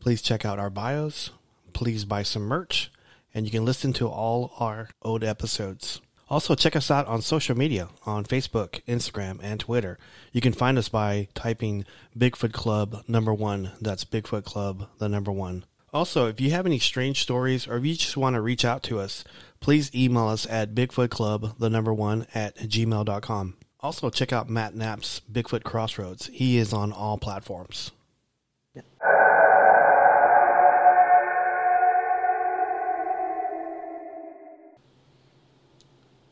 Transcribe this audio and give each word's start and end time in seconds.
Please 0.00 0.20
check 0.20 0.44
out 0.44 0.58
our 0.58 0.68
bios. 0.68 1.30
Please 1.74 2.04
buy 2.04 2.24
some 2.24 2.42
merch, 2.42 2.90
and 3.32 3.46
you 3.46 3.52
can 3.52 3.64
listen 3.64 3.92
to 3.92 4.08
all 4.08 4.52
our 4.58 4.90
old 5.02 5.22
episodes. 5.22 6.00
Also, 6.28 6.56
check 6.56 6.74
us 6.74 6.90
out 6.90 7.06
on 7.06 7.22
social 7.22 7.56
media 7.56 7.88
on 8.04 8.24
Facebook, 8.24 8.82
Instagram, 8.86 9.38
and 9.40 9.60
Twitter. 9.60 9.96
You 10.32 10.40
can 10.40 10.54
find 10.54 10.76
us 10.76 10.88
by 10.88 11.28
typing 11.36 11.84
Bigfoot 12.18 12.52
Club 12.52 13.04
number 13.06 13.32
one. 13.32 13.70
That's 13.80 14.04
Bigfoot 14.04 14.42
Club, 14.42 14.88
the 14.98 15.08
number 15.08 15.30
one. 15.30 15.66
Also, 15.92 16.26
if 16.26 16.40
you 16.40 16.50
have 16.50 16.66
any 16.66 16.78
strange 16.78 17.22
stories 17.22 17.66
or 17.66 17.78
if 17.78 17.84
you 17.84 17.94
just 17.94 18.16
want 18.16 18.34
to 18.34 18.42
reach 18.42 18.64
out 18.64 18.82
to 18.82 19.00
us, 19.00 19.24
please 19.60 19.94
email 19.94 20.28
us 20.28 20.46
at 20.48 20.74
bigfootclub, 20.74 21.58
the 21.58 21.70
number 21.70 21.92
one, 21.92 22.26
at 22.34 22.56
gmail.com. 22.56 23.56
Also, 23.80 24.10
check 24.10 24.32
out 24.32 24.50
Matt 24.50 24.74
Knapp's 24.74 25.20
Bigfoot 25.30 25.62
Crossroads. 25.62 26.26
He 26.32 26.58
is 26.58 26.72
on 26.72 26.92
all 26.92 27.16
platforms. 27.16 27.92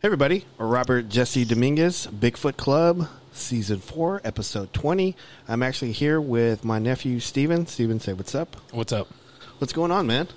Hey 0.03 0.09
everybody, 0.09 0.45
Robert 0.59 1.09
Jesse 1.09 1.45
Dominguez, 1.45 2.07
Bigfoot 2.07 2.57
Club, 2.57 3.09
Season 3.33 3.79
4, 3.79 4.21
Episode 4.25 4.73
20. 4.73 5.17
I'm 5.49 5.63
actually 5.63 5.93
here 5.93 6.21
with 6.21 6.65
my 6.65 6.79
nephew, 6.79 7.19
Steven. 7.19 7.67
Steven, 7.67 7.99
say 7.99 8.13
what's 8.13 8.35
up. 8.35 8.57
What's 8.73 8.93
up? 8.93 9.09
What's 9.59 9.73
going 9.73 9.91
on, 9.91 10.07
man? 10.07 10.29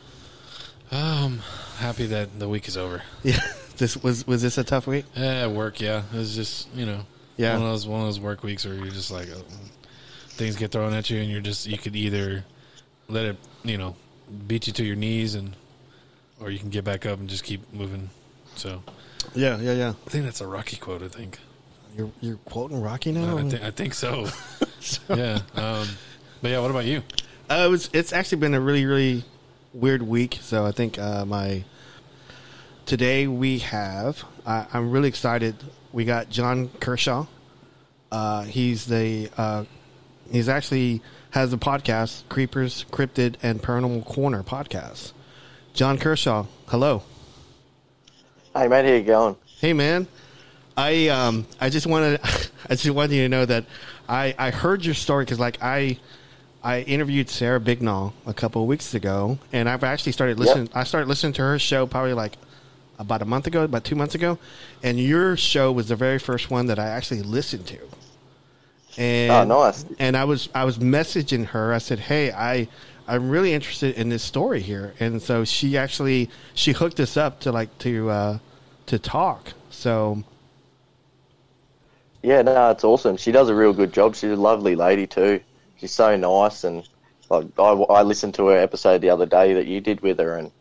Um, 0.91 1.39
happy 1.77 2.05
that 2.07 2.39
the 2.39 2.49
week 2.49 2.67
is 2.67 2.77
over. 2.77 3.03
Yeah, 3.23 3.39
this 3.77 3.95
was 4.01 4.25
was 4.25 4.41
this 4.41 4.57
a 4.57 4.63
tough 4.63 4.87
week? 4.87 5.05
Yeah, 5.15 5.43
at 5.43 5.51
work, 5.51 5.79
yeah. 5.81 6.03
It 6.13 6.17
was 6.17 6.35
just 6.35 6.67
you 6.73 6.85
know, 6.85 7.01
Yeah. 7.37 7.53
one 7.53 7.63
of 7.63 7.69
those 7.71 7.87
one 7.87 7.99
of 8.01 8.07
those 8.07 8.19
work 8.19 8.43
weeks 8.43 8.65
where 8.65 8.73
you're 8.75 8.87
just 8.87 9.11
like 9.11 9.29
uh, 9.29 9.35
things 10.29 10.55
get 10.55 10.71
thrown 10.71 10.93
at 10.93 11.09
you, 11.09 11.19
and 11.21 11.29
you're 11.29 11.41
just 11.41 11.67
you 11.67 11.77
could 11.77 11.95
either 11.95 12.43
let 13.07 13.25
it 13.25 13.37
you 13.63 13.77
know 13.77 13.95
beat 14.47 14.67
you 14.67 14.73
to 14.73 14.83
your 14.83 14.95
knees, 14.95 15.35
and 15.35 15.55
or 16.39 16.49
you 16.49 16.59
can 16.59 16.69
get 16.69 16.83
back 16.83 17.05
up 17.05 17.19
and 17.19 17.29
just 17.29 17.43
keep 17.43 17.71
moving. 17.73 18.09
So 18.55 18.81
Yeah, 19.35 19.57
yeah, 19.59 19.73
yeah. 19.73 19.93
I 20.05 20.09
think 20.09 20.25
that's 20.25 20.41
a 20.41 20.47
Rocky 20.47 20.77
quote. 20.77 21.03
I 21.03 21.07
think. 21.07 21.39
You're 21.97 22.11
you're 22.21 22.37
quoting 22.45 22.81
Rocky 22.81 23.11
now. 23.11 23.37
I, 23.37 23.41
think 23.49 23.63
I 23.63 23.71
think 23.71 23.93
so. 23.93 24.27
yeah. 25.09 25.39
Um, 25.55 25.87
but 26.41 26.51
yeah, 26.51 26.59
what 26.59 26.71
about 26.71 26.85
you? 26.85 27.01
Uh, 27.49 27.63
it 27.65 27.69
was, 27.69 27.89
it's 27.93 28.13
actually 28.13 28.37
been 28.37 28.53
a 28.53 28.61
really, 28.61 28.85
really 28.85 29.23
weird 29.73 30.01
week. 30.01 30.39
So 30.41 30.65
I 30.65 30.71
think 30.71 30.97
uh, 30.97 31.25
my 31.25 31.63
today 32.85 33.27
we 33.27 33.59
have. 33.59 34.23
I 34.45 34.65
I'm 34.73 34.91
really 34.91 35.09
excited. 35.09 35.55
We 35.91 36.05
got 36.05 36.29
John 36.29 36.69
Kershaw. 36.79 37.25
Uh, 38.11 38.43
he's 38.43 38.85
the 38.85 39.29
uh, 39.37 39.65
he's 40.31 40.49
actually 40.49 41.01
has 41.31 41.53
a 41.53 41.57
podcast, 41.57 42.27
Creepers, 42.29 42.85
Cryptid, 42.91 43.35
and 43.43 43.61
Paranormal 43.61 44.05
Corner 44.05 44.43
podcast. 44.43 45.13
John 45.73 45.97
Kershaw, 45.97 46.45
hello. 46.67 47.03
Hey 48.55 48.67
mate, 48.67 48.85
how 48.85 48.91
you 48.91 49.03
going? 49.03 49.35
Hey 49.59 49.73
man, 49.73 50.07
I 50.75 51.07
um 51.09 51.45
I 51.59 51.69
just 51.69 51.85
wanted 51.85 52.19
I 52.69 52.75
just 52.75 52.89
wanted 52.89 53.15
you 53.15 53.23
to 53.23 53.29
know 53.29 53.45
that 53.45 53.65
I 54.07 54.33
I 54.37 54.49
heard 54.49 54.83
your 54.83 54.95
story 54.95 55.25
because 55.25 55.39
like 55.39 55.61
I 55.61 55.99
I 56.63 56.81
interviewed 56.81 57.29
Sarah 57.29 57.59
Bignall 57.59 58.13
a 58.25 58.33
couple 58.33 58.61
of 58.61 58.67
weeks 58.67 58.93
ago 58.93 59.39
and 59.53 59.69
I've 59.69 59.83
actually 59.83 60.11
started 60.11 60.39
listening. 60.39 60.69
I 60.73 60.83
started 60.83 61.07
listening 61.07 61.33
to 61.33 61.41
her 61.41 61.57
show 61.59 61.85
probably 61.85 62.13
like 62.13 62.33
about 62.97 63.21
a 63.21 63.25
month 63.25 63.47
ago, 63.47 63.63
about 63.63 63.85
two 63.85 63.95
months 63.95 64.13
ago, 64.13 64.37
and 64.83 64.99
your 64.99 65.37
show 65.37 65.71
was 65.71 65.87
the 65.87 65.95
very 65.95 66.19
first 66.19 66.51
one 66.51 66.65
that 66.67 66.77
I 66.77 66.87
actually 66.87 67.21
listened 67.21 67.65
to. 67.67 67.79
And 68.97 69.31
Oh, 69.31 69.43
nice. 69.45 69.85
And 69.97 70.17
I 70.17 70.25
was 70.25 70.49
I 70.53 70.65
was 70.65 70.77
messaging 70.77 71.45
her. 71.47 71.73
I 71.73 71.77
said, 71.77 71.99
"Hey, 71.99 72.31
I 72.31 72.67
I'm 73.07 73.29
really 73.29 73.53
interested 73.53 73.95
in 73.95 74.09
this 74.09 74.23
story 74.23 74.59
here." 74.61 74.93
And 74.99 75.21
so 75.21 75.45
she 75.45 75.77
actually 75.77 76.29
she 76.53 76.73
hooked 76.73 76.99
us 76.99 77.15
up 77.15 77.39
to 77.41 77.53
like 77.53 77.75
to 77.79 78.09
uh 78.09 78.37
to 78.87 78.99
talk. 78.99 79.53
So 79.69 80.23
Yeah, 82.21 82.41
no, 82.41 82.71
it's 82.71 82.83
awesome. 82.83 83.15
She 83.15 83.31
does 83.31 83.47
a 83.47 83.55
real 83.55 83.71
good 83.71 83.93
job. 83.93 84.15
She's 84.15 84.31
a 84.31 84.35
lovely 84.35 84.75
lady 84.75 85.07
too. 85.07 85.39
She's 85.79 85.91
so 85.91 86.15
nice, 86.15 86.63
and 86.63 86.87
like 87.29 87.47
I, 87.57 87.71
I 87.71 88.01
listened 88.03 88.33
to 88.35 88.47
her 88.47 88.57
episode 88.57 89.01
the 89.01 89.09
other 89.09 89.25
day 89.25 89.53
that 89.53 89.65
you 89.67 89.81
did 89.81 90.01
with 90.01 90.19
her, 90.19 90.35
and 90.37 90.51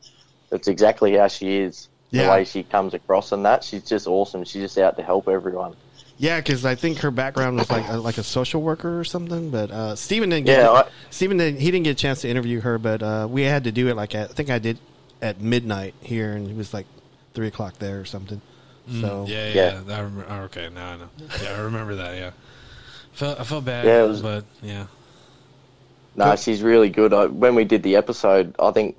it's 0.52 0.68
exactly 0.68 1.16
how 1.16 1.28
she 1.28 1.58
is. 1.58 1.88
Yeah. 2.10 2.24
The 2.24 2.30
way 2.30 2.44
she 2.46 2.62
comes 2.62 2.94
across 2.94 3.32
and 3.32 3.44
that, 3.44 3.62
she's 3.62 3.82
just 3.84 4.06
awesome. 4.06 4.42
She's 4.44 4.62
just 4.62 4.78
out 4.78 4.96
to 4.96 5.02
help 5.02 5.28
everyone. 5.28 5.74
yeah, 6.16 6.40
because 6.40 6.64
I 6.64 6.74
think 6.74 6.98
her 7.00 7.10
background 7.10 7.58
was 7.58 7.68
like 7.68 7.86
a, 7.86 7.98
like 7.98 8.16
a 8.16 8.22
social 8.22 8.62
worker 8.62 8.98
or 8.98 9.04
something. 9.04 9.50
But 9.50 9.70
uh, 9.70 9.94
Stephen 9.94 10.30
didn't 10.30 10.46
get 10.46 10.58
Yeah, 10.60 10.70
I- 10.70 10.88
Stephen 11.10 11.36
didn't, 11.36 11.60
he 11.60 11.70
didn't 11.70 11.84
get 11.84 11.90
a 11.90 11.94
chance 11.94 12.22
to 12.22 12.28
interview 12.30 12.60
her, 12.62 12.78
but 12.78 13.02
uh, 13.02 13.26
we 13.30 13.42
had 13.42 13.64
to 13.64 13.72
do 13.72 13.88
it 13.88 13.94
like 13.96 14.14
at, 14.14 14.30
I 14.30 14.32
think 14.32 14.48
I 14.48 14.58
did 14.58 14.78
at 15.20 15.40
midnight 15.42 15.94
here, 16.00 16.32
and 16.32 16.48
it 16.48 16.56
was 16.56 16.72
like 16.72 16.86
three 17.34 17.48
o'clock 17.48 17.74
there 17.78 18.00
or 18.00 18.04
something. 18.06 18.40
So 18.86 19.26
Mm, 19.26 19.28
Yeah, 19.28 19.48
Yeah. 19.48 19.80
yeah. 19.86 19.94
I 19.96 20.00
remember, 20.00 20.26
oh, 20.30 20.40
okay, 20.44 20.70
now 20.74 20.92
I 20.92 20.96
know. 20.96 21.08
Yeah, 21.42 21.56
I 21.56 21.60
remember 21.60 21.96
that. 21.96 22.16
Yeah. 22.16 22.30
Felt 23.12 23.38
I 23.38 23.44
felt 23.44 23.66
bad. 23.66 23.84
Yeah, 23.84 24.04
it 24.04 24.08
was- 24.08 24.22
but 24.22 24.44
yeah. 24.62 24.86
No, 26.18 26.34
she's 26.34 26.62
really 26.62 26.90
good. 26.90 27.14
I, 27.14 27.26
when 27.26 27.54
we 27.54 27.64
did 27.64 27.84
the 27.84 27.94
episode, 27.94 28.56
I 28.58 28.72
think 28.72 28.96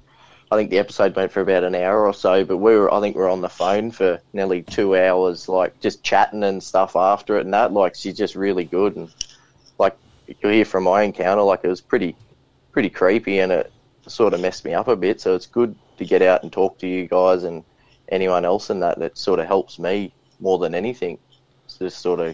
I 0.50 0.56
think 0.56 0.70
the 0.70 0.80
episode 0.80 1.18
went 1.18 1.34
for 1.34 1.42
about 1.42 1.66
an 1.66 1.76
hour 1.76 2.08
or 2.08 2.14
so, 2.14 2.46
but 2.46 2.58
we 2.58 2.74
were 2.78 2.92
I 2.94 3.02
think 3.02 3.18
we 3.18 3.22
were 3.22 3.28
on 3.28 3.42
the 3.42 3.50
phone 3.50 3.92
for 3.92 4.22
nearly 4.32 4.64
two 4.64 4.96
hours, 4.96 5.50
like 5.50 5.78
just 5.82 6.02
chatting 6.02 6.46
and 6.46 6.64
stuff 6.64 6.96
after 6.96 7.38
it 7.38 7.44
and 7.44 7.54
that. 7.54 7.74
Like 7.74 7.96
she's 7.96 8.18
just 8.18 8.36
really 8.36 8.64
good 8.64 8.96
and 8.96 9.14
like 9.78 9.98
you 10.28 10.50
hear 10.50 10.64
from 10.64 10.86
my 10.86 11.04
encounter, 11.04 11.42
like 11.42 11.60
it 11.66 11.68
was 11.68 11.82
pretty 11.82 12.16
pretty 12.72 12.90
creepy 12.90 13.40
and 13.40 13.52
it 13.52 13.74
sort 14.08 14.34
of 14.34 14.40
messed 14.40 14.64
me 14.64 14.74
up 14.74 14.88
a 14.88 14.96
bit. 14.96 15.20
So 15.20 15.36
it's 15.36 15.46
good 15.46 15.76
to 15.98 16.06
get 16.06 16.22
out 16.22 16.44
and 16.44 16.54
talk 16.54 16.78
to 16.80 16.88
you 16.88 17.06
guys 17.06 17.44
and 17.44 17.66
anyone 18.08 18.46
else 18.46 18.70
and 18.70 18.82
that 18.82 18.98
that 19.00 19.18
sort 19.18 19.42
of 19.42 19.46
helps 19.46 19.78
me 19.78 20.14
more 20.40 20.58
than 20.58 20.74
anything. 20.74 21.20
To 21.68 21.80
just 21.80 22.00
sort 22.02 22.22
of 22.22 22.34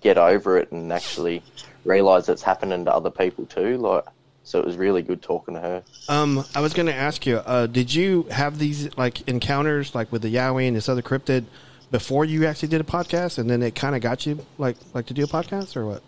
get 0.00 0.18
over 0.18 0.58
it 0.58 0.72
and 0.72 0.92
actually 0.92 1.44
realize 1.88 2.28
it's 2.28 2.42
happening 2.42 2.84
to 2.84 2.94
other 2.94 3.10
people 3.10 3.46
too. 3.46 3.78
Like, 3.78 4.04
so 4.44 4.58
it 4.58 4.66
was 4.66 4.76
really 4.76 5.02
good 5.02 5.22
talking 5.22 5.54
to 5.54 5.60
her. 5.60 5.82
Um, 6.08 6.44
I 6.54 6.60
was 6.60 6.74
going 6.74 6.86
to 6.86 6.94
ask 6.94 7.26
you, 7.26 7.38
uh, 7.38 7.66
did 7.66 7.92
you 7.92 8.24
have 8.30 8.58
these 8.58 8.96
like 8.96 9.26
encounters 9.28 9.94
like 9.94 10.12
with 10.12 10.22
the 10.22 10.34
Yowie 10.34 10.68
and 10.68 10.76
this 10.76 10.88
other 10.88 11.02
cryptid 11.02 11.44
before 11.90 12.24
you 12.24 12.46
actually 12.46 12.68
did 12.68 12.80
a 12.80 12.84
podcast, 12.84 13.38
and 13.38 13.48
then 13.48 13.62
it 13.62 13.74
kind 13.74 13.94
of 13.94 14.02
got 14.02 14.26
you 14.26 14.44
like 14.58 14.76
like 14.94 15.06
to 15.06 15.14
do 15.14 15.24
a 15.24 15.26
podcast 15.26 15.76
or 15.76 15.86
what? 15.86 16.02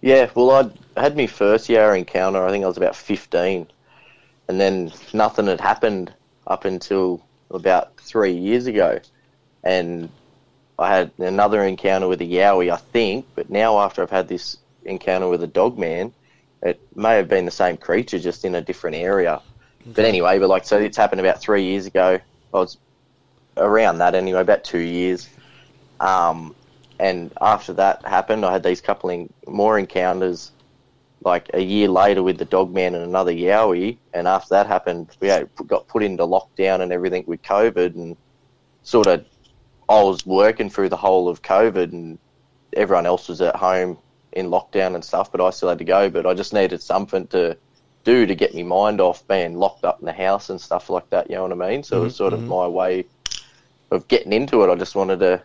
Yeah, 0.00 0.30
well, 0.34 0.50
I'd 0.50 0.72
had 0.96 1.16
my 1.16 1.26
first 1.26 1.68
year 1.68 1.94
encounter. 1.94 2.44
I 2.44 2.50
think 2.50 2.64
I 2.64 2.68
was 2.68 2.76
about 2.76 2.94
fifteen, 2.94 3.66
and 4.46 4.60
then 4.60 4.92
nothing 5.12 5.46
had 5.46 5.60
happened 5.60 6.12
up 6.46 6.64
until 6.64 7.22
about 7.50 7.96
three 7.96 8.32
years 8.32 8.66
ago, 8.66 9.00
and 9.64 10.08
I 10.78 10.94
had 10.94 11.10
another 11.18 11.62
encounter 11.64 12.08
with 12.08 12.20
a 12.20 12.24
yowie, 12.24 12.72
I 12.72 12.76
think. 12.76 13.26
But 13.34 13.50
now, 13.50 13.80
after 13.80 14.02
I've 14.02 14.10
had 14.10 14.28
this 14.28 14.58
encounter 14.84 15.28
with 15.28 15.42
a 15.42 15.48
dog 15.48 15.78
man, 15.78 16.12
it 16.62 16.80
may 16.94 17.16
have 17.16 17.28
been 17.28 17.44
the 17.44 17.50
same 17.50 17.76
creature, 17.76 18.18
just 18.18 18.44
in 18.44 18.54
a 18.54 18.60
different 18.60 18.96
area. 18.96 19.40
But 19.86 20.04
anyway, 20.04 20.38
but 20.38 20.48
like, 20.48 20.64
so 20.64 20.78
it's 20.78 20.96
happened 20.96 21.20
about 21.20 21.40
three 21.40 21.64
years 21.64 21.86
ago. 21.86 22.20
I 22.54 22.56
was 22.56 22.78
around 23.56 23.98
that 23.98 24.14
anyway, 24.14 24.40
about 24.40 24.64
two 24.64 24.78
years. 24.78 25.28
Um, 26.00 26.54
and 26.98 27.32
after 27.40 27.72
that 27.74 28.04
happened, 28.04 28.44
I 28.44 28.52
had 28.52 28.62
these 28.62 28.80
couple 28.80 29.10
in, 29.10 29.32
more 29.46 29.78
encounters, 29.78 30.52
like 31.24 31.50
a 31.54 31.60
year 31.60 31.88
later 31.88 32.22
with 32.22 32.38
the 32.38 32.44
dog 32.44 32.72
man 32.72 32.94
and 32.94 33.04
another 33.04 33.32
yowie. 33.32 33.98
And 34.14 34.28
after 34.28 34.50
that 34.50 34.66
happened, 34.66 35.08
we 35.20 35.28
had, 35.28 35.48
got 35.66 35.88
put 35.88 36.02
into 36.02 36.24
lockdown 36.24 36.80
and 36.80 36.92
everything 36.92 37.24
with 37.26 37.42
COVID, 37.42 37.94
and 37.94 38.16
sort 38.82 39.06
of 39.06 39.24
I 39.88 40.02
was 40.02 40.26
working 40.26 40.68
through 40.70 40.90
the 40.90 40.96
whole 40.96 41.28
of 41.28 41.42
COVID, 41.42 41.92
and 41.92 42.18
everyone 42.74 43.06
else 43.06 43.28
was 43.28 43.40
at 43.40 43.56
home 43.56 43.98
in 44.32 44.46
lockdown 44.46 44.94
and 44.94 45.04
stuff, 45.04 45.32
but 45.32 45.40
I 45.40 45.50
still 45.50 45.70
had 45.70 45.78
to 45.78 45.84
go. 45.84 46.10
But 46.10 46.26
I 46.26 46.34
just 46.34 46.52
needed 46.52 46.82
something 46.82 47.26
to 47.28 47.56
do 48.04 48.26
to 48.26 48.34
get 48.34 48.54
my 48.54 48.62
mind 48.62 49.00
off 49.00 49.26
being 49.26 49.58
locked 49.58 49.84
up 49.84 50.00
in 50.00 50.06
the 50.06 50.12
house 50.12 50.50
and 50.50 50.60
stuff 50.60 50.90
like 50.90 51.08
that. 51.10 51.28
You 51.30 51.36
know 51.36 51.42
what 51.42 51.52
I 51.52 51.70
mean? 51.70 51.82
So 51.82 52.00
it 52.00 52.04
was 52.04 52.12
mm-hmm, 52.12 52.18
sort 52.18 52.32
of 52.32 52.40
mm-hmm. 52.40 52.48
my 52.48 52.66
way 52.66 53.06
of 53.90 54.06
getting 54.08 54.32
into 54.32 54.62
it. 54.62 54.70
I 54.70 54.74
just 54.76 54.94
wanted 54.94 55.20
to 55.20 55.42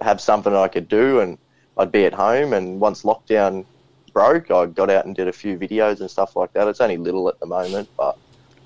have 0.00 0.20
something 0.20 0.54
I 0.54 0.68
could 0.68 0.88
do, 0.88 1.20
and 1.20 1.38
I'd 1.76 1.92
be 1.92 2.04
at 2.04 2.14
home. 2.14 2.52
And 2.52 2.80
once 2.80 3.02
lockdown 3.02 3.64
broke, 4.12 4.50
I 4.50 4.66
got 4.66 4.90
out 4.90 5.06
and 5.06 5.14
did 5.14 5.28
a 5.28 5.32
few 5.32 5.58
videos 5.58 6.00
and 6.00 6.10
stuff 6.10 6.36
like 6.36 6.52
that. 6.52 6.68
It's 6.68 6.80
only 6.80 6.96
little 6.98 7.28
at 7.28 7.40
the 7.40 7.46
moment, 7.46 7.88
but 7.96 8.16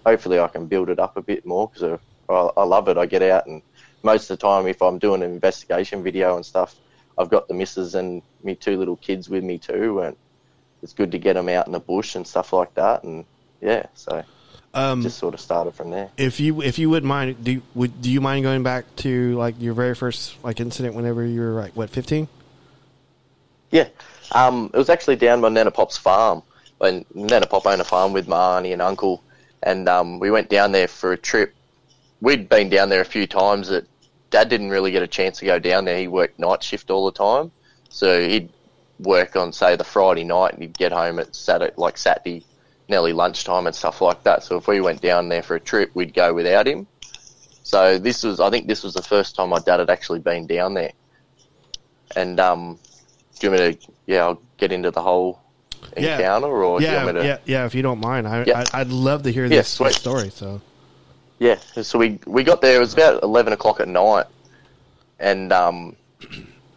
hopefully 0.05 0.39
I 0.39 0.49
can 0.49 0.67
build 0.67 0.91
it 0.91 0.99
up 0.99 1.17
a 1.17 1.23
bit 1.23 1.47
more 1.47 1.69
because 1.69 1.99
I, 2.29 2.35
I 2.61 2.65
love 2.65 2.89
it. 2.89 2.99
I 2.99 3.07
get 3.07 3.23
out, 3.23 3.47
and 3.47 3.63
most 4.07 4.31
of 4.31 4.39
the 4.39 4.47
time, 4.47 4.67
if 4.67 4.81
I'm 4.81 4.99
doing 4.99 5.23
an 5.23 5.31
investigation 5.31 6.03
video 6.03 6.37
and 6.37 6.47
stuff, 6.47 6.75
I've 7.19 7.29
got 7.29 7.49
the 7.49 7.55
missus 7.55 7.95
and 7.95 8.23
me 8.43 8.55
two 8.55 8.79
little 8.79 8.97
kids 8.97 9.29
with 9.29 9.45
me 9.45 9.59
too, 9.59 10.01
and 10.01 10.17
it's 10.83 10.95
good 10.95 11.13
to 11.13 11.19
get 11.19 11.35
them 11.35 11.49
out 11.51 11.67
in 11.67 11.73
the 11.73 11.81
bush 11.81 12.15
and 12.15 12.27
stuff 12.27 12.53
like 12.55 12.73
that. 12.75 13.03
And 13.05 13.25
yeah, 13.61 13.87
so 13.95 14.25
Um, 14.73 15.03
just 15.03 15.19
sort 15.19 15.35
of 15.35 15.41
started 15.41 15.75
from 15.75 15.91
there. 15.91 16.09
if 16.17 16.39
you 16.41 16.63
if 16.63 16.79
you 16.79 16.89
wouldn't 16.91 17.09
mind, 17.09 17.45
do 17.45 17.53
you, 17.53 17.63
would 17.75 18.01
do 18.01 18.11
you 18.11 18.21
mind 18.21 18.45
going 18.45 18.63
back 18.63 18.85
to 18.97 19.37
like 19.37 19.55
your 19.59 19.75
very 19.75 19.95
first 19.95 20.43
like 20.43 20.61
incident 20.61 20.95
whenever 20.95 21.25
you 21.25 21.41
were 21.41 21.61
like 21.63 21.73
what 21.75 21.91
fifteen? 21.91 22.29
Yeah, 23.71 23.89
um, 24.33 24.71
it 24.73 24.79
was 24.79 24.89
actually 24.89 25.17
down 25.17 25.41
by 25.41 25.49
Nana 25.49 25.71
Pop's 25.71 25.99
farm. 25.99 26.43
When 26.79 27.05
Nana 27.15 27.47
Pop 27.47 27.67
owned 27.67 27.81
a 27.81 27.85
farm 27.85 28.13
with 28.13 28.29
my 28.29 28.59
auntie 28.59 28.73
and 28.73 28.83
uncle, 28.83 29.23
and 29.63 29.89
um, 29.89 30.19
we 30.21 30.31
went 30.31 30.51
down 30.51 30.73
there 30.73 30.89
for 30.89 31.13
a 31.13 31.17
trip. 31.17 31.55
We'd 32.21 32.49
been 32.49 32.69
down 32.69 32.91
there 32.91 33.01
a 33.01 33.11
few 33.17 33.27
times. 33.27 33.69
That 33.69 33.87
Dad 34.31 34.49
didn't 34.49 34.71
really 34.71 34.91
get 34.91 35.03
a 35.03 35.07
chance 35.07 35.39
to 35.39 35.45
go 35.45 35.59
down 35.59 35.85
there. 35.85 35.99
He 35.99 36.09
worked 36.09 36.39
night 36.39 36.63
shift 36.63 36.91
all 36.91 37.07
the 37.07 37.13
time, 37.13 37.53
so 37.89 38.21
he'd 38.21 38.51
work 38.99 39.37
on 39.37 39.53
say 39.53 39.77
the 39.77 39.85
Friday 39.85 40.25
night, 40.25 40.55
and 40.55 40.63
he'd 40.63 40.77
get 40.77 40.93
home 40.93 41.19
at 41.19 41.35
Saturday, 41.35 41.75
like 41.77 41.97
Saturday, 41.99 42.45
nearly 42.89 43.13
lunchtime 43.13 43.67
and 43.67 43.75
stuff 43.75 44.01
like 44.01 44.23
that. 44.25 44.43
So 44.43 44.57
if 44.57 44.69
we 44.69 44.81
went 44.81 45.01
down 45.01 45.29
there 45.29 45.43
for 45.43 45.57
a 45.57 45.61
trip, 45.61 45.91
we'd 45.95 46.15
go 46.15 46.33
without 46.35 46.67
him. 46.67 46.87
So 47.63 47.99
this 47.99 48.23
was, 48.23 48.41
I 48.41 48.51
think, 48.51 48.69
this 48.69 48.83
was 48.85 48.95
the 48.95 49.03
first 49.03 49.35
time 49.37 49.51
my 49.51 49.59
dad 49.59 49.81
had 49.81 49.91
actually 49.91 50.21
been 50.21 50.47
down 50.47 50.75
there. 50.75 50.93
And 52.15 52.39
um, 52.39 52.79
do 53.41 53.47
you 53.47 53.51
want 53.51 53.63
me 53.63 53.73
to, 53.73 53.93
yeah, 54.07 54.25
I'll 54.25 54.43
get 54.57 54.73
into 54.73 54.91
the 54.91 55.03
whole 55.03 55.41
Yeah. 55.97 56.15
encounter, 56.19 56.47
or 56.65 56.81
do 56.81 56.87
you 56.87 56.93
Yeah, 56.93 57.05
want 57.05 57.17
me 57.17 57.23
to? 57.23 57.27
yeah, 57.27 57.39
yeah. 57.45 57.67
If 57.67 57.75
you 57.75 57.83
don't 57.83 58.01
mind, 58.01 58.29
I, 58.29 58.45
Yeah. 58.45 58.65
I'd 58.73 58.89
love 58.89 59.25
to 59.25 59.33
hear 59.33 59.49
Yeah, 59.49 59.63
this 59.63 59.69
story. 59.69 60.31
So 60.31 60.61
Yeah, 61.39 61.57
so 61.57 61.99
we 61.99 62.19
we 62.27 62.45
got 62.45 62.61
there. 62.63 62.77
It 62.77 62.81
was 62.81 62.95
about 62.95 63.23
eleven 63.23 63.53
o'clock 63.53 63.81
at 63.81 63.89
night, 63.89 64.27
and 65.19 65.53
um, 65.53 65.97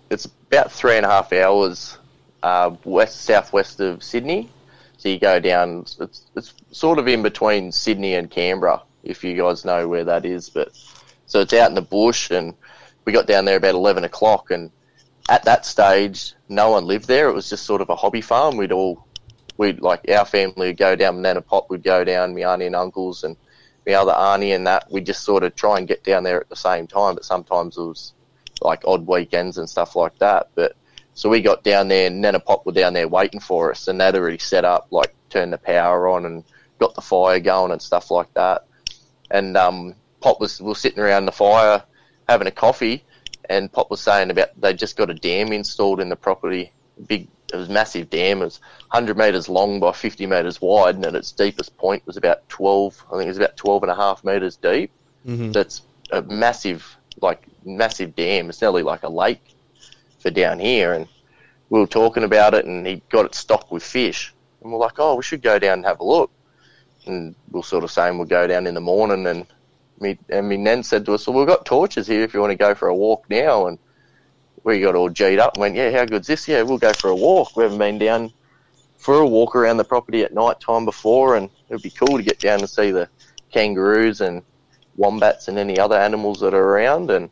it's 0.09 0.25
about 0.25 0.71
three 0.71 0.97
and 0.97 1.06
a 1.06 1.09
half 1.09 1.31
hours 1.31 1.97
uh, 2.44 2.75
west 2.83 3.21
southwest 3.21 3.79
of 3.79 4.03
Sydney. 4.03 4.50
So 4.97 5.07
you 5.07 5.17
go 5.17 5.39
down. 5.39 5.85
It's 6.00 6.25
it's 6.35 6.53
sort 6.71 7.00
of 7.00 7.07
in 7.07 7.23
between 7.23 7.71
Sydney 7.71 8.15
and 8.15 8.29
Canberra, 8.29 8.81
if 9.03 9.23
you 9.23 9.35
guys 9.38 9.63
know 9.63 9.88
where 9.88 10.03
that 10.03 10.25
is. 10.25 10.50
But 10.50 10.77
so 11.25 11.39
it's 11.39 11.53
out 11.53 11.69
in 11.69 11.75
the 11.75 11.81
bush, 11.81 12.29
and 12.29 12.53
we 13.05 13.13
got 13.13 13.27
down 13.27 13.45
there 13.45 13.57
about 13.57 13.75
eleven 13.75 14.03
o'clock, 14.03 14.51
and 14.51 14.71
at 15.29 15.45
that 15.45 15.65
stage, 15.65 16.33
no 16.50 16.71
one 16.71 16.85
lived 16.85 17.07
there. 17.07 17.29
It 17.29 17.33
was 17.33 17.50
just 17.50 17.65
sort 17.65 17.81
of 17.81 17.89
a 17.89 17.95
hobby 17.95 18.21
farm. 18.21 18.57
We'd 18.57 18.73
all 18.73 19.05
we'd 19.55 19.79
like 19.79 20.09
our 20.09 20.25
family 20.25 20.67
would 20.67 20.77
go 20.77 20.97
down. 20.97 21.21
Nana 21.21 21.41
Pop 21.41 21.69
would 21.69 21.83
go 21.83 22.03
down. 22.03 22.35
My 22.35 22.41
auntie 22.41 22.65
and 22.65 22.75
uncles 22.75 23.23
and 23.23 23.38
the 23.85 23.95
other 23.95 24.11
auntie 24.11 24.51
and 24.51 24.67
that, 24.67 24.91
we 24.91 25.01
just 25.01 25.23
sort 25.23 25.43
of 25.43 25.55
try 25.55 25.77
and 25.77 25.87
get 25.87 26.03
down 26.03 26.23
there 26.23 26.39
at 26.39 26.49
the 26.49 26.55
same 26.55 26.87
time, 26.87 27.15
but 27.15 27.25
sometimes 27.25 27.77
it 27.77 27.81
was 27.81 28.13
like 28.61 28.83
odd 28.85 29.07
weekends 29.07 29.57
and 29.57 29.69
stuff 29.69 29.95
like 29.95 30.17
that. 30.19 30.49
But 30.55 30.75
so 31.13 31.29
we 31.29 31.41
got 31.41 31.63
down 31.63 31.87
there 31.87 32.07
and 32.07 32.21
Nana 32.21 32.39
Pop 32.39 32.65
were 32.65 32.71
down 32.71 32.93
there 32.93 33.07
waiting 33.07 33.39
for 33.39 33.71
us 33.71 33.87
and 33.87 33.99
they'd 33.99 34.15
already 34.15 34.37
set 34.37 34.65
up, 34.65 34.87
like 34.91 35.13
turned 35.29 35.53
the 35.53 35.57
power 35.57 36.07
on 36.07 36.25
and 36.25 36.43
got 36.77 36.95
the 36.95 37.01
fire 37.01 37.39
going 37.39 37.71
and 37.71 37.81
stuff 37.81 38.11
like 38.11 38.33
that. 38.33 38.65
And 39.31 39.57
um, 39.57 39.95
Pop 40.21 40.39
was, 40.39 40.61
we 40.61 40.73
sitting 40.73 40.99
around 40.99 41.25
the 41.25 41.31
fire 41.31 41.83
having 42.27 42.47
a 42.47 42.51
coffee 42.51 43.03
and 43.49 43.71
Pop 43.71 43.89
was 43.89 44.01
saying 44.01 44.29
about 44.29 44.49
they 44.59 44.73
just 44.73 44.95
got 44.95 45.09
a 45.09 45.13
dam 45.13 45.51
installed 45.51 45.99
in 45.99 46.09
the 46.09 46.15
property. 46.15 46.71
Big, 47.07 47.27
it 47.51 47.57
was 47.57 47.69
a 47.69 47.72
massive 47.72 48.10
dam. 48.10 48.42
It 48.42 48.46
was 48.46 48.60
100 48.92 49.18
metres 49.18 49.50
long 49.50 49.80
by 49.80 49.92
50 49.92 50.25
metres 50.25 50.62
wide, 50.62 50.96
and 50.96 51.06
at 51.06 51.16
its 51.16 51.31
deepest 51.31 51.75
point 51.78 52.06
was 52.06 52.18
about 52.18 52.48
12. 52.50 53.06
I 53.07 53.12
think 53.18 53.25
it 53.25 53.30
was 53.30 53.38
about 53.38 53.57
12 53.57 53.84
and 53.84 53.92
a 53.92 53.96
half 53.96 54.24
metres 54.24 54.56
deep. 54.56 54.92
Mhm. 55.28 55.54
That's 55.54 55.81
a 56.12 56.22
massive, 56.22 56.98
like 57.22 57.44
massive 57.66 58.16
dam. 58.16 58.50
It's 58.50 58.62
nearly 58.62 58.84
like 58.84 59.04
a 59.04 59.10
lake 59.10 59.44
for 60.19 60.30
down 60.30 60.60
here. 60.60 60.94
And 60.94 61.07
we 61.69 61.80
were 61.80 61.88
talking 61.88 62.24
about 62.24 62.54
it, 62.54 62.66
and 62.66 62.86
he 62.86 63.01
got 63.10 63.25
it 63.25 63.36
stocked 63.36 63.72
with 63.72 63.84
fish. 63.84 64.34
And 64.62 64.72
we're 64.72 64.80
like, 64.80 65.00
oh, 65.00 65.16
we 65.16 65.24
should 65.24 65.42
go 65.42 65.60
down 65.60 65.80
and 65.80 65.86
have 65.86 66.00
a 66.00 66.06
look. 66.06 66.31
And 67.06 67.36
we 67.51 67.60
are 67.60 67.63
sort 67.63 67.84
of 67.84 67.92
saying 67.92 68.18
we'll 68.18 68.28
go 68.28 68.48
down 68.48 68.68
in 68.68 68.74
the 68.74 68.81
morning 68.81 69.25
and 69.28 69.46
me 70.01 70.18
and 70.30 70.48
me 70.48 70.57
nan 70.57 70.84
said 70.84 71.06
to 71.06 71.13
us, 71.13 71.28
"Well, 71.28 71.38
we've 71.38 71.48
got 71.48 71.66
torches 71.66 72.07
here 72.07 72.24
if 72.24 72.34
you 72.34 72.40
want 72.40 72.51
to 72.51 72.57
go 72.57 72.75
for 72.75 72.88
a 72.88 72.96
walk 72.96 73.25
now." 73.30 73.68
And 73.68 73.78
we 74.63 74.79
got 74.79 74.95
all 74.95 75.09
G'd 75.09 75.39
up 75.39 75.53
and 75.53 75.61
went, 75.61 75.75
"Yeah, 75.75 75.91
how 75.91 76.06
good's 76.06 76.27
this? 76.27 76.47
Yeah, 76.47 76.61
we'll 76.63 76.77
go 76.77 76.94
for 76.94 77.09
a 77.09 77.15
walk. 77.15 77.56
We 77.56 77.63
haven't 77.63 77.77
been 77.77 77.97
down 77.97 78.33
for 78.97 79.15
a 79.15 79.25
walk 79.25 79.56
around 79.56 79.77
the 79.77 79.83
property 79.83 80.23
at 80.23 80.33
night 80.33 80.59
time 80.59 80.85
before, 80.85 81.35
and 81.35 81.50
it'd 81.69 81.81
be 81.81 81.89
cool 81.89 82.17
to 82.17 82.23
get 82.23 82.39
down 82.39 82.59
and 82.59 82.69
see 82.69 82.91
the 82.91 83.09
kangaroos 83.51 84.21
and 84.21 84.44
wombats 84.97 85.47
and 85.47 85.57
any 85.57 85.79
other 85.79 85.95
animals 85.95 86.39
that 86.41 86.53
are 86.53 86.69
around." 86.69 87.11
And 87.11 87.29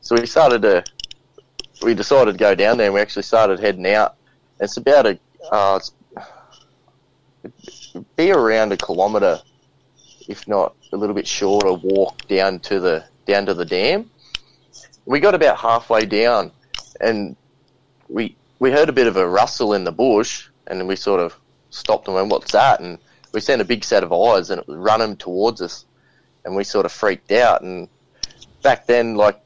so 0.00 0.16
we 0.16 0.26
started 0.26 0.62
to, 0.62 0.84
we 1.82 1.94
decided 1.94 2.32
to 2.32 2.38
go 2.38 2.54
down 2.54 2.78
there, 2.78 2.86
and 2.86 2.94
we 2.94 3.00
actually 3.00 3.22
started 3.22 3.60
heading 3.60 3.86
out. 3.86 4.16
It's 4.60 4.76
about 4.76 5.06
a, 5.06 5.18
uh, 5.50 5.80
be 8.16 8.30
around 8.30 8.72
a 8.72 8.76
kilometre 8.76 9.40
if 10.28 10.46
not 10.48 10.74
a 10.92 10.96
little 10.96 11.14
bit 11.14 11.26
shorter, 11.26 11.72
walk 11.72 12.26
down 12.28 12.58
to 12.60 12.80
the 12.80 13.04
down 13.26 13.46
to 13.46 13.54
the 13.54 13.64
dam. 13.64 14.10
We 15.04 15.20
got 15.20 15.34
about 15.34 15.58
halfway 15.58 16.06
down, 16.06 16.52
and 17.00 17.36
we 18.08 18.36
we 18.58 18.70
heard 18.70 18.88
a 18.88 18.92
bit 18.92 19.06
of 19.06 19.16
a 19.16 19.28
rustle 19.28 19.74
in 19.74 19.84
the 19.84 19.92
bush, 19.92 20.48
and 20.66 20.86
we 20.86 20.96
sort 20.96 21.20
of 21.20 21.36
stopped 21.70 22.06
and 22.06 22.14
went, 22.14 22.28
"What's 22.28 22.52
that?" 22.52 22.80
And 22.80 22.98
we 23.32 23.40
seen 23.40 23.60
a 23.60 23.64
big 23.64 23.84
set 23.84 24.04
of 24.04 24.12
eyes, 24.12 24.50
and 24.50 24.60
it 24.60 24.68
was 24.68 24.76
running 24.76 25.16
towards 25.16 25.60
us, 25.60 25.84
and 26.44 26.54
we 26.54 26.64
sort 26.64 26.86
of 26.86 26.92
freaked 26.92 27.32
out. 27.32 27.62
And 27.62 27.88
back 28.62 28.86
then, 28.86 29.16
like 29.16 29.40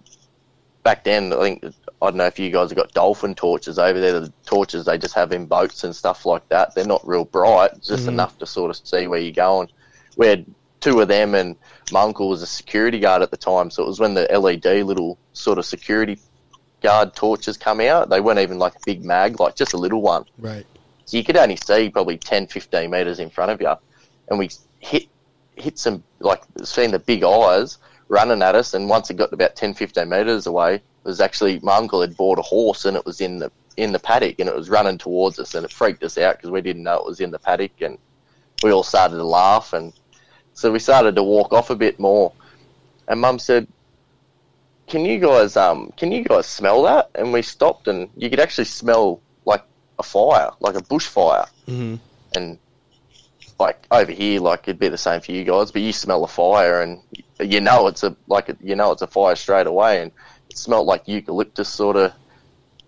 back 0.82 1.04
then, 1.04 1.32
I 1.32 1.40
think 1.40 1.64
I 1.64 2.06
don't 2.06 2.16
know 2.16 2.26
if 2.26 2.38
you 2.38 2.50
guys 2.50 2.70
have 2.70 2.76
got 2.76 2.92
dolphin 2.92 3.34
torches 3.34 3.78
over 3.78 3.98
there. 3.98 4.20
The 4.20 4.32
torches 4.44 4.84
they 4.84 4.98
just 4.98 5.14
have 5.14 5.32
in 5.32 5.46
boats 5.46 5.84
and 5.84 5.96
stuff 5.96 6.26
like 6.26 6.46
that. 6.50 6.74
They're 6.74 6.84
not 6.84 7.06
real 7.06 7.24
bright, 7.24 7.80
just 7.80 8.04
Mhm. 8.04 8.08
enough 8.08 8.38
to 8.38 8.46
sort 8.46 8.70
of 8.70 8.86
see 8.86 9.06
where 9.06 9.18
you're 9.18 9.32
going. 9.32 9.70
We 10.16 10.26
had 10.26 10.46
two 10.86 11.00
of 11.00 11.08
them, 11.08 11.34
and 11.34 11.56
my 11.90 12.02
uncle 12.02 12.28
was 12.28 12.42
a 12.42 12.46
security 12.46 13.00
guard 13.00 13.20
at 13.20 13.30
the 13.32 13.36
time, 13.36 13.70
so 13.70 13.82
it 13.82 13.86
was 13.86 13.98
when 13.98 14.14
the 14.14 14.26
LED 14.30 14.84
little 14.84 15.18
sort 15.32 15.58
of 15.58 15.66
security 15.66 16.18
guard 16.80 17.12
torches 17.14 17.56
come 17.56 17.80
out. 17.80 18.08
They 18.08 18.20
weren't 18.20 18.38
even 18.38 18.58
like 18.58 18.76
a 18.76 18.80
big 18.86 19.04
mag, 19.04 19.40
like 19.40 19.56
just 19.56 19.72
a 19.72 19.76
little 19.76 20.00
one. 20.00 20.24
right, 20.38 20.64
So 21.04 21.16
you 21.16 21.24
could 21.24 21.36
only 21.36 21.56
see 21.56 21.90
probably 21.90 22.18
10, 22.18 22.46
15 22.46 22.88
metres 22.88 23.18
in 23.18 23.30
front 23.30 23.50
of 23.50 23.60
you. 23.60 23.74
And 24.28 24.38
we 24.38 24.50
hit 24.78 25.08
hit 25.56 25.78
some, 25.78 26.04
like, 26.20 26.42
seeing 26.62 26.90
the 26.90 26.98
big 26.98 27.24
eyes 27.24 27.78
running 28.08 28.42
at 28.42 28.54
us. 28.54 28.74
And 28.74 28.90
once 28.90 29.08
it 29.08 29.16
got 29.16 29.32
about 29.32 29.56
10, 29.56 29.72
15 29.72 30.06
metres 30.06 30.46
away, 30.46 30.74
it 30.74 30.82
was 31.02 31.20
actually, 31.20 31.58
my 31.60 31.76
uncle 31.76 32.02
had 32.02 32.16
bought 32.16 32.38
a 32.38 32.42
horse 32.42 32.84
and 32.84 32.96
it 32.96 33.06
was 33.06 33.20
in 33.20 33.38
the 33.38 33.50
in 33.76 33.92
the 33.92 33.98
paddock 33.98 34.38
and 34.38 34.48
it 34.48 34.54
was 34.54 34.70
running 34.70 34.96
towards 34.96 35.38
us 35.38 35.54
and 35.54 35.64
it 35.64 35.70
freaked 35.70 36.02
us 36.02 36.16
out 36.16 36.36
because 36.36 36.50
we 36.50 36.62
didn't 36.62 36.82
know 36.82 36.96
it 36.96 37.04
was 37.04 37.20
in 37.20 37.30
the 37.30 37.38
paddock 37.38 37.78
and 37.82 37.98
we 38.62 38.72
all 38.72 38.82
started 38.82 39.16
to 39.16 39.24
laugh 39.24 39.74
and 39.74 39.92
so 40.56 40.72
we 40.72 40.80
started 40.80 41.14
to 41.14 41.22
walk 41.22 41.52
off 41.52 41.70
a 41.70 41.76
bit 41.76 42.00
more. 42.00 42.32
And 43.06 43.20
mum 43.20 43.38
said 43.38 43.68
can 44.88 45.04
you 45.04 45.18
guys 45.20 45.56
um 45.56 45.92
can 45.96 46.10
you 46.10 46.24
guys 46.24 46.46
smell 46.46 46.82
that? 46.82 47.10
And 47.14 47.32
we 47.32 47.42
stopped 47.42 47.86
and 47.86 48.10
you 48.16 48.28
could 48.28 48.40
actually 48.40 48.64
smell 48.64 49.20
like 49.44 49.62
a 50.00 50.02
fire 50.02 50.50
like 50.58 50.74
a 50.74 50.82
bushfire. 50.82 51.48
Hmm 51.66 51.96
and 52.36 52.58
like 53.58 53.86
over 53.90 54.12
here, 54.12 54.40
like 54.40 54.60
it'd 54.64 54.78
be 54.78 54.88
the 54.88 54.98
same 54.98 55.20
for 55.20 55.32
you 55.32 55.44
guys, 55.44 55.70
but 55.70 55.82
you 55.82 55.92
smell 55.92 56.24
a 56.24 56.28
fire 56.28 56.82
and 56.82 57.00
you 57.40 57.60
know 57.60 57.86
it's 57.86 58.02
a 58.02 58.14
like 58.26 58.54
you 58.62 58.76
know 58.76 58.92
it's 58.92 59.02
a 59.02 59.06
fire 59.06 59.34
straight 59.34 59.66
away, 59.66 60.02
and 60.02 60.12
it 60.50 60.58
smelled 60.58 60.86
like 60.86 61.08
eucalyptus 61.08 61.68
sort 61.68 61.96
of 61.96 62.12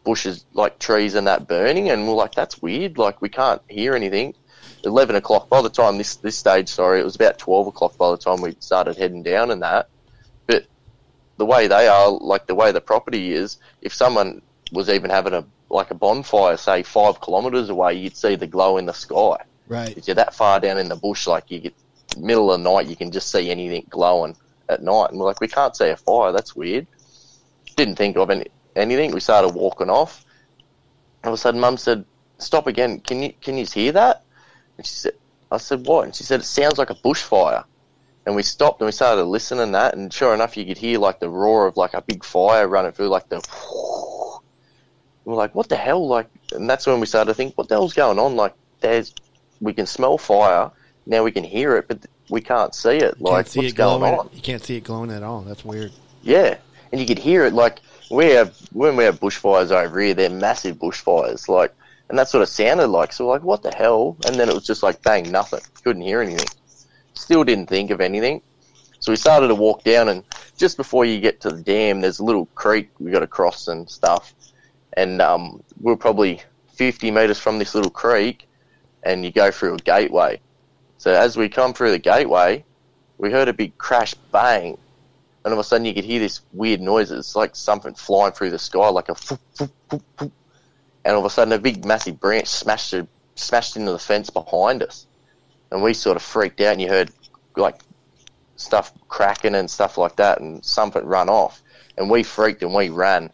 bushes, 0.05 0.45
like 0.53 0.79
trees 0.79 1.15
and 1.15 1.27
that 1.27 1.49
burning, 1.49 1.91
and 1.91 2.07
we're 2.07 2.15
like 2.15 2.35
that's 2.35 2.61
weird, 2.61 2.99
like 2.99 3.23
we 3.23 3.29
can't 3.29 3.63
hear 3.69 3.95
anything. 3.95 4.35
Eleven 4.89 5.17
o'clock. 5.17 5.49
By 5.49 5.63
the 5.63 5.71
time 5.71 5.99
this 5.99 6.17
this 6.17 6.37
stage, 6.37 6.69
sorry, 6.69 7.01
it 7.01 7.05
was 7.05 7.17
about 7.17 7.39
twelve 7.39 7.67
o'clock 7.67 7.97
by 7.97 8.11
the 8.11 8.17
time 8.17 8.41
we 8.41 8.57
started 8.61 8.97
heading 8.97 9.23
down 9.23 9.51
and 9.51 9.63
that. 9.63 9.89
But 10.47 10.67
the 11.37 11.47
way 11.47 11.69
they 11.69 11.87
are, 11.89 12.11
like 12.11 12.47
the 12.47 12.55
way 12.55 12.73
the 12.73 12.81
property 12.81 13.33
is, 13.33 13.59
if 13.81 13.95
someone 13.95 14.43
was 14.73 14.89
even 14.89 15.11
having 15.11 15.35
a 15.35 15.45
like 15.71 15.91
a 15.91 15.95
bonfire, 15.95 16.57
say 16.57 16.83
five 16.83 17.21
kilometres 17.21 17.69
away, 17.69 17.95
you'd 17.95 18.17
see 18.17 18.35
the 18.35 18.47
glow 18.47 18.79
in 18.79 18.87
the 18.87 18.93
sky 18.93 19.37
right, 19.69 19.97
if 19.97 20.09
you're 20.09 20.15
that 20.17 20.35
far 20.35 20.61
down 20.61 20.79
in 20.79 20.89
the 20.89 20.97
bush, 20.97 21.27
like 21.27 21.51
you 21.51 21.61
get 21.61 21.75
middle 22.17 22.51
of 22.51 22.61
the 22.61 22.71
night, 22.71 22.87
you 22.87 22.97
can 22.97 23.13
just 23.13 23.31
see 23.31 23.51
anything 23.51 23.87
glowing 23.89 24.37
at 24.69 24.83
night. 24.83 25.11
And 25.11 25.19
we're 25.19 25.27
like, 25.27 25.41
we 25.41 25.49
can't 25.49 25.77
see 25.77 25.89
a 25.89 25.97
fire. 25.97 26.33
That's 26.33 26.57
weird. 26.57 26.87
Didn't 27.77 27.97
think 27.97 28.17
of 28.17 28.31
any, 28.31 28.47
anything. 28.75 29.13
We 29.13 29.21
started 29.21 29.51
walking 29.51 29.91
off. 29.91 30.25
All 31.25 31.33
of 31.33 31.35
a 31.35 31.37
sudden, 31.37 31.61
Mum 31.61 31.77
said, 31.77 32.05
"Stop 32.39 32.67
again. 32.67 33.01
Can 33.01 33.23
you 33.23 33.33
can 33.41 33.57
you 33.57 33.67
hear 33.67 33.93
that?" 33.93 34.23
And 34.79 34.87
she 34.87 34.95
said, 34.95 35.13
"I 35.51 35.59
said 35.59 35.87
what?" 35.87 36.05
And 36.05 36.15
she 36.15 36.25
said, 36.25 36.41
"It 36.41 36.45
sounds 36.45 36.79
like 36.79 36.91
a 36.91 36.95
bushfire." 36.95 37.65
And 38.25 38.35
we 38.37 38.43
stopped 38.43 38.81
and 38.81 38.87
we 38.87 38.93
started 38.93 39.25
listening 39.25 39.67
to 39.67 39.73
that, 39.73 39.95
and 39.95 40.13
sure 40.13 40.35
enough, 40.35 40.57
you 40.57 40.65
could 40.65 40.79
hear 40.79 40.99
like 40.99 41.21
the 41.21 41.29
roar 41.29 41.67
of 41.67 41.77
like 41.77 41.95
a 41.95 42.03
big 42.03 42.25
fire 42.25 42.67
running 42.67 42.93
through, 42.93 43.09
like 43.09 43.29
the. 43.29 43.41
We're 45.25 45.35
like, 45.35 45.55
what 45.55 45.69
the 45.69 45.77
hell? 45.77 46.09
Like, 46.09 46.29
and 46.53 46.71
that's 46.71 46.87
when 46.87 47.01
we 47.01 47.07
started 47.07 47.29
to 47.29 47.35
think, 47.35 47.59
what 47.59 47.69
the 47.69 47.75
hell's 47.75 47.93
going 47.93 48.19
on? 48.19 48.35
Like, 48.35 48.55
there's 48.81 49.15
we 49.61 49.75
can 49.75 49.87
smell 49.87 50.17
fire. 50.17 50.71
Now 51.07 51.23
we 51.23 51.33
can 51.33 51.45
hear 51.45 51.77
it, 51.77 51.89
but 51.89 52.07
we 52.31 52.41
can't 52.41 52.75
see 52.75 52.97
it. 52.97 53.21
Like, 53.21 53.47
see 53.47 53.61
what's 53.61 53.73
it 53.73 53.77
going 53.77 54.01
glowing. 54.01 54.19
on? 54.19 54.31
You 54.33 54.43
can't 54.43 54.63
see 54.63 54.77
it 54.77 54.85
glowing 54.85 55.11
at 55.11 55.23
all. 55.23 55.43
That's 55.43 55.65
weird. 55.65 55.93
Yeah, 56.23 56.57
and 56.93 57.01
you 57.01 57.07
could 57.07 57.19
hear 57.19 57.45
it. 57.45 57.53
Like 57.53 57.81
we 58.11 58.27
have 58.27 58.57
when 58.73 58.97
we 58.97 59.05
have 59.05 59.21
bushfires 59.21 59.71
over 59.71 60.01
here, 60.01 60.15
they're 60.15 60.31
massive 60.31 60.77
bushfires. 60.77 61.49
Like, 61.49 61.75
and 62.09 62.19
that 62.19 62.29
sort 62.29 62.43
of 62.43 62.49
sounded 62.49 62.89
like. 62.89 63.13
So 63.13 63.27
like, 63.27 63.43
what 63.43 63.63
the 63.63 63.75
hell? 63.75 64.17
And 64.27 64.37
then 64.37 64.49
it 64.49 64.55
was 64.55 64.67
just 64.67 64.83
like 64.83 65.03
bang, 65.03 65.31
nothing. 65.31 65.61
Couldn't 65.85 66.03
hear 66.03 66.21
anything. 66.21 66.47
still 67.15 67.45
didn't 67.45 67.67
think 67.67 67.91
of 67.91 68.01
anything. 68.01 68.43
So 69.01 69.13
we 69.13 69.17
started 69.17 69.49
to 69.49 69.55
walk 69.55 69.85
down, 69.85 70.09
and 70.09 70.25
just 70.57 70.77
before 70.77 71.05
you 71.05 71.21
get 71.21 71.41
to 71.43 71.51
the 71.51 71.63
dam, 71.63 72.01
there's 72.01 72.19
a 72.19 72.25
little 72.25 72.47
creek 72.55 72.91
we 72.99 73.13
got 73.13 73.21
to 73.21 73.29
cross 73.29 73.69
and 73.69 73.89
stuff. 73.89 74.35
And 74.95 75.23
um, 75.23 75.63
we 75.81 75.93
we're 75.93 75.97
probably 75.97 76.43
50 76.75 77.11
metres 77.11 77.39
from 77.39 77.59
this 77.59 77.75
little 77.75 77.91
creek, 77.91 78.49
and 79.05 79.25
you 79.25 79.31
go 79.31 79.51
through 79.51 79.75
a 79.75 79.79
gateway. 79.79 80.41
So 80.97 81.13
as 81.13 81.37
we 81.37 81.49
come 81.49 81.75
through 81.75 81.93
the 81.93 81.99
gateway, 81.99 82.65
we 83.19 83.31
heard 83.31 83.49
a 83.49 83.53
big 83.53 83.79
crash 83.79 84.15
bang, 84.33 84.77
and 85.45 85.53
all 85.53 85.53
of 85.53 85.59
a 85.59 85.65
sudden 85.65 85.85
you 85.85 85.95
could 85.95 86.05
hear 86.05 86.19
this 86.19 86.41
weird 86.53 86.81
noise. 86.81 87.13
It's 87.13 87.37
like 87.37 87.55
something 87.55 87.95
flying 87.95 88.33
through 88.33 88.51
the 88.51 88.59
sky, 88.59 88.89
like 88.89 89.09
a. 89.09 90.31
and 91.09 91.17
all 91.17 91.25
of 91.25 91.33
a 91.33 91.35
sudden 91.35 91.55
a 91.55 91.59
big 91.59 91.87
massive 91.87 92.21
branch 92.21 92.49
smashed 92.49 92.95
smashed 93.35 93.79
into 93.79 93.91
the 93.91 93.99
fence 93.99 94.29
behind 94.29 94.83
us, 94.83 95.07
and 95.71 95.83
we 95.83 95.95
sort 95.95 96.19
of 96.19 96.23
freaked 96.23 96.61
out. 96.61 96.73
And 96.73 96.83
you 96.83 96.89
heard 96.89 97.11
like 97.57 97.81
stuff 98.57 98.93
cracking 99.09 99.55
and 99.55 99.71
stuff 99.71 99.97
like 99.97 100.17
that, 100.17 100.43
and 100.43 100.63
something 100.63 101.03
run 101.07 101.31
off, 101.31 101.63
and 101.97 102.11
we 102.11 102.23
freaked 102.23 102.63
and 102.63 102.75
we 102.75 102.91
ran. 102.91 103.31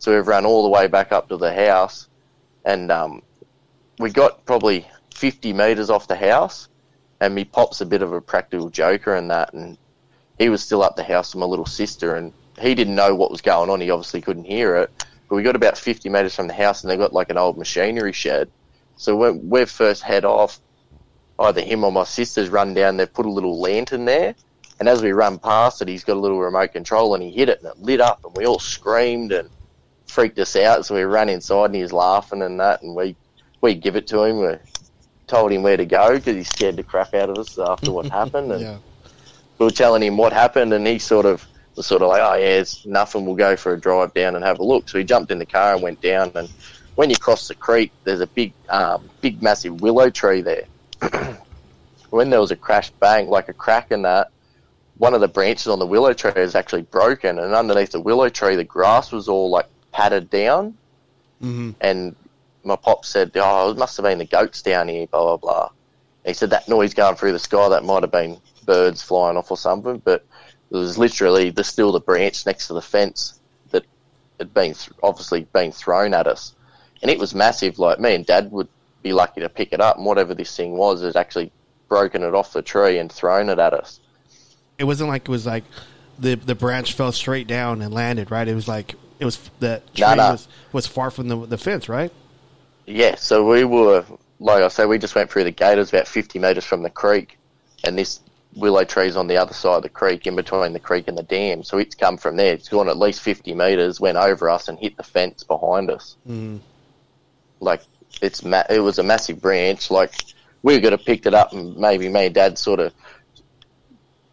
So 0.00 0.14
we've 0.14 0.28
run 0.28 0.44
all 0.44 0.64
the 0.64 0.68
way 0.68 0.86
back 0.86 1.12
up 1.12 1.30
to 1.30 1.38
the 1.38 1.54
house, 1.54 2.08
and 2.66 2.92
um, 2.92 3.22
we 3.98 4.10
got 4.10 4.44
probably 4.44 4.86
50 5.14 5.54
metres 5.54 5.88
off 5.88 6.06
the 6.06 6.16
house, 6.16 6.68
and 7.20 7.34
me 7.34 7.46
pop's 7.46 7.80
a 7.80 7.86
bit 7.86 8.02
of 8.02 8.12
a 8.12 8.20
practical 8.20 8.68
joker 8.68 9.14
and 9.14 9.30
that, 9.30 9.54
and 9.54 9.78
he 10.38 10.50
was 10.50 10.62
still 10.62 10.82
up 10.82 10.94
the 10.94 11.02
house 11.02 11.34
with 11.34 11.40
my 11.40 11.46
little 11.46 11.64
sister, 11.64 12.16
and 12.16 12.34
he 12.60 12.74
didn't 12.74 12.94
know 12.94 13.14
what 13.14 13.30
was 13.30 13.40
going 13.40 13.70
on. 13.70 13.80
He 13.80 13.90
obviously 13.90 14.20
couldn't 14.20 14.44
hear 14.44 14.76
it, 14.76 15.06
but 15.34 15.38
we 15.38 15.42
got 15.42 15.56
about 15.56 15.76
50 15.76 16.08
metres 16.10 16.36
from 16.36 16.46
the 16.46 16.54
house, 16.54 16.84
and 16.84 16.90
they've 16.90 16.98
got 16.98 17.12
like 17.12 17.28
an 17.28 17.36
old 17.36 17.58
machinery 17.58 18.12
shed. 18.12 18.48
So 18.96 19.16
when 19.16 19.48
we 19.50 19.64
first 19.64 20.04
head 20.04 20.24
off, 20.24 20.60
either 21.40 21.60
him 21.60 21.82
or 21.82 21.90
my 21.90 22.04
sister's 22.04 22.50
run 22.50 22.72
down. 22.72 22.96
They've 22.96 23.12
put 23.12 23.26
a 23.26 23.30
little 23.32 23.60
lantern 23.60 24.04
there, 24.04 24.36
and 24.78 24.88
as 24.88 25.02
we 25.02 25.10
run 25.10 25.40
past 25.40 25.82
it, 25.82 25.88
he's 25.88 26.04
got 26.04 26.16
a 26.16 26.20
little 26.20 26.38
remote 26.38 26.70
control, 26.72 27.14
and 27.14 27.22
he 27.24 27.32
hit 27.32 27.48
it, 27.48 27.58
and 27.60 27.68
it 27.68 27.80
lit 27.80 28.00
up, 28.00 28.20
and 28.22 28.32
we 28.36 28.46
all 28.46 28.60
screamed 28.60 29.32
and 29.32 29.50
freaked 30.06 30.38
us 30.38 30.54
out. 30.54 30.86
So 30.86 30.94
we 30.94 31.02
ran 31.02 31.28
inside, 31.28 31.66
and 31.66 31.74
he 31.74 31.82
was 31.82 31.92
laughing 31.92 32.42
and 32.42 32.60
that, 32.60 32.82
and 32.82 32.94
we 32.94 33.16
we 33.60 33.74
give 33.74 33.96
it 33.96 34.06
to 34.08 34.22
him. 34.22 34.38
We 34.38 34.54
told 35.26 35.50
him 35.50 35.64
where 35.64 35.76
to 35.76 35.84
go 35.84 36.14
because 36.14 36.36
he 36.36 36.44
scared 36.44 36.76
the 36.76 36.84
crap 36.84 37.12
out 37.12 37.30
of 37.30 37.38
us 37.38 37.58
after 37.58 37.90
what 37.90 38.06
happened, 38.12 38.52
and 38.52 38.62
Yeah. 38.62 38.78
we 39.58 39.66
were 39.66 39.72
telling 39.72 40.04
him 40.04 40.16
what 40.16 40.32
happened, 40.32 40.72
and 40.72 40.86
he 40.86 41.00
sort 41.00 41.26
of 41.26 41.44
was 41.76 41.86
sort 41.86 42.02
of 42.02 42.08
like, 42.08 42.22
"Oh 42.22 42.34
yeah, 42.34 42.60
it's 42.60 42.84
nothing. 42.86 43.24
We'll 43.26 43.36
go 43.36 43.56
for 43.56 43.74
a 43.74 43.80
drive 43.80 44.12
down 44.14 44.36
and 44.36 44.44
have 44.44 44.58
a 44.58 44.64
look." 44.64 44.88
So 44.88 44.98
he 44.98 45.04
jumped 45.04 45.30
in 45.30 45.38
the 45.38 45.46
car 45.46 45.74
and 45.74 45.82
went 45.82 46.00
down. 46.00 46.32
And 46.34 46.48
when 46.94 47.10
you 47.10 47.16
cross 47.16 47.48
the 47.48 47.54
creek, 47.54 47.92
there's 48.04 48.20
a 48.20 48.26
big, 48.28 48.54
um, 48.68 49.10
big, 49.20 49.42
massive 49.42 49.80
willow 49.80 50.10
tree 50.10 50.42
there. 50.42 50.66
when 52.10 52.30
there 52.30 52.40
was 52.40 52.50
a 52.52 52.56
crash, 52.56 52.90
bang, 53.00 53.28
like 53.28 53.48
a 53.48 53.54
crack 53.54 53.90
in 53.90 54.02
that, 54.02 54.28
one 54.96 55.14
of 55.14 55.20
the 55.20 55.28
branches 55.28 55.66
on 55.66 55.78
the 55.78 55.86
willow 55.86 56.12
tree 56.12 56.32
is 56.36 56.54
actually 56.54 56.82
broken, 56.82 57.38
and 57.38 57.54
underneath 57.54 57.90
the 57.92 58.00
willow 58.00 58.28
tree, 58.28 58.56
the 58.56 58.64
grass 58.64 59.10
was 59.12 59.28
all 59.28 59.50
like 59.50 59.68
patted 59.92 60.30
down. 60.30 60.76
hmm 61.40 61.70
And 61.80 62.14
my 62.64 62.76
pop 62.76 63.04
said, 63.04 63.32
"Oh, 63.34 63.70
it 63.70 63.76
must 63.78 63.96
have 63.96 64.04
been 64.04 64.18
the 64.18 64.24
goats 64.26 64.62
down 64.62 64.88
here." 64.88 65.06
Blah 65.08 65.36
blah 65.36 65.36
blah. 65.36 65.68
He 66.24 66.32
said 66.32 66.50
that 66.50 66.68
noise 66.68 66.94
going 66.94 67.16
through 67.16 67.32
the 67.32 67.38
sky 67.38 67.68
that 67.68 67.84
might 67.84 68.02
have 68.02 68.12
been 68.12 68.40
birds 68.64 69.02
flying 69.02 69.36
off 69.36 69.50
or 69.50 69.58
something, 69.58 69.98
but 70.04 70.24
it 70.70 70.76
was 70.76 70.98
literally 70.98 71.50
the 71.50 71.64
still 71.64 71.92
the 71.92 72.00
branch 72.00 72.46
next 72.46 72.66
to 72.68 72.74
the 72.74 72.82
fence 72.82 73.38
that 73.70 73.84
had 74.38 74.52
been 74.54 74.74
th- 74.74 74.90
obviously 75.02 75.44
been 75.52 75.72
thrown 75.72 76.14
at 76.14 76.26
us, 76.26 76.54
and 77.02 77.10
it 77.10 77.18
was 77.18 77.34
massive. 77.34 77.78
Like 77.78 78.00
me 78.00 78.14
and 78.14 78.26
Dad 78.26 78.50
would 78.50 78.68
be 79.02 79.12
lucky 79.12 79.40
to 79.40 79.48
pick 79.48 79.72
it 79.72 79.80
up, 79.80 79.96
and 79.96 80.06
whatever 80.06 80.34
this 80.34 80.54
thing 80.56 80.76
was, 80.76 81.02
had 81.02 81.16
actually 81.16 81.52
broken 81.88 82.22
it 82.22 82.34
off 82.34 82.52
the 82.52 82.62
tree 82.62 82.98
and 82.98 83.12
thrown 83.12 83.48
it 83.48 83.58
at 83.58 83.74
us. 83.74 84.00
It 84.78 84.84
wasn't 84.84 85.08
like 85.10 85.22
it 85.22 85.30
was 85.30 85.46
like 85.46 85.64
the 86.18 86.34
the 86.34 86.54
branch 86.54 86.94
fell 86.94 87.12
straight 87.12 87.46
down 87.46 87.82
and 87.82 87.92
landed. 87.92 88.30
Right. 88.30 88.48
It 88.48 88.54
was 88.54 88.66
like 88.68 88.94
it 89.20 89.24
was 89.24 89.38
that 89.60 89.86
tree 89.94 90.06
Nah, 90.06 90.14
nah. 90.14 90.32
was 90.32 90.48
was 90.72 90.86
far 90.86 91.10
from 91.10 91.28
the 91.28 91.36
the 91.46 91.58
fence. 91.58 91.88
Right. 91.88 92.12
Yeah, 92.86 93.14
so 93.14 93.48
we 93.48 93.64
were, 93.64 94.04
like 94.40 94.62
I 94.62 94.68
say, 94.68 94.84
we 94.84 94.98
just 94.98 95.14
went 95.14 95.30
through 95.30 95.44
the 95.44 95.50
gate. 95.50 95.74
It 95.74 95.78
was 95.78 95.88
about 95.90 96.06
50 96.06 96.38
metres 96.38 96.64
from 96.66 96.82
the 96.82 96.90
creek, 96.90 97.38
and 97.82 97.96
this 97.96 98.20
willow 98.56 98.84
tree's 98.84 99.16
on 99.16 99.26
the 99.26 99.36
other 99.36 99.54
side 99.54 99.76
of 99.76 99.82
the 99.82 99.88
creek, 99.88 100.26
in 100.26 100.36
between 100.36 100.72
the 100.72 100.78
creek 100.80 101.08
and 101.08 101.16
the 101.18 101.22
dam. 101.22 101.62
So 101.62 101.78
it's 101.78 101.94
come 101.94 102.16
from 102.16 102.36
there. 102.36 102.52
It's 102.54 102.68
gone 102.68 102.88
at 102.88 102.96
least 102.98 103.20
50 103.20 103.52
metres, 103.54 104.00
went 104.00 104.16
over 104.16 104.48
us, 104.50 104.68
and 104.68 104.78
hit 104.78 104.96
the 104.96 105.02
fence 105.02 105.42
behind 105.42 105.90
us. 105.90 106.16
Mm. 106.28 106.60
Like, 107.60 107.82
it's 108.22 108.44
ma- 108.44 108.62
it 108.70 108.80
was 108.80 108.98
a 108.98 109.02
massive 109.02 109.40
branch. 109.40 109.90
Like, 109.90 110.14
we 110.62 110.80
could 110.80 110.92
have 110.92 111.04
picked 111.04 111.26
it 111.26 111.34
up, 111.34 111.52
and 111.52 111.76
maybe 111.76 112.08
me 112.08 112.26
and 112.26 112.34
Dad 112.34 112.58
sort 112.58 112.80
of, 112.80 112.92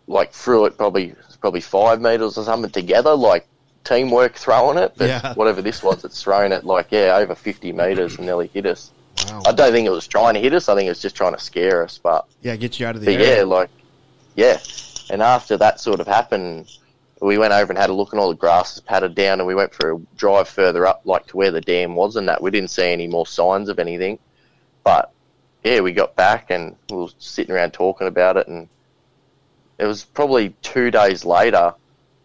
like, 0.07 0.33
threw 0.33 0.65
it 0.65 0.77
probably 0.77 1.15
probably 1.39 1.61
five 1.61 1.99
metres 1.99 2.37
or 2.37 2.43
something 2.43 2.69
together, 2.69 3.15
like, 3.15 3.47
teamwork 3.83 4.35
throwing 4.35 4.77
it. 4.77 4.93
But 4.95 5.07
Yeah. 5.09 5.33
whatever 5.33 5.59
this 5.63 5.81
was, 5.81 6.05
it's 6.05 6.21
thrown 6.21 6.51
it, 6.51 6.63
like, 6.63 6.87
yeah, 6.91 7.15
over 7.17 7.33
50 7.33 7.71
metres 7.71 8.15
and 8.17 8.27
nearly 8.27 8.45
hit 8.53 8.67
us. 8.67 8.91
Wow. 9.27 9.41
I 9.47 9.51
don't 9.51 9.71
think 9.71 9.87
it 9.87 9.91
was 9.91 10.07
trying 10.07 10.35
to 10.35 10.39
hit 10.39 10.53
us. 10.53 10.69
I 10.69 10.75
think 10.75 10.85
it 10.85 10.89
was 10.91 11.01
just 11.01 11.15
trying 11.15 11.33
to 11.33 11.39
scare 11.39 11.83
us. 11.83 11.99
But, 12.01 12.25
Yeah. 12.43 12.55
Get 12.57 12.79
you 12.79 12.85
out 12.85 12.93
of 12.95 13.01
the 13.01 13.07
but 13.07 13.21
area. 13.23 13.37
yeah, 13.37 13.43
like, 13.43 13.71
yeah. 14.35 14.59
And 15.09 15.21
after 15.21 15.57
that 15.57 15.79
sort 15.79 15.99
of 15.99 16.07
happened, 16.07 16.69
we 17.21 17.37
went 17.37 17.53
over 17.53 17.71
and 17.71 17.77
had 17.77 17.89
a 17.89 17.93
look, 17.93 18.13
and 18.13 18.19
all 18.19 18.29
the 18.29 18.35
grass 18.35 18.75
was 18.75 18.81
patted 18.81 19.13
down, 19.13 19.39
and 19.39 19.47
we 19.47 19.55
went 19.55 19.73
for 19.73 19.91
a 19.91 19.99
drive 20.15 20.47
further 20.47 20.87
up, 20.87 21.01
like 21.05 21.27
to 21.27 21.37
where 21.37 21.51
the 21.51 21.61
dam 21.61 21.95
was, 21.95 22.15
and 22.15 22.27
that 22.27 22.41
we 22.41 22.49
didn't 22.49 22.71
see 22.71 22.91
any 22.91 23.07
more 23.07 23.27
signs 23.27 23.69
of 23.69 23.79
anything. 23.79 24.17
But 24.83 25.11
yeah, 25.63 25.81
we 25.81 25.91
got 25.91 26.15
back 26.15 26.49
and 26.49 26.75
we 26.89 26.97
were 26.97 27.09
sitting 27.19 27.53
around 27.53 27.71
talking 27.73 28.07
about 28.07 28.37
it, 28.37 28.47
and 28.47 28.67
it 29.77 29.85
was 29.85 30.03
probably 30.03 30.55
two 30.61 30.91
days 30.91 31.23
later. 31.25 31.75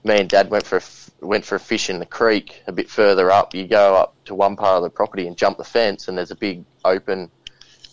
Me 0.04 0.20
and 0.20 0.28
Dad 0.28 0.50
went 0.50 0.64
for 0.64 0.78
a 0.78 0.82
went 1.20 1.44
for 1.44 1.56
a 1.56 1.60
fish 1.60 1.90
in 1.90 1.98
the 1.98 2.06
creek 2.06 2.62
a 2.66 2.72
bit 2.72 2.88
further 2.88 3.30
up. 3.30 3.54
You 3.54 3.66
go 3.66 3.96
up 3.96 4.14
to 4.26 4.34
one 4.34 4.56
part 4.56 4.76
of 4.76 4.82
the 4.82 4.90
property 4.90 5.26
and 5.26 5.36
jump 5.36 5.58
the 5.58 5.64
fence, 5.64 6.08
and 6.08 6.16
there's 6.16 6.30
a 6.30 6.36
big 6.36 6.64
open 6.84 7.30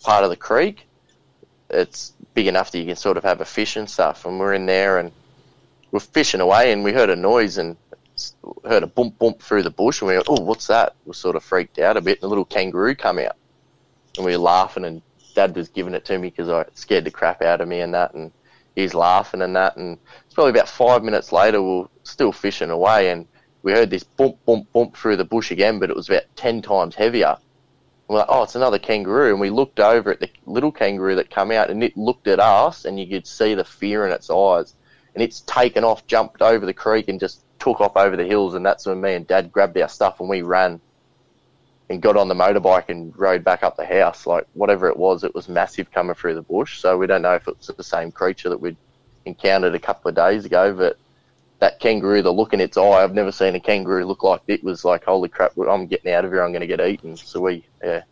part 0.02 0.24
of 0.24 0.30
the 0.30 0.36
creek. 0.36 0.86
It's 1.70 2.12
big 2.34 2.46
enough 2.46 2.70
that 2.72 2.78
you 2.78 2.86
can 2.86 2.96
sort 2.96 3.16
of 3.16 3.24
have 3.24 3.40
a 3.40 3.44
fish 3.44 3.76
and 3.76 3.88
stuff. 3.88 4.24
And 4.24 4.38
we're 4.38 4.54
in 4.54 4.66
there 4.66 4.98
and 4.98 5.12
we're 5.90 6.00
fishing 6.00 6.40
away, 6.40 6.72
and 6.72 6.82
we 6.82 6.92
heard 6.92 7.10
a 7.10 7.16
noise 7.16 7.56
and 7.56 7.76
heard 8.64 8.82
a 8.82 8.86
bump 8.86 9.18
bump 9.18 9.40
through 9.40 9.62
the 9.62 9.70
bush, 9.70 10.00
and 10.00 10.08
we 10.08 10.14
went, 10.14 10.26
"Oh, 10.28 10.40
what's 10.40 10.66
that?" 10.66 10.94
We 11.04 11.12
sort 11.14 11.36
of 11.36 11.44
freaked 11.44 11.78
out 11.78 11.96
a 11.96 12.00
bit, 12.00 12.18
and 12.18 12.24
a 12.24 12.28
little 12.28 12.44
kangaroo 12.44 12.96
come 12.96 13.18
out, 13.18 13.36
and 14.16 14.26
we 14.26 14.32
were 14.32 14.42
laughing, 14.42 14.84
and 14.84 15.02
Dad 15.34 15.54
was 15.54 15.68
giving 15.68 15.94
it 15.94 16.04
to 16.06 16.18
me 16.18 16.30
because 16.30 16.48
I 16.48 16.64
scared 16.74 17.04
the 17.04 17.10
crap 17.10 17.42
out 17.42 17.60
of 17.60 17.68
me 17.68 17.80
and 17.80 17.94
that, 17.94 18.14
and 18.14 18.32
he's 18.74 18.94
laughing 18.94 19.42
and 19.42 19.54
that, 19.56 19.76
and 19.76 19.98
it's 20.24 20.34
probably 20.34 20.50
about 20.50 20.68
five 20.68 21.02
minutes 21.02 21.32
later, 21.32 21.62
we 21.62 21.78
we're 21.80 21.88
still 22.02 22.32
fishing 22.32 22.70
away, 22.70 23.10
and 23.10 23.26
we 23.62 23.72
heard 23.72 23.90
this 23.90 24.04
bump 24.04 24.36
bump 24.44 24.72
bump 24.72 24.96
through 24.96 25.16
the 25.16 25.24
bush 25.24 25.50
again, 25.50 25.78
but 25.78 25.90
it 25.90 25.96
was 25.96 26.08
about 26.08 26.24
ten 26.36 26.60
times 26.60 26.94
heavier. 26.94 27.36
We're 28.08 28.18
like, 28.18 28.26
oh, 28.28 28.42
it's 28.42 28.54
another 28.54 28.78
kangaroo, 28.78 29.30
and 29.30 29.40
we 29.40 29.50
looked 29.50 29.80
over 29.80 30.12
at 30.12 30.20
the 30.20 30.28
little 30.46 30.72
kangaroo 30.72 31.16
that 31.16 31.30
come 31.30 31.50
out, 31.50 31.70
and 31.70 31.82
it 31.82 31.96
looked 31.96 32.26
at 32.26 32.40
us, 32.40 32.84
and 32.84 33.00
you 33.00 33.06
could 33.06 33.26
see 33.26 33.54
the 33.54 33.64
fear 33.64 34.06
in 34.06 34.12
its 34.12 34.28
eyes, 34.30 34.74
and 35.14 35.22
it's 35.22 35.40
taken 35.40 35.84
off, 35.84 36.06
jumped 36.06 36.42
over 36.42 36.66
the 36.66 36.74
creek, 36.74 37.08
and 37.08 37.18
just 37.18 37.40
took 37.58 37.80
off 37.80 37.96
over 37.96 38.16
the 38.16 38.24
hills, 38.24 38.54
and 38.54 38.66
that's 38.66 38.84
when 38.84 39.00
me 39.00 39.14
and 39.14 39.26
Dad 39.26 39.50
grabbed 39.50 39.78
our 39.78 39.88
stuff 39.88 40.20
and 40.20 40.28
we 40.28 40.42
ran, 40.42 40.80
and 41.88 42.02
got 42.02 42.16
on 42.16 42.28
the 42.28 42.34
motorbike 42.34 42.88
and 42.88 43.16
rode 43.18 43.44
back 43.44 43.62
up 43.62 43.76
the 43.76 43.86
house. 43.86 44.26
Like 44.26 44.46
whatever 44.54 44.88
it 44.88 44.96
was, 44.96 45.24
it 45.24 45.34
was 45.34 45.48
massive 45.48 45.90
coming 45.90 46.14
through 46.14 46.34
the 46.34 46.42
bush. 46.42 46.80
So 46.80 46.96
we 46.96 47.06
don't 47.06 47.22
know 47.22 47.34
if 47.34 47.46
it's 47.48 47.66
the 47.66 47.84
same 47.84 48.10
creature 48.10 48.48
that 48.48 48.60
we'd 48.60 48.76
encountered 49.24 49.74
a 49.74 49.78
couple 49.78 50.08
of 50.08 50.14
days 50.14 50.44
ago, 50.44 50.74
but 50.74 50.98
that 51.60 51.80
kangaroo, 51.80 52.22
the 52.22 52.32
look 52.32 52.52
in 52.52 52.60
its 52.60 52.76
eye, 52.76 53.02
I've 53.02 53.14
never 53.14 53.32
seen 53.32 53.54
a 53.54 53.60
kangaroo 53.60 54.04
look 54.04 54.22
like 54.22 54.42
it 54.48 54.62
was 54.62 54.84
like, 54.84 55.04
holy 55.04 55.28
crap, 55.28 55.56
I'm 55.56 55.86
getting 55.86 56.12
out 56.12 56.24
of 56.24 56.32
here, 56.32 56.42
I'm 56.42 56.52
going 56.52 56.60
to 56.60 56.66
get 56.66 56.80
eaten. 56.80 57.16
So 57.16 57.40
we, 57.40 57.64
yeah, 57.82 58.02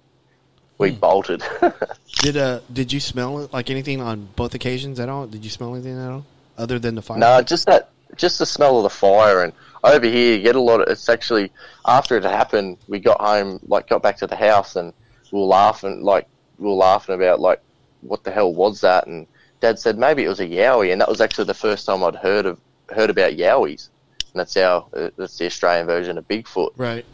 we 0.79 0.91
bolted. 0.93 1.43
Did 2.21 2.37
uh 2.37 2.61
did 2.73 2.93
you 2.93 3.01
smell 3.01 3.49
like 3.53 3.71
anything 3.71 4.01
on 4.01 4.29
both 4.37 4.55
occasions 4.55 5.01
at 5.01 5.09
all? 5.09 5.27
Did 5.27 5.45
you 5.45 5.51
smell 5.51 5.75
anything 5.75 5.99
at 5.99 6.11
all 6.11 6.25
other 6.57 6.79
than 6.79 6.95
the 6.95 7.03
fire? 7.03 7.19
no, 7.19 7.43
just 7.43 7.67
that, 7.67 7.91
just 8.17 8.39
the 8.39 8.47
smell 8.47 8.77
of 8.79 8.83
the 8.85 8.91
fire. 8.91 9.43
And 9.43 9.53
over 9.85 10.07
here, 10.07 10.37
you 10.37 10.43
get 10.43 10.57
a 10.57 10.61
lot 10.61 10.81
of, 10.81 10.89
it's 10.89 11.09
actually, 11.09 11.51
after 11.87 12.17
it 12.17 12.25
happened, 12.25 12.79
we 12.89 13.01
got 13.01 13.21
home, 13.21 13.61
like 13.67 13.89
got 13.89 14.03
back 14.03 14.17
to 14.19 14.27
the 14.27 14.37
house 14.37 14.77
and 14.77 14.93
we 15.31 15.39
were 15.39 15.47
laughing, 15.47 16.03
like, 16.03 16.29
we 16.59 16.67
were 16.67 16.75
laughing 16.75 17.15
about, 17.15 17.41
like, 17.41 17.61
what 18.03 18.23
the 18.25 18.31
hell 18.31 18.53
was 18.53 18.81
that? 18.83 19.07
And 19.07 19.27
Dad 19.61 19.79
said 19.79 19.99
maybe 19.99 20.25
it 20.25 20.29
was 20.29 20.41
a 20.41 20.47
yowie. 20.47 20.93
And 20.93 21.01
that 21.01 21.09
was 21.09 21.21
actually 21.21 21.47
the 21.47 21.55
first 21.55 21.87
time 21.87 22.05
I'd 22.05 22.17
heard 22.17 22.47
of, 22.47 22.61
heard 22.93 23.11
about 23.11 23.33
yowies. 23.33 23.89
And 24.33 24.41
that's 24.41 24.57
our, 24.57 24.87
uh, 24.95 25.11
that's 25.17 25.37
the 25.39 25.47
Australian 25.47 25.87
version 25.87 26.19
of 26.19 26.27
Bigfoot. 26.27 26.73
Right. 26.77 27.05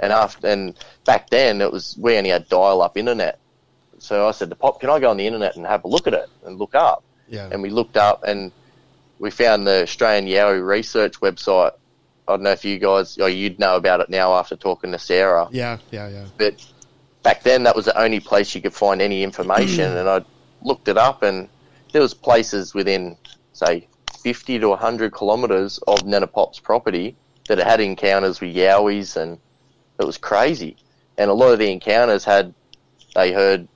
And 0.00 0.12
after 0.12 0.48
and 0.48 0.74
back 1.04 1.30
then 1.30 1.60
it 1.60 1.70
was 1.70 1.96
we 1.98 2.16
only 2.16 2.30
had 2.30 2.48
dial 2.48 2.82
up 2.82 2.96
internet. 2.96 3.38
So 3.98 4.26
I 4.26 4.32
said 4.32 4.50
to 4.50 4.56
Pop, 4.56 4.80
can 4.80 4.90
I 4.90 4.98
go 4.98 5.10
on 5.10 5.16
the 5.16 5.26
internet 5.26 5.56
and 5.56 5.64
have 5.66 5.84
a 5.84 5.88
look 5.88 6.06
at 6.06 6.14
it 6.14 6.28
and 6.44 6.58
look 6.58 6.74
up? 6.74 7.04
Yeah. 7.28 7.48
And 7.50 7.62
we 7.62 7.70
looked 7.70 7.96
up 7.96 8.24
and 8.24 8.50
we 9.18 9.30
found 9.30 9.66
the 9.66 9.82
Australian 9.82 10.26
Yowie 10.26 10.66
research 10.66 11.20
website. 11.20 11.72
I 12.26 12.32
don't 12.32 12.42
know 12.42 12.50
if 12.50 12.64
you 12.64 12.78
guys 12.78 13.18
or 13.18 13.28
you'd 13.28 13.58
know 13.58 13.76
about 13.76 14.00
it 14.00 14.10
now 14.10 14.34
after 14.34 14.56
talking 14.56 14.92
to 14.92 14.98
Sarah. 14.98 15.48
yeah. 15.52 15.78
Yeah. 15.90 16.08
Yeah. 16.08 16.26
But 16.36 16.64
back 17.22 17.42
then 17.42 17.62
that 17.64 17.76
was 17.76 17.84
the 17.84 17.98
only 17.98 18.20
place 18.20 18.54
you 18.54 18.60
could 18.60 18.74
find 18.74 19.00
any 19.00 19.22
information 19.22 19.92
and 19.96 20.08
I 20.08 20.24
looked 20.62 20.88
it 20.88 20.98
up 20.98 21.22
and 21.22 21.48
there 21.92 22.02
was 22.02 22.14
places 22.14 22.74
within 22.74 23.16
say 23.52 23.86
50 24.24 24.58
to 24.60 24.70
100 24.70 25.12
kilometers 25.12 25.78
of 25.86 26.06
Nana 26.06 26.26
Pop's 26.26 26.58
property 26.58 27.14
that 27.46 27.58
had 27.58 27.80
encounters 27.80 28.40
with 28.40 28.56
yowies 28.56 29.18
and 29.18 29.38
it 30.00 30.06
was 30.06 30.16
crazy. 30.16 30.78
And 31.18 31.30
a 31.30 31.34
lot 31.34 31.52
of 31.52 31.58
the 31.58 31.70
encounters 31.70 32.24
had 32.24 32.54
they 33.14 33.32
heard 33.32 33.68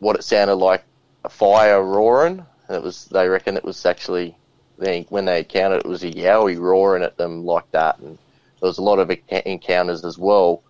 what 0.00 0.16
it 0.16 0.24
sounded 0.24 0.56
like 0.56 0.84
a 1.24 1.28
fire 1.28 1.80
roaring. 1.80 2.44
And 2.66 2.76
it 2.76 2.82
was 2.82 3.04
they 3.06 3.28
reckon 3.28 3.56
it 3.56 3.64
was 3.64 3.86
actually 3.86 4.36
when 4.76 5.24
they 5.24 5.38
encountered 5.38 5.82
it 5.82 5.86
was 5.86 6.02
a 6.02 6.10
yowie 6.10 6.58
roaring 6.58 7.04
at 7.04 7.16
them 7.16 7.44
like 7.44 7.70
that. 7.70 8.00
And 8.00 8.18
there 8.60 8.66
was 8.66 8.78
a 8.78 8.82
lot 8.82 8.98
of 8.98 9.16
encounters 9.30 10.04
as 10.04 10.18
well 10.18 10.64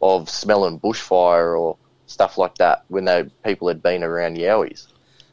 of 0.00 0.30
smelling 0.30 0.80
bushfire 0.80 1.60
or 1.60 1.76
stuff 2.06 2.38
like 2.38 2.54
that 2.54 2.84
when 2.88 3.04
they 3.04 3.24
people 3.44 3.68
had 3.68 3.82
been 3.82 4.02
around 4.02 4.38
yowies, 4.38 4.86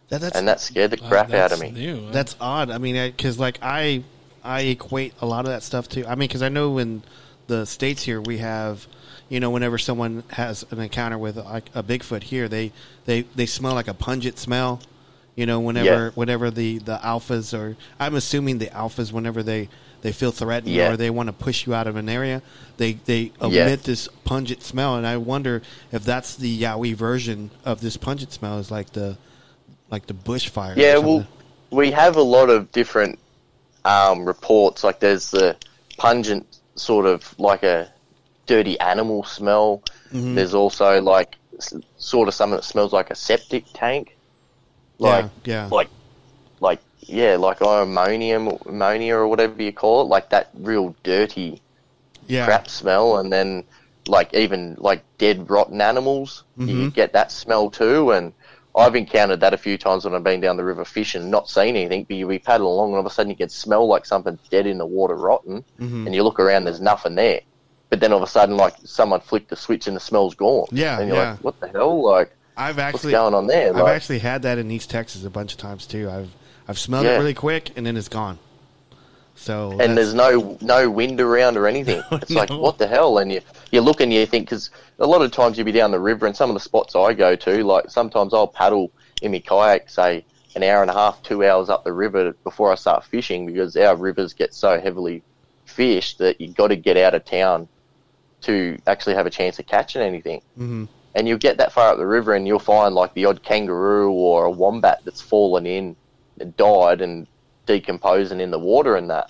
That, 0.10 0.22
that's 0.22 0.36
and 0.36 0.48
that 0.48 0.60
scared 0.60 0.92
the 0.92 1.02
Uh, 1.04 1.08
crap 1.08 1.32
out 1.34 1.52
of 1.52 1.60
me. 1.60 1.72
New, 1.72 2.06
huh? 2.06 2.12
That's 2.12 2.36
odd. 2.42 2.70
I 2.72 2.78
mean, 2.80 2.96
because 3.12 3.38
like 3.40 3.60
I, 3.62 4.04
I 4.44 4.62
equate 4.62 5.14
a 5.22 5.26
lot 5.26 5.46
of 5.46 5.52
that 5.52 5.64
stuff 5.64 5.88
to. 5.90 6.06
I 6.06 6.16
mean, 6.16 6.28
because 6.28 6.42
I 6.42 6.50
know 6.50 6.78
in 6.80 7.04
the 7.48 7.66
states 7.66 8.04
here 8.04 8.20
we 8.22 8.40
have, 8.40 8.88
you 9.30 9.40
know, 9.40 9.50
whenever 9.52 9.78
someone 9.78 10.24
has 10.32 10.66
an 10.72 10.80
encounter 10.80 11.18
with 11.18 11.38
like 11.38 11.70
a 11.76 11.84
Bigfoot 11.84 12.24
here, 12.24 12.48
they 12.48 12.72
they 13.06 13.22
they 13.36 13.46
smell 13.46 13.74
like 13.76 13.88
a 13.88 13.94
pungent 13.94 14.38
smell. 14.40 14.82
You 15.36 15.46
know, 15.46 15.60
whenever 15.60 16.06
Yeah. 16.06 16.12
whenever 16.16 16.50
the 16.52 16.80
the 16.80 16.98
alphas 16.98 17.58
or 17.58 17.78
I'm 18.00 18.16
assuming 18.16 18.58
the 18.58 18.68
alphas 18.68 19.12
whenever 19.14 19.42
they 19.44 19.70
they 20.02 20.12
feel 20.12 20.32
threatened 20.32 20.74
Yeah. 20.74 20.92
or 20.92 20.98
they 20.98 21.10
want 21.10 21.28
to 21.28 21.34
push 21.34 21.66
you 21.68 21.74
out 21.76 21.86
of 21.88 21.96
an 21.96 22.10
area, 22.10 22.42
they 22.78 22.94
they 23.06 23.32
emit 23.40 23.54
Yeah. 23.54 23.76
this 23.76 24.10
pungent 24.26 24.64
smell, 24.64 24.96
and 24.96 25.06
I 25.06 25.18
wonder 25.18 25.62
if 25.92 26.04
that's 26.04 26.36
the 26.36 26.62
Yowie 26.62 26.96
version 26.96 27.52
of 27.64 27.80
this 27.82 27.96
pungent 27.96 28.34
smell 28.34 28.58
is 28.60 28.72
like 28.72 28.94
the 28.94 29.18
like 29.92 30.08
the 30.08 30.14
bushfire. 30.14 30.76
Yeah, 30.76 30.98
well, 30.98 31.28
we 31.72 31.92
have 31.92 32.16
a 32.16 32.22
lot 32.22 32.50
of 32.50 32.72
different 32.72 33.20
um, 33.86 34.26
reports. 34.26 34.84
Like 34.84 35.00
there's 35.00 35.32
the 35.32 35.56
pungent 35.98 36.60
sort 36.76 37.06
of 37.06 37.38
like 37.40 37.64
a 37.64 37.92
dirty 38.46 38.80
animal 38.80 39.24
smell. 39.24 39.84
Mm-hmm. 40.12 40.36
There's 40.36 40.54
also 40.54 41.02
like 41.02 41.36
sort 41.98 42.28
of 42.28 42.34
something 42.34 42.58
that 42.58 42.64
smells 42.64 42.94
like 42.94 43.12
a 43.12 43.16
septic 43.16 43.66
tank. 43.74 44.16
Like 44.98 45.30
yeah, 45.46 45.64
yeah. 45.64 45.70
like 45.72 45.90
like 46.60 46.80
yeah, 47.02 47.36
like 47.38 47.62
ammonium 47.62 48.58
ammonia 48.66 49.16
or 49.16 49.28
whatever 49.28 49.62
you 49.62 49.72
call 49.74 50.02
it, 50.02 50.06
like 50.06 50.30
that 50.30 50.50
real 50.56 50.96
dirty 51.04 51.62
yeah. 52.28 52.46
crap 52.46 52.70
smell, 52.70 53.18
and 53.18 53.32
then 53.32 53.64
like 54.08 54.34
even 54.34 54.76
like 54.80 55.04
dead 55.18 55.50
rotten 55.50 55.82
animals, 55.82 56.44
you 56.58 56.92
get 56.92 57.14
that 57.14 57.32
smell 57.32 57.70
too. 57.70 58.12
And 58.12 58.34
I've 58.76 58.96
encountered 58.96 59.40
that 59.42 59.54
a 59.54 59.58
few 59.58 59.78
times 59.78 60.06
when 60.06 60.14
I've 60.14 60.24
been 60.24 60.42
down 60.42 60.58
the 60.58 60.64
river 60.64 60.86
fishing, 60.86 61.30
not 61.30 61.50
seen 61.50 61.76
anything, 61.76 62.04
but 62.04 62.16
you 62.16 62.28
be 62.28 62.40
paddling 62.40 62.72
along, 62.72 62.90
and 62.90 62.96
all 62.96 63.02
of 63.02 63.06
a 63.06 63.10
sudden 63.10 63.30
you 63.30 63.36
can 63.36 63.50
smell 63.50 63.88
like 63.88 64.06
something 64.06 64.38
dead 64.50 64.68
in 64.68 64.78
the 64.78 64.86
water, 64.86 65.16
rotten, 65.16 65.64
mm-hmm. 65.80 66.06
and 66.06 66.16
you 66.16 66.24
look 66.24 66.40
around, 66.40 66.66
there's 66.66 66.82
nothing 66.82 67.16
there. 67.16 67.42
But 67.90 68.00
then 68.00 68.12
all 68.12 68.22
of 68.22 68.28
a 68.28 68.32
sudden, 68.32 68.56
like 68.58 68.76
someone 68.84 69.20
flicked 69.20 69.50
the 69.50 69.56
switch 69.56 69.88
and 69.88 69.96
the 69.96 70.02
smell's 70.02 70.36
gone. 70.36 70.68
Yeah, 70.72 71.00
and 71.00 71.08
you're 71.08 71.18
yeah. 71.18 71.32
like, 71.32 71.44
what 71.44 71.60
the 71.60 71.68
hell? 71.70 72.04
Like, 72.06 72.32
I've 72.56 72.78
what's 72.78 72.96
actually 72.96 73.12
going 73.14 73.34
on 73.34 73.48
there? 73.48 73.70
I've 73.70 73.76
Like, 73.78 73.96
actually 73.96 74.20
had 74.20 74.44
that 74.44 74.58
in 74.60 74.70
East 74.70 74.90
Texas 74.92 75.24
a 75.26 75.30
bunch 75.30 75.54
of 75.54 75.58
times 75.58 75.88
too. 75.88 76.10
I've 76.10 76.30
I've 76.68 76.78
smelled 76.78 77.06
Yeah. 77.06 77.16
it 77.16 77.18
really 77.18 77.34
quick 77.34 77.72
and 77.76 77.86
then 77.86 77.98
it's 77.98 78.10
gone. 78.10 78.38
So 79.40 79.72
and 79.72 79.80
that's- 79.80 79.96
there's 79.96 80.14
no 80.14 80.58
no 80.62 80.90
wind 80.90 81.22
around 81.22 81.56
or 81.58 81.66
anything. 81.66 82.04
It's 82.12 82.32
like 82.32 82.50
what 82.50 82.78
the 82.78 82.88
hell? 82.88 83.18
And 83.20 83.32
you 83.32 83.42
you 83.72 83.80
look 83.82 84.02
and 84.02 84.12
you 84.12 84.26
think 84.26 84.46
because 84.48 84.70
a 85.00 85.08
lot 85.08 85.22
of 85.22 85.32
times 85.32 85.58
you'll 85.58 85.66
be 85.66 85.72
down 85.72 85.92
the 85.92 86.00
river 86.00 86.28
and 86.28 86.36
some 86.36 86.50
of 86.50 86.54
the 86.56 86.60
spots 86.60 86.96
I 86.96 87.14
go 87.14 87.36
to, 87.36 87.64
like 87.64 87.90
sometimes 87.90 88.34
I'll 88.34 88.48
paddle 88.48 88.92
in 89.22 89.32
my 89.32 89.40
kayak, 89.40 89.90
say 89.90 90.26
an 90.56 90.64
hour 90.64 90.82
and 90.82 90.92
a 90.92 90.94
half, 90.94 91.22
two 91.24 91.46
hours 91.46 91.70
up 91.70 91.84
the 91.84 91.94
river 91.94 92.34
before 92.44 92.72
I 92.72 92.76
start 92.76 93.06
fishing 93.06 93.46
because 93.46 93.76
our 93.78 93.96
rivers 93.96 94.34
get 94.34 94.54
so 94.54 94.80
heavily 94.80 95.24
fished 95.66 96.18
that 96.18 96.42
you've 96.42 96.56
got 96.56 96.68
to 96.70 96.76
get 96.76 96.98
out 96.98 97.14
of 97.16 97.24
town 97.24 97.68
to 98.42 98.78
actually 98.88 99.16
have 99.16 99.26
a 99.26 99.30
chance 99.30 99.60
of 99.60 99.68
catching 99.68 100.02
anything. 100.02 100.42
Mhm. 100.60 100.88
And 101.16 101.28
you'll 101.28 101.38
get 101.38 101.58
that 101.58 101.72
far 101.72 101.92
up 101.92 101.98
the 101.98 102.06
river 102.06 102.34
and 102.34 102.48
you'll 102.48 102.60
find 102.60 102.94
like 102.96 103.14
the 103.14 103.26
odd 103.26 103.42
kangaroo 103.44 104.12
or 104.12 104.46
a 104.46 104.52
wombat 104.52 105.00
that's 105.06 105.22
fallen 105.22 105.66
in 105.66 105.96
and 106.40 106.56
died 106.58 107.02
and 107.02 107.28
decomposing 107.70 108.42
in 108.42 108.50
the 108.50 108.60
water 108.60 108.96
and 108.96 109.10
that. 109.12 109.30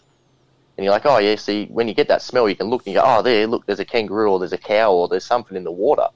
And 0.78 0.86
you're 0.86 0.94
like, 0.94 1.06
oh 1.06 1.18
yeah, 1.18 1.36
see, 1.36 1.66
when 1.66 1.90
you 1.90 1.94
get 1.94 2.08
that 2.08 2.22
smell, 2.22 2.48
you 2.48 2.56
can 2.56 2.68
look 2.68 2.86
and 2.86 2.94
you 2.94 3.02
go, 3.02 3.06
oh 3.06 3.22
there, 3.22 3.46
look, 3.48 3.66
there's 3.66 3.82
a 3.82 3.86
kangaroo 3.86 4.32
or 4.32 4.40
there's 4.40 4.54
a 4.54 4.58
cow 4.58 4.94
or 4.94 5.10
there's 5.10 5.26
something 5.26 5.58
in 5.58 5.66
the 5.66 5.72
water. 5.72 6.08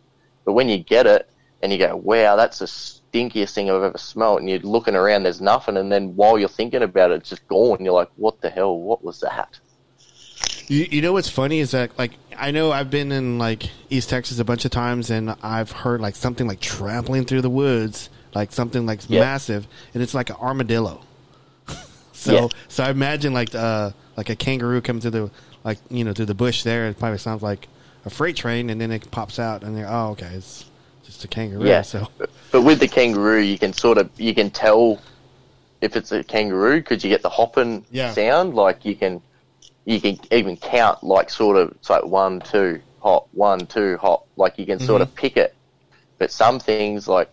But 0.46 0.54
when 0.54 0.70
you 0.70 0.78
get 0.78 1.06
it 1.06 1.30
and 1.62 1.72
you 1.72 1.78
go, 1.78 1.98
wow, 1.98 2.38
that's 2.38 2.60
the 2.60 2.66
stinkiest 2.66 3.54
thing 3.54 3.70
I've 3.70 3.84
ever 3.84 3.98
smelled, 3.98 4.40
and 4.40 4.50
you're 4.50 4.60
looking 4.60 4.96
around, 4.96 5.24
there's 5.24 5.42
nothing, 5.42 5.76
and 5.76 5.92
then 5.92 6.16
while 6.16 6.40
you're 6.40 6.48
thinking 6.48 6.82
about 6.82 7.12
it, 7.12 7.16
it's 7.16 7.30
just 7.30 7.46
gone. 7.48 7.84
You're 7.84 7.94
like, 7.94 8.10
what 8.16 8.40
the 8.40 8.50
hell? 8.50 8.78
What 8.80 9.04
was 9.04 9.20
that? 9.20 9.60
You, 10.68 10.88
you 10.90 11.02
know 11.02 11.12
what's 11.12 11.30
funny 11.30 11.60
is 11.60 11.72
that 11.72 11.98
like 12.00 12.14
I 12.38 12.52
know 12.52 12.72
I've 12.72 12.90
been 12.90 13.12
in 13.12 13.38
like 13.38 13.70
East 13.90 14.10
Texas 14.10 14.40
a 14.40 14.46
bunch 14.46 14.64
of 14.64 14.72
times 14.72 15.10
and 15.10 15.36
I've 15.44 15.72
heard 15.72 16.00
like 16.00 16.16
something 16.16 16.48
like 16.48 16.62
trampling 16.62 17.26
through 17.26 17.42
the 17.42 17.50
woods, 17.50 18.10
like 18.34 18.54
something 18.54 18.86
like 18.86 19.02
Yeah. 19.10 19.20
massive, 19.20 19.68
and 19.94 20.02
it's 20.02 20.14
like 20.14 20.30
an 20.30 20.38
armadillo. 20.38 21.02
So 22.24 22.34
Yeah. 22.34 22.48
so 22.70 22.84
I 22.84 22.90
imagine 22.90 23.34
like 23.34 23.54
uh 23.54 23.92
like 24.16 24.30
a 24.30 24.36
kangaroo 24.36 24.82
coming 24.82 25.02
through 25.02 25.12
the 25.12 25.32
like 25.64 25.78
you 25.90 26.04
know 26.04 26.14
through 26.14 26.26
the 26.28 26.34
bush 26.34 26.64
there. 26.64 26.88
It 26.88 26.98
probably 26.98 27.18
sounds 27.18 27.44
like 27.44 27.68
a 28.06 28.10
freight 28.10 28.36
train, 28.36 28.70
and 28.70 28.80
then 28.80 28.92
it 28.92 29.10
pops 29.12 29.40
out, 29.40 29.64
and 29.64 29.76
they're 29.76 29.90
oh 29.90 30.12
okay, 30.12 30.32
it's 30.34 30.66
just 31.06 31.24
a 31.24 31.28
kangaroo. 31.28 31.68
Yeah. 31.68 31.82
So 31.82 32.08
But 32.52 32.62
with 32.62 32.80
the 32.80 32.88
kangaroo, 32.88 33.42
you 33.42 33.58
can 33.60 33.74
sort 33.74 33.98
of 33.98 34.10
you 34.18 34.34
can 34.34 34.50
tell 34.50 35.00
if 35.82 35.96
it's 35.98 36.12
a 36.14 36.24
kangaroo 36.24 36.78
because 36.80 37.04
you 37.04 37.10
get 37.10 37.22
the 37.22 37.30
hopping 37.30 37.86
Yeah. 37.92 38.12
sound. 38.14 38.56
Like 38.56 38.86
you 38.86 38.96
can 38.96 39.22
you 39.86 40.00
can 40.00 40.18
even 40.32 40.56
count 40.56 41.04
like 41.04 41.30
sort 41.30 41.58
of 41.58 41.72
it's 41.72 41.90
like 41.90 42.06
one 42.06 42.40
two 42.40 42.82
hop 43.02 43.28
one 43.34 43.66
two 43.68 43.98
hop. 43.98 44.28
Like 44.38 44.58
you 44.58 44.66
can 44.66 44.80
sort 44.80 45.02
of 45.02 45.14
pick 45.16 45.36
it. 45.38 45.54
But 46.20 46.32
some 46.32 46.60
things 46.60 47.08
like 47.08 47.30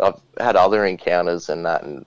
I've 0.00 0.20
had 0.38 0.56
other 0.56 0.84
encounters 0.84 1.48
and 1.48 1.64
that, 1.66 1.82
and 1.84 2.04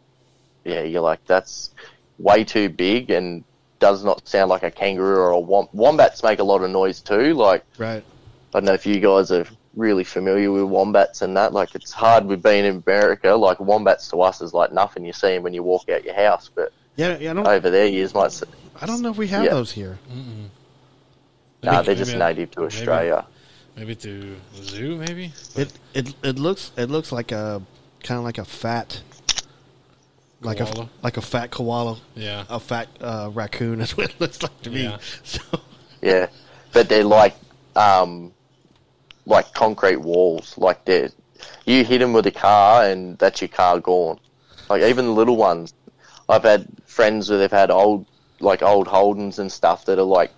yeah, 0.66 0.84
you're 0.84 1.02
like 1.02 1.24
that's 1.26 1.72
way 2.20 2.44
too 2.44 2.70
big 2.70 3.10
and 3.12 3.44
does 3.80 4.04
not 4.04 4.28
sound 4.28 4.50
like 4.50 4.64
a 4.64 4.72
kangaroo 4.72 5.18
or 5.18 5.30
a 5.30 5.40
wom- 5.40 5.70
wombats 5.74 6.24
make 6.24 6.40
a 6.40 6.44
lot 6.44 6.64
of 6.64 6.70
noise 6.72 7.02
too. 7.02 7.34
Like 7.34 7.64
right. 7.78 8.04
I 8.54 8.60
don't 8.60 8.66
know 8.66 8.74
if 8.74 8.86
you 8.86 9.00
guys 9.00 9.32
are 9.32 9.46
really 9.76 10.04
familiar 10.04 10.52
with 10.52 10.64
wombats 10.64 11.22
and 11.22 11.38
that. 11.38 11.54
Like, 11.54 11.76
it's 11.76 11.92
hard 11.92 12.26
with 12.26 12.42
being 12.42 12.66
in 12.66 12.82
America. 12.88 13.36
Like, 13.36 13.60
wombats 13.60 14.08
to 14.10 14.22
us 14.22 14.42
is 14.42 14.52
like 14.54 14.72
nothing. 14.72 15.06
You 15.06 15.14
see 15.14 15.34
them 15.36 15.44
when 15.44 15.54
you 15.54 15.62
walk 15.62 15.88
out 15.90 16.04
your 16.04 16.16
house, 16.16 16.50
but 16.56 16.74
Yeah, 16.96 17.18
yeah. 17.20 17.32
I 17.32 17.34
don't. 17.36 17.46
over 17.46 17.70
there, 17.70 17.86
you 17.86 18.10
might. 18.16 18.42
I 18.82 18.86
don't 18.88 19.02
know 19.04 19.12
if 19.12 19.18
we 19.18 19.28
have 19.28 19.44
Yeah. 19.44 19.52
those 19.52 19.72
here. 19.72 20.00
Nah, 21.64 21.82
they're 21.82 21.94
just 21.96 22.14
maybe- 22.14 22.20
native 22.36 22.52
to 22.52 22.64
Australia. 22.66 23.26
Maybe 23.76 23.94
to 23.96 24.36
the 24.56 24.64
zoo, 24.64 24.96
maybe. 24.96 25.34
It 25.56 25.72
it 25.94 26.16
it 26.24 26.40
looks 26.40 26.72
it 26.78 26.90
looks 26.90 27.12
like 27.12 27.32
a 27.32 27.62
kind 28.04 28.18
of 28.18 28.24
like 28.24 28.40
a 28.40 28.46
fat, 28.46 29.02
like 30.42 30.60
a 30.60 30.90
like 31.02 31.18
a 31.18 31.22
fat 31.22 31.52
koala, 31.52 31.98
Yeah. 32.16 32.46
a 32.50 32.60
fat 32.60 32.88
uh, 33.02 33.30
raccoon. 33.34 33.80
That's 33.80 33.98
what 33.98 34.10
it 34.10 34.20
looks 34.20 34.42
like 34.44 34.62
to 34.64 34.70
me. 34.70 34.84
Yeah. 34.84 34.98
So 35.24 35.42
Yeah, 36.02 36.28
but 36.74 36.90
they're 36.90 37.04
like, 37.04 37.36
um, 37.76 38.34
like 39.26 39.54
concrete 39.54 39.98
walls. 39.98 40.58
Like 40.58 40.86
they're, 40.86 41.10
you 41.66 41.84
hit 41.84 42.00
them 42.00 42.14
with 42.14 42.28
a 42.28 42.32
car 42.32 42.86
and 42.86 43.18
that's 43.18 43.42
your 43.42 43.48
car 43.50 43.80
gone. 43.80 44.20
Like 44.70 44.84
even 44.84 45.06
the 45.06 45.12
little 45.12 45.38
ones. 45.38 45.74
I've 46.30 46.44
had 46.44 46.68
friends 46.86 47.30
where 47.30 47.40
they've 47.40 47.50
had 47.52 47.72
old, 47.72 48.06
like 48.40 48.62
old 48.62 48.88
Holdens 48.88 49.40
and 49.40 49.52
stuff 49.52 49.86
that 49.86 49.98
are 49.98 50.04
like 50.04 50.32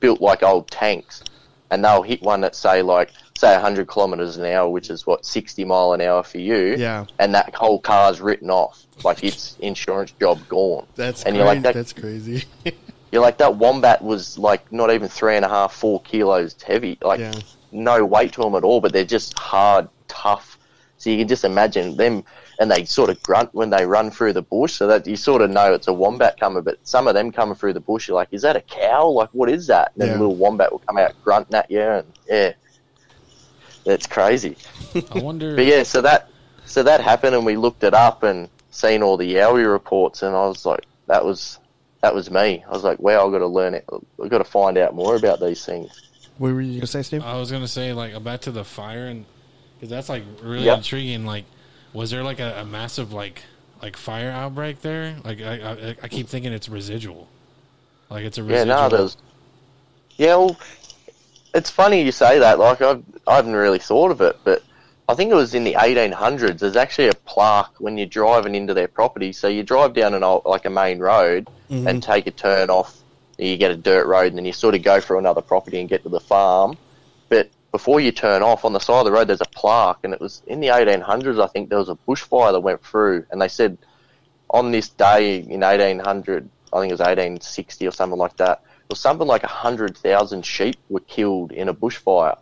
built 0.00 0.20
like 0.20 0.42
old 0.42 0.68
tanks, 0.70 1.22
and 1.70 1.84
they'll 1.84 2.02
hit 2.02 2.20
one 2.22 2.40
that 2.40 2.54
say 2.56 2.82
like 2.82 3.10
say 3.40 3.52
100 3.54 3.88
kilometers 3.88 4.36
an 4.36 4.44
hour, 4.44 4.68
which 4.68 4.90
is 4.90 5.06
what 5.06 5.24
60 5.24 5.64
mile 5.64 5.92
an 5.94 6.00
hour 6.02 6.22
for 6.22 6.38
you. 6.38 6.76
Yeah. 6.78 7.06
And 7.18 7.34
that 7.34 7.54
whole 7.54 7.80
car's 7.80 8.20
written 8.20 8.50
off, 8.50 8.86
like 9.02 9.24
its 9.24 9.56
insurance 9.60 10.12
job 10.20 10.46
gone. 10.48 10.86
that's 10.94 11.22
and 11.24 11.34
crazy. 11.34 11.38
you're 11.38 11.46
like 11.46 11.62
that. 11.62 11.74
that's 11.74 11.92
crazy. 11.94 12.44
You're 13.12 13.22
like 13.22 13.38
that 13.38 13.56
wombat 13.56 14.02
was 14.04 14.38
like 14.38 14.70
not 14.70 14.92
even 14.92 15.08
three 15.08 15.34
and 15.34 15.44
a 15.44 15.48
half, 15.48 15.72
four 15.74 16.00
kilos 16.02 16.54
heavy. 16.64 16.96
Like 17.02 17.18
Yeah. 17.18 17.32
no 17.72 18.04
weight 18.04 18.32
to 18.34 18.40
them 18.42 18.54
at 18.54 18.62
all, 18.62 18.80
but 18.80 18.92
they're 18.92 19.04
just 19.04 19.36
hard, 19.36 19.88
tough. 20.06 20.58
So 20.96 21.10
you 21.10 21.16
can 21.18 21.26
just 21.26 21.42
imagine 21.44 21.96
them, 21.96 22.22
and 22.60 22.70
they 22.70 22.84
sort 22.84 23.10
of 23.10 23.20
grunt 23.24 23.52
when 23.52 23.68
they 23.70 23.84
run 23.84 24.12
through 24.12 24.34
the 24.34 24.42
bush, 24.42 24.74
so 24.74 24.86
that 24.86 25.08
you 25.08 25.16
sort 25.16 25.42
of 25.42 25.50
know 25.50 25.74
it's 25.74 25.88
a 25.88 25.92
wombat 25.92 26.38
coming. 26.38 26.62
But 26.62 26.78
some 26.84 27.08
of 27.08 27.14
them 27.14 27.32
coming 27.32 27.56
through 27.56 27.72
the 27.72 27.80
bush, 27.80 28.06
you're 28.06 28.14
like, 28.14 28.28
is 28.30 28.42
that 28.42 28.54
a 28.54 28.60
cow? 28.60 29.08
Like, 29.08 29.30
what 29.32 29.48
is 29.50 29.66
that? 29.66 29.90
And 29.94 30.02
then 30.02 30.08
Yeah. 30.08 30.14
the 30.14 30.20
little 30.20 30.36
wombat 30.36 30.70
will 30.70 30.82
come 30.86 30.98
out 30.98 31.12
grunting 31.24 31.54
at 31.56 31.68
you, 31.70 31.80
and 31.80 32.06
yeah, 32.28 32.52
that's 33.84 34.06
crazy. 34.06 34.58
I 35.10 35.16
wonder. 35.16 35.56
But 35.56 35.64
yeah, 35.66 35.82
so 35.84 36.02
that 36.02 36.28
so 36.64 36.82
that 36.82 37.00
happened, 37.00 37.34
and 37.34 37.44
we 37.46 37.56
looked 37.56 37.82
it 37.84 37.94
up 37.94 38.22
and 38.22 38.48
seen 38.70 39.02
all 39.02 39.16
the 39.16 39.34
Yowie 39.34 39.70
reports, 39.70 40.22
and 40.22 40.34
I 40.34 40.46
was 40.46 40.64
like, 40.64 40.86
that 41.06 41.24
was 41.24 41.58
that 42.02 42.14
was 42.14 42.30
me. 42.30 42.64
I 42.66 42.70
was 42.70 42.84
like, 42.84 42.98
wow, 43.00 43.26
I've 43.26 43.32
got 43.32 43.38
to 43.38 43.46
learn 43.46 43.74
it. 43.74 43.84
I've 44.22 44.30
got 44.30 44.38
to 44.38 44.44
find 44.44 44.78
out 44.78 44.94
more 44.94 45.14
about 45.16 45.40
these 45.40 45.64
things. 45.64 46.02
what 46.38 46.52
were 46.52 46.60
you 46.60 46.74
gonna 46.80 46.86
say, 46.86 47.02
Steve? 47.02 47.22
I 47.22 47.38
was 47.38 47.50
gonna 47.50 47.68
say 47.68 47.92
like 47.92 48.22
back 48.24 48.40
to 48.42 48.50
the 48.52 48.64
fire 48.64 49.06
and 49.06 49.26
because 49.76 49.90
that's 49.90 50.08
like 50.08 50.24
really 50.42 50.64
Yep. 50.64 50.76
intriguing. 50.76 51.24
Like, 51.26 51.44
was 51.92 52.10
there 52.10 52.22
like 52.22 52.40
a, 52.40 52.60
a 52.60 52.64
massive 52.64 53.12
like 53.12 53.42
like 53.82 53.96
fire 53.96 54.30
outbreak 54.30 54.82
there. 54.82 55.16
Like 55.24 55.40
I, 55.40 55.54
I, 55.90 55.96
I 56.02 56.08
keep 56.08 56.28
thinking 56.28 56.52
it's 56.52 56.68
residual. 56.68 57.28
Like 58.10 58.24
it's 58.24 58.38
a 58.38 58.42
Yeah, 58.46 58.64
residual. 58.64 58.88
no, 58.88 58.88
there's. 58.88 59.16
Yeah, 60.16 60.36
well, 60.36 60.56
it's 61.54 61.70
funny 61.70 62.02
you 62.02 62.12
say 62.12 62.38
that. 62.38 62.58
Like 62.58 62.80
I've, 62.80 63.02
I 63.26 63.36
haven't 63.36 63.54
really 63.54 63.78
thought 63.78 64.10
of 64.10 64.20
it, 64.20 64.38
but 64.44 64.62
I 65.08 65.14
think 65.14 65.32
it 65.32 65.34
was 65.34 65.54
in 65.54 65.64
the 65.64 65.74
1800s. 65.74 66.60
There's 66.60 66.76
actually 66.76 67.08
a 67.08 67.14
plaque 67.14 67.80
when 67.80 67.98
you're 67.98 68.06
driving 68.06 68.54
into 68.54 68.74
their 68.74 68.88
property. 68.88 69.32
So 69.32 69.48
you 69.48 69.62
drive 69.62 69.94
down 69.94 70.14
an 70.14 70.22
old, 70.22 70.44
like 70.44 70.66
a 70.66 70.70
main 70.70 71.00
road 71.00 71.48
mm-hmm. 71.68 71.86
and 71.86 72.02
take 72.02 72.26
a 72.26 72.30
turn 72.30 72.70
off. 72.70 72.96
You 73.36 73.56
get 73.56 73.70
a 73.70 73.76
dirt 73.76 74.06
road, 74.06 74.26
and 74.26 74.38
then 74.38 74.44
you 74.44 74.52
sort 74.52 74.74
of 74.74 74.82
go 74.82 75.00
through 75.00 75.18
another 75.18 75.40
property 75.40 75.80
and 75.80 75.88
get 75.88 76.02
to 76.02 76.10
the 76.10 76.20
farm. 76.20 76.76
But 77.28 77.50
before 77.72 78.00
you 78.00 78.12
turn 78.12 78.42
off 78.42 78.64
on 78.64 78.72
the 78.72 78.78
side 78.78 79.00
of 79.00 79.04
the 79.06 79.12
road, 79.12 79.28
there's 79.28 79.40
a 79.40 79.46
plaque, 79.46 79.98
and 80.04 80.12
it 80.12 80.20
was 80.20 80.42
in 80.46 80.60
the 80.60 80.68
1800s. 80.68 81.42
I 81.42 81.46
think 81.46 81.70
there 81.70 81.78
was 81.78 81.88
a 81.88 81.98
bushfire 82.06 82.52
that 82.52 82.60
went 82.60 82.84
through, 82.84 83.24
and 83.30 83.40
they 83.40 83.48
said 83.48 83.78
on 84.50 84.72
this 84.72 84.90
day 84.90 85.38
in 85.38 85.60
1800, 85.60 86.48
I 86.72 86.80
think 86.80 86.90
it 86.90 86.94
was 86.94 87.00
1860 87.00 87.86
or 87.86 87.90
something 87.90 88.18
like 88.18 88.36
that, 88.36 88.62
it 88.90 88.94
was 88.94 89.00
something 89.00 89.26
like 89.28 89.44
100,000 89.44 90.44
sheep 90.44 90.74
were 90.88 90.98
killed 91.00 91.52
in 91.52 91.68
a 91.68 91.74
bushfire 91.74 92.36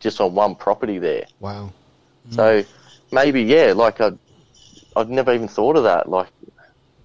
just 0.00 0.20
on 0.20 0.34
one 0.34 0.54
property 0.54 0.98
there. 0.98 1.24
Wow. 1.40 1.72
So 2.28 2.62
maybe, 3.10 3.42
yeah, 3.44 3.72
like 3.74 4.02
I'd, 4.02 4.18
I'd 4.94 5.08
never 5.08 5.32
even 5.32 5.48
thought 5.48 5.76
of 5.76 5.84
that. 5.84 6.06
Like, 6.10 6.28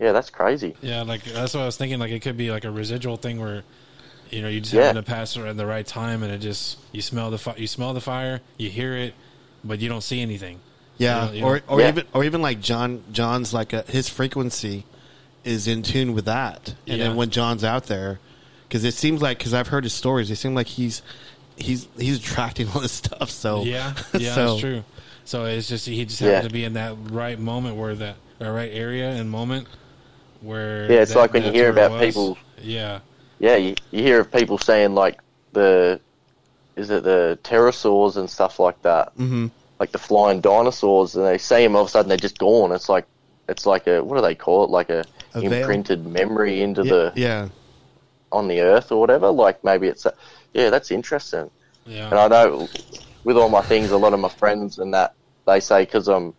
yeah, 0.02 0.12
that's 0.12 0.30
crazy. 0.30 0.76
Yeah, 0.82 1.04
like 1.04 1.24
that's 1.24 1.54
what 1.54 1.62
I 1.62 1.66
was 1.66 1.78
thinking. 1.78 1.98
Like 1.98 2.12
it 2.12 2.20
could 2.22 2.36
be 2.36 2.52
like 2.52 2.66
a 2.66 2.72
residual 2.72 3.16
thing 3.16 3.40
where, 3.40 3.64
you 4.32 4.42
know, 4.42 4.50
you 4.50 4.60
just 4.60 4.74
Yeah. 4.74 4.82
happen 4.88 5.02
to 5.02 5.10
pass 5.10 5.38
it 5.38 5.46
at 5.46 5.56
the 5.56 5.66
right 5.66 5.86
time, 5.88 6.22
and 6.22 6.32
it 6.34 6.40
just 6.40 6.78
you 6.92 7.02
smell 7.02 7.32
the 7.32 7.38
fi- 7.38 7.56
you 7.56 7.68
smell 7.68 7.94
the 7.94 8.02
fire, 8.02 8.42
you 8.58 8.70
hear 8.70 8.96
it, 8.98 9.14
but 9.64 9.80
you 9.80 9.88
don't 9.88 10.02
see 10.02 10.22
anything. 10.22 10.60
Yeah, 10.98 11.32
You 11.32 11.42
know- 11.42 11.48
you 11.54 11.60
or 11.70 11.76
or 11.76 11.82
Yeah. 11.82 11.88
even 11.90 12.06
or 12.14 12.24
even 12.26 12.42
like 12.42 12.60
John 12.62 13.02
John's 13.14 13.54
like 13.54 13.72
a, 13.72 13.84
his 13.84 14.10
frequency 14.10 14.86
is 15.46 15.68
in 15.70 15.84
tune 15.84 16.14
with 16.14 16.26
that, 16.26 16.76
and 16.86 16.98
Yeah. 16.98 17.08
then 17.08 17.16
when 17.16 17.30
John's 17.30 17.64
out 17.64 17.86
there, 17.88 18.20
because 18.70 18.86
it 18.86 18.94
seems 18.94 19.22
like 19.22 19.38
because 19.40 19.54
I've 19.54 19.68
heard 19.68 19.84
his 19.84 19.94
stories, 19.94 20.30
it 20.32 20.36
seems 20.38 20.56
like 20.56 20.68
he's 20.68 21.02
he's 21.58 21.88
he's 21.98 22.20
attracting 22.20 22.70
all 22.74 22.80
this 22.82 22.92
stuff. 22.94 23.30
So 23.30 23.64
Yeah, 23.64 23.94
yeah, 24.18 24.34
so, 24.36 24.46
that's 24.52 24.60
true. 24.62 24.84
So 25.26 25.46
it's 25.46 25.68
just 25.68 25.86
he 25.88 26.06
just 26.06 26.22
Yeah. 26.22 26.28
happened 26.36 26.50
to 26.50 26.54
be 26.54 26.64
in 26.64 26.74
that 26.74 26.96
right 27.12 27.38
moment 27.40 27.76
where 27.76 27.96
that 27.96 28.16
or 28.40 28.54
right 28.54 28.72
area 28.72 29.10
and 29.12 29.30
moment 29.30 29.68
where 30.42 30.90
Yeah, 30.92 31.02
it's 31.02 31.14
that- 31.14 31.20
like 31.20 31.34
when 31.34 31.44
you 31.44 31.52
hear 31.52 31.70
about 31.70 32.00
people- 32.00 32.38
Yeah, 32.62 33.00
Yeah, 33.40 33.56
you, 33.58 33.76
you 33.92 34.04
hear 34.04 34.22
of 34.22 34.32
people 34.32 34.58
saying 34.58 34.94
like 34.96 35.20
the, 35.54 36.00
is 36.76 36.90
it 36.90 37.04
the 37.04 37.38
pterosaurs 37.44 38.16
and 38.18 38.30
stuff 38.30 38.60
like 38.60 38.82
that? 38.84 39.12
hmm 39.18 39.48
like 39.80 39.94
the 39.94 39.98
flying 39.98 40.42
dinosaurs, 40.42 41.16
and 41.16 41.26
they 41.26 41.38
see 41.38 41.64
them 41.64 41.74
all 41.74 41.84
of 41.84 41.88
a 41.88 41.92
sudden 41.92 42.10
they're 42.10 42.18
just 42.18 42.38
gone. 42.38 42.74
It's 42.74 42.90
like 42.90 43.06
it's 43.48 43.66
like 43.66 43.88
a 43.88 44.04
what 44.04 44.18
do 44.18 44.22
they 44.22 44.36
call 44.36 44.66
it? 44.66 44.70
Like 44.70 44.90
a, 44.90 45.06
A 45.34 45.40
veil? 45.40 45.54
imprinted 45.54 46.06
memory 46.06 46.62
into 46.62 46.84
yeah, 46.84 46.92
the 46.92 47.14
yeah, 47.16 47.48
on 48.32 48.48
the 48.48 48.62
earth 48.62 48.92
or 48.92 49.00
whatever. 49.00 49.30
Like 49.32 49.64
maybe 49.64 49.88
it's 49.88 50.06
a, 50.06 50.14
yeah, 50.54 50.70
that's 50.70 50.92
interesting. 50.92 51.50
yeah, 51.86 52.12
And 52.12 52.20
I 52.20 52.28
know 52.28 52.72
with 53.24 53.38
all 53.38 53.50
my 53.50 53.62
things, 53.62 53.92
a 53.92 53.98
lot 53.98 54.14
of 54.14 54.20
my 54.20 54.30
friends 54.30 54.80
and 54.80 54.94
that 54.94 55.14
they 55.48 55.60
say 55.60 55.84
because 55.86 56.08
I'm 56.10 56.36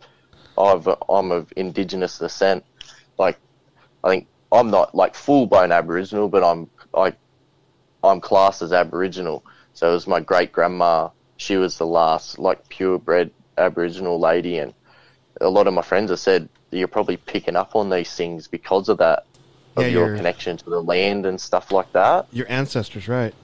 I've 0.59 0.88
I'm 1.09 1.33
of 1.33 1.53
indigenous 1.57 2.18
descent. 2.18 2.64
Like 3.18 3.40
I 4.05 4.11
think 4.11 4.29
I'm 4.53 4.70
not 4.70 4.94
like 4.94 5.14
full 5.16 5.46
blown 5.46 5.72
Aboriginal, 5.72 6.29
but 6.29 6.44
I'm 6.44 6.70
I 6.96 7.16
I'm 8.03 8.20
classed 8.20 8.62
as 8.62 8.72
Aboriginal. 8.72 9.44
So 9.72 9.90
it 9.90 9.92
was 9.92 10.07
my 10.07 10.20
great 10.20 10.53
grandma. 10.53 11.11
She 11.37 11.57
was 11.57 11.79
the 11.79 11.87
last 11.87 12.38
like 12.38 12.68
purebred 12.68 13.33
Aboriginal 13.57 14.20
lady, 14.20 14.59
and 14.59 14.74
a 15.40 15.50
lot 15.50 15.66
of 15.68 15.74
my 15.74 15.83
friends 15.83 16.11
have 16.11 16.20
said 16.20 16.50
you're 16.72 16.88
probably 16.88 17.18
picking 17.18 17.57
up 17.57 17.76
on 17.76 17.90
these 17.90 18.14
things 18.14 18.48
because 18.48 18.88
of 18.90 18.98
that, 18.98 19.24
of 19.81 19.87
Yeah, 19.87 19.93
your 19.99 20.07
you're- 20.07 20.16
connection 20.19 20.57
to 20.59 20.71
the 20.71 20.83
land 20.83 21.27
and 21.27 21.40
stuff 21.40 21.73
like 21.73 21.93
that. 21.93 22.27
your 22.33 22.47
ancestors, 22.51 23.09
right? 23.09 23.35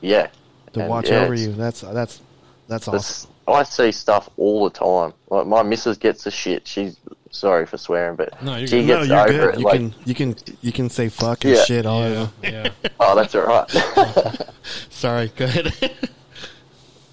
Yeah, 0.00 0.28
To 0.74 0.80
And, 0.80 0.88
watch 0.88 1.08
yeah, 1.10 1.22
over 1.24 1.34
you. 1.34 1.52
That's 1.52 1.80
that's 1.80 2.20
that's 2.68 2.86
awesome. 2.88 3.30
I 3.48 3.62
see 3.62 3.90
stuff 3.92 4.28
all 4.36 4.64
the 4.64 4.70
time. 4.70 5.12
Like 5.30 5.46
my 5.46 5.62
missus 5.62 5.96
gets 5.96 6.24
the 6.24 6.30
shit. 6.30 6.68
She's 6.68 6.96
sorry 7.30 7.64
for 7.66 7.78
swearing, 7.78 8.14
but 8.16 8.40
No, 8.42 8.56
you're 8.56 8.68
she 8.68 8.84
good. 8.84 8.86
No, 8.86 8.96
gets 8.98 9.08
you're 9.08 9.18
over 9.20 9.32
good. 9.32 9.54
it. 9.54 9.58
You 9.60 9.64
like, 9.64 9.74
can 9.74 9.94
you 10.04 10.14
can 10.14 10.36
you 10.60 10.72
can 10.72 10.90
say 10.90 11.08
fuck 11.08 11.44
and 11.44 11.54
Yeah. 11.54 11.64
shit 11.64 11.86
all 11.86 12.02
yeah, 12.08 12.28
yeah. 12.42 12.70
oh, 13.00 13.16
that's 13.16 13.34
all 13.34 13.42
right. 13.46 13.70
Sorry, 14.90 15.32
go 15.34 15.46
ahead. 15.46 15.72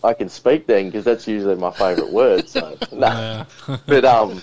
I 0.04 0.14
can 0.14 0.30
speak 0.30 0.68
then 0.68 0.86
because 0.90 1.04
that's 1.06 1.28
usually 1.28 1.56
my 1.56 1.72
favourite 1.72 2.12
word. 2.12 2.48
So, 2.48 2.78
nah. 2.92 3.46
Yeah. 3.68 3.78
but 3.88 4.06
um, 4.06 4.42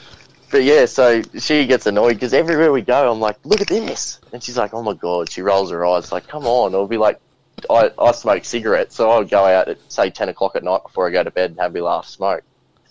but 0.52 0.62
yeah. 0.62 0.86
So 0.86 1.22
she 1.38 1.66
gets 1.66 1.86
annoyed 1.86 2.14
because 2.14 2.32
everywhere 2.32 2.70
we 2.70 2.82
go, 2.82 3.10
I'm 3.10 3.18
like, 3.18 3.38
look 3.44 3.60
at 3.60 3.66
this, 3.66 4.20
and 4.32 4.40
she's 4.40 4.56
like, 4.56 4.72
oh 4.72 4.82
my 4.82 4.94
god. 4.94 5.28
She 5.30 5.42
rolls 5.42 5.72
her 5.72 5.84
eyes 5.84 6.12
like, 6.12 6.28
come 6.28 6.46
on. 6.46 6.72
It'll 6.72 6.86
be 6.86 6.98
like, 6.98 7.18
I 7.68 7.90
I 7.98 8.12
smoke 8.12 8.44
cigarettes, 8.44 8.94
so 8.94 9.10
I'll 9.10 9.24
go 9.24 9.44
out 9.44 9.68
at 9.68 9.78
say 9.90 10.10
ten 10.10 10.28
o'clock 10.28 10.54
at 10.54 10.62
night 10.62 10.82
before 10.84 11.08
I 11.08 11.10
go 11.10 11.24
to 11.24 11.30
bed 11.30 11.50
and 11.50 11.60
have 11.60 11.74
my 11.74 11.80
last 11.80 12.12
smoke. 12.12 12.42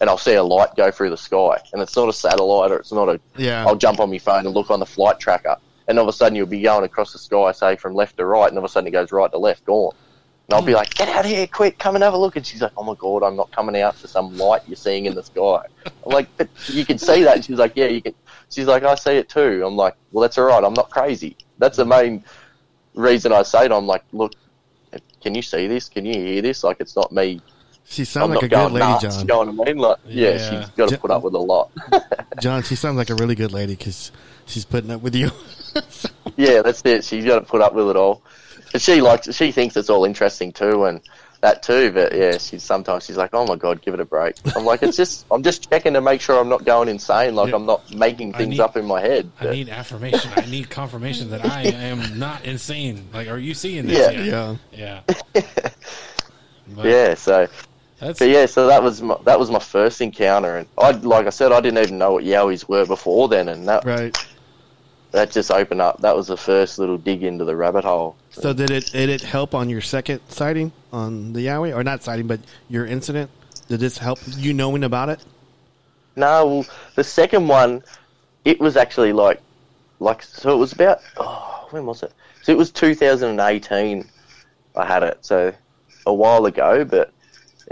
And 0.01 0.09
I'll 0.09 0.17
see 0.17 0.33
a 0.33 0.43
light 0.43 0.75
go 0.75 0.89
through 0.89 1.11
the 1.11 1.17
sky, 1.17 1.59
and 1.71 1.81
it's 1.81 1.95
not 1.95 2.09
a 2.09 2.13
satellite 2.13 2.71
or 2.71 2.77
it's 2.77 2.91
not 2.91 3.07
a 3.07 3.19
yeah, 3.37 3.65
I'll 3.65 3.75
jump 3.75 3.99
on 3.99 4.09
my 4.09 4.17
phone 4.17 4.45
and 4.45 4.55
look 4.55 4.71
on 4.71 4.79
the 4.79 4.85
flight 4.85 5.19
tracker, 5.19 5.57
and 5.87 5.99
all 5.99 6.05
of 6.05 6.09
a 6.09 6.17
sudden 6.17 6.35
you'll 6.35 6.47
be 6.47 6.61
going 6.61 6.83
across 6.83 7.13
the 7.13 7.19
sky, 7.19 7.51
say 7.51 7.75
from 7.75 7.93
left 7.93 8.17
to 8.17 8.25
right, 8.25 8.49
and 8.49 8.57
all 8.57 8.65
of 8.65 8.69
a 8.69 8.73
sudden 8.73 8.87
it 8.87 8.91
goes 8.91 9.11
right 9.11 9.31
to 9.31 9.37
left, 9.37 9.63
gone. 9.65 9.93
And 10.51 10.59
I'll 10.59 10.65
be 10.65 10.73
like, 10.73 10.93
"Get 10.95 11.07
out 11.07 11.23
of 11.23 11.31
here, 11.31 11.47
quick! 11.47 11.79
Come 11.79 11.95
and 11.95 12.03
have 12.03 12.13
a 12.13 12.17
look." 12.17 12.35
And 12.35 12.45
she's 12.45 12.61
like, 12.61 12.73
"Oh 12.75 12.83
my 12.83 12.93
god, 12.95 13.23
I'm 13.23 13.37
not 13.37 13.53
coming 13.53 13.81
out 13.81 13.95
for 13.95 14.07
some 14.07 14.37
light 14.37 14.61
you're 14.67 14.75
seeing 14.75 15.05
in 15.05 15.15
the 15.15 15.23
sky." 15.23 15.61
I'm 15.85 16.11
like, 16.11 16.27
"But 16.35 16.49
you 16.67 16.85
can 16.85 16.97
see 16.97 17.23
that." 17.23 17.37
And 17.37 17.45
she's 17.45 17.57
like, 17.57 17.71
"Yeah, 17.77 17.85
you 17.85 18.01
can." 18.01 18.13
She's 18.49 18.65
like, 18.67 18.83
"I 18.83 18.95
see 18.95 19.11
it 19.11 19.29
too." 19.29 19.63
I'm 19.65 19.77
like, 19.77 19.95
"Well, 20.11 20.21
that's 20.21 20.37
all 20.37 20.43
right. 20.43 20.61
I'm 20.61 20.73
not 20.73 20.89
crazy." 20.89 21.37
That's 21.57 21.77
the 21.77 21.85
main 21.85 22.25
reason 22.95 23.31
I 23.31 23.43
say 23.43 23.63
it. 23.63 23.71
I'm 23.71 23.87
like, 23.87 24.03
"Look, 24.11 24.33
can 25.21 25.35
you 25.35 25.41
see 25.41 25.67
this? 25.67 25.87
Can 25.87 26.05
you 26.05 26.15
hear 26.15 26.41
this? 26.41 26.65
Like, 26.65 26.81
it's 26.81 26.97
not 26.97 27.13
me. 27.13 27.39
she 27.85 28.01
I'm 28.01 28.05
sounds 28.05 28.35
like 28.35 28.43
a 28.43 28.47
good 28.49 28.71
lady, 28.73 28.79
nuts." 28.85 29.03
John. 29.03 29.19
You 29.19 29.25
know 29.27 29.37
what 29.53 29.67
I 29.69 29.71
mean? 29.71 29.77
Like, 29.77 29.97
yeah, 30.05 30.29
Yeah. 30.31 30.59
she's 30.61 30.69
got 30.71 30.89
to 30.89 30.97
put 30.97 31.11
up 31.11 31.23
with 31.23 31.33
a 31.33 31.39
lot. 31.39 31.71
John, 32.41 32.61
she 32.63 32.75
sounds 32.75 32.97
like 32.97 33.09
a 33.09 33.15
really 33.15 33.35
good 33.35 33.53
lady 33.53 33.75
because 33.77 34.11
she's 34.45 34.65
putting 34.65 34.91
up 34.91 35.01
with 35.01 35.15
you. 35.15 35.31
Yeah, 36.37 36.61
that's 36.61 36.81
it. 36.85 37.03
She's 37.03 37.25
got 37.25 37.39
to 37.39 37.45
put 37.45 37.61
up 37.61 37.73
with 37.73 37.89
it 37.89 37.95
all. 37.95 38.21
But 38.71 38.81
she 38.81 39.01
likes, 39.01 39.33
she 39.35 39.51
thinks 39.51 39.75
it's 39.77 39.89
all 39.89 40.05
interesting 40.05 40.51
too, 40.51 40.85
and 40.85 41.01
that 41.41 41.63
too. 41.63 41.91
But 41.91 42.15
yeah, 42.15 42.37
she's 42.37 42.63
sometimes 42.63 43.05
she's 43.05 43.17
like, 43.17 43.31
"Oh 43.33 43.45
my 43.45 43.55
god, 43.55 43.81
give 43.81 43.93
it 43.93 43.99
a 43.99 44.05
break." 44.05 44.35
I'm 44.55 44.63
like, 44.65 44.83
"It's 44.83 44.95
just, 44.95 45.25
I'm 45.31 45.43
just 45.43 45.69
checking 45.69 45.93
to 45.93 46.01
make 46.01 46.21
sure 46.21 46.39
I'm 46.39 46.49
not 46.49 46.63
going 46.65 46.87
insane. 46.87 47.35
Like 47.35 47.49
Yeah. 47.49 47.55
I'm 47.55 47.65
not 47.65 47.93
making 47.93 48.33
things 48.33 48.51
need- 48.51 48.59
up 48.59 48.77
in 48.77 48.85
my 48.85 49.01
head." 49.01 49.31
I 49.39 49.49
need 49.51 49.69
affirmation. 49.69 50.31
I 50.35 50.45
need 50.45 50.69
confirmation 50.69 51.29
that 51.31 51.43
I 51.45 51.63
am 51.65 52.17
not 52.19 52.45
insane. 52.45 53.07
Like, 53.13 53.27
are 53.27 53.37
you 53.39 53.53
seeing 53.53 53.87
this? 53.87 54.13
Yeah. 54.13 54.21
yet? 54.21 54.57
yeah, 54.71 55.01
yeah. 55.33 55.69
But 56.73 56.85
yeah, 56.85 57.15
so 57.15 57.47
that's 57.99 58.19
but 58.19 58.29
yeah, 58.29 58.45
so 58.45 58.67
that 58.67 58.81
was 58.81 59.01
my, 59.01 59.17
that 59.25 59.37
was 59.39 59.51
my 59.51 59.59
first 59.59 59.99
encounter, 59.99 60.57
and 60.57 60.67
I 60.77 60.91
like 60.91 61.27
I 61.27 61.31
said, 61.31 61.51
I 61.51 61.59
didn't 61.59 61.83
even 61.83 61.97
know 61.97 62.13
what 62.13 62.23
yowies 62.23 62.67
were 62.69 62.85
before 62.85 63.27
then, 63.27 63.49
and 63.49 63.67
that 63.67 63.83
right. 63.83 64.15
That 65.11 65.31
just 65.31 65.51
opened 65.51 65.81
up. 65.81 65.99
That 66.01 66.15
was 66.15 66.27
the 66.27 66.37
first 66.37 66.79
little 66.79 66.97
dig 66.97 67.23
into 67.23 67.45
the 67.45 67.55
rabbit 67.55 67.83
hole. 67.83 68.15
So 68.31 68.53
did 68.53 68.71
it 68.71 68.91
did 68.91 69.09
it 69.09 69.21
help 69.21 69.53
on 69.53 69.69
your 69.69 69.81
second 69.81 70.21
sighting 70.29 70.71
on 70.91 71.33
the 71.33 71.45
Yowie 71.45 71.75
or 71.75 71.83
not 71.83 72.03
sighting, 72.03 72.27
but 72.27 72.39
your 72.69 72.85
incident? 72.85 73.29
Did 73.67 73.79
this 73.79 73.97
help 73.97 74.19
you 74.37 74.53
knowing 74.53 74.83
about 74.83 75.09
it? 75.09 75.23
No, 76.15 76.45
well, 76.45 76.65
the 76.95 77.03
second 77.03 77.47
one, 77.47 77.83
it 78.43 78.59
was 78.59 78.75
actually 78.75 79.13
like, 79.13 79.41
like 79.99 80.23
so 80.23 80.53
it 80.53 80.57
was 80.57 80.73
about 80.73 80.99
oh, 81.17 81.67
when 81.71 81.85
was 81.85 82.03
it? 82.03 82.13
So 82.41 82.51
it 82.51 82.57
was 82.57 82.71
2018. 82.71 84.09
I 84.75 84.85
had 84.85 85.03
it 85.03 85.17
so 85.21 85.53
a 86.05 86.13
while 86.13 86.45
ago, 86.45 86.85
but 86.85 87.13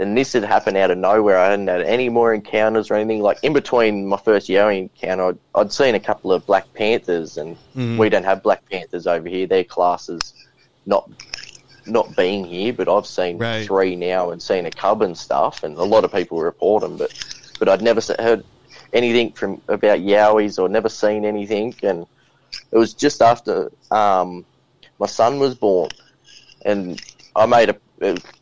and 0.00 0.16
this 0.16 0.32
had 0.32 0.42
happened 0.44 0.78
out 0.78 0.90
of 0.90 0.96
nowhere. 0.96 1.38
I 1.38 1.50
hadn't 1.50 1.68
had 1.68 1.82
any 1.82 2.08
more 2.08 2.32
encounters 2.32 2.90
or 2.90 2.94
anything. 2.94 3.20
Like 3.20 3.38
in 3.42 3.52
between 3.52 4.06
my 4.06 4.16
first 4.16 4.48
Yowie 4.48 4.78
encounter, 4.78 5.28
I'd, 5.28 5.38
I'd 5.54 5.72
seen 5.72 5.94
a 5.94 6.00
couple 6.00 6.32
of 6.32 6.44
black 6.46 6.72
panthers, 6.72 7.36
and 7.36 7.56
Mhm. 7.76 7.98
we 7.98 8.08
don't 8.08 8.24
have 8.24 8.42
black 8.42 8.62
panthers 8.70 9.06
over 9.06 9.28
here. 9.28 9.46
Their 9.46 9.64
classes 9.64 10.34
not 10.86 11.08
not 11.86 12.16
being 12.16 12.44
here, 12.44 12.72
but 12.72 12.88
I've 12.88 13.06
seen 13.06 13.38
Right. 13.38 13.66
three 13.66 13.94
now 13.94 14.30
and 14.30 14.40
seen 14.40 14.64
a 14.66 14.70
cub 14.70 15.02
and 15.02 15.16
stuff, 15.16 15.64
and 15.64 15.76
a 15.76 15.84
lot 15.84 16.04
of 16.04 16.12
people 16.12 16.38
report 16.40 16.82
them, 16.82 16.96
but 16.96 17.10
but 17.58 17.68
I'd 17.68 17.82
never 17.82 18.00
heard 18.18 18.42
anything 18.94 19.32
from 19.32 19.60
about 19.68 19.98
yowies 20.00 20.58
or 20.58 20.68
never 20.68 20.88
seen 20.88 21.24
anything, 21.26 21.74
and 21.82 22.06
it 22.72 22.78
was 22.78 22.94
just 22.94 23.20
after 23.20 23.70
um, 23.90 24.46
my 24.98 25.06
son 25.06 25.38
was 25.38 25.54
born, 25.54 25.90
and 26.64 26.98
I 27.36 27.44
made 27.46 27.68
a 27.68 27.76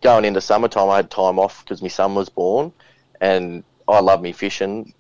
going 0.03 0.25
into 0.25 0.41
summertime. 0.41 0.89
I 0.89 0.97
had 0.97 1.11
time 1.11 1.39
off 1.39 1.65
because 1.65 1.83
my 1.83 1.89
son 1.89 2.15
was 2.15 2.29
born, 2.29 2.73
and 3.21 3.65
I 3.89 4.01
love 4.01 4.23
me 4.23 4.33
fishing, 4.33 4.93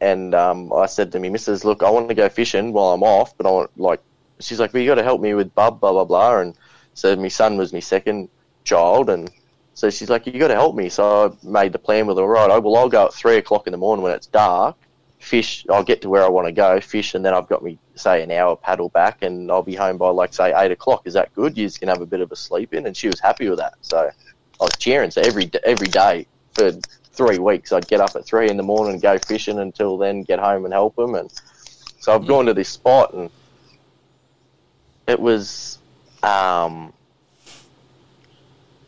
and 0.00 0.34
um, 0.34 0.72
I 0.72 0.86
said 0.86 1.12
to 1.12 1.20
me 1.20 1.28
missus, 1.28 1.64
"Look, 1.64 1.82
I 1.82 1.90
want 1.90 2.08
to 2.08 2.14
go 2.14 2.28
fishing 2.28 2.72
while 2.72 2.92
I'm 2.92 3.02
off, 3.02 3.36
but 3.36 3.46
I 3.46 3.50
want 3.50 3.70
like." 3.78 4.02
She's 4.40 4.60
like, 4.60 4.72
"Well, 4.72 4.82
you 4.82 4.88
got 4.88 4.96
to 4.96 5.02
help 5.02 5.20
me 5.20 5.34
with 5.34 5.54
bub, 5.54 5.80
blah 5.80 5.92
blah 5.92 6.04
blah," 6.04 6.40
and 6.40 6.56
so 6.94 7.14
my 7.16 7.28
son 7.28 7.56
was 7.56 7.72
my 7.72 7.80
second 7.80 8.28
child, 8.64 9.10
and 9.10 9.30
so 9.74 9.90
she's 9.90 10.10
like, 10.10 10.26
"You 10.26 10.38
got 10.38 10.48
to 10.48 10.54
help 10.54 10.74
me." 10.76 10.88
So 10.88 11.36
I 11.44 11.46
made 11.46 11.72
the 11.72 11.78
plan 11.78 12.06
with 12.06 12.18
her. 12.18 12.26
Right, 12.26 12.50
I 12.50 12.58
well, 12.58 12.76
I'll 12.76 12.88
go 12.88 13.06
at 13.06 13.14
three 13.14 13.36
o'clock 13.38 13.66
in 13.66 13.72
the 13.72 13.78
morning 13.78 14.02
when 14.02 14.12
it's 14.12 14.26
dark, 14.28 14.76
fish. 15.18 15.66
I'll 15.70 15.84
get 15.84 16.02
to 16.02 16.08
where 16.08 16.24
I 16.24 16.28
want 16.28 16.46
to 16.46 16.52
go, 16.52 16.80
fish, 16.80 17.14
and 17.14 17.24
then 17.24 17.34
I've 17.34 17.48
got 17.48 17.62
me 17.62 17.78
say 17.94 18.22
an 18.22 18.30
hour 18.30 18.56
paddle 18.56 18.88
back, 18.90 19.22
and 19.22 19.50
I'll 19.50 19.62
be 19.62 19.74
home 19.74 19.98
by 19.98 20.08
like 20.10 20.32
say 20.32 20.52
eight 20.54 20.72
o'clock. 20.72 21.02
Is 21.06 21.14
that 21.14 21.34
good? 21.34 21.56
You 21.56 21.70
can 21.70 21.88
have 21.88 22.00
a 22.00 22.06
bit 22.06 22.20
of 22.20 22.32
a 22.32 22.36
sleep 22.36 22.74
in, 22.74 22.86
and 22.86 22.96
she 22.96 23.08
was 23.08 23.20
happy 23.20 23.48
with 23.48 23.58
that. 23.58 23.74
So 23.80 23.98
I 23.98 24.64
was 24.64 24.76
cheering. 24.78 25.10
So 25.10 25.20
every 25.22 25.50
every 25.64 25.88
day 25.88 26.26
for 26.54 26.72
three 27.12 27.38
weeks, 27.38 27.72
I'd 27.72 27.88
get 27.88 28.00
up 28.00 28.14
at 28.14 28.26
three 28.26 28.50
in 28.50 28.56
the 28.56 28.62
morning 28.62 28.94
and 28.94 29.02
go 29.02 29.18
fishing 29.18 29.58
until 29.58 29.96
then, 29.96 30.22
get 30.22 30.38
home 30.38 30.64
and 30.64 30.74
help 30.74 30.96
them. 30.96 31.14
And 31.14 31.30
so 31.98 32.14
I've 32.14 32.26
gone 32.26 32.46
to 32.46 32.54
this 32.54 32.68
spot, 32.68 33.14
and 33.14 33.30
it 35.08 35.18
was, 35.18 35.78
um, 36.22 36.92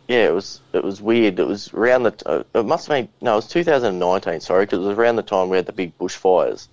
yeah, 0.08 0.26
it 0.26 0.34
was 0.34 0.62
it 0.72 0.82
was 0.82 1.02
weird. 1.02 1.38
It 1.38 1.46
was 1.46 1.72
around 1.74 2.04
the 2.04 2.14
uh, 2.26 2.42
it 2.54 2.64
must 2.66 2.88
have 2.88 2.96
been 2.96 3.08
no, 3.20 3.34
it 3.34 3.36
was 3.36 3.48
2019. 3.48 4.40
Sorry, 4.40 4.64
because 4.64 4.78
it 4.78 4.88
was 4.88 4.98
around 4.98 5.16
the 5.16 5.22
time 5.22 5.50
we 5.50 5.56
had 5.58 5.66
the 5.66 5.72
big 5.72 5.96
bushfires, 5.98 6.68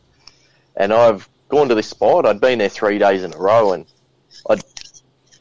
and 0.78 0.93
I've 0.93 1.28
gone 1.50 1.67
to 1.67 1.76
this 1.76 1.89
spot. 1.89 2.26
I'd 2.26 2.39
been 2.39 2.60
there 2.60 2.69
three 2.69 2.98
days 2.98 3.24
in 3.24 3.34
a 3.34 3.38
row, 3.38 3.74
and 3.74 3.86
I'd 4.50 4.63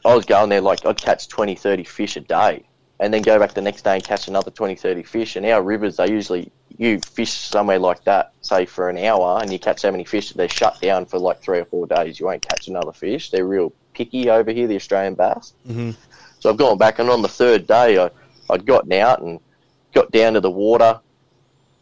I 0.03 0.13
was 0.13 0.25
going 0.25 0.49
there 0.49 0.61
like 0.61 0.85
I'd 0.85 0.97
catch 0.97 1.29
20, 1.29 1.55
30 1.55 1.83
fish 1.85 2.17
a 2.17 2.19
day, 2.19 2.63
and 2.99 3.13
then 3.13 3.21
go 3.21 3.39
back 3.39 3.53
the 3.53 3.61
next 3.61 3.83
day 3.83 3.95
and 3.95 4.03
catch 4.03 4.27
another 4.27 4.51
20, 4.51 4.75
30 4.75 5.03
fish. 5.03 5.35
And 5.37 5.45
our 5.45 5.63
rivers, 5.63 5.95
they 5.95 6.09
usually 6.09 6.51
you 6.77 6.99
fish 6.99 7.31
somewhere 7.31 7.79
like 7.79 8.03
that, 8.03 8.33
say 8.41 8.65
for 8.65 8.89
an 8.89 8.97
hour, 8.97 9.39
and 9.41 9.51
you 9.53 9.57
catch 9.57 9.79
so 9.79 9.91
many 9.91 10.03
fish 10.03 10.27
that 10.27 10.37
they're 10.37 10.49
shut 10.49 10.79
down 10.81 11.05
for 11.05 11.17
like 11.17 11.41
three 11.41 11.59
or 11.59 11.65
four 11.65 11.87
days. 11.87 12.19
You 12.19 12.25
won't 12.25 12.41
catch 12.41 12.67
another 12.67 12.91
fish. 12.91 13.31
They're 13.31 13.47
real 13.47 13.71
picky 13.93 14.29
over 14.29 14.51
here, 14.51 14.67
the 14.67 14.75
Australian 14.75 15.15
bass. 15.15 15.53
Mm-hmm. 15.67 15.91
So 16.45 16.51
I've 16.51 16.57
gone 16.57 16.77
back, 16.77 16.99
and 16.99 17.09
on 17.09 17.23
the 17.23 17.27
third 17.27 17.65
day, 17.65 17.97
I, 17.97 18.11
I'd 18.51 18.67
gotten 18.67 18.93
out 18.93 19.19
and 19.19 19.39
got 19.95 20.11
down 20.11 20.33
to 20.33 20.41
the 20.41 20.51
water, 20.51 20.99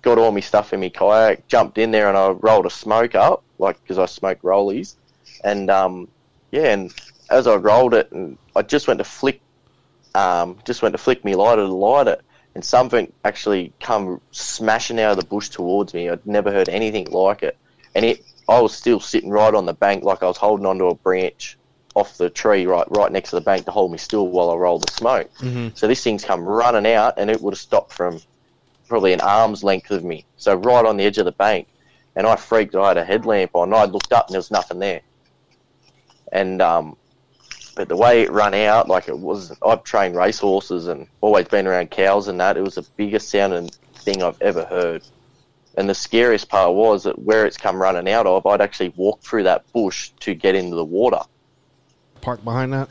got 0.02 0.18
all 0.18 0.32
my 0.32 0.40
stuff 0.40 0.72
in 0.72 0.80
my 0.80 0.88
kayak, 0.88 1.50
jumped 1.50 1.78
in 1.78 1.92
there, 1.92 2.08
and 2.08 2.18
I 2.18 2.30
rolled 2.30 2.66
a 2.66 2.70
smoke 2.70 3.14
up, 3.14 3.44
like 3.60 3.82
because 3.84 4.00
I 4.00 4.06
smoke 4.06 4.42
rollies, 4.42 4.96
and 5.44 5.70
um, 5.70 6.08
yeah, 6.52 6.72
and 6.72 6.94
as 7.30 7.46
I 7.46 7.56
rolled 7.56 7.94
it, 7.94 8.10
and 8.14 8.38
I 8.56 8.62
just 8.62 8.88
went 8.88 9.00
to 9.00 9.04
flick, 9.04 9.42
um, 10.16 10.58
just 10.64 10.82
went 10.82 10.94
to 10.94 10.98
flick 10.98 11.26
me 11.26 11.36
lighter 11.36 11.64
to 11.64 11.68
light 11.68 12.08
it, 12.08 12.22
and 12.56 12.64
something 12.64 13.12
actually 13.26 13.74
come 13.82 14.22
smashing 14.32 14.98
out 14.98 15.12
of 15.12 15.18
the 15.18 15.26
bush 15.26 15.50
towards 15.50 15.94
me. 15.94 16.08
I'd 16.08 16.26
never 16.26 16.54
heard 16.54 16.70
anything 16.70 17.08
like 17.12 17.44
it, 17.44 17.58
and 17.96 18.06
it, 18.06 18.24
I 18.48 18.62
was 18.62 18.74
still 18.74 19.02
sitting 19.02 19.30
right 19.30 19.54
on 19.54 19.66
the 19.66 19.74
bank, 19.74 20.06
like 20.06 20.24
I 20.24 20.28
was 20.28 20.38
holding 20.38 20.66
onto 20.66 20.88
a 20.88 20.96
branch 20.96 21.58
off 21.96 22.18
the 22.18 22.30
tree 22.30 22.66
right 22.66 22.88
right 22.90 23.12
next 23.12 23.30
to 23.30 23.36
the 23.36 23.42
bank 23.42 23.66
to 23.66 23.72
hold 23.72 23.92
me 23.92 23.98
still 23.98 24.28
while 24.28 24.50
I 24.50 24.56
roll 24.56 24.80
the 24.80 24.92
smoke. 24.92 25.32
Mm-hmm. 25.40 25.70
So 25.76 25.88
this 25.88 26.04
thing's 26.04 26.24
come 26.24 26.42
running 26.42 26.92
out, 26.92 27.16
and 27.18 27.30
it 27.30 27.42
would 27.42 27.54
have 27.54 27.60
stopped 27.60 27.94
from 27.94 28.22
probably 28.88 29.14
an 29.14 29.22
arm's 29.22 29.64
length 29.64 29.92
of 29.92 30.04
me. 30.04 30.26
So 30.38 30.56
right 30.56 30.86
on 30.86 30.98
the 30.98 31.06
edge 31.06 31.18
of 31.18 31.26
the 31.26 31.32
bank, 31.32 31.68
and 32.16 32.28
I 32.28 32.36
freaked. 32.36 32.76
I 32.76 32.90
had 32.90 32.98
a 32.98 33.06
headlamp 33.06 33.52
on. 33.56 33.74
I 33.74 33.86
looked 33.86 34.14
up, 34.14 34.28
and 34.28 34.34
there 34.34 34.40
was 34.40 34.52
nothing 34.52 34.80
there. 34.80 35.02
And 36.32 36.62
um, 36.62 36.98
but 37.76 37.90
the 37.90 37.96
way 37.96 38.22
it 38.22 38.32
ran 38.32 38.54
out, 38.54 38.88
like 38.88 39.08
it 39.08 39.18
was, 39.18 39.56
I've 39.66 39.84
trained 39.84 40.16
racehorses 40.16 40.88
and 40.88 41.08
always 41.22 41.48
been 41.48 41.68
around 41.68 41.92
cows 41.92 42.28
and 42.28 42.40
that. 42.40 42.58
It 42.58 42.62
was 42.62 42.76
the 42.76 42.86
biggest 42.98 43.30
sounding 43.30 43.70
thing 43.96 44.22
I've 44.22 44.42
ever 44.42 44.64
heard. 44.66 45.04
And 45.76 45.90
the 45.90 45.96
scariest 45.96 46.50
part 46.50 46.76
was 46.76 47.04
that 47.04 47.18
where 47.18 47.48
it's 47.48 47.58
come 47.58 47.82
running 47.82 48.12
out 48.12 48.28
of, 48.28 48.46
I'd 48.46 48.62
actually 48.62 48.90
walked 48.90 49.26
through 49.26 49.44
that 49.44 49.72
bush 49.74 50.12
to 50.20 50.36
get 50.36 50.54
into 50.54 50.76
the 50.76 50.86
water. 50.86 51.22
Park 52.24 52.44
behind 52.44 52.72
that. 52.72 52.90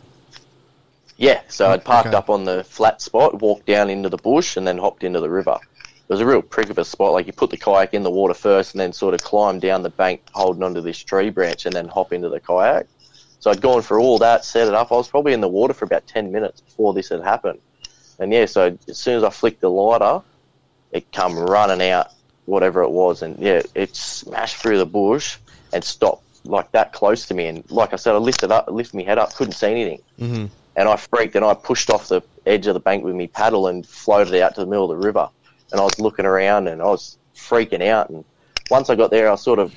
Yeah, 1.17 1.41
so 1.49 1.71
I'd 1.71 1.81
oh, 1.81 1.85
parked 1.85 2.09
Okay. 2.09 2.17
up 2.17 2.29
on 2.29 2.45
the 2.45 2.65
flat 2.65 3.01
spot, 3.01 3.41
walked 3.41 3.65
down 3.65 3.89
into 3.89 4.11
the 4.11 4.19
bush, 4.19 4.59
and 4.59 4.67
then 4.67 4.77
hopped 4.77 5.05
into 5.05 5.21
the 5.21 5.31
river. 5.31 5.59
It 5.87 6.09
was 6.09 6.21
a 6.21 6.27
real 6.27 6.43
prick 6.43 6.69
of 6.69 6.77
a 6.77 6.85
spot. 6.85 7.13
Like 7.13 7.27
you 7.27 7.33
put 7.33 7.49
the 7.49 7.57
kayak 7.57 7.95
in 7.95 8.03
the 8.03 8.11
water 8.11 8.35
first, 8.35 8.75
and 8.75 8.81
then 8.81 8.93
sort 8.93 9.15
of 9.15 9.23
climb 9.23 9.59
down 9.59 9.83
the 9.83 9.91
bank, 9.91 10.21
holding 10.35 10.63
onto 10.63 10.83
this 10.83 10.99
tree 10.99 11.31
branch, 11.31 11.65
and 11.65 11.75
then 11.75 11.89
hop 11.89 12.13
into 12.13 12.29
the 12.29 12.41
kayak. 12.41 12.87
So 13.41 13.51
I'd 13.51 13.63
gone 13.63 13.81
for 13.81 13.99
all 13.99 14.19
that, 14.19 14.45
set 14.45 14.69
it 14.69 14.75
up. 14.75 14.93
I 14.93 14.97
was 14.97 15.09
probably 15.09 15.33
in 15.33 15.41
the 15.41 15.49
water 15.49 15.73
for 15.73 15.87
about 15.87 16.07
ten 16.07 16.31
minutes 16.31 16.61
before 16.61 16.93
this 16.93 17.09
had 17.09 17.23
happened. 17.23 17.61
And 18.19 18.33
yeah, 18.33 18.45
so 18.45 18.77
as 18.87 18.99
soon 18.99 19.17
as 19.17 19.25
I 19.25 19.31
flicked 19.31 19.63
the 19.63 19.71
lighter, 19.71 20.23
it 20.93 21.11
come 21.11 21.39
running 21.39 21.89
out, 21.89 22.09
whatever 22.45 22.83
it 22.83 22.91
was, 22.91 23.23
and 23.23 23.39
yeah, 23.39 23.63
it 23.75 23.97
smashed 23.97 24.57
through 24.57 24.77
the 24.77 24.87
bush 24.87 25.39
and 25.73 25.83
stopped 25.83 26.23
like 26.45 26.71
that 26.73 26.93
close 26.93 27.27
to 27.27 27.35
me. 27.35 27.47
And 27.47 27.71
like 27.71 27.93
I 27.93 27.97
said, 27.97 28.15
I 28.15 28.19
lifted 28.19 28.51
up, 28.51 28.69
lifted 28.69 28.97
my 28.97 29.03
head 29.03 29.19
up, 29.19 29.35
couldn't 29.35 29.55
see 29.55 29.71
anything 29.71 30.01
Mm-hmm. 30.21 30.47
and 30.77 30.89
I 30.89 30.97
freaked 30.97 31.35
and 31.37 31.45
I 31.45 31.55
pushed 31.55 31.91
off 31.91 32.09
the 32.09 32.23
edge 32.47 32.67
of 32.67 32.75
the 32.75 32.81
bank 32.81 33.05
with 33.05 33.15
me 33.15 33.27
paddle 33.27 33.67
and 33.67 33.87
floated 33.87 34.41
out 34.41 34.55
to 34.55 34.61
the 34.61 34.67
middle 34.67 34.91
of 34.91 35.01
the 35.01 35.07
river. 35.07 35.29
And 35.71 35.81
I 35.81 35.85
was 35.85 35.99
looking 35.99 36.27
around 36.27 36.69
and 36.69 36.81
I 36.81 36.87
was 36.87 37.19
freaking 37.35 37.87
out. 37.87 38.11
And 38.11 38.25
once 38.71 38.91
I 38.91 38.95
got 38.95 39.11
there, 39.11 39.31
I 39.31 39.37
sort 39.37 39.59
of 39.59 39.75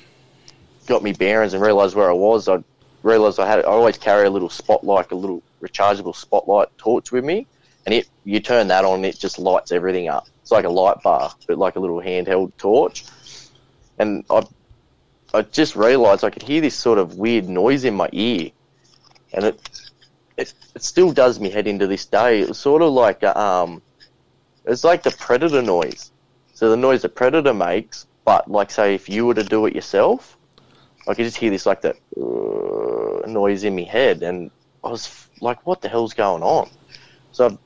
got 0.86 1.02
me 1.02 1.12
bearings 1.12 1.54
and 1.54 1.62
realised 1.62 1.94
where 1.96 2.10
I 2.10 2.14
was. 2.14 2.48
I 2.48 2.62
realised 3.02 3.40
I 3.40 3.46
had 3.46 3.60
I 3.60 3.62
always 3.62 3.96
carry 3.98 4.26
a 4.26 4.30
little 4.30 4.50
spotlight, 4.50 5.10
a 5.12 5.16
little 5.16 5.42
rechargeable 5.62 6.14
spotlight 6.14 6.68
torch 6.78 7.12
with 7.12 7.24
me, 7.24 7.46
and 7.84 7.94
it 7.94 8.08
you 8.24 8.40
turn 8.40 8.68
that 8.68 8.84
on, 8.84 9.04
it 9.04 9.18
just 9.18 9.38
lights 9.38 9.72
everything 9.72 10.08
up. 10.08 10.28
It's 10.42 10.52
like 10.52 10.64
a 10.64 10.68
light 10.68 11.02
bar, 11.02 11.34
but 11.46 11.58
like 11.58 11.76
a 11.76 11.80
little 11.80 12.00
handheld 12.00 12.52
torch. 12.58 13.04
And 13.98 14.24
I 14.30 14.44
I 15.34 15.42
just 15.42 15.76
realised 15.76 16.24
I 16.24 16.30
could 16.30 16.42
hear 16.42 16.60
this 16.60 16.76
sort 16.76 16.98
of 16.98 17.18
weird 17.18 17.48
noise 17.48 17.84
in 17.84 17.94
my 17.94 18.08
ear, 18.12 18.50
and 19.32 19.44
it 19.44 19.60
it, 20.36 20.54
it 20.74 20.82
still 20.82 21.12
does 21.12 21.40
me 21.40 21.50
head 21.50 21.66
into 21.66 21.86
this 21.86 22.06
day. 22.06 22.40
It 22.40 22.48
was 22.48 22.58
sort 22.58 22.82
of 22.82 22.92
like 22.92 23.22
a, 23.22 23.38
um, 23.38 23.82
it's 24.64 24.84
like 24.84 25.02
the 25.02 25.10
predator 25.10 25.62
noise. 25.62 26.12
So 26.54 26.70
the 26.70 26.76
noise 26.76 27.02
the 27.02 27.08
predator 27.08 27.54
makes, 27.54 28.06
but 28.24 28.50
like 28.50 28.70
say 28.70 28.94
if 28.94 29.08
you 29.08 29.26
were 29.26 29.34
to 29.34 29.44
do 29.44 29.66
it 29.66 29.74
yourself, 29.74 30.38
I 31.06 31.14
could 31.14 31.24
just 31.24 31.36
hear 31.36 31.50
this 31.50 31.66
like 31.66 31.82
that 31.82 31.96
uh, 32.20 33.28
noise 33.28 33.64
in 33.64 33.76
my 33.76 33.82
head, 33.82 34.22
and 34.22 34.50
I 34.84 34.88
was 34.88 35.06
f- 35.06 35.30
like, 35.40 35.66
"What 35.66 35.80
the 35.80 35.88
hell's 35.88 36.14
going 36.14 36.42
on?" 36.42 36.68
So 37.32 37.48
I- 37.48 37.58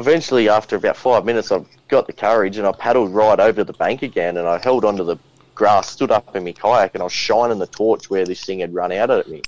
eventually, 0.00 0.48
after 0.48 0.76
about 0.76 0.96
five 0.96 1.24
minutes, 1.24 1.50
I 1.50 1.64
got 1.88 2.06
the 2.06 2.12
courage 2.12 2.58
and 2.58 2.66
I 2.66 2.72
paddled 2.72 3.14
right 3.14 3.38
over 3.40 3.60
to 3.60 3.64
the 3.64 3.72
bank 3.72 4.02
again, 4.02 4.36
and 4.36 4.46
I 4.46 4.58
held 4.58 4.84
onto 4.84 5.04
the 5.04 5.16
grass, 5.56 5.90
stood 5.90 6.12
up 6.12 6.36
in 6.36 6.44
my 6.44 6.52
kayak, 6.52 6.94
and 6.94 7.02
I 7.02 7.04
was 7.04 7.12
shining 7.12 7.58
the 7.58 7.66
torch 7.66 8.08
where 8.08 8.24
this 8.24 8.44
thing 8.44 8.60
had 8.60 8.72
run 8.72 8.92
out 8.92 9.10
at 9.10 9.28
me, 9.28 9.42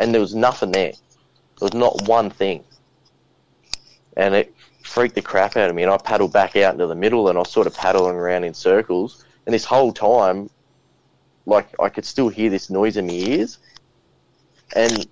and 0.00 0.12
there 0.12 0.20
was 0.20 0.34
nothing 0.34 0.72
there. 0.72 0.92
There 1.60 1.66
was 1.66 1.74
not 1.74 2.08
one 2.08 2.28
thing. 2.28 2.64
And 4.16 4.34
it 4.34 4.52
freaked 4.82 5.14
the 5.14 5.22
crap 5.22 5.56
out 5.56 5.70
of 5.70 5.76
me. 5.76 5.84
And 5.84 5.92
I 5.92 5.96
paddled 5.96 6.32
back 6.32 6.56
out 6.56 6.74
into 6.74 6.88
the 6.88 6.94
middle 6.94 7.28
and 7.28 7.38
I 7.38 7.42
was 7.42 7.50
sort 7.50 7.66
of 7.66 7.74
paddling 7.74 8.16
around 8.16 8.44
in 8.44 8.52
circles. 8.52 9.24
And 9.46 9.54
this 9.54 9.64
whole 9.64 9.92
time, 9.92 10.50
like, 11.46 11.68
I 11.80 11.88
could 11.88 12.04
still 12.04 12.28
hear 12.28 12.50
this 12.50 12.68
noise 12.68 12.96
in 12.96 13.06
my 13.06 13.12
ears. 13.12 13.58
And 14.74 15.06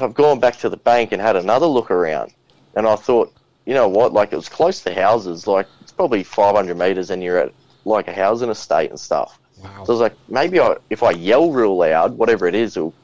I've 0.00 0.14
gone 0.14 0.40
back 0.40 0.56
to 0.58 0.68
the 0.68 0.76
bank 0.76 1.12
and 1.12 1.20
had 1.20 1.36
another 1.36 1.66
look 1.66 1.90
around. 1.90 2.32
And 2.76 2.86
I 2.86 2.96
thought, 2.96 3.34
you 3.66 3.74
know 3.74 3.88
what? 3.88 4.12
Like, 4.12 4.32
it 4.32 4.36
was 4.36 4.48
close 4.48 4.82
to 4.82 4.94
houses. 4.94 5.46
Like, 5.46 5.66
it's 5.80 5.92
probably 5.92 6.22
500 6.22 6.76
metres 6.76 7.10
and 7.10 7.22
you're 7.22 7.38
at, 7.38 7.52
like, 7.84 8.08
a 8.08 8.12
housing 8.12 8.50
estate 8.50 8.90
and 8.90 8.98
stuff. 8.98 9.38
Wow. 9.62 9.70
So 9.84 9.92
I 9.92 9.92
was 9.92 10.00
like, 10.00 10.16
maybe 10.28 10.60
I, 10.60 10.76
if 10.90 11.02
I 11.02 11.12
yell 11.12 11.50
real 11.50 11.76
loud, 11.76 12.16
whatever 12.16 12.46
it 12.46 12.54
is, 12.54 12.76
it'll 12.76 12.94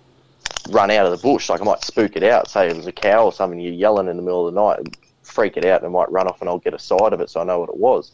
run 0.70 0.90
out 0.90 1.06
of 1.06 1.12
the 1.12 1.22
bush. 1.22 1.48
Like 1.48 1.60
I 1.60 1.64
might 1.64 1.82
spook 1.82 2.16
it 2.16 2.22
out. 2.22 2.48
Say 2.48 2.68
it 2.68 2.76
was 2.76 2.86
a 2.86 2.92
cow 2.92 3.24
or 3.24 3.32
something, 3.32 3.60
you're 3.60 3.72
yelling 3.72 4.08
in 4.08 4.16
the 4.16 4.22
middle 4.22 4.46
of 4.46 4.54
the 4.54 4.60
night, 4.60 4.78
and 4.78 4.96
freak 5.22 5.56
it 5.56 5.64
out, 5.64 5.82
and 5.82 5.88
it 5.88 5.90
might 5.90 6.10
run 6.10 6.26
off, 6.26 6.40
and 6.40 6.48
I'll 6.48 6.58
get 6.58 6.74
a 6.74 6.78
side 6.78 7.12
of 7.12 7.20
it 7.20 7.30
so 7.30 7.40
I 7.40 7.44
know 7.44 7.60
what 7.60 7.68
it 7.68 7.76
was. 7.76 8.10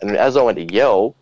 And 0.00 0.16
as 0.16 0.36
I 0.36 0.42
went 0.42 0.58
to 0.58 0.64
yell, 0.64 1.14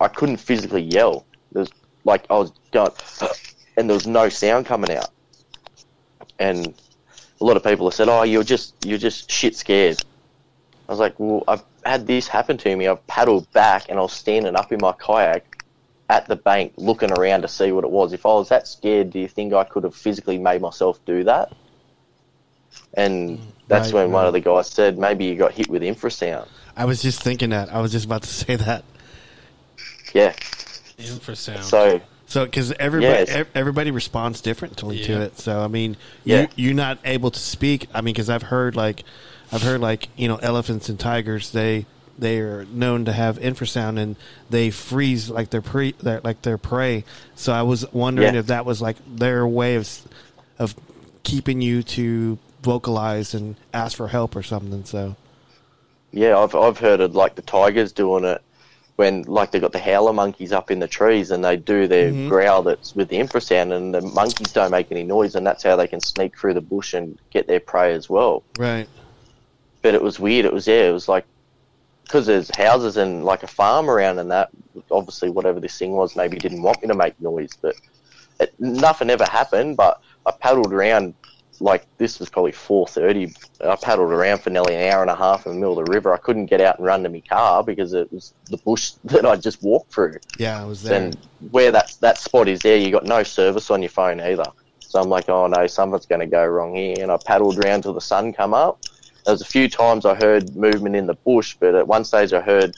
I 0.00 0.08
couldn't 0.08 0.38
physically 0.38 0.82
yell. 0.82 1.26
There's 1.52 1.70
like 2.04 2.24
I 2.30 2.34
was 2.34 2.52
going, 2.72 2.92
and 3.76 3.88
there 3.88 3.94
was 3.94 4.06
no 4.06 4.28
sound 4.28 4.66
coming 4.66 4.96
out. 4.96 5.10
And 6.38 6.74
a 7.40 7.44
lot 7.44 7.56
of 7.56 7.64
people 7.64 7.86
have 7.86 7.94
said, 7.94 8.08
"Oh, 8.08 8.22
you're 8.22 8.42
just 8.42 8.74
you're 8.84 8.98
just 8.98 9.30
shit 9.30 9.56
scared." 9.56 10.02
I 10.88 10.92
was 10.92 10.98
like, 10.98 11.18
"Well, 11.18 11.44
I've 11.46 11.62
had 11.84 12.06
this 12.06 12.28
happen 12.28 12.56
to 12.58 12.76
me. 12.76 12.86
I've 12.86 13.06
paddled 13.06 13.50
back, 13.52 13.86
and 13.88 13.98
I 13.98 14.02
was 14.02 14.12
standing 14.12 14.56
up 14.56 14.72
in 14.72 14.80
my 14.80 14.92
kayak 14.92 15.64
at 16.08 16.26
the 16.26 16.36
bank 16.36 16.72
looking 16.76 17.12
around 17.12 17.42
to 17.42 17.48
see 17.48 17.70
what 17.72 17.84
it 17.84 17.90
was. 17.90 18.12
If 18.12 18.26
I 18.26 18.30
was 18.30 18.48
that 18.48 18.66
scared, 18.66 19.10
do 19.10 19.18
you 19.20 19.28
think 19.28 19.52
I 19.52 19.64
could 19.64 19.84
have 19.84 19.94
physically 19.94 20.38
made 20.38 20.60
myself 20.60 20.98
do 21.06 21.24
that? 21.24 21.52
And 22.94 23.40
that's 23.68 23.92
Right, 23.92 24.02
when 24.04 24.12
one 24.12 24.26
of 24.26 24.32
the 24.32 24.40
guys 24.40 24.68
said, 24.68 24.98
maybe 24.98 25.24
you 25.24 25.36
got 25.36 25.52
hit 25.52 25.68
with 25.68 25.82
infrasound. 25.82 26.48
I 26.76 26.84
was 26.84 27.00
just 27.02 27.22
thinking 27.22 27.50
that. 27.50 27.72
I 27.72 27.80
was 27.80 27.92
just 27.92 28.06
about 28.06 28.22
to 28.22 28.28
say 28.28 28.56
that. 28.56 28.84
Yeah. 30.12 30.32
Infrasound. 30.98 31.62
So, 31.62 32.00
So, 32.26 32.44
because 32.44 32.72
everybody 32.78 33.12
Yes. 33.12 33.28
ev- 33.28 33.48
everybody 33.56 33.90
responds 33.90 34.40
differently 34.40 35.02
to 35.04 35.20
it. 35.22 35.38
So, 35.38 35.62
I 35.62 35.66
mean, 35.66 35.96
Yeah. 36.24 36.42
you 36.42 36.48
you're 36.66 36.74
not 36.74 36.98
able 37.04 37.30
to 37.32 37.38
speak. 37.40 37.88
I 37.92 38.00
mean, 38.02 38.14
because 38.14 38.30
I've 38.30 38.42
heard 38.44 38.76
like, 38.76 39.02
I've 39.52 39.62
heard 39.62 39.80
like 39.80 40.08
you 40.16 40.28
know 40.28 40.36
elephants 40.36 40.88
and 40.88 40.98
tigers. 40.98 41.50
They 41.50 41.86
they 42.18 42.38
are 42.38 42.64
known 42.66 43.06
to 43.06 43.12
have 43.12 43.38
infrasound 43.38 43.98
and 43.98 44.16
they 44.50 44.70
freeze 44.70 45.30
like 45.30 45.50
their 45.50 45.62
pre 45.62 45.92
their, 45.92 46.20
like 46.22 46.42
their 46.42 46.58
prey. 46.58 47.04
So 47.34 47.52
I 47.52 47.62
was 47.62 47.90
wondering 47.92 48.34
Yeah. 48.34 48.40
if 48.40 48.46
that 48.48 48.64
was 48.64 48.80
like 48.82 48.96
their 49.06 49.46
way 49.46 49.74
of 49.76 49.88
of 50.58 50.74
keeping 51.22 51.62
you 51.62 51.82
to 51.82 52.38
vocalize 52.62 53.32
and 53.34 53.56
ask 53.72 53.96
for 53.96 54.08
help 54.08 54.36
or 54.36 54.42
something. 54.42 54.84
So 54.84 55.16
yeah, 56.12 56.36
I've, 56.38 56.54
I've 56.54 56.78
heard 56.78 57.00
of 57.00 57.14
like 57.14 57.36
the 57.36 57.42
tigers 57.42 57.92
doing 57.92 58.24
it 58.24 58.42
when 58.96 59.22
like 59.22 59.50
they 59.50 59.60
got 59.60 59.72
the 59.72 59.78
howler 59.78 60.12
monkeys 60.12 60.52
up 60.52 60.70
in 60.70 60.78
the 60.78 60.88
trees 60.88 61.30
and 61.30 61.42
they 61.42 61.56
do 61.56 61.86
their 61.86 62.12
Mhm. 62.12 62.28
growl 62.28 62.62
that's 62.62 62.94
with 62.94 63.08
the 63.08 63.16
infrasound 63.18 63.72
and 63.74 63.94
the 63.94 64.02
monkeys 64.02 64.52
don't 64.52 64.70
make 64.70 64.92
any 64.92 65.04
noise 65.04 65.34
and 65.34 65.46
that's 65.46 65.62
how 65.62 65.74
they 65.76 65.86
can 65.86 66.00
sneak 66.00 66.36
through 66.38 66.52
the 66.52 66.60
bush 66.60 66.92
and 66.92 67.18
get 67.30 67.46
their 67.48 67.60
prey 67.60 67.94
as 67.94 68.10
well. 68.10 68.42
Right. 68.58 68.86
But 69.82 69.94
it 69.94 70.02
was 70.02 70.20
weird. 70.20 70.44
It 70.44 70.52
was 70.52 70.66
yeah. 70.66 70.88
It 70.88 70.92
was 70.92 71.08
like 71.08 71.26
because 72.04 72.26
there's 72.26 72.50
houses 72.56 72.96
and 72.96 73.24
like 73.24 73.42
a 73.42 73.46
farm 73.46 73.88
around 73.88 74.18
and 74.18 74.30
that. 74.30 74.50
Obviously, 74.90 75.30
whatever 75.30 75.60
this 75.60 75.78
thing 75.78 75.92
was, 75.92 76.16
maybe 76.16 76.36
didn't 76.36 76.62
want 76.62 76.82
me 76.82 76.88
to 76.88 76.94
make 76.94 77.20
noise, 77.20 77.50
but 77.60 77.74
it, 78.40 78.54
nothing 78.58 79.10
ever 79.10 79.24
happened. 79.24 79.76
But 79.76 80.00
I 80.26 80.32
paddled 80.32 80.72
around 80.72 81.14
like 81.60 81.86
this 81.98 82.18
was 82.18 82.28
probably 82.28 82.52
four 82.52 82.86
thirty. 82.86 83.32
I 83.64 83.76
paddled 83.76 84.10
around 84.10 84.42
for 84.42 84.50
nearly 84.50 84.74
an 84.74 84.92
hour 84.92 85.02
and 85.02 85.10
a 85.10 85.16
half 85.16 85.46
in 85.46 85.52
the 85.52 85.58
middle 85.58 85.78
of 85.78 85.86
the 85.86 85.92
river. 85.92 86.12
I 86.12 86.16
couldn't 86.16 86.46
get 86.46 86.60
out 86.60 86.78
and 86.78 86.86
run 86.86 87.02
to 87.04 87.08
my 87.08 87.20
car 87.20 87.62
because 87.62 87.92
it 87.92 88.12
was 88.12 88.34
the 88.46 88.56
bush 88.58 88.92
that 89.04 89.26
I 89.26 89.36
just 89.36 89.62
walked 89.62 89.92
through. 89.92 90.16
Yeah, 90.38 90.60
I 90.60 90.64
was 90.64 90.82
there. 90.82 91.02
And 91.02 91.16
where 91.50 91.70
that 91.70 91.96
that 92.00 92.18
spot 92.18 92.48
is 92.48 92.60
there, 92.60 92.76
you 92.76 92.90
got 92.90 93.04
no 93.04 93.22
service 93.22 93.70
on 93.70 93.82
your 93.82 93.90
phone 93.90 94.20
either. 94.20 94.44
So 94.80 95.00
I'm 95.00 95.08
like, 95.08 95.28
oh 95.28 95.46
no, 95.46 95.66
something's 95.68 96.06
going 96.06 96.20
to 96.20 96.26
go 96.26 96.44
wrong 96.44 96.74
here. 96.74 96.96
And 97.00 97.12
I 97.12 97.18
paddled 97.24 97.64
around 97.64 97.82
till 97.82 97.92
the 97.92 98.00
sun 98.00 98.32
come 98.32 98.54
up. 98.54 98.80
There 99.24 99.32
was 99.32 99.42
a 99.42 99.46
few 99.46 99.68
times 99.68 100.04
I 100.06 100.14
heard 100.14 100.56
movement 100.56 100.96
in 100.96 101.06
the 101.06 101.14
bush, 101.14 101.56
but 101.58 101.74
at 101.74 101.86
one 101.86 102.04
stage 102.04 102.32
I 102.32 102.40
heard 102.40 102.74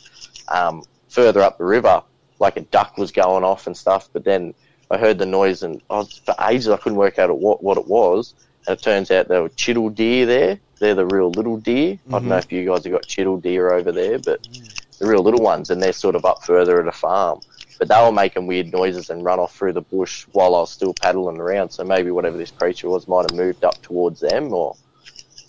um, 0.48 0.82
further 1.08 1.40
up 1.40 1.58
the 1.58 1.64
river, 1.64 2.02
like 2.38 2.56
a 2.56 2.62
duck 2.62 2.98
was 2.98 3.12
going 3.12 3.44
off 3.44 3.66
and 3.66 3.76
stuff. 3.76 4.08
But 4.12 4.24
then 4.24 4.54
I 4.90 4.98
heard 4.98 5.18
the 5.18 5.26
noise, 5.26 5.62
and 5.62 5.80
I 5.88 5.98
was, 5.98 6.18
for 6.18 6.34
ages 6.48 6.68
I 6.68 6.76
couldn't 6.76 6.98
work 6.98 7.18
out 7.18 7.36
what 7.38 7.62
what 7.62 7.78
it 7.78 7.86
was. 7.86 8.34
And 8.66 8.78
it 8.78 8.82
turns 8.82 9.10
out 9.10 9.28
there 9.28 9.42
were 9.42 9.48
chital 9.50 9.92
deer 9.94 10.26
there. 10.26 10.58
They're 10.78 10.94
the 10.94 11.06
real 11.06 11.30
little 11.30 11.56
deer. 11.58 11.98
I 12.08 12.10
don't 12.12 12.28
know 12.28 12.36
if 12.38 12.52
you 12.52 12.64
guys 12.66 12.84
have 12.84 12.92
got 12.92 13.06
chital 13.06 13.40
deer 13.40 13.72
over 13.72 13.92
there, 13.92 14.18
but 14.18 14.46
the 14.98 15.06
real 15.06 15.22
little 15.22 15.42
ones, 15.42 15.70
and 15.70 15.82
they're 15.82 15.92
sort 15.92 16.14
of 16.14 16.24
up 16.24 16.44
further 16.44 16.80
at 16.80 16.88
a 16.88 16.92
farm. 16.92 17.40
But 17.78 17.88
they 17.88 18.00
were 18.00 18.12
making 18.12 18.46
weird 18.46 18.72
noises 18.72 19.10
and 19.10 19.24
run 19.24 19.40
off 19.40 19.56
through 19.56 19.72
the 19.72 19.80
bush 19.80 20.26
while 20.32 20.54
I 20.54 20.60
was 20.60 20.70
still 20.70 20.94
paddling 20.94 21.40
around. 21.40 21.70
So 21.70 21.82
maybe 21.82 22.12
whatever 22.12 22.36
this 22.36 22.52
creature 22.52 22.88
was 22.88 23.08
might 23.08 23.28
have 23.28 23.36
moved 23.36 23.64
up 23.64 23.80
towards 23.82 24.20
them, 24.20 24.52
or 24.52 24.76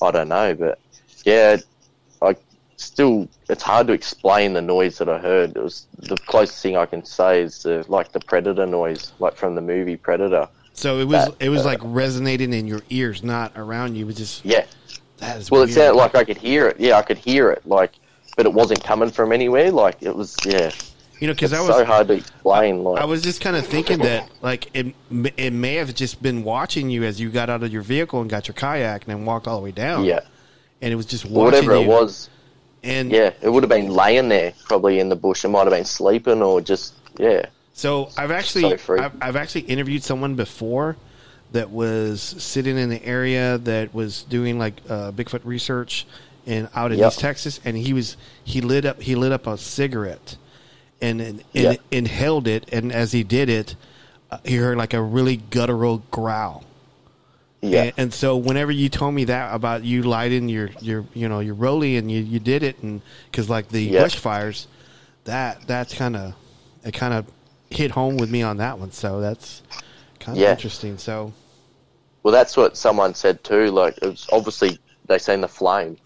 I 0.01 0.09
don't 0.11 0.29
know. 0.29 0.55
But 0.55 0.79
yeah, 1.23 1.57
I 2.21 2.35
still 2.77 3.27
it's 3.49 3.63
hard 3.63 3.87
to 3.87 3.93
explain 3.93 4.53
the 4.53 4.61
noise 4.61 4.97
that 4.97 5.09
I 5.09 5.17
heard. 5.19 5.55
It 5.55 5.63
was 5.63 5.87
the 5.99 6.17
closest 6.17 6.61
thing 6.61 6.77
I 6.77 6.85
can 6.85 7.05
say 7.05 7.41
is 7.41 7.63
the, 7.63 7.85
like 7.87 8.11
the 8.11 8.19
predator 8.19 8.65
noise, 8.65 9.11
like 9.19 9.35
from 9.35 9.55
the 9.55 9.61
movie 9.61 9.97
Predator. 9.97 10.47
so 10.73 10.99
it 10.99 11.05
was 11.05 11.25
that, 11.25 11.35
it 11.39 11.49
was 11.49 11.61
uh, 11.61 11.69
like 11.69 11.79
resonating 11.83 12.53
in 12.53 12.67
your 12.67 12.81
ears, 12.89 13.23
not 13.23 13.51
around 13.55 13.95
you. 13.95 14.03
It 14.03 14.07
was 14.07 14.17
just 14.17 14.45
Yeah, 14.45 14.65
that 15.17 15.37
is 15.37 15.51
well, 15.51 15.61
weird. 15.61 15.69
it 15.69 15.73
sounded 15.73 15.95
like 15.97 16.15
I 16.15 16.23
could 16.23 16.37
hear 16.37 16.67
it. 16.67 16.79
Yeah, 16.79 16.97
I 16.97 17.01
could 17.01 17.17
hear 17.17 17.51
it. 17.51 17.65
Like, 17.65 17.93
but 18.35 18.45
it 18.45 18.53
wasn't 18.53 18.83
coming 18.83 19.09
from 19.09 19.31
anywhere. 19.31 19.71
Like 19.71 19.97
it 20.01 20.15
was. 20.15 20.35
Yeah, 20.45 20.71
you 21.19 21.27
know, 21.27 21.33
because 21.33 21.53
I 21.53 21.61
was 21.61 21.69
so 21.69 21.85
hard 21.85 22.07
to 22.09 22.15
explain. 22.15 22.83
Like, 22.83 23.01
I 23.01 23.05
was 23.05 23.21
just 23.21 23.39
kind 23.39 23.55
of 23.55 23.65
thinking 23.65 23.99
that 23.99 24.29
like 24.41 24.69
it 24.73 24.93
it 25.37 25.53
may 25.53 25.75
have 25.75 25.93
just 25.93 26.21
been 26.21 26.43
watching 26.43 26.89
you 26.89 27.03
as 27.03 27.19
you 27.19 27.29
got 27.29 27.49
out 27.49 27.63
of 27.63 27.71
your 27.71 27.83
vehicle 27.83 28.19
and 28.19 28.29
got 28.29 28.47
your 28.47 28.55
kayak 28.55 29.03
and 29.03 29.11
then 29.11 29.25
walked 29.25 29.47
all 29.47 29.57
the 29.57 29.63
way 29.63 29.71
down. 29.71 30.03
yeah, 30.05 30.21
and 30.83 30.91
it 30.91 30.95
was 30.95 31.05
just 31.05 31.25
whatever 31.25 31.75
you. 31.75 31.81
it 31.81 31.87
was. 31.87 32.29
And 32.83 33.09
Yeah, 33.11 33.31
it 33.41 33.49
would 33.49 33.63
have 33.63 33.69
been 33.69 33.89
laying 33.89 34.27
there 34.27 34.53
probably 34.65 34.99
in 34.99 35.07
the 35.07 35.15
bush. 35.15 35.45
It 35.45 35.47
might 35.47 35.61
have 35.61 35.71
been 35.71 35.85
sleeping 35.85 36.41
or 36.41 36.59
just 36.59 36.93
yeah. 37.17 37.45
So 37.73 38.09
I've 38.17 38.31
actually 38.31 38.77
So. 38.77 38.99
I've, 38.99 39.13
I've 39.21 39.35
actually 39.37 39.61
interviewed 39.61 40.03
someone 40.03 40.35
before 40.35 40.97
that 41.53 41.69
was 41.69 42.21
sitting 42.21 42.77
in 42.77 42.89
the 42.89 43.03
area 43.05 43.57
that 43.59 43.93
was 43.93 44.23
doing 44.23 44.59
like 44.59 44.75
uh, 44.89 45.11
Bigfoot 45.13 45.41
research 45.45 46.05
in 46.45 46.67
out 46.75 46.91
in 46.91 46.99
Yep. 46.99 47.07
East 47.07 47.19
Texas, 47.19 47.59
and 47.63 47.77
he 47.77 47.93
was 47.93 48.17
he 48.43 48.59
lit 48.59 48.83
up 48.85 49.01
he 49.01 49.15
lit 49.15 49.31
up 49.31 49.47
a 49.47 49.57
cigarette 49.57 50.35
and 51.01 51.21
and, 51.21 51.43
and 51.55 51.77
inhaled 51.89 52.47
it, 52.47 52.67
and 52.73 52.91
as 52.91 53.13
he 53.13 53.23
did 53.23 53.47
it, 53.47 53.75
uh, 54.29 54.39
he 54.43 54.55
heard 54.57 54.77
like 54.77 54.93
a 54.93 55.01
really 55.01 55.37
guttural 55.37 56.03
growl. 56.11 56.65
Yeah, 57.63 57.83
And, 57.83 57.93
and 57.97 58.13
so 58.13 58.35
whenever 58.35 58.71
you 58.71 58.89
told 58.89 59.13
me 59.13 59.23
that 59.25 59.53
about 59.55 59.83
you 59.85 60.03
lighting 60.03 60.49
your 60.49 60.69
your 60.81 61.05
you 61.13 61.29
know 61.29 61.39
your 61.39 61.55
rolly 61.55 61.97
and 61.97 62.11
you, 62.11 62.21
you 62.21 62.39
did 62.39 62.61
it 62.61 62.81
and 62.83 63.01
because 63.31 63.49
like 63.49 63.69
the 63.69 63.89
bushfires, 63.91 64.67
that 65.23 65.65
that's 65.65 65.93
kind 65.93 66.15
of 66.15 66.35
it 66.83 66.93
kind 66.93 67.13
of 67.13 67.25
hit 67.69 67.91
home 67.91 68.17
with 68.17 68.29
me 68.29 68.41
on 68.41 68.57
that 68.57 68.79
one. 68.79 68.91
So 68.91 69.21
that's 69.21 69.61
kind 70.19 70.37
of 70.37 70.41
Yeah. 70.41 70.51
interesting. 70.51 70.97
So 70.97 71.33
well, 72.23 72.31
that's 72.33 72.55
what 72.55 72.77
someone 72.77 73.13
said 73.13 73.43
too. 73.43 73.71
Like, 73.71 73.97
it 74.01 74.07
was 74.07 74.27
obviously 74.31 74.79
they 75.07 75.17
seen 75.17 75.41
the 75.41 75.47
flame 75.47 75.97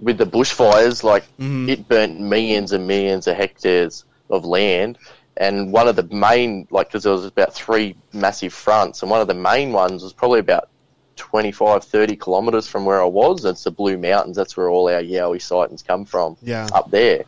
with 0.00 0.18
the 0.18 0.26
bushfires. 0.26 1.02
Like, 1.04 1.24
Mhm. 1.40 1.68
it 1.68 1.88
burnt 1.88 2.20
millions 2.20 2.72
and 2.72 2.86
millions 2.86 3.26
of 3.26 3.36
hectares 3.36 4.04
of 4.30 4.44
land. 4.44 4.98
And 5.36 5.72
one 5.72 5.86
of 5.88 5.96
the 5.96 6.02
main, 6.04 6.66
like, 6.70 6.88
because 6.88 7.04
there 7.04 7.12
was 7.12 7.26
about 7.26 7.54
three 7.54 7.96
massive 8.12 8.52
fronts, 8.54 9.02
and 9.02 9.10
one 9.10 9.20
of 9.20 9.28
the 9.28 9.34
main 9.34 9.72
ones 9.72 10.02
was 10.02 10.12
probably 10.14 10.40
about 10.40 10.68
25, 11.16 11.84
30 11.84 12.16
kilometres 12.16 12.66
from 12.68 12.84
where 12.84 13.00
I 13.00 13.06
was. 13.06 13.44
It's 13.44 13.64
the 13.64 13.70
Blue 13.70 13.98
Mountains. 13.98 14.36
That's 14.36 14.56
where 14.56 14.68
all 14.68 14.88
our 14.88 15.02
Yowie 15.02 15.42
sightings 15.42 15.82
come 15.82 16.04
from. 16.04 16.36
Yeah. 16.42 16.68
Up 16.72 16.90
there. 16.90 17.24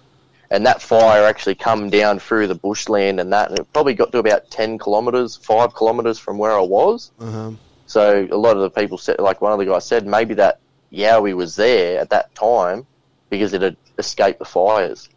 And 0.50 0.64
that 0.64 0.80
fire 0.80 1.24
actually 1.24 1.56
come 1.56 1.90
down 1.90 2.18
through 2.18 2.46
the 2.46 2.54
bushland 2.54 3.20
and 3.20 3.32
that, 3.32 3.50
and 3.50 3.58
it 3.58 3.70
probably 3.72 3.94
got 3.94 4.12
to 4.12 4.18
about 4.18 4.50
10 4.50 4.78
kilometres, 4.78 5.36
5 5.36 5.76
kilometres 5.76 6.18
from 6.18 6.38
where 6.38 6.56
I 6.56 6.62
was. 6.62 7.10
uh 7.20 7.52
So 7.86 8.26
a 8.30 8.36
lot 8.36 8.56
of 8.56 8.62
the 8.62 8.70
people 8.70 8.98
said, 8.98 9.18
like 9.18 9.40
one 9.42 9.52
of 9.52 9.58
the 9.58 9.66
guys 9.66 9.84
said, 9.84 10.06
maybe 10.06 10.34
that 10.34 10.60
Yowie 10.92 11.34
was 11.34 11.56
there 11.56 12.00
at 12.00 12.10
that 12.10 12.34
time 12.34 12.86
because 13.28 13.52
it 13.52 13.60
had 13.62 13.76
escaped 13.98 14.38
the 14.38 14.44
fires. 14.44 15.08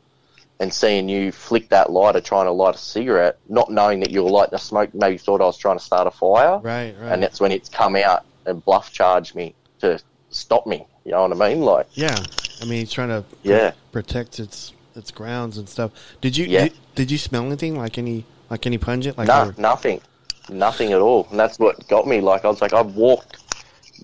And 0.59 0.71
seeing 0.71 1.09
you 1.09 1.31
flick 1.31 1.69
that 1.69 1.91
lighter 1.91 2.21
trying 2.21 2.45
to 2.45 2.51
light 2.51 2.75
a 2.75 2.77
cigarette, 2.77 3.39
not 3.49 3.71
knowing 3.71 3.99
that 4.01 4.11
you 4.11 4.23
were 4.23 4.29
lighting 4.29 4.53
a 4.53 4.59
smoke, 4.59 4.93
maybe 4.93 5.17
thought 5.17 5.41
I 5.41 5.45
was 5.45 5.57
trying 5.57 5.77
to 5.79 5.83
start 5.83 6.05
a 6.07 6.11
fire. 6.11 6.59
right, 6.59 6.93
right, 6.99 7.11
And 7.11 7.23
that's 7.23 7.39
when 7.39 7.51
it's 7.51 7.67
come 7.67 7.95
out 7.95 8.25
and 8.51 8.63
bluff 8.63 8.91
charge 8.91 9.33
me 9.33 9.55
to 9.79 9.99
stop 10.29 10.67
me. 10.67 10.85
You 11.05 11.11
know 11.13 11.27
what 11.27 11.41
I 11.41 11.49
mean? 11.49 11.61
Like, 11.63 11.87
yeah. 11.93 12.15
I 12.61 12.65
mean, 12.65 12.79
he's 12.79 12.91
trying 12.91 13.09
to 13.09 13.23
Yeah. 13.41 13.71
protect 13.91 14.39
its 14.39 14.73
its 14.93 15.09
grounds 15.09 15.57
and 15.57 15.67
stuff. 15.69 15.91
Did 16.19 16.35
you 16.37 16.45
Yeah. 16.45 16.63
did, 16.65 16.73
did 16.95 17.11
you 17.11 17.17
smell 17.17 17.45
anything 17.45 17.77
like 17.77 17.97
any 17.97 18.25
like 18.49 18.65
any 18.67 18.77
pungent 18.77 19.17
like 19.17 19.27
no, 19.29 19.45
or- 19.47 19.55
nothing. 19.57 20.01
Nothing 20.49 20.91
at 20.91 20.99
all. 20.99 21.27
And 21.31 21.39
that's 21.39 21.57
what 21.57 21.87
got 21.87 22.05
me. 22.05 22.19
Like, 22.19 22.43
I 22.43 22.49
was 22.49 22.61
like, 22.61 22.73
I've 22.73 22.95
walked 22.95 23.37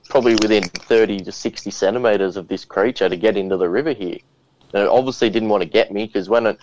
probably 0.08 0.34
within 0.36 0.64
30 0.64 1.20
to 1.22 1.32
60 1.32 1.70
centimetres 1.72 2.38
of 2.38 2.48
this 2.48 2.64
creature 2.64 3.10
to 3.10 3.18
get 3.18 3.36
into 3.36 3.58
the 3.58 3.68
river 3.68 3.92
here. 3.92 4.18
And 4.74 4.84
it 4.84 4.88
obviously 4.90 5.30
didn't 5.30 5.50
want 5.50 5.64
to 5.64 5.70
get 5.70 5.92
me 5.92 6.06
because 6.06 6.30
when 6.30 6.46
it, 6.46 6.58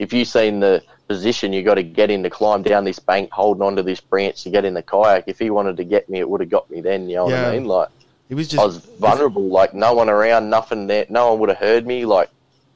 if 0.00 0.14
you've 0.14 0.26
seen 0.26 0.60
the 0.60 0.82
position, 1.08 1.52
you 1.52 1.62
got 1.62 1.74
to 1.74 1.82
get 1.82 2.10
in 2.10 2.22
to 2.22 2.30
climb 2.30 2.62
down 2.62 2.84
this 2.84 2.98
bank, 2.98 3.30
holding 3.30 3.62
onto 3.62 3.82
this 3.82 4.00
branch 4.00 4.42
to 4.42 4.50
get 4.50 4.64
in 4.64 4.72
the 4.72 4.82
kayak. 4.82 5.24
If 5.26 5.38
he 5.38 5.50
wanted 5.50 5.76
to 5.76 5.84
get 5.84 6.08
me, 6.08 6.20
it 6.20 6.28
would 6.28 6.40
have 6.40 6.48
got 6.48 6.70
me 6.70 6.80
then. 6.80 7.08
You 7.08 7.16
know 7.16 7.24
what 7.26 7.34
I 7.34 7.52
mean? 7.52 7.66
Like, 7.66 7.88
It 8.30 8.34
was 8.34 8.48
just 8.48 8.62
I 8.62 8.64
was 8.64 8.78
vulnerable. 8.78 9.48
Like, 9.48 9.74
no 9.74 9.92
one 9.92 10.08
around, 10.08 10.48
nothing 10.48 10.86
there. 10.86 11.04
No 11.10 11.30
one 11.30 11.40
would 11.40 11.50
have 11.50 11.58
heard 11.58 11.86
me. 11.86 12.06
Like, 12.06 12.30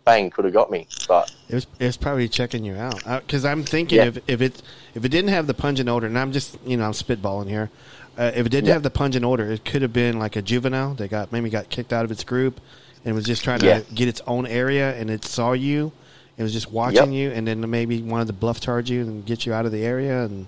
bang, 0.04 0.28
could 0.28 0.44
have 0.44 0.52
got 0.52 0.70
me. 0.70 0.86
But 1.08 1.32
It 1.48 1.54
was, 1.54 1.66
it 1.78 1.86
was 1.86 1.96
probably 1.96 2.28
checking 2.28 2.62
you 2.62 2.76
out 2.76 3.02
because 3.22 3.46
I'm 3.46 3.64
thinking 3.64 4.00
Yeah. 4.00 4.04
if 4.04 4.18
if 4.28 4.42
it 4.42 4.62
if 4.94 5.02
it 5.02 5.08
didn't 5.08 5.30
have 5.30 5.46
the 5.46 5.54
pungent 5.54 5.88
odor, 5.88 6.06
and 6.06 6.18
I'm 6.18 6.32
just 6.32 6.58
you 6.66 6.76
know 6.76 6.84
I'm 6.84 6.92
spitballing 6.92 7.48
here, 7.48 7.70
uh, 8.18 8.32
if 8.34 8.44
it 8.44 8.50
didn't 8.50 8.66
Yeah. 8.66 8.74
have 8.74 8.82
the 8.82 8.90
pungent 8.90 9.24
odor, 9.24 9.50
it 9.50 9.64
could 9.64 9.80
have 9.80 9.94
been 9.94 10.18
like 10.18 10.36
a 10.36 10.42
juvenile 10.42 10.92
that 10.94 11.08
got 11.08 11.32
maybe 11.32 11.48
got 11.48 11.70
kicked 11.70 11.92
out 11.92 12.04
of 12.04 12.10
its 12.10 12.22
group 12.24 12.60
and 13.02 13.14
was 13.14 13.24
just 13.24 13.42
trying 13.44 13.60
to 13.60 13.84
get 13.94 14.08
its 14.08 14.20
own 14.26 14.46
area, 14.46 14.94
and 14.94 15.08
it 15.10 15.24
saw 15.24 15.52
you, 15.52 15.92
it 16.36 16.42
was 16.42 16.52
just 16.52 16.70
watching 16.72 17.12
Yep. 17.12 17.20
you, 17.20 17.30
and 17.30 17.46
then 17.46 17.68
maybe 17.70 18.02
wanted 18.02 18.26
to 18.28 18.32
bluff 18.32 18.60
charge 18.60 18.90
you 18.90 19.02
and 19.02 19.24
get 19.24 19.46
you 19.46 19.52
out 19.52 19.66
of 19.66 19.72
the 19.72 19.84
area 19.84 20.24
and 20.24 20.46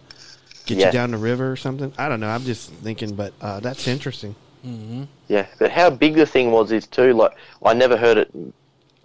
get 0.67 0.79
you 0.79 0.91
down 0.91 1.11
the 1.13 1.19
river 1.19 1.51
or 1.51 1.57
something. 1.57 1.93
I 1.97 2.09
don't 2.09 2.21
know. 2.21 2.29
I'm 2.29 2.43
just 2.45 2.71
thinking, 2.73 3.15
but 3.15 3.33
uh, 3.41 3.61
that's 3.61 3.87
interesting. 3.87 4.35
Yeah, 5.29 5.47
but 5.61 5.71
how 5.71 5.91
big 5.91 6.15
the 6.15 6.27
thing 6.27 6.51
was 6.51 6.73
is 6.73 6.87
too. 6.89 7.13
Like 7.13 7.37
I 7.65 7.73
never 7.75 7.97
heard 7.97 8.19
it 8.19 8.31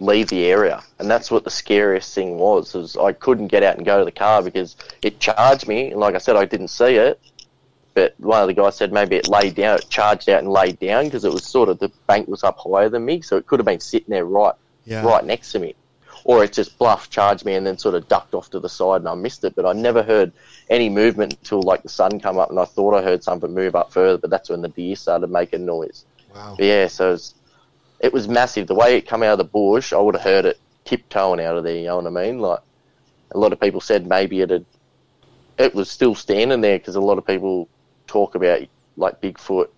leave 0.00 0.28
the 0.28 0.44
area, 0.46 0.82
and 0.98 1.08
that's 1.08 1.30
what 1.30 1.44
the 1.44 1.50
scariest 1.50 2.12
thing 2.14 2.36
was. 2.36 2.74
Was 2.74 2.96
I 2.96 3.12
couldn't 3.12 3.46
get 3.46 3.62
out 3.62 3.76
and 3.76 3.86
go 3.86 4.00
to 4.00 4.04
the 4.04 4.10
car 4.10 4.42
because 4.42 4.76
it 5.02 5.20
charged 5.20 5.68
me, 5.68 5.92
and 5.92 6.00
like 6.00 6.16
I 6.16 6.18
said, 6.18 6.34
I 6.34 6.44
didn't 6.46 6.68
see 6.68 6.96
it. 6.96 7.20
But 7.94 8.14
one 8.18 8.40
of 8.40 8.48
the 8.48 8.54
guys 8.54 8.74
said 8.76 8.90
maybe 8.92 9.16
it 9.16 9.28
laid 9.28 9.54
down, 9.54 9.76
it 9.78 9.88
charged 9.90 10.28
out 10.30 10.40
and 10.42 10.50
laid 10.50 10.78
down 10.80 11.04
because 11.04 11.24
it 11.26 11.32
was 11.32 11.44
sort 11.44 11.68
of 11.68 11.78
the 11.78 11.92
bank 12.08 12.26
was 12.26 12.42
up 12.42 12.58
higher 12.58 12.88
than 12.88 13.04
me, 13.04 13.20
so 13.20 13.36
it 13.36 13.46
could 13.46 13.60
have 13.60 13.66
been 13.66 13.80
sitting 13.80 14.08
there 14.10 14.24
right, 14.24 14.54
Yeah. 14.86 15.04
right 15.04 15.22
next 15.24 15.52
to 15.52 15.58
me, 15.60 15.74
or 16.24 16.44
it 16.44 16.52
just 16.52 16.78
bluff 16.78 17.10
charged 17.10 17.44
me 17.44 17.54
and 17.54 17.66
then 17.66 17.78
sort 17.78 17.94
of 17.94 18.08
ducked 18.08 18.34
off 18.34 18.50
to 18.50 18.60
the 18.60 18.68
side 18.68 19.00
and 19.00 19.08
I 19.08 19.14
missed 19.14 19.44
it. 19.44 19.54
But 19.54 19.66
I 19.66 19.72
never 19.72 20.02
heard 20.02 20.32
any 20.70 20.88
movement 20.88 21.34
until 21.34 21.62
like 21.62 21.82
the 21.82 21.88
sun 21.88 22.20
come 22.20 22.38
up, 22.38 22.50
and 22.50 22.58
I 22.58 22.64
thought 22.64 22.94
I 22.94 23.02
heard 23.02 23.22
something 23.22 23.52
move 23.52 23.74
up 23.74 23.92
further, 23.92 24.18
but 24.18 24.30
that's 24.30 24.48
when 24.48 24.62
the 24.62 24.68
deer 24.68 24.96
started 24.96 25.30
making 25.30 25.66
noise. 25.66 26.04
Wow. 26.34 26.54
But 26.56 26.64
yeah, 26.64 26.86
so 26.86 27.08
it 27.08 27.12
was, 27.12 27.34
it 28.00 28.12
was 28.12 28.28
massive. 28.28 28.66
The 28.66 28.74
way 28.74 28.96
it 28.96 29.06
come 29.06 29.22
out 29.22 29.32
of 29.32 29.38
the 29.38 29.44
bush, 29.44 29.92
I 29.92 29.98
would 29.98 30.14
have 30.14 30.24
heard 30.24 30.44
it 30.46 30.60
tiptoeing 30.84 31.40
out 31.40 31.56
of 31.56 31.64
there. 31.64 31.76
You 31.76 31.86
know 31.86 31.96
what 31.96 32.06
I 32.06 32.10
mean? 32.10 32.38
Like 32.38 32.60
a 33.32 33.38
lot 33.38 33.52
of 33.52 33.60
people 33.60 33.80
said, 33.80 34.06
maybe 34.06 34.40
it 34.40 34.50
had, 34.50 34.64
it 35.58 35.74
was 35.74 35.90
still 35.90 36.14
standing 36.14 36.60
there 36.60 36.78
because 36.78 36.96
a 36.96 37.00
lot 37.00 37.18
of 37.18 37.26
people 37.26 37.68
talk 38.06 38.34
about 38.34 38.60
like 38.96 39.20
Bigfoot, 39.20 39.68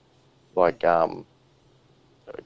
like 0.57 0.85
um, 0.85 1.27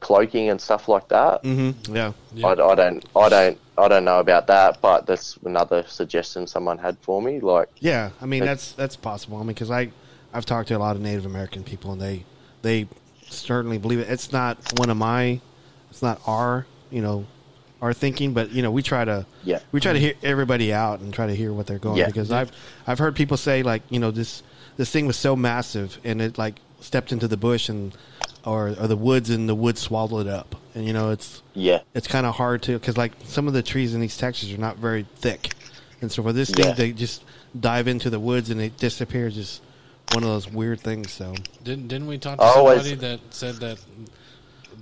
cloaking 0.01 0.51
and 0.51 0.61
stuff 0.61 0.89
like 0.89 1.09
that. 1.09 1.43
Mm-hmm. 1.43 1.95
Yeah. 1.95 2.12
Yeah. 2.34 2.47
I, 2.47 2.53
I 2.53 2.74
don't, 2.74 3.05
I 3.16 3.28
don't, 3.28 3.59
I 3.76 3.89
don't 3.89 4.05
know 4.05 4.20
about 4.20 4.47
that, 4.49 4.80
but 4.80 5.07
that's 5.07 5.36
another 5.45 5.84
suggestion 5.89 6.47
someone 6.47 6.78
had 6.78 6.97
for 7.01 7.20
me. 7.22 7.41
Like, 7.41 7.68
Yeah, 7.80 8.11
I 8.20 8.26
mean 8.26 8.45
that's 8.45 8.72
that's 8.72 8.97
possible. 8.97 9.36
I 9.39 9.41
mean, 9.41 9.49
because 9.49 9.70
I 9.70 9.91
I've 10.32 10.45
talked 10.47 10.68
to 10.68 10.74
a 10.74 10.78
lot 10.78 10.97
of 10.97 11.03
Native 11.03 11.26
American 11.26 11.62
people, 11.64 11.93
and 11.93 12.01
they 12.01 12.24
they 12.62 12.89
certainly 13.28 13.78
believe 13.78 13.99
it. 14.01 14.09
It's 14.09 14.32
not 14.32 14.59
one 14.78 14.91
of 14.91 14.97
my, 14.97 15.41
it's 15.91 16.03
not 16.03 16.20
our 16.26 16.66
you 16.91 17.03
know 17.03 17.26
our 17.80 17.93
thinking, 17.93 18.32
but 18.34 18.51
you 18.51 18.62
know 18.62 18.70
we 18.72 18.82
try 18.82 19.05
to 19.05 19.24
Yeah. 19.45 19.61
we 19.70 19.80
try 19.80 19.93
to 19.93 19.99
hear 20.01 20.14
everybody 20.22 20.72
out 20.72 20.99
and 21.01 21.14
try 21.14 21.26
to 21.28 21.34
hear 21.34 21.53
what 21.53 21.66
they're 21.68 21.78
going 21.78 21.97
Yeah. 21.99 22.07
because 22.07 22.32
I've 22.32 22.51
I've 22.86 22.99
heard 22.99 23.14
people 23.14 23.36
say 23.36 23.62
like 23.62 23.82
you 23.91 24.01
know 24.01 24.11
this 24.11 24.43
this 24.76 24.91
thing 24.91 25.07
was 25.07 25.16
so 25.16 25.36
massive 25.36 25.99
and 26.05 26.20
it 26.20 26.36
like 26.39 26.57
stepped 26.80 27.12
into 27.12 27.28
the 27.28 27.36
bush 27.36 27.68
and 27.68 27.97
or 28.49 28.68
or 28.68 28.86
the 28.86 28.96
woods 28.96 29.30
and 29.30 29.49
the 29.49 29.55
woods 29.55 29.80
swallowed 29.80 30.26
it 30.26 30.32
up 30.32 30.55
and 30.74 30.86
you 30.86 30.92
know 30.92 31.11
it's 31.11 31.42
yeah, 31.55 31.80
it's 31.94 32.07
kind 32.07 32.24
of 32.26 32.34
hard 32.36 32.62
to 32.62 32.72
because 32.78 32.96
like 32.96 33.12
some 33.24 33.46
of 33.46 33.53
the 33.53 33.62
trees 33.62 33.94
in 33.94 34.01
these 34.01 34.16
Texas 34.16 34.53
are 34.53 34.59
not 34.59 34.76
very 34.78 35.07
thick, 35.16 35.53
and 36.01 36.11
so 36.11 36.22
for 36.22 36.32
this 36.32 36.51
thing 36.51 36.66
Yeah. 36.66 36.74
to 36.74 36.92
just 36.92 37.24
dive 37.59 37.88
into 37.88 38.11
the 38.11 38.20
woods 38.20 38.51
and 38.51 38.61
it 38.61 38.76
disappears 38.76 39.34
Just 39.34 39.62
one 40.14 40.22
of 40.22 40.28
those 40.30 40.49
weird 40.51 40.80
things. 40.80 41.11
So 41.12 41.34
Didn't 41.64 41.88
didn't 41.88 42.07
we 42.07 42.16
talk 42.18 42.38
to 42.38 42.44
always- 42.44 42.82
somebody 42.82 42.94
that 43.07 43.20
said 43.30 43.57
that 43.57 43.78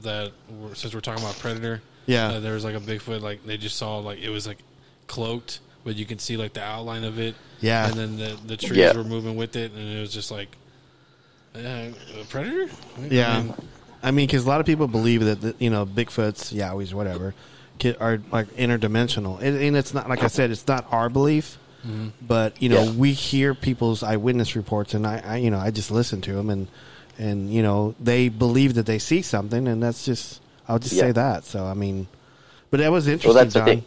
that 0.02 0.32
we're- 0.50 0.74
since 0.74 0.94
we're 0.94 1.00
talking 1.00 1.22
about 1.24 1.38
predator, 1.38 1.82
Yeah. 2.06 2.28
uh, 2.28 2.40
there 2.40 2.54
was 2.54 2.64
like 2.64 2.74
a 2.76 2.80
Bigfoot 2.80 3.20
like 3.22 3.44
they 3.46 3.56
just 3.56 3.76
saw 3.76 3.98
like 3.98 4.20
it 4.20 4.30
was 4.30 4.46
like 4.46 4.58
cloaked, 5.06 5.60
but 5.84 5.96
you 5.96 6.04
can 6.06 6.18
see 6.18 6.36
like 6.36 6.52
the 6.52 6.62
outline 6.62 7.04
of 7.04 7.18
it. 7.18 7.34
Yeah. 7.60 7.86
and 7.88 7.94
then 7.94 8.16
the 8.18 8.36
the 8.46 8.56
trees 8.56 8.76
Yeah. 8.76 8.92
were 8.96 9.02
moving 9.04 9.34
with 9.36 9.56
it, 9.56 9.72
and 9.72 9.80
it 9.96 10.00
was 10.00 10.12
just 10.12 10.30
like 10.30 10.56
uh, 11.56 12.20
a 12.20 12.24
predator. 12.24 12.68
I 12.98 13.06
yeah, 13.06 13.42
mean, 13.42 13.54
I 14.02 14.10
mean 14.10 14.26
because 14.26 14.44
a 14.44 14.48
lot 14.48 14.60
of 14.60 14.66
people 14.66 14.86
believe 14.88 15.24
that 15.24 15.40
the, 15.40 15.54
you 15.58 15.70
know 15.70 15.86
Bigfoots, 15.86 16.52
Yowies, 16.54 16.92
whatever, 16.94 17.34
are 18.00 18.20
like 18.30 18.48
interdimensional, 18.56 19.40
and, 19.40 19.56
and 19.56 19.76
it's 19.76 19.92
not 19.94 20.08
like 20.08 20.22
I 20.22 20.28
said, 20.28 20.50
it's 20.50 20.66
not 20.66 20.86
our 20.92 21.08
belief. 21.08 21.58
But 22.20 22.60
you 22.60 22.68
know, 22.68 22.82
Yeah. 22.82 22.90
we 22.92 23.12
hear 23.12 23.54
people's 23.54 24.02
eyewitness 24.02 24.56
reports, 24.56 24.92
and 24.92 25.06
I, 25.06 25.22
I, 25.24 25.36
you 25.36 25.52
know, 25.52 25.58
I 25.60 25.70
just 25.70 25.92
listen 25.92 26.20
to 26.22 26.32
them, 26.32 26.50
and 26.50 26.66
and 27.16 27.48
you 27.48 27.62
know, 27.62 27.94
they 28.00 28.28
believe 28.28 28.74
that 28.74 28.86
they 28.86 28.98
see 28.98 29.22
something, 29.22 29.68
and 29.68 29.80
that's 29.80 30.04
just, 30.04 30.40
I'll 30.66 30.80
just 30.80 30.98
say 30.98 31.12
that. 31.12 31.44
So 31.44 31.64
I 31.64 31.74
mean, 31.74 32.08
but 32.72 32.80
that 32.80 32.90
was 32.90 33.06
interesting. 33.06 33.28
well, 33.36 33.44
that's 33.44 33.54
the 33.54 33.60
Don. 33.60 33.68
thing. 33.68 33.84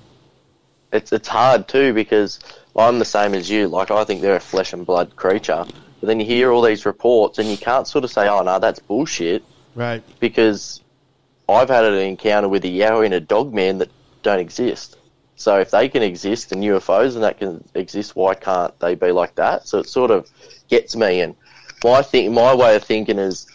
It's 0.93 1.11
it's 1.11 1.27
hard 1.27 1.67
too 1.67 1.93
because 1.93 2.39
I'm 2.73 2.99
the 2.99 3.05
same 3.05 3.33
as 3.35 3.49
you. 3.49 3.67
Like, 3.67 3.91
I 3.91 4.05
think 4.05 4.21
they're 4.21 4.37
a 4.37 4.39
flesh 4.39 4.71
and 4.71 4.85
blood 4.85 5.17
creature, 5.17 5.65
but 5.99 6.07
then 6.07 6.19
you 6.19 6.25
hear 6.25 6.51
all 6.51 6.61
these 6.61 6.85
reports, 6.85 7.39
and 7.39 7.49
you 7.49 7.57
can't 7.57 7.87
sort 7.87 8.03
of 8.03 8.11
say, 8.11 8.27
"Oh 8.27 8.41
no, 8.41 8.59
that's 8.59 8.79
bullshit," 8.79 9.43
Right. 9.75 10.01
because 10.19 10.81
I've 11.47 11.69
had 11.69 11.85
an 11.85 11.95
encounter 11.95 12.47
with 12.47 12.63
a 12.65 12.69
Yowie 12.69 13.05
and 13.05 13.13
a 13.13 13.19
dogman 13.19 13.79
that 13.79 13.89
don't 14.23 14.39
exist. 14.39 14.97
So 15.35 15.57
if 15.59 15.71
they 15.71 15.87
can 15.87 16.03
exist 16.03 16.51
and 16.51 16.63
UFOs 16.63 17.15
and 17.15 17.23
that 17.23 17.39
can 17.39 17.63
exist, 17.73 18.15
why 18.15 18.33
can't 18.35 18.77
they 18.79 18.95
be 18.95 19.11
like 19.11 19.35
that? 19.35 19.67
So 19.67 19.79
it 19.79 19.87
sort 19.87 20.11
of 20.11 20.29
gets 20.67 20.95
me. 20.97 21.21
And 21.21 21.33
my 21.83 22.01
think, 22.01 22.31
my 22.33 22.53
way 22.53 22.75
of 22.75 22.83
thinking 22.83 23.17
is, 23.17 23.47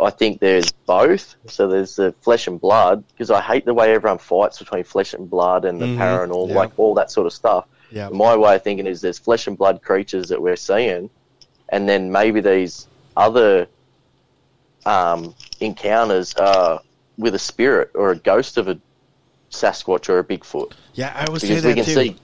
I 0.00 0.10
think 0.10 0.40
there's 0.40 0.72
both. 0.72 1.36
So 1.46 1.68
there's 1.68 1.94
the 1.96 2.12
flesh 2.22 2.48
and 2.48 2.60
blood 2.60 3.04
because 3.12 3.30
I 3.30 3.40
hate 3.40 3.64
the 3.64 3.72
way 3.72 3.94
everyone 3.94 4.18
fights 4.18 4.58
between 4.58 4.82
flesh 4.82 5.14
and 5.14 5.30
blood 5.30 5.64
and 5.64 5.80
the 5.80 5.86
Mhm. 5.86 5.96
paranormal, 5.96 6.48
Yeah. 6.48 6.56
like 6.56 6.72
all 6.76 6.92
that 6.94 7.10
sort 7.12 7.26
of 7.28 7.32
stuff. 7.32 7.66
Yeah. 7.92 8.08
My 8.08 8.36
way 8.36 8.56
of 8.56 8.62
thinking 8.64 8.86
is 8.88 9.00
there's 9.00 9.18
flesh 9.20 9.46
and 9.46 9.56
blood 9.56 9.82
creatures 9.82 10.28
that 10.30 10.42
we're 10.42 10.56
seeing, 10.56 11.08
and 11.70 11.88
then 11.88 12.10
maybe 12.12 12.40
these 12.40 12.86
other 13.16 13.68
um, 14.84 15.34
encounters 15.60 16.34
are 16.34 16.80
with 17.18 17.34
a 17.34 17.38
spirit 17.38 17.90
or 17.94 18.12
a 18.12 18.16
ghost 18.16 18.56
of 18.56 18.68
a 18.68 18.80
Sasquatch 19.52 20.08
or 20.08 20.18
a 20.18 20.24
Bigfoot. 20.24 20.72
Yeah, 20.94 21.12
I 21.16 21.26
always 21.26 21.42
say 21.42 21.48
Because 21.48 21.64
we 21.64 21.74
that 21.74 21.76
can 21.76 21.84
too. 21.84 21.94
see 21.94 22.16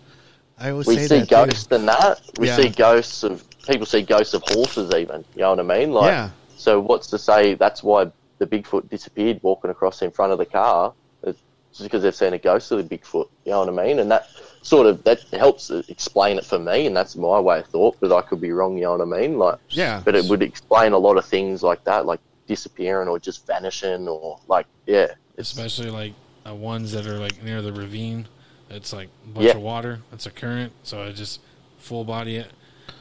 I 0.58 0.70
always 0.70 0.86
we 0.86 0.96
say 0.96 1.06
see 1.06 1.18
that 1.20 1.28
ghosts 1.28 1.66
too. 1.66 1.78
that. 1.86 2.20
We 2.38 2.46
Yeah. 2.46 2.56
see 2.56 2.68
ghosts 2.68 3.22
of 3.22 3.44
people 3.68 3.86
see 3.86 4.02
ghosts 4.02 4.34
of 4.34 4.42
horses 4.42 4.90
even. 4.92 5.24
You 5.34 5.42
know 5.42 5.50
what 5.54 5.60
I 5.60 5.62
mean? 5.62 5.92
Like 5.92 6.14
Yeah. 6.14 6.30
so 6.56 6.80
what's 6.80 7.08
to 7.08 7.18
say 7.18 7.54
that's 7.54 7.82
why 7.82 8.12
the 8.38 8.46
Bigfoot 8.46 8.88
disappeared 8.88 9.40
walking 9.42 9.70
across 9.70 10.02
in 10.02 10.10
front 10.10 10.32
of 10.32 10.38
the 10.38 10.46
car? 10.46 10.94
It's 11.22 11.42
just 11.72 11.84
because 11.84 12.02
they've 12.02 12.14
seen 12.14 12.32
a 12.34 12.38
ghost 12.38 12.70
of 12.70 12.78
the 12.86 12.98
Bigfoot. 12.98 13.26
You 13.44 13.52
know 13.52 13.64
what 13.64 13.80
I 13.80 13.84
mean? 13.86 13.98
And 13.98 14.10
that 14.10 14.26
sort 14.62 14.86
of 14.86 15.02
that 15.04 15.20
helps 15.32 15.70
explain 15.70 16.38
it 16.38 16.44
for 16.44 16.58
me, 16.58 16.86
and 16.86 16.96
that's 16.96 17.16
my 17.16 17.38
way 17.40 17.60
of 17.60 17.66
thought. 17.66 17.96
But 18.00 18.12
I 18.12 18.22
could 18.22 18.40
be 18.40 18.52
wrong. 18.52 18.76
You 18.76 18.84
know 18.84 18.96
what 18.96 19.00
I 19.16 19.20
mean? 19.20 19.38
Like 19.38 19.58
Yeah. 19.70 20.00
but 20.04 20.14
it 20.14 20.24
would 20.30 20.42
explain 20.42 20.92
a 20.92 20.98
lot 20.98 21.16
of 21.16 21.24
things 21.24 21.62
like 21.62 21.84
that, 21.84 22.06
like 22.06 22.20
disappearing 22.46 23.08
or 23.08 23.18
just 23.18 23.46
vanishing, 23.46 24.08
or 24.08 24.38
like 24.48 24.66
yeah, 24.86 25.08
especially 25.38 25.90
like 25.90 26.12
uh, 26.48 26.54
ones 26.54 26.92
that 26.92 27.06
are 27.06 27.18
like 27.18 27.42
near 27.42 27.62
the 27.62 27.72
ravine. 27.72 28.26
It's 28.70 28.92
like 28.92 29.08
a 29.24 29.28
bunch 29.34 29.46
Yeah. 29.46 29.52
of 29.56 29.62
water. 29.62 30.00
It's 30.12 30.26
a 30.26 30.30
current, 30.30 30.72
so 30.82 31.02
I 31.02 31.12
just 31.12 31.40
full 31.78 32.04
body 32.04 32.36
it 32.36 32.50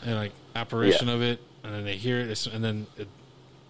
and 0.03 0.15
like 0.15 0.31
apparition 0.55 1.07
of 1.07 1.21
it, 1.21 1.39
and 1.63 1.73
then 1.73 1.85
they 1.85 1.95
hear 1.95 2.19
it, 2.19 2.47
and 2.47 2.63
then 2.63 2.87
it, 2.97 3.07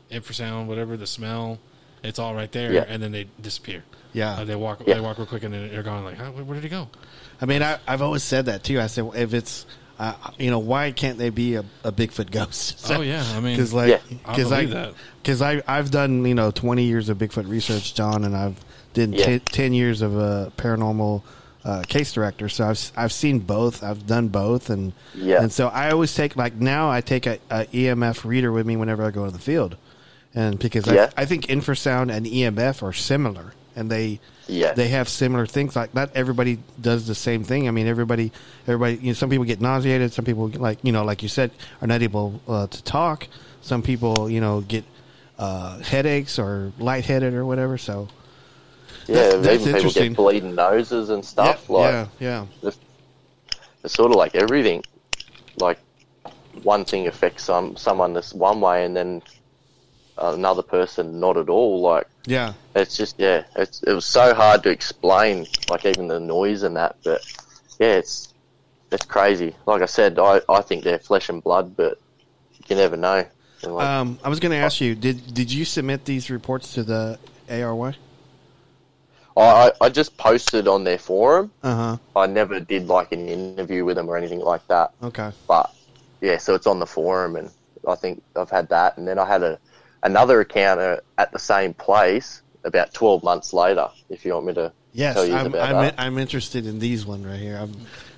infrasound, 0.10 0.66
whatever 0.66 0.98
the 0.98 1.08
smell, 1.08 1.60
it's 2.04 2.20
all 2.20 2.34
right 2.34 2.52
there, 2.52 2.74
Yeah. 2.74 2.86
and 2.88 3.02
then 3.04 3.12
they 3.12 3.28
disappear. 3.42 3.84
Yeah. 4.14 4.40
Uh, 4.40 4.46
they 4.46 4.56
walk, 4.56 4.82
Yeah. 4.86 4.96
they 4.96 5.00
walk 5.00 5.18
real 5.18 5.28
quick, 5.28 5.44
and 5.44 5.54
then 5.54 5.70
they're 5.70 5.84
gone. 5.84 6.04
Like, 6.04 6.18
where, 6.18 6.44
where 6.44 6.56
did 6.56 6.64
he 6.64 6.70
go? 6.70 6.90
I 7.42 7.46
mean, 7.46 7.64
I, 7.64 7.80
I've 7.88 8.02
always 8.02 8.24
said 8.24 8.46
that 8.46 8.64
too. 8.64 8.80
I 8.80 8.88
said, 8.88 9.04
well, 9.06 9.16
if 9.18 9.34
it's, 9.34 9.66
uh, 9.98 10.14
you 10.38 10.52
know, 10.52 10.60
why 10.60 10.92
can't 10.92 11.18
they 11.18 11.30
be 11.30 11.56
a, 11.56 11.66
a 11.84 11.92
Bigfoot 11.92 12.32
ghost? 12.32 12.86
oh 12.92 13.02
yeah, 13.02 13.24
I 13.36 13.40
mean, 13.40 13.56
because 13.56 13.74
like, 13.74 13.90
Yeah. 13.90 14.00
I, 14.26 14.92
because 15.22 15.42
I, 15.42 15.56
I, 15.58 15.64
I've 15.68 15.92
done 15.92 16.26
you 16.26 16.36
know 16.36 16.52
twenty 16.52 16.84
years 16.84 17.10
of 17.10 17.18
Bigfoot 17.18 17.48
research, 17.50 17.94
John, 17.94 18.24
and 18.24 18.36
I've 18.36 18.64
did 18.94 19.14
Yeah. 19.16 19.26
ten, 19.26 19.40
10 19.42 19.74
years 19.74 20.02
of 20.02 20.16
a 20.18 20.52
paranormal 20.58 21.22
uh, 21.64 21.84
case 21.88 22.12
director. 22.14 22.50
So 22.50 22.66
I've 22.68 22.92
I've 22.98 23.12
seen 23.12 23.40
both. 23.40 23.84
I've 23.84 24.06
done 24.08 24.28
both, 24.30 24.70
and 24.70 24.94
Yeah. 25.16 25.42
and 25.42 25.52
so 25.52 25.68
I 25.68 25.92
always 25.92 26.14
take 26.14 26.36
like 26.36 26.56
now 26.56 26.90
I 26.92 27.02
take 27.02 27.26
a, 27.28 27.38
a 27.50 27.66
EMF 27.66 28.26
reader 28.26 28.52
with 28.52 28.66
me 28.66 28.76
whenever 28.78 29.04
I 29.06 29.12
go 29.12 29.26
to 29.26 29.32
the 29.32 29.40
field, 29.40 29.78
and 30.34 30.58
because 30.60 30.88
Yeah. 30.88 31.10
I, 31.16 31.22
I 31.24 31.26
think 31.26 31.46
infrasound 31.48 32.12
and 32.12 32.26
EMF 32.26 32.82
are 32.82 32.94
similar, 32.94 33.54
and 33.76 33.90
they 33.90 34.20
Yeah. 34.48 34.74
they 34.74 34.90
have 34.90 35.08
similar 35.10 35.46
things. 35.46 35.76
Like 35.76 35.94
not 35.94 36.10
everybody 36.16 36.60
does 36.80 37.08
the 37.08 37.16
same 37.16 37.44
thing. 37.44 37.68
I 37.68 37.72
mean, 37.72 37.88
everybody 37.88 38.32
everybody 38.68 38.96
you 38.98 39.08
know, 39.08 39.14
some 39.14 39.30
people 39.30 39.46
get 39.46 39.62
nauseated. 39.62 40.14
Some 40.14 40.26
people 40.26 40.48
like 40.50 40.80
you 40.84 40.92
know 40.92 41.04
like 41.04 41.24
you 41.24 41.30
said 41.30 41.52
are 41.82 41.88
not 41.88 42.02
able 42.02 42.42
uh, 42.48 42.68
to 42.68 42.84
talk. 42.84 43.28
Some 43.62 43.82
people 43.82 44.30
you 44.30 44.42
know 44.42 44.62
get 44.62 44.84
uh, 45.40 45.80
headaches 45.80 46.38
or 46.38 46.72
lightheaded 46.80 47.34
or 47.34 47.46
whatever. 47.46 47.78
So 47.78 48.08
yeah. 49.08 49.16
That's- 49.16 49.44
that's 49.46 49.62
even 49.68 49.76
people 49.76 49.92
get 49.92 50.16
bleeding 50.16 50.56
noses 50.56 51.10
and 51.10 51.24
stuff. 51.26 51.66
yeah, 51.70 51.76
like 51.76 52.08
yeah, 52.20 52.46
yeah. 52.64 52.72
it's 53.84 53.94
sort 53.94 54.12
of 54.12 54.18
like 54.18 54.36
everything. 54.36 54.84
Like 55.58 55.80
one 56.64 56.86
thing 56.86 57.08
affects 57.08 57.44
some 57.46 57.76
someone 57.78 58.14
this 58.14 58.34
one 58.34 58.62
way, 58.62 58.86
and 58.86 58.96
then 58.96 59.22
another 60.22 60.62
person 60.62 61.20
not 61.20 61.38
at 61.38 61.50
all. 61.50 61.82
Like 61.82 62.08
Yeah. 62.26 62.54
it's 62.76 62.96
just 62.96 63.16
yeah, 63.20 63.44
it's 63.56 63.84
it 63.84 63.94
was 63.94 64.06
so 64.06 64.34
hard 64.34 64.64
to 64.64 64.70
explain, 64.70 65.48
like 65.70 65.86
even 65.86 66.08
the 66.08 66.20
noise 66.20 66.64
and 66.64 66.76
that. 66.78 66.98
But 67.04 67.22
yeah, 67.80 67.96
it's 67.96 68.34
it's 68.92 69.06
crazy. 69.06 69.56
Like 69.66 69.82
I 69.82 69.86
said, 69.86 70.20
I, 70.20 70.42
I 70.50 70.62
think 70.62 70.84
they're 70.84 71.00
flesh 71.00 71.30
and 71.30 71.44
blood, 71.44 71.76
but 71.76 71.98
you 72.68 72.76
never 72.76 72.98
know. 72.98 73.26
Like, 73.64 73.88
Um, 73.88 74.20
I 74.24 74.30
was 74.30 74.40
going 74.40 74.52
to 74.52 74.58
ask 74.58 74.82
you 74.82 74.96
did 74.96 75.34
did 75.34 75.52
you 75.52 75.66
submit 75.66 76.06
these 76.06 76.30
reports 76.30 76.74
to 76.74 76.84
the 76.84 77.20
ARY? 77.50 77.96
I, 79.38 79.72
I 79.80 79.90
just 79.90 80.18
posted 80.18 80.68
on 80.68 80.84
their 80.84 80.98
forum. 80.98 81.52
Uh 81.64 81.76
huh. 81.76 81.98
I 82.16 82.28
never 82.28 82.60
did 82.60 82.88
like 82.88 83.12
an 83.12 83.28
interview 83.30 83.86
with 83.86 83.96
them 83.96 84.10
or 84.10 84.18
anything 84.18 84.40
like 84.42 84.66
that. 84.68 84.92
Okay. 85.02 85.32
But 85.48 85.74
yeah, 86.20 86.38
so 86.38 86.54
it's 86.54 86.68
on 86.68 86.80
the 86.80 86.86
forum, 86.86 87.36
and 87.38 87.50
I 87.88 87.96
think 87.96 88.22
I've 88.36 88.50
had 88.50 88.70
that, 88.70 88.98
and 88.98 89.08
then 89.08 89.18
I 89.18 89.26
had 89.26 89.42
a 89.42 89.58
another 90.04 90.42
encounter 90.42 91.02
at 91.18 91.32
the 91.32 91.40
same 91.40 91.74
place 91.74 92.42
about 92.64 92.94
twelve 92.94 93.24
months 93.24 93.54
later. 93.54 93.90
If 94.10 94.26
you 94.26 94.34
want 94.34 94.46
me 94.48 94.54
to 94.56 94.74
Yes, 94.94 95.16
tell 95.16 95.26
you 95.26 95.34
I'm 95.34 95.48
about 95.48 95.70
I'm, 95.70 95.82
that. 95.82 95.96
I'm 95.98 96.18
interested 96.18 96.66
in 96.66 96.80
these 96.80 97.06
one 97.06 97.24
right 97.24 97.40
here. 97.40 97.58
I'm, 97.58 97.74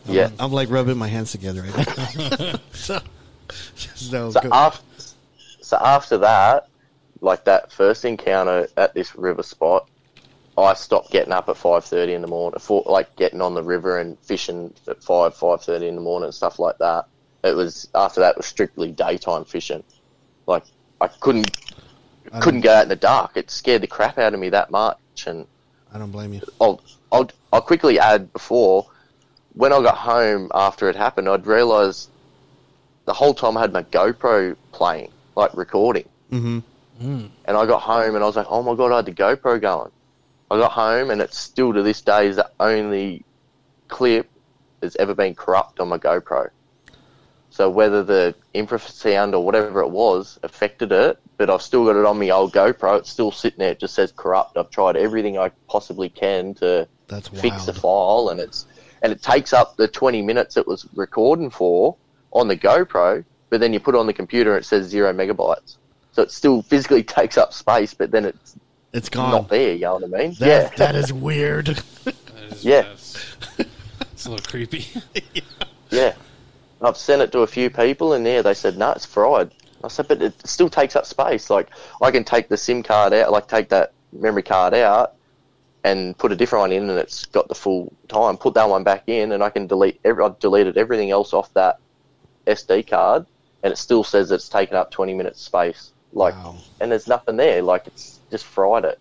I'm 0.07 0.15
Yeah. 0.15 0.29
I'm 0.39 0.51
like 0.51 0.69
rubbing 0.69 0.97
my 0.97 1.07
hands 1.07 1.31
together 1.31 1.61
right 1.61 1.77
now. 1.77 2.55
so, 2.73 2.99
so, 3.75 4.31
So 4.31 4.41
after, 4.51 4.84
so 5.61 5.77
after 5.77 6.17
that, 6.19 6.67
like 7.21 7.45
that 7.45 7.71
first 7.71 8.05
encounter 8.05 8.67
at 8.75 8.93
this 8.93 9.15
river 9.15 9.43
spot, 9.43 9.88
I 10.57 10.73
stopped 10.73 11.11
getting 11.11 11.31
up 11.31 11.47
at 11.49 11.57
five 11.57 11.86
thirty 11.86 12.13
in 12.13 12.21
the 12.21 12.27
morning. 12.27 12.59
For 12.59 12.84
like 12.86 13.15
getting 13.15 13.41
on 13.41 13.53
the 13.53 13.63
river 13.63 13.99
and 13.99 14.17
fishing 14.19 14.73
at 14.88 15.03
five 15.03 15.36
five 15.36 15.61
thirty 15.61 15.88
in 15.88 15.95
the 15.95 16.01
morning 16.01 16.25
and 16.25 16.34
stuff 16.36 16.59
like 16.59 16.77
that. 16.79 17.05
It 17.43 17.55
was 17.55 17.88
after 17.93 18.21
that 18.21 18.31
it 18.31 18.38
was 18.38 18.45
strictly 18.45 18.91
daytime 18.91 19.45
fishing. 19.45 19.84
Like 20.47 20.63
I 21.04 21.08
couldn't 21.08 21.58
I 22.32 22.39
couldn't 22.39 22.62
go 22.62 22.74
out 22.74 22.84
in 22.84 22.89
the 22.89 22.95
dark. 22.95 23.32
It 23.36 23.51
scared 23.51 23.84
the 23.84 23.88
crap 23.88 24.18
out 24.18 24.34
of 24.34 24.39
me 24.39 24.49
that 24.49 24.72
much. 24.72 24.97
And 25.28 25.45
I 25.93 25.99
don't 25.99 26.12
blame 26.12 26.34
you. 26.34 26.41
I'll 26.60 26.82
I'll 27.12 27.30
I'll 27.51 27.62
quickly 27.62 27.99
add 27.99 28.32
before 28.34 28.88
when 29.54 29.72
I 29.72 29.82
got 29.82 29.97
home 29.97 30.49
after 30.54 30.89
it 30.89 30.95
happened, 30.95 31.30
I'd 31.30 31.45
realised 31.45 32.10
the 33.06 33.14
whole 33.14 33.34
time 33.34 33.58
I 33.58 33.62
had 33.62 33.74
my 33.74 33.84
GoPro 33.84 34.56
playing, 34.72 35.12
like 35.36 35.56
recording 35.56 36.08
Mm-hmm. 36.34 36.60
Mm. 37.01 37.30
And 37.45 37.58
I 37.58 37.66
got 37.66 37.82
home 37.82 38.16
and 38.16 38.24
I 38.24 38.28
was 38.28 38.36
like, 38.36 38.47
oh 38.49 38.64
my 38.64 38.76
god, 38.76 38.91
I 38.91 38.97
had 38.97 39.06
the 39.06 39.12
GoPro 39.12 39.62
going. 39.62 39.91
I 40.49 40.58
got 40.58 40.72
home 40.72 41.12
and 41.12 41.22
it's 41.22 41.38
still 41.38 41.74
to 41.74 41.84
this 41.84 42.01
day 42.01 42.28
is 42.28 42.38
the 42.38 42.49
only 42.60 43.24
clip 43.88 44.30
that's 44.80 44.95
ever 44.97 45.14
been 45.14 45.36
corrupt 45.36 45.80
on 45.80 45.89
my 45.89 45.97
GoPro. 45.97 46.49
So 47.54 47.70
whether 47.70 48.04
the 48.04 48.34
infrasound 48.56 49.34
or 49.34 49.45
whatever 49.45 49.82
it 49.82 49.89
was 49.89 50.39
affected 50.41 50.91
it, 50.91 51.20
but 51.38 51.51
I've 51.51 51.62
still 51.62 51.86
got 51.86 51.95
it 51.95 52.04
on 52.04 52.18
my 52.18 52.32
old 52.32 52.51
GoPro. 52.51 52.97
It's 52.97 53.12
still 53.12 53.32
sitting 53.32 53.60
there. 53.60 53.74
It 53.74 53.80
just 53.80 53.93
says 53.93 54.12
corrupt. 54.12 54.58
I've 54.58 54.72
tried 54.72 54.95
everything 54.97 55.38
I 55.38 55.51
possibly 55.70 56.10
can 56.10 56.56
to 56.56 56.88
That's 57.08 57.32
wild. 57.32 57.41
fix 57.43 57.66
the 57.68 57.74
file, 57.76 58.30
and 58.32 58.39
it's 58.39 58.66
and 59.04 59.12
it 59.14 59.22
takes 59.22 59.54
up 59.54 59.78
the 59.78 59.88
20 59.88 60.24
minutes 60.24 60.58
it 60.58 60.66
was 60.66 60.88
recording 60.95 61.51
for 61.51 61.95
on 62.32 62.47
the 62.47 62.58
GoPro. 62.58 63.24
But 63.51 63.60
then 63.60 63.72
you 63.72 63.80
put 63.80 63.93
it 63.93 63.99
on 63.99 64.08
the 64.08 64.14
computer, 64.14 64.56
and 64.56 64.64
it 64.64 64.66
says 64.66 64.88
zero 64.88 65.14
megabytes. 65.14 65.78
So 66.14 66.24
it 66.24 66.32
still 66.32 66.64
physically 66.64 67.04
takes 67.20 67.38
up 67.38 67.54
space, 67.54 67.93
but 67.93 68.10
then 68.10 68.26
it's 68.26 68.56
It's 68.93 69.10
gone. 69.10 69.30
not 69.30 69.49
there. 69.49 69.74
You 69.74 69.82
know 69.82 69.93
what 69.97 70.06
I 70.06 70.08
mean? 70.08 70.34
That, 70.39 70.47
yeah. 70.47 70.70
that 70.78 70.95
is 70.95 71.14
weird. 71.14 71.68
That 71.68 72.16
is, 72.49 72.66
Yeah. 72.66 72.88
It's 72.91 74.26
a 74.26 74.32
little 74.32 74.43
creepy. 74.49 74.88
Yeah. 75.91 76.14
I've 76.84 76.97
sent 76.97 77.21
it 77.21 77.31
to 77.31 77.39
a 77.39 77.47
few 77.47 77.69
people, 77.69 78.13
and 78.13 78.25
yeah, 78.25 78.41
they 78.41 78.53
said, 78.53 78.77
no, 78.77 78.91
it's 78.91 79.05
fried. 79.05 79.51
I 79.84 79.88
said, 79.88 80.07
but 80.07 80.21
it 80.21 80.34
still 80.47 80.69
takes 80.69 80.95
up 80.95 81.05
space. 81.05 81.49
Like, 81.49 81.69
I 82.01 82.11
can 82.11 82.23
take 82.23 82.49
the 82.49 82.57
SIM 82.57 82.84
card 82.84 83.13
out, 83.13 83.31
like, 83.31 83.47
take 83.47 83.69
that 83.69 83.93
memory 84.11 84.43
card 84.43 84.73
out 84.73 85.13
and 85.84 86.17
put 86.17 86.31
a 86.31 86.36
different 86.36 86.61
one 86.61 86.71
in, 86.71 86.89
and 86.89 86.99
it's 86.99 87.25
got 87.25 87.47
the 87.47 87.55
full 87.55 87.93
time. 88.07 88.38
Put 88.38 88.53
that 88.53 88.69
one 88.69 88.84
back 88.84 89.03
in, 89.07 89.31
and 89.31 89.43
I 89.43 89.49
can 89.49 89.67
delete, 89.67 89.99
every, 90.03 90.23
I've 90.23 90.39
deleted 90.39 90.77
everything 90.77 91.11
else 91.11 91.34
off 91.34 91.53
that 91.53 91.77
SD 92.47 92.89
card, 92.89 93.25
and 93.63 93.73
it 93.73 93.77
still 93.77 94.03
says 94.03 94.31
it's 94.31 94.49
taken 94.49 94.77
up 94.77 94.91
20 94.91 95.13
minutes 95.13 95.41
space. 95.41 95.91
Like, 96.13 96.36
Wow. 96.36 96.55
and 96.79 96.91
there's 96.91 97.07
nothing 97.07 97.38
there. 97.38 97.61
Like, 97.61 97.88
it's 97.88 98.19
just 98.31 98.45
fried 98.45 98.86
it. 98.86 98.99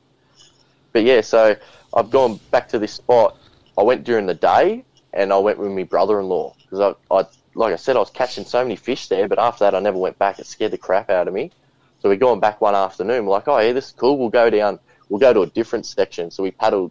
But 0.92 1.04
yeah, 1.04 1.20
so 1.20 1.56
I've 1.94 2.10
gone 2.10 2.40
back 2.50 2.68
to 2.68 2.78
this 2.78 2.92
spot. 2.94 3.36
I 3.78 3.82
went 3.82 4.04
during 4.04 4.26
the 4.26 4.34
day, 4.34 4.84
and 5.12 5.32
I 5.32 5.38
went 5.38 5.58
with 5.58 5.70
my 5.70 5.84
brother-in-law 5.84 6.54
because 6.64 6.96
I, 7.10 7.14
I, 7.14 7.24
like 7.54 7.72
I 7.72 7.76
said, 7.76 7.96
I 7.96 8.00
was 8.00 8.10
catching 8.10 8.44
so 8.44 8.62
many 8.62 8.76
fish 8.76 9.08
there. 9.08 9.28
But 9.28 9.38
after 9.38 9.64
that, 9.64 9.74
I 9.74 9.80
never 9.80 9.98
went 9.98 10.18
back. 10.18 10.38
It 10.38 10.46
scared 10.46 10.72
the 10.72 10.78
crap 10.78 11.10
out 11.10 11.28
of 11.28 11.34
me. 11.34 11.50
So 12.00 12.08
we're 12.08 12.16
going 12.16 12.40
back 12.40 12.60
one 12.60 12.74
afternoon. 12.74 13.26
We're 13.26 13.32
like, 13.32 13.48
oh 13.48 13.58
yeah, 13.58 13.72
this 13.72 13.86
is 13.86 13.92
cool. 13.92 14.18
We'll 14.18 14.30
go 14.30 14.50
down. 14.50 14.78
We'll 15.08 15.20
go 15.20 15.32
to 15.32 15.42
a 15.42 15.46
different 15.46 15.86
section. 15.86 16.30
So 16.30 16.42
we 16.42 16.50
paddled. 16.50 16.90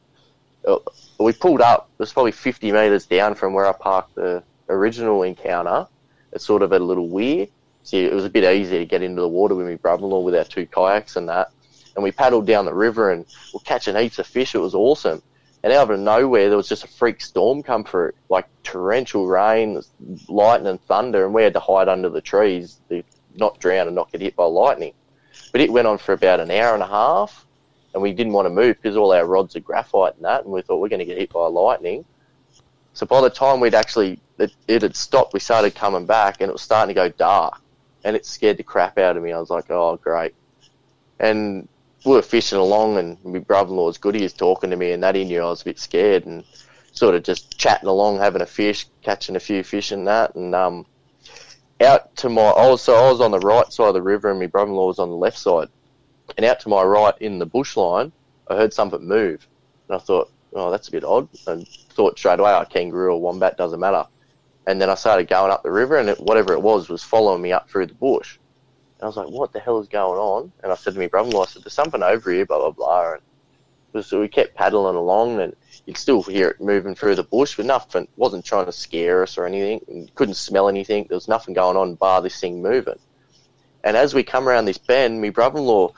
Uh, 0.66 0.78
we 1.20 1.34
pulled 1.34 1.62
up. 1.62 1.89
It 1.93 1.99
was 1.99 2.14
probably 2.14 2.32
50 2.32 2.72
meters 2.72 3.05
down 3.05 3.36
from 3.36 3.53
where 3.53 3.66
I 3.66 3.74
parked 3.74 4.16
the 4.16 4.43
original 4.70 5.24
encounter. 5.24 5.88
It's 6.32 6.45
sort 6.45 6.62
of 6.62 6.72
a 6.72 6.80
little 6.80 7.09
weir. 7.09 7.47
So 7.84 7.97
it 7.97 8.14
was 8.14 8.26
a 8.26 8.30
bit 8.30 8.43
easier 8.43 8.80
to 8.80 8.86
get 8.86 9.01
into 9.01 9.22
the 9.22 9.28
water 9.28 9.55
with 9.55 9.68
my 9.68 9.76
brother-in-law 9.76 10.20
with 10.20 10.36
our 10.36 10.43
two 10.43 10.68
kayaks 10.68 11.16
and 11.16 11.28
that. 11.30 11.51
And 11.95 12.03
we 12.03 12.12
paddled 12.12 12.45
down 12.45 12.66
the 12.66 12.74
river 12.74 13.12
and 13.12 13.26
we're 13.53 13.59
catching 13.62 13.95
heaps 13.95 14.20
of 14.20 14.28
fish. 14.28 14.55
It 14.55 14.59
was 14.59 14.76
awesome. 14.76 15.22
And 15.64 15.72
out 15.72 15.91
of 15.91 15.99
nowhere, 15.99 16.47
there 16.47 16.57
was 16.57 16.68
just 16.68 16.84
a 16.84 16.88
freak 16.88 17.22
storm 17.22 17.62
come 17.62 17.84
through, 17.84 18.14
like 18.30 18.47
torrential 18.64 19.28
rain, 19.28 19.82
lightning, 20.28 20.70
and 20.70 20.82
thunder, 20.82 21.24
and 21.24 21.34
we 21.34 21.43
had 21.43 21.53
to 21.53 21.59
hide 21.59 21.88
under 21.88 22.09
the 22.09 22.22
trees 22.22 22.80
to 22.89 23.03
not 23.36 23.59
drown 23.59 23.88
and 23.88 23.95
not 23.95 24.12
get 24.12 24.22
hit 24.22 24.36
by 24.36 24.45
lightning. 24.45 24.93
But 25.51 25.62
it 25.62 25.72
went 25.72 25.88
on 25.88 25.99
for 25.99 26.14
about 26.14 26.39
an 26.39 26.49
hour 26.49 26.74
and 26.74 26.82
a 26.82 26.88
half, 26.88 27.45
and 27.93 28.01
we 28.01 28.12
didn't 28.12 28.34
want 28.34 28.47
to 28.47 28.49
move 28.49 28.78
because 28.78 28.97
all 28.97 29.14
our 29.14 29.26
rods 29.26 29.55
are 29.55 29.59
graphite 29.59 30.16
and 30.16 30.26
that, 30.26 30.43
and 30.43 30.51
we 30.51 30.62
thought 30.64 30.80
we're 30.80 30.89
going 30.89 30.99
to 30.99 31.05
get 31.05 31.18
hit 31.18 31.32
by 31.32 31.45
lightning. 31.45 32.05
So 32.93 33.05
by 33.05 33.22
the 33.22 33.30
time 33.30 33.59
we'd 33.59 33.76
actually, 33.76 34.20
it, 34.39 34.53
it 34.68 34.82
had 34.82 34.95
stopped, 34.95 35.34
we 35.34 35.39
started 35.39 35.76
coming 35.76 36.05
back, 36.05 36.41
and 36.41 36.49
it 36.49 36.53
was 36.53 36.64
starting 36.64 36.93
to 36.95 36.99
go 36.99 37.09
dark, 37.09 37.62
and 38.03 38.16
it 38.16 38.26
scared 38.26 38.57
the 38.57 38.64
crap 38.64 38.97
out 38.97 39.16
of 39.16 39.22
me. 39.22 39.32
I 39.32 39.39
was 39.39 39.51
like, 39.51 39.70
oh, 39.70 39.97
great. 39.97 40.34
And 41.20 41.68
we 42.05 42.13
were 42.13 42.21
fishing 42.21 42.57
along, 42.57 42.97
and 42.97 43.17
my 43.23 43.39
brother-in-law's 43.39 43.97
good. 43.97 44.15
He 44.15 44.23
was 44.23 44.33
talking 44.33 44.69
to 44.69 44.75
me, 44.75 44.91
and 44.91 45.03
that 45.03 45.15
he 45.15 45.23
knew 45.23 45.41
I 45.41 45.49
was 45.49 45.61
a 45.61 45.65
bit 45.65 45.79
scared, 45.79 46.25
and 46.25 46.43
sort 46.93 47.15
of 47.15 47.23
just 47.23 47.57
chatting 47.57 47.89
along, 47.89 48.17
having 48.17 48.41
a 48.41 48.45
fish, 48.45 48.87
catching 49.01 49.35
a 49.35 49.39
few 49.39 49.63
fish 49.63 49.91
and 49.91 50.07
that, 50.07 50.35
and 50.35 50.53
um, 50.55 50.85
out 51.79 52.15
to 52.17 52.29
my, 52.29 52.41
I 52.41 52.69
was 52.69 52.81
so 52.81 52.95
I 52.95 53.09
was 53.09 53.21
on 53.21 53.31
the 53.31 53.39
right 53.39 53.71
side 53.71 53.87
of 53.87 53.93
the 53.93 54.01
river, 54.01 54.29
and 54.29 54.39
my 54.39 54.47
brother-in-law 54.47 54.87
was 54.87 54.99
on 54.99 55.09
the 55.09 55.15
left 55.15 55.37
side, 55.37 55.69
and 56.37 56.45
out 56.45 56.59
to 56.61 56.69
my 56.69 56.83
right 56.83 57.15
in 57.19 57.39
the 57.39 57.45
bush 57.45 57.77
line, 57.77 58.11
I 58.49 58.55
heard 58.55 58.73
something 58.73 59.07
move, 59.07 59.47
and 59.87 59.95
I 59.95 59.99
thought, 59.99 60.31
oh, 60.53 60.71
that's 60.71 60.87
a 60.87 60.91
bit 60.91 61.03
odd, 61.03 61.29
and 61.47 61.67
thought 61.67 62.17
straight 62.17 62.39
away, 62.39 62.51
oh, 62.51 62.65
kangaroo 62.65 63.13
or 63.13 63.21
wombat 63.21 63.57
doesn't 63.57 63.79
matter, 63.79 64.05
and 64.67 64.81
then 64.81 64.89
I 64.89 64.95
started 64.95 65.27
going 65.27 65.51
up 65.51 65.63
the 65.63 65.71
river, 65.71 65.97
and 65.97 66.09
it, 66.09 66.19
whatever 66.19 66.53
it 66.53 66.61
was 66.61 66.89
was 66.89 67.03
following 67.03 67.41
me 67.41 67.51
up 67.51 67.69
through 67.69 67.87
the 67.87 67.93
bush. 67.93 68.37
And 69.01 69.05
I 69.05 69.07
was 69.07 69.17
like, 69.17 69.29
what 69.29 69.51
the 69.51 69.59
hell 69.59 69.79
is 69.79 69.87
going 69.87 70.19
on? 70.19 70.51
And 70.61 70.71
I 70.71 70.75
said 70.75 70.93
to 70.93 70.99
my 70.99 71.07
brother-in-law, 71.07 71.41
I 71.41 71.45
said, 71.47 71.63
there's 71.63 71.73
something 71.73 72.03
over 72.03 72.31
here, 72.31 72.45
blah, 72.45 72.59
blah, 72.59 72.69
blah. 72.69 73.15
And 73.95 74.05
so 74.05 74.21
we 74.21 74.27
kept 74.27 74.53
paddling 74.53 74.95
along 74.95 75.41
and 75.41 75.55
you'd 75.87 75.97
still 75.97 76.21
hear 76.21 76.49
it 76.49 76.61
moving 76.61 76.93
through 76.93 77.15
the 77.15 77.23
bush, 77.23 77.57
but 77.57 77.65
nothing, 77.65 78.07
wasn't 78.15 78.45
trying 78.45 78.67
to 78.67 78.71
scare 78.71 79.23
us 79.23 79.39
or 79.39 79.47
anything. 79.47 80.07
Couldn't 80.13 80.35
smell 80.35 80.69
anything. 80.69 81.07
There 81.09 81.15
was 81.15 81.27
nothing 81.27 81.55
going 81.55 81.77
on 81.77 81.95
bar 81.95 82.21
this 82.21 82.39
thing 82.39 82.61
moving. 82.61 82.99
And 83.83 83.97
as 83.97 84.13
we 84.13 84.21
come 84.21 84.47
around 84.47 84.65
this 84.65 84.77
bend, 84.77 85.19
my 85.19 85.31
brother-in-law, 85.31 85.93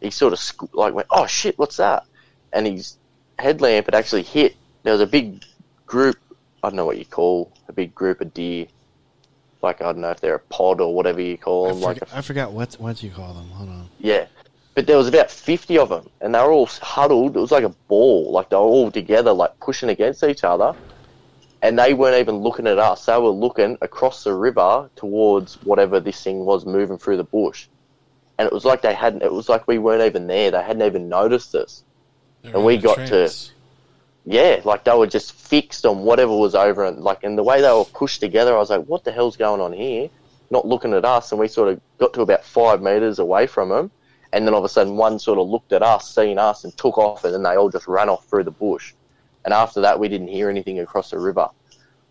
he 0.00 0.10
sort 0.10 0.32
of 0.32 0.40
sc- 0.40 0.74
like 0.74 0.94
went, 0.94 1.06
oh 1.12 1.26
shit, 1.28 1.56
what's 1.60 1.76
that? 1.76 2.06
And 2.52 2.66
his 2.66 2.98
headlamp 3.38 3.86
had 3.86 3.94
actually 3.94 4.24
hit. 4.24 4.56
There 4.82 4.92
was 4.92 5.00
a 5.00 5.06
big 5.06 5.44
group, 5.86 6.16
I 6.64 6.70
don't 6.70 6.76
know 6.76 6.86
what 6.86 6.98
you 6.98 7.04
call 7.04 7.52
a 7.68 7.72
big 7.72 7.94
group 7.94 8.20
of 8.20 8.34
deer. 8.34 8.66
Like, 9.62 9.80
I 9.82 9.86
don't 9.86 9.98
know 9.98 10.10
if 10.10 10.20
they're 10.20 10.36
a 10.36 10.38
pod 10.38 10.80
or 10.80 10.94
whatever 10.94 11.20
you 11.20 11.36
call 11.36 11.66
I, 11.66 11.72
them. 11.72 11.80
Like 11.80 11.96
a 11.96 12.00
forgot, 12.06 12.16
I 12.18 12.20
forgot 12.22 12.52
what 12.52 12.74
what 12.74 13.02
you 13.02 13.10
call 13.10 13.34
them. 13.34 13.48
Hold 13.50 13.68
on. 13.68 13.88
yeah. 13.98 14.26
But 14.74 14.86
there 14.86 14.96
was 14.96 15.08
about 15.08 15.28
50 15.28 15.76
of 15.78 15.88
them, 15.88 16.08
and 16.20 16.32
they 16.32 16.38
were 16.38 16.52
all 16.52 16.66
huddled. 16.66 17.36
It 17.36 17.40
was 17.40 17.50
like 17.50 17.64
a 17.64 17.74
ball. 17.88 18.30
Like, 18.30 18.48
they 18.50 18.54
were 18.54 18.62
all 18.62 18.92
together, 18.92 19.32
like, 19.32 19.58
pushing 19.58 19.88
against 19.88 20.22
each 20.22 20.44
other. 20.44 20.72
And 21.62 21.76
they 21.76 21.94
weren't 21.94 22.20
even 22.20 22.36
looking 22.36 22.68
at 22.68 22.78
us. 22.78 23.06
They 23.06 23.18
were 23.18 23.30
looking 23.30 23.76
across 23.82 24.22
the 24.22 24.32
river 24.32 24.88
towards 24.94 25.54
whatever 25.64 25.98
this 25.98 26.22
thing 26.22 26.44
was 26.44 26.64
moving 26.64 26.96
through 26.96 27.16
the 27.16 27.24
bush. 27.24 27.66
And 28.38 28.46
it 28.46 28.52
was 28.52 28.64
like 28.64 28.82
they 28.82 28.94
hadn't, 28.94 29.24
it 29.24 29.32
was 29.32 29.48
like 29.48 29.66
we 29.66 29.78
weren't 29.78 30.04
even 30.04 30.28
there. 30.28 30.52
They 30.52 30.62
hadn't 30.62 30.82
even 30.82 31.08
noticed 31.08 31.56
us. 31.56 31.82
They're 32.42 32.54
And 32.54 32.64
we 32.64 32.74
a 32.76 32.78
got 32.80 32.98
to- 32.98 33.06
trance. 33.08 33.50
Yeah, 34.30 34.60
like 34.64 34.84
they 34.84 34.94
were 34.94 35.06
just 35.06 35.32
fixed 35.32 35.86
on 35.86 36.00
whatever 36.00 36.36
was 36.36 36.54
over, 36.54 36.84
and 36.84 37.02
like, 37.02 37.24
and 37.24 37.38
the 37.38 37.42
way 37.42 37.62
they 37.62 37.72
were 37.72 37.86
pushed 37.86 38.20
together, 38.20 38.54
I 38.54 38.58
was 38.58 38.68
like, 38.68 38.84
what 38.84 39.02
the 39.02 39.10
hell's 39.10 39.38
going 39.38 39.62
on 39.62 39.72
here? 39.72 40.10
Not 40.50 40.66
looking 40.66 40.92
at 40.92 41.06
us, 41.06 41.32
and 41.32 41.40
we 41.40 41.48
sort 41.48 41.70
of 41.70 41.80
got 41.96 42.12
to 42.12 42.20
about 42.20 42.44
five 42.44 42.82
meters 42.82 43.18
away 43.18 43.46
from 43.46 43.70
them, 43.70 43.90
and 44.34 44.46
then 44.46 44.52
all 44.52 44.60
of 44.60 44.66
a 44.66 44.68
sudden 44.68 44.98
one 44.98 45.18
sort 45.18 45.38
of 45.38 45.48
looked 45.48 45.72
at 45.72 45.82
us, 45.82 46.14
seen 46.14 46.38
us, 46.38 46.64
and 46.64 46.76
took 46.76 46.98
off, 46.98 47.24
and 47.24 47.32
then 47.32 47.42
they 47.42 47.56
all 47.56 47.70
just 47.70 47.88
ran 47.88 48.10
off 48.10 48.26
through 48.26 48.44
the 48.44 48.50
bush. 48.50 48.92
And 49.46 49.54
after 49.54 49.80
that, 49.80 49.98
we 49.98 50.08
didn't 50.08 50.28
hear 50.28 50.50
anything 50.50 50.78
across 50.80 51.10
the 51.10 51.18
river. 51.18 51.48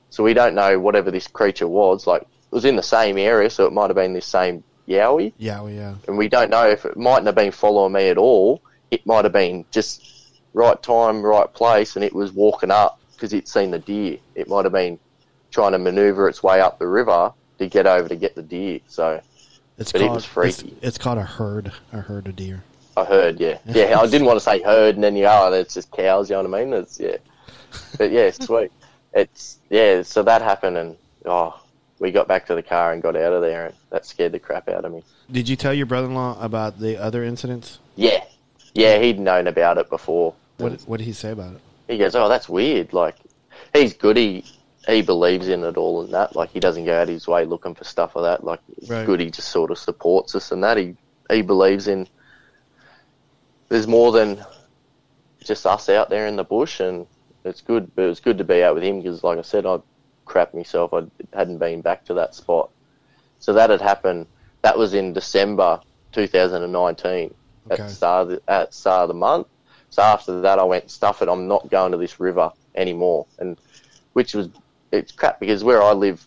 So 0.09 0.23
we 0.23 0.33
don't 0.33 0.55
know 0.55 0.79
whatever 0.79 1.11
this 1.11 1.27
creature 1.27 1.67
was. 1.67 2.07
Like, 2.07 2.23
it 2.23 2.27
was 2.49 2.65
in 2.65 2.77
the 2.77 2.81
same 2.81 3.19
area, 3.19 3.51
so 3.51 3.67
it 3.67 3.73
might 3.73 3.89
have 3.91 3.95
been 3.95 4.13
this 4.13 4.25
same 4.25 4.63
yowie 4.87 5.33
Yeah, 5.37 5.61
well, 5.61 5.69
yeah. 5.69 5.95
and 6.07 6.17
we 6.17 6.29
don't 6.29 6.49
know 6.49 6.67
if 6.67 6.83
it 6.85 6.97
mightn't 6.97 7.27
have 7.27 7.35
been 7.35 7.51
following 7.51 7.93
me 7.93 8.09
at 8.09 8.17
all. 8.17 8.63
It 8.89 9.05
might 9.05 9.25
have 9.25 9.33
been 9.33 9.65
just 9.69 10.16
right 10.57 10.81
time, 10.81 11.21
right 11.21 11.51
place, 11.53 11.95
and 11.95 12.03
it 12.03 12.13
was 12.13 12.33
walking 12.33 12.71
up 12.71 12.99
because 13.13 13.31
it's 13.31 13.53
seen 13.53 13.71
the 13.71 13.79
deer. 13.79 14.17
It 14.35 14.49
might 14.49 14.65
have 14.65 14.73
been 14.73 14.99
trying 15.51 15.71
to 15.71 15.77
maneuver 15.77 16.27
its 16.27 16.43
way 16.43 16.59
up 16.59 16.79
the 16.79 16.87
river 16.87 17.31
to 17.59 17.67
get 17.67 17.87
over 17.87 18.09
to 18.09 18.15
get 18.15 18.35
the 18.35 18.41
deer. 18.41 18.79
So 18.87 19.21
It's 19.77 19.91
But 19.91 20.01
it 20.01 20.05
called 20.05 20.15
was 20.15 20.25
freaky. 20.25 20.69
It's, 20.69 20.87
it's 20.87 20.97
called 20.97 21.19
a 21.19 21.23
herd, 21.23 21.71
a 21.93 22.01
herd 22.01 22.27
of 22.27 22.35
deer. 22.35 22.63
I 22.97 23.05
heard, 23.05 23.39
yeah, 23.39 23.59
yeah. 23.65 23.99
I 23.99 24.07
didn't 24.07 24.25
want 24.25 24.37
to 24.37 24.43
say 24.43 24.61
herd, 24.63 24.95
and 24.95 25.03
then 25.03 25.15
you 25.15 25.27
oh, 25.27 25.53
it's 25.53 25.75
just 25.75 25.91
cows. 25.91 26.29
You 26.29 26.37
know 26.37 26.49
what 26.49 26.59
I 26.59 26.65
mean? 26.65 26.73
It's 26.73 26.99
yeah, 26.99 27.17
but 27.99 28.11
yeah, 28.11 28.31
sweet. 28.39 28.71
It's 29.13 29.59
yeah. 29.69 30.01
So 30.01 30.23
that 30.23 30.41
happened, 30.41 30.77
and 30.77 30.97
oh, 31.25 31.61
we 31.99 32.11
got 32.11 32.27
back 32.27 32.47
to 32.47 32.55
the 32.55 32.63
car 32.63 32.93
and 32.93 33.03
got 33.03 33.15
out 33.15 33.33
of 33.33 33.41
there, 33.41 33.67
and 33.67 33.75
that 33.91 34.07
scared 34.07 34.31
the 34.31 34.39
crap 34.39 34.67
out 34.67 34.83
of 34.83 34.91
me. 34.91 35.03
Did 35.31 35.47
you 35.47 35.55
tell 35.55 35.75
your 35.75 35.85
brother-in-law 35.85 36.41
about 36.41 36.79
the 36.79 36.97
other 36.97 37.23
incidents? 37.23 37.77
Yeah, 37.95 38.23
yeah. 38.73 38.97
He'd 38.97 39.19
known 39.19 39.45
about 39.45 39.77
it 39.77 39.91
before. 39.91 40.33
What 40.57 40.81
What 40.87 40.97
did 40.97 41.05
he 41.05 41.13
say 41.13 41.31
about 41.31 41.53
it? 41.55 41.61
he 41.87 41.97
goes, 41.97 42.15
"Oh, 42.15 42.27
that's 42.27 42.49
weird." 42.49 42.93
Like, 42.93 43.15
he's 43.73 43.93
good. 43.93 44.17
He 44.17 44.43
he 44.87 45.01
believes 45.01 45.47
in 45.49 45.63
it 45.63 45.77
all 45.77 46.01
and 46.03 46.13
that. 46.13 46.35
Like, 46.35 46.49
he 46.51 46.59
doesn't 46.59 46.85
go 46.85 46.97
out 47.01 47.07
his 47.09 47.27
way 47.27 47.43
looking 47.45 47.75
for 47.75 47.83
stuff 47.83 48.15
like 48.15 48.23
that. 48.23 48.43
Like, 48.45 48.61
Right. 48.87 49.05
good. 49.05 49.19
He 49.19 49.29
just 49.29 49.49
sort 49.49 49.69
of 49.71 49.77
supports 49.77 50.33
us 50.35 50.51
and 50.51 50.63
that. 50.63 50.77
He 50.77 50.95
he 51.29 51.41
believes 51.41 51.87
in. 51.87 52.07
There's 53.69 53.87
more 53.87 54.11
than 54.11 54.43
just 55.43 55.65
us 55.65 55.89
out 55.89 56.09
there 56.09 56.27
in 56.27 56.35
the 56.37 56.43
bush, 56.43 56.79
and 56.79 57.05
it's 57.43 57.61
good. 57.61 57.91
But 57.95 58.03
it 58.03 58.07
was 58.09 58.19
good 58.19 58.37
to 58.37 58.43
be 58.43 58.63
out 58.63 58.75
with 58.75 58.83
him 58.83 59.01
because, 59.01 59.23
like 59.23 59.37
I 59.37 59.41
said, 59.43 59.65
I 59.65 59.79
crapped 60.25 60.53
myself. 60.53 60.93
I 60.93 61.03
hadn't 61.33 61.57
been 61.59 61.81
back 61.81 62.05
to 62.05 62.13
that 62.15 62.33
spot. 62.33 62.69
So 63.39 63.53
that 63.53 63.69
had 63.69 63.81
happened. 63.81 64.25
That 64.63 64.77
was 64.77 64.93
in 64.93 65.13
December 65.13 65.79
2019 66.13 67.33
at 67.69 67.73
Okay. 67.73 67.83
the 67.83 67.89
start 67.89 68.23
of 68.23 68.29
the, 68.29 68.41
at 68.51 68.71
the 68.71 68.75
start 68.75 69.03
of 69.03 69.07
the 69.09 69.13
month. 69.13 69.47
So 69.89 70.01
after 70.01 70.41
that, 70.41 70.59
I 70.59 70.63
went 70.63 70.91
stuff 70.91 71.21
it. 71.21 71.29
I'm 71.29 71.47
not 71.47 71.69
going 71.69 71.91
to 71.91 71.97
this 71.97 72.19
river 72.19 72.51
anymore, 72.75 73.25
and 73.39 73.57
which 74.13 74.33
was 74.33 74.49
it's 74.91 75.11
crap 75.11 75.39
because 75.39 75.63
where 75.63 75.81
I 75.81 75.93
live, 75.93 76.25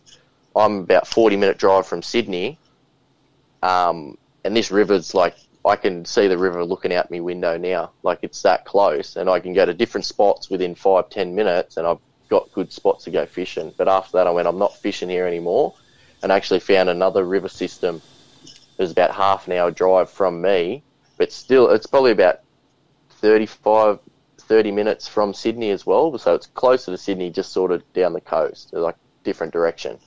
I'm 0.56 0.78
about 0.78 1.06
40 1.06 1.36
minute 1.36 1.58
drive 1.58 1.86
from 1.86 2.02
Sydney, 2.02 2.58
um, 3.62 4.16
and 4.44 4.56
this 4.56 4.70
river's 4.70 5.14
like 5.14 5.36
I 5.64 5.76
can 5.76 6.04
see 6.04 6.26
the 6.26 6.38
river 6.38 6.64
looking 6.64 6.92
out 6.92 7.10
my 7.10 7.20
window 7.20 7.56
now. 7.58 7.90
Like 8.02 8.20
it's 8.22 8.42
that 8.42 8.64
close, 8.64 9.16
and 9.16 9.28
I 9.28 9.40
can 9.40 9.52
go 9.52 9.66
to 9.66 9.74
different 9.74 10.06
spots 10.06 10.48
within 10.50 10.74
five 10.74 11.10
ten 11.10 11.34
minutes, 11.34 11.76
and 11.76 11.86
I've 11.86 11.98
got 12.28 12.50
good 12.52 12.72
spots 12.72 13.04
to 13.04 13.10
go 13.10 13.26
fishing. 13.26 13.74
But 13.76 13.88
after 13.88 14.16
that, 14.18 14.26
I 14.26 14.30
went, 14.30 14.48
I'm 14.48 14.58
not 14.58 14.76
fishing 14.76 15.10
here 15.10 15.26
anymore, 15.26 15.74
and 16.22 16.32
I 16.32 16.36
actually 16.36 16.60
found 16.60 16.88
another 16.88 17.24
river 17.24 17.48
system. 17.48 18.00
It 18.44 18.82
was 18.82 18.92
about 18.92 19.14
half 19.14 19.46
an 19.46 19.52
hour 19.52 19.70
drive 19.70 20.08
from 20.08 20.40
me, 20.40 20.82
but 21.18 21.30
still, 21.32 21.70
it's 21.70 21.86
probably 21.86 22.12
about 22.12 22.40
35, 23.20 23.98
30 24.38 24.72
minutes 24.72 25.06
from 25.06 25.32
Sydney 25.32 25.70
as 25.70 25.86
well. 25.86 26.16
So 26.18 26.34
it's 26.34 26.46
closer 26.46 26.90
to 26.90 26.98
Sydney, 26.98 27.30
just 27.30 27.52
sort 27.52 27.70
of 27.70 27.90
down 27.92 28.12
the 28.12 28.20
coast, 28.20 28.72
like 28.72 28.96
different 29.24 29.52
direction. 29.52 29.98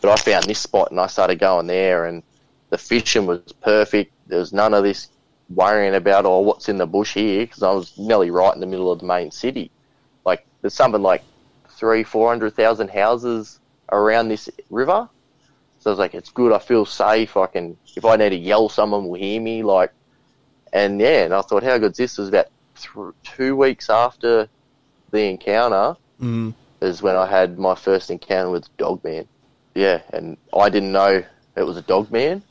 But 0.00 0.10
I 0.10 0.16
found 0.16 0.44
this 0.44 0.58
spot 0.58 0.90
and 0.90 1.00
I 1.00 1.06
started 1.06 1.38
going 1.38 1.66
there, 1.66 2.04
and 2.04 2.22
the 2.70 2.78
fishing 2.78 3.26
was 3.26 3.52
perfect. 3.62 4.12
There 4.26 4.38
was 4.38 4.52
none 4.52 4.74
of 4.74 4.84
this 4.84 5.08
worrying 5.50 5.94
about 5.94 6.26
oh 6.26 6.40
what's 6.40 6.68
in 6.68 6.76
the 6.76 6.86
bush 6.86 7.14
here 7.14 7.46
because 7.46 7.62
I 7.62 7.72
was 7.72 7.96
nearly 7.96 8.30
right 8.30 8.54
in 8.54 8.60
the 8.60 8.66
middle 8.66 8.92
of 8.92 8.98
the 8.98 9.06
main 9.06 9.30
city. 9.30 9.70
Like 10.24 10.46
there's 10.60 10.74
something 10.74 11.02
like 11.02 11.22
three, 11.70 12.02
four 12.02 12.28
hundred 12.28 12.54
thousand 12.54 12.90
houses 12.90 13.60
around 13.90 14.28
this 14.28 14.50
river. 14.70 15.08
So 15.80 15.90
I 15.90 15.92
was 15.92 15.98
like, 15.98 16.14
it's 16.14 16.30
good. 16.30 16.52
I 16.52 16.58
feel 16.58 16.84
safe. 16.84 17.36
I 17.36 17.46
can, 17.46 17.76
if 17.96 18.04
I 18.04 18.16
need 18.16 18.30
to 18.30 18.36
yell, 18.36 18.68
someone 18.68 19.06
will 19.06 19.14
hear 19.14 19.40
me. 19.40 19.62
Like, 19.62 19.92
and 20.72 21.00
yeah, 21.00 21.24
and 21.24 21.34
I 21.34 21.42
thought, 21.42 21.62
how 21.62 21.78
good's 21.78 21.98
this? 21.98 22.18
It 22.18 22.22
was 22.22 22.28
about 22.28 22.46
th- 22.76 23.14
two 23.36 23.56
weeks 23.56 23.90
after 23.90 24.48
the 25.10 25.24
encounter 25.24 25.96
Mm. 26.20 26.52
is 26.80 27.00
when 27.00 27.14
I 27.14 27.26
had 27.26 27.58
my 27.58 27.74
first 27.76 28.10
encounter 28.10 28.50
with 28.50 28.76
Dog 28.76 29.04
Man. 29.04 29.26
Yeah, 29.74 30.00
and 30.12 30.36
I 30.52 30.68
didn't 30.68 30.90
know 30.90 31.22
it 31.56 31.62
was 31.62 31.76
a 31.76 31.82
Dog 31.82 32.10
Man. 32.10 32.42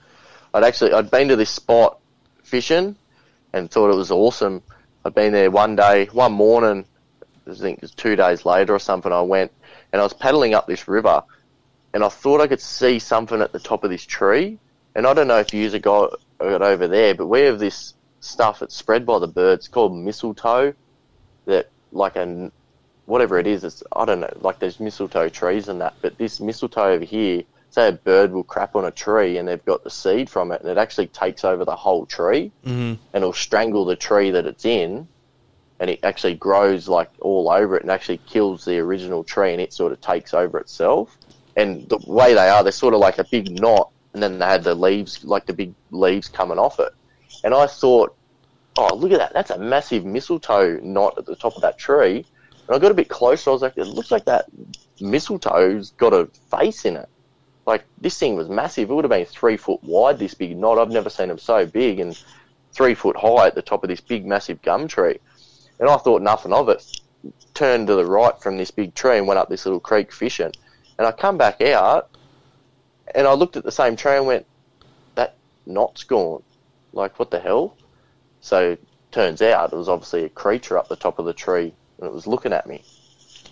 I'd 0.54 0.64
actually 0.64 0.94
I'd 0.94 1.12
been 1.12 1.28
to 1.28 1.36
this 1.36 1.50
spot 1.50 2.00
fishing 2.44 2.96
and 3.54 3.70
thought 3.70 3.92
it 3.92 3.98
was 3.98 4.12
awesome. 4.12 4.64
I'd 5.04 5.14
been 5.16 5.34
there 5.34 5.52
one 5.52 5.76
day, 5.76 6.06
one 6.14 6.32
morning. 6.34 6.86
I 7.50 7.54
think 7.54 7.78
it 7.78 7.82
was 7.82 7.92
two 7.92 8.16
days 8.16 8.46
later 8.46 8.74
or 8.74 8.80
something. 8.80 9.12
I 9.12 9.22
went 9.22 9.52
and 9.92 10.00
I 10.02 10.04
was 10.04 10.14
paddling 10.14 10.54
up 10.54 10.68
this 10.68 10.88
river, 10.88 11.24
and 11.94 12.04
I 12.04 12.10
thought 12.10 12.42
I 12.42 12.48
could 12.48 12.62
see 12.62 13.00
something 13.00 13.42
at 13.42 13.52
the 13.52 13.60
top 13.60 13.84
of 13.84 13.90
this 13.90 14.06
tree. 14.06 14.58
And 14.96 15.06
I 15.06 15.14
don't 15.14 15.28
know 15.28 15.40
if 15.40 15.54
you 15.54 15.70
got 15.80 16.20
got 16.40 16.62
over 16.62 16.88
there, 16.88 17.16
but 17.16 17.28
we 17.28 17.42
have 17.42 17.60
this 17.60 17.94
stuff 18.20 18.60
that's 18.60 18.76
spread 18.76 19.06
by 19.06 19.20
the 19.20 19.28
birds 19.28 19.68
called 19.68 19.96
mistletoe. 19.96 20.74
That 21.46 21.70
like 21.92 22.16
a 22.16 22.52
whatever 23.06 23.40
it 23.40 23.48
is, 23.48 23.64
it's 23.64 23.84
I 23.94 24.06
don't 24.06 24.20
know, 24.20 24.34
like 24.42 24.60
there's 24.60 24.80
mistletoe 24.80 25.30
trees 25.30 25.70
and 25.70 25.82
that, 25.82 25.96
but 26.02 26.18
this 26.18 26.40
mistletoe 26.40 26.92
over 26.92 27.06
here, 27.06 27.44
say 27.70 27.88
a 27.88 27.94
bird 27.94 28.32
will 28.32 28.44
crap 28.44 28.76
on 28.76 28.86
a 28.86 28.92
tree 28.92 29.38
and 29.38 29.48
they've 29.48 29.64
got 29.66 29.84
the 29.84 29.90
seed 29.90 30.30
from 30.30 30.52
it, 30.52 30.62
and 30.62 30.70
it 30.70 30.78
actually 30.78 31.08
takes 31.08 31.46
over 31.46 31.64
the 31.66 31.76
whole 31.76 32.06
tree, 32.06 32.52
hmm 32.64 32.96
and 33.14 33.24
it'll 33.24 33.34
strangle 33.34 33.86
the 33.86 33.96
tree 33.96 34.32
that 34.32 34.46
it's 34.46 34.66
in, 34.66 35.08
and 35.80 35.90
it 35.90 36.00
actually 36.04 36.36
grows 36.36 36.88
like 36.88 37.10
all 37.22 37.50
over 37.50 37.78
it 37.78 37.82
and 37.82 37.92
actually 37.92 38.20
kills 38.28 38.66
the 38.66 38.78
original 38.78 39.24
tree, 39.24 39.54
and 39.54 39.62
it 39.62 39.74
sort 39.74 39.92
of 39.92 40.02
takes 40.02 40.34
over 40.34 40.58
itself. 40.60 41.18
And 41.56 41.88
the 41.90 42.00
way 42.06 42.34
they 42.34 42.50
are, 42.50 42.62
they're 42.62 42.72
sort 42.72 42.94
of 42.94 43.00
like 43.00 43.18
a 43.18 43.24
big 43.24 43.60
knot, 43.60 43.90
and 44.14 44.22
then 44.22 44.38
they 44.38 44.46
had 44.46 44.64
the 44.64 44.76
leaves, 44.76 45.24
like 45.24 45.46
the 45.46 45.54
big 45.54 45.74
leaves 45.92 46.28
coming 46.28 46.60
off 46.60 46.80
it. 46.80 46.94
And 47.44 47.54
I 47.54 47.68
thought, 47.68 48.16
oh, 48.78 48.96
look 48.96 49.12
at 49.12 49.20
that, 49.20 49.34
that's 49.34 49.52
a 49.52 49.58
massive 49.58 50.06
mistletoe 50.06 50.80
knot 50.82 51.18
at 51.18 51.26
the 51.26 51.36
top 51.36 51.56
of 51.56 51.62
that 51.62 51.78
tree. 51.78 52.26
And 52.68 52.76
I 52.76 52.80
got 52.80 52.92
a 52.92 52.96
bit 52.96 53.10
closer. 53.10 53.50
I 53.50 53.54
was 53.54 53.62
like, 53.62 53.78
it 53.78 53.86
looks 53.86 54.12
like 54.12 54.26
that 54.26 54.46
mistletoe's 55.00 55.92
got 55.92 56.14
a 56.14 56.28
face 56.52 56.86
in 56.86 56.98
it. 56.98 57.10
Like 57.66 57.84
this 58.00 58.18
thing 58.18 58.36
was 58.36 58.50
massive. 58.50 58.90
It 58.90 58.94
would 58.94 59.04
have 59.04 59.12
been 59.12 59.26
three 59.26 59.58
foot 59.58 59.84
wide. 59.84 60.20
This 60.20 60.34
big 60.34 60.58
knot. 60.58 60.78
I've 60.78 60.90
never 60.90 61.10
seen 61.10 61.28
them 61.28 61.38
so 61.38 61.66
big 61.66 62.00
and 62.00 62.22
three 62.72 62.94
foot 62.94 63.18
high 63.18 63.48
at 63.48 63.56
the 63.56 63.62
top 63.62 63.84
of 63.84 63.90
this 63.90 64.02
big, 64.02 64.26
massive 64.26 64.62
gum 64.62 64.88
tree. 64.88 65.20
And 65.80 65.90
I 65.90 65.98
thought 65.98 66.22
nothing 66.22 66.54
of 66.54 66.70
it. 66.70 67.02
Turned 67.54 67.88
to 67.88 67.96
the 67.96 68.06
right 68.06 68.40
from 68.42 68.58
this 68.58 68.72
big 68.72 68.94
tree 68.96 69.18
and 69.18 69.28
went 69.28 69.40
up 69.40 69.50
this 69.50 69.66
little 69.66 69.80
creek 69.80 70.12
fishing. 70.12 70.52
And 70.98 71.06
I 71.06 71.12
come 71.12 71.38
back 71.38 71.62
out, 71.62 72.10
and 73.14 73.28
I 73.28 73.34
looked 73.34 73.58
at 73.58 73.64
the 73.64 73.72
same 73.72 73.96
tree 73.96 74.16
and 74.16 74.26
went, 74.26 74.46
that 75.16 75.36
knot's 75.66 76.04
gone. 76.04 76.44
Like 76.98 77.20
what 77.20 77.32
the 77.32 77.40
hell? 77.40 77.78
So 78.42 78.78
turns 79.12 79.42
out 79.42 79.72
it 79.72 79.78
was 79.78 79.90
obviously 79.90 80.26
a 80.26 80.30
creature 80.30 80.78
up 80.78 80.90
the 80.90 80.96
top 80.96 81.20
of 81.20 81.26
the 81.26 81.34
tree 81.34 81.72
and 82.00 82.08
it 82.08 82.14
was 82.14 82.28
looking 82.28 82.54
at 82.54 82.68
me 82.68 82.84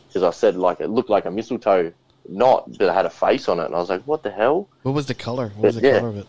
because 0.07 0.23
I 0.23 0.31
said 0.31 0.57
like 0.57 0.81
it 0.81 0.89
looked 0.89 1.09
like 1.09 1.25
a 1.25 1.31
mistletoe 1.31 1.93
knot 2.27 2.67
it 2.79 2.91
had 2.91 3.05
a 3.05 3.09
face 3.09 3.47
on 3.47 3.59
it, 3.59 3.65
and 3.65 3.75
I 3.75 3.79
was 3.79 3.89
like, 3.89 4.03
"What 4.03 4.23
the 4.23 4.31
hell?" 4.31 4.69
What 4.83 4.93
was 4.93 5.05
the 5.05 5.13
color? 5.13 5.49
What 5.49 5.67
was 5.67 5.75
the 5.75 5.87
Yeah. 5.87 5.99
color 5.99 6.09
of 6.09 6.17
it? 6.17 6.27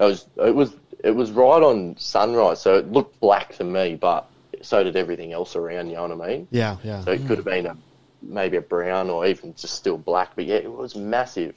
It 0.00 0.04
was 0.04 0.26
it 0.36 0.54
was 0.54 0.74
it 1.02 1.12
was 1.12 1.30
right 1.30 1.62
on 1.62 1.96
sunrise, 1.98 2.60
so 2.60 2.76
it 2.78 2.92
looked 2.92 3.20
black 3.20 3.54
to 3.56 3.64
me, 3.64 3.94
but 3.94 4.28
so 4.62 4.84
did 4.84 4.96
everything 4.96 5.32
else 5.32 5.56
around. 5.56 5.88
You 5.88 5.96
know 5.96 6.08
what 6.08 6.22
I 6.22 6.28
mean? 6.28 6.48
Yeah, 6.50 6.76
yeah. 6.84 7.04
So 7.04 7.12
it 7.12 7.26
could 7.26 7.38
have 7.38 7.46
been 7.46 7.66
a 7.66 7.76
maybe 8.22 8.56
a 8.56 8.62
brown 8.62 9.10
or 9.10 9.26
even 9.26 9.54
just 9.54 9.74
still 9.74 9.98
black, 9.98 10.34
but 10.36 10.46
yeah, 10.46 10.56
it 10.56 10.72
was 10.72 10.94
massive. 10.94 11.54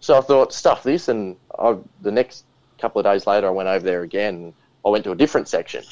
So 0.00 0.18
I 0.18 0.20
thought, 0.20 0.52
stuff 0.52 0.82
this, 0.82 1.08
and 1.08 1.36
I, 1.56 1.76
the 2.00 2.10
next 2.10 2.44
couple 2.82 2.98
of 2.98 3.06
days 3.06 3.26
later, 3.26 3.46
I 3.46 3.50
went 3.50 3.68
over 3.68 3.84
there 3.84 4.02
again. 4.02 4.52
I 4.84 4.88
went 4.88 5.04
to 5.04 5.12
a 5.12 5.16
different 5.16 5.48
section. 5.48 5.84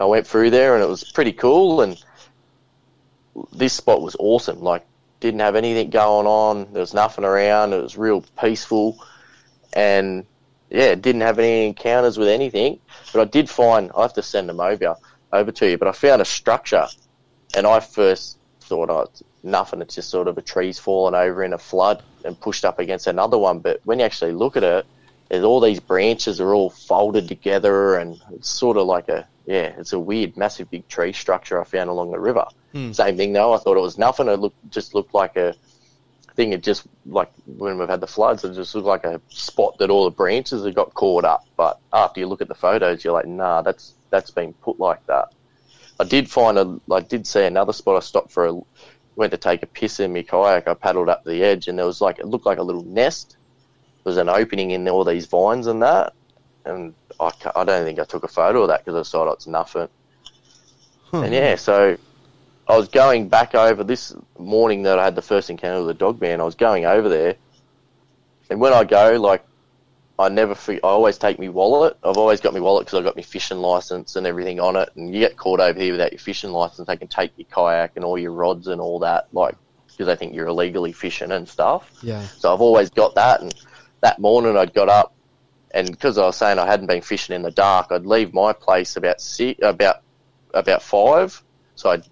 I 0.00 0.04
went 0.04 0.26
through 0.26 0.50
there, 0.50 0.74
and 0.74 0.82
it 0.82 0.88
was 0.88 1.04
pretty 1.04 1.32
cool. 1.32 1.80
And 1.80 2.02
this 3.52 3.72
spot 3.72 4.02
was 4.02 4.16
awesome. 4.18 4.60
Like, 4.60 4.84
didn't 5.20 5.40
have 5.40 5.56
anything 5.56 5.90
going 5.90 6.26
on. 6.26 6.72
There 6.72 6.80
was 6.80 6.92
nothing 6.92 7.24
around. 7.24 7.72
It 7.72 7.80
was 7.80 7.96
real 7.96 8.24
peaceful, 8.40 8.98
and 9.72 10.26
yeah, 10.70 10.94
didn't 10.96 11.22
have 11.22 11.38
any 11.38 11.68
encounters 11.68 12.18
with 12.18 12.28
anything. 12.28 12.80
But 13.12 13.20
I 13.22 13.24
did 13.24 13.48
find. 13.48 13.90
I 13.96 14.02
have 14.02 14.14
to 14.14 14.22
send 14.22 14.48
them 14.48 14.60
over 14.60 14.96
over 15.32 15.52
to 15.52 15.70
you. 15.70 15.78
But 15.78 15.88
I 15.88 15.92
found 15.92 16.20
a 16.20 16.24
structure, 16.24 16.86
and 17.56 17.66
I 17.66 17.80
first 17.80 18.38
thought, 18.60 18.90
oh, 18.90 19.02
it's 19.02 19.22
nothing. 19.42 19.80
It's 19.82 19.94
just 19.94 20.10
sort 20.10 20.28
of 20.28 20.36
a 20.36 20.42
tree's 20.42 20.78
fallen 20.78 21.14
over 21.14 21.44
in 21.44 21.52
a 21.52 21.58
flood 21.58 22.02
and 22.24 22.38
pushed 22.40 22.64
up 22.64 22.80
against 22.80 23.06
another 23.06 23.38
one. 23.38 23.60
But 23.60 23.80
when 23.84 24.00
you 24.00 24.04
actually 24.04 24.32
look 24.32 24.56
at 24.56 24.64
it, 24.64 24.86
there's 25.28 25.44
all 25.44 25.60
these 25.60 25.80
branches 25.80 26.40
are 26.40 26.54
all 26.54 26.70
folded 26.70 27.28
together, 27.28 27.96
and 27.96 28.20
it's 28.32 28.48
sort 28.48 28.76
of 28.76 28.86
like 28.86 29.08
a 29.08 29.26
yeah, 29.46 29.72
it's 29.78 29.94
a 29.94 29.98
weird, 29.98 30.36
massive, 30.36 30.70
big 30.70 30.86
tree 30.88 31.12
structure 31.14 31.58
I 31.58 31.64
found 31.64 31.88
along 31.88 32.10
the 32.10 32.20
river. 32.20 32.44
Hmm. 32.72 32.92
Same 32.92 33.16
thing 33.16 33.32
though. 33.32 33.54
I 33.54 33.58
thought 33.58 33.78
it 33.78 33.80
was 33.80 33.96
nothing. 33.96 34.28
It 34.28 34.38
looked 34.38 34.70
just 34.70 34.94
looked 34.94 35.14
like 35.14 35.36
a 35.36 35.54
thing. 36.34 36.52
It 36.52 36.62
just 36.62 36.86
like 37.06 37.30
when 37.46 37.78
we've 37.78 37.88
had 37.88 38.00
the 38.00 38.06
floods, 38.06 38.44
it 38.44 38.54
just 38.54 38.74
looked 38.74 38.86
like 38.86 39.04
a 39.04 39.20
spot 39.28 39.78
that 39.78 39.90
all 39.90 40.04
the 40.04 40.10
branches 40.10 40.64
had 40.64 40.74
got 40.74 40.92
caught 40.94 41.24
up. 41.24 41.46
But 41.56 41.78
after 41.92 42.20
you 42.20 42.26
look 42.26 42.42
at 42.42 42.48
the 42.48 42.54
photos, 42.54 43.02
you're 43.02 43.14
like, 43.14 43.26
nah, 43.26 43.62
that's 43.62 43.94
that's 44.10 44.30
been 44.30 44.52
put 44.54 44.78
like 44.78 45.04
that. 45.06 45.32
I 46.00 46.04
did 46.04 46.30
find 46.30 46.58
a, 46.58 46.78
I 46.92 47.00
did 47.00 47.26
see 47.26 47.44
another 47.44 47.72
spot. 47.72 47.96
I 47.96 48.00
stopped 48.00 48.30
for 48.30 48.46
a, 48.46 48.60
went 49.16 49.32
to 49.32 49.38
take 49.38 49.62
a 49.62 49.66
piss 49.66 49.98
in 49.98 50.12
my 50.12 50.22
kayak. 50.22 50.68
I 50.68 50.74
paddled 50.74 51.08
up 51.08 51.24
the 51.24 51.42
edge, 51.42 51.68
and 51.68 51.78
there 51.78 51.86
was 51.86 52.00
like 52.00 52.18
it 52.18 52.26
looked 52.26 52.46
like 52.46 52.58
a 52.58 52.62
little 52.62 52.84
nest. 52.84 53.36
There 54.04 54.10
was 54.10 54.16
an 54.16 54.28
opening 54.28 54.70
in 54.70 54.88
all 54.88 55.04
these 55.04 55.26
vines 55.26 55.66
and 55.66 55.82
that, 55.82 56.14
and 56.64 56.94
I, 57.20 57.30
I 57.54 57.64
don't 57.64 57.84
think 57.84 57.98
I 57.98 58.04
took 58.04 58.24
a 58.24 58.28
photo 58.28 58.62
of 58.62 58.68
that 58.68 58.84
because 58.84 59.08
I 59.08 59.10
thought 59.10 59.32
it's 59.32 59.46
nothing. 59.46 59.88
Huh. 61.10 61.22
And 61.22 61.34
yeah, 61.34 61.56
so 61.56 61.96
I 62.68 62.76
was 62.76 62.88
going 62.88 63.28
back 63.28 63.54
over 63.54 63.84
this 63.84 64.14
morning 64.38 64.82
that 64.82 64.98
I 64.98 65.04
had 65.04 65.14
the 65.14 65.22
first 65.22 65.50
encounter 65.50 65.84
with 65.84 65.88
the 65.88 65.94
dog 65.94 66.20
man. 66.20 66.40
I 66.40 66.44
was 66.44 66.54
going 66.54 66.84
over 66.84 67.08
there, 67.08 67.36
and 68.50 68.60
when 68.60 68.72
I 68.72 68.84
go, 68.84 69.18
like, 69.20 69.44
I 70.20 70.28
never, 70.28 70.56
I 70.68 70.78
always 70.82 71.16
take 71.16 71.38
my 71.38 71.48
wallet. 71.48 71.96
I've 72.02 72.16
always 72.16 72.40
got 72.40 72.52
my 72.52 72.58
wallet 72.58 72.86
because 72.86 72.98
I've 72.98 73.04
got 73.04 73.14
my 73.14 73.22
fishing 73.22 73.58
license 73.58 74.16
and 74.16 74.26
everything 74.26 74.58
on 74.58 74.74
it. 74.74 74.90
And 74.96 75.14
you 75.14 75.20
get 75.20 75.36
caught 75.36 75.60
over 75.60 75.78
here 75.78 75.92
without 75.92 76.10
your 76.10 76.18
fishing 76.18 76.50
license, 76.50 76.88
they 76.88 76.96
can 76.96 77.06
take 77.06 77.30
your 77.36 77.46
kayak 77.48 77.92
and 77.94 78.04
all 78.04 78.18
your 78.18 78.32
rods 78.32 78.66
and 78.66 78.80
all 78.80 78.98
that, 78.98 79.28
like, 79.32 79.54
because 79.86 80.08
they 80.08 80.16
think 80.16 80.34
you're 80.34 80.48
illegally 80.48 80.90
fishing 80.90 81.30
and 81.30 81.48
stuff. 81.48 81.92
Yeah. 82.02 82.22
So 82.22 82.52
I've 82.52 82.60
always 82.60 82.90
got 82.90 83.14
that. 83.14 83.42
And 83.42 83.54
that 84.00 84.18
morning 84.18 84.56
I'd 84.56 84.74
got 84.74 84.88
up, 84.88 85.14
and 85.72 85.90
because 85.90 86.18
I 86.18 86.26
was 86.26 86.36
saying 86.36 86.58
I 86.58 86.66
hadn't 86.66 86.86
been 86.86 87.02
fishing 87.02 87.34
in 87.34 87.42
the 87.42 87.50
dark, 87.50 87.88
I'd 87.90 88.06
leave 88.06 88.32
my 88.32 88.52
place 88.52 88.96
about 88.96 89.20
six, 89.20 89.58
about 89.62 90.02
about 90.54 90.82
five. 90.82 91.42
So 91.74 91.90
I'd 91.90 92.06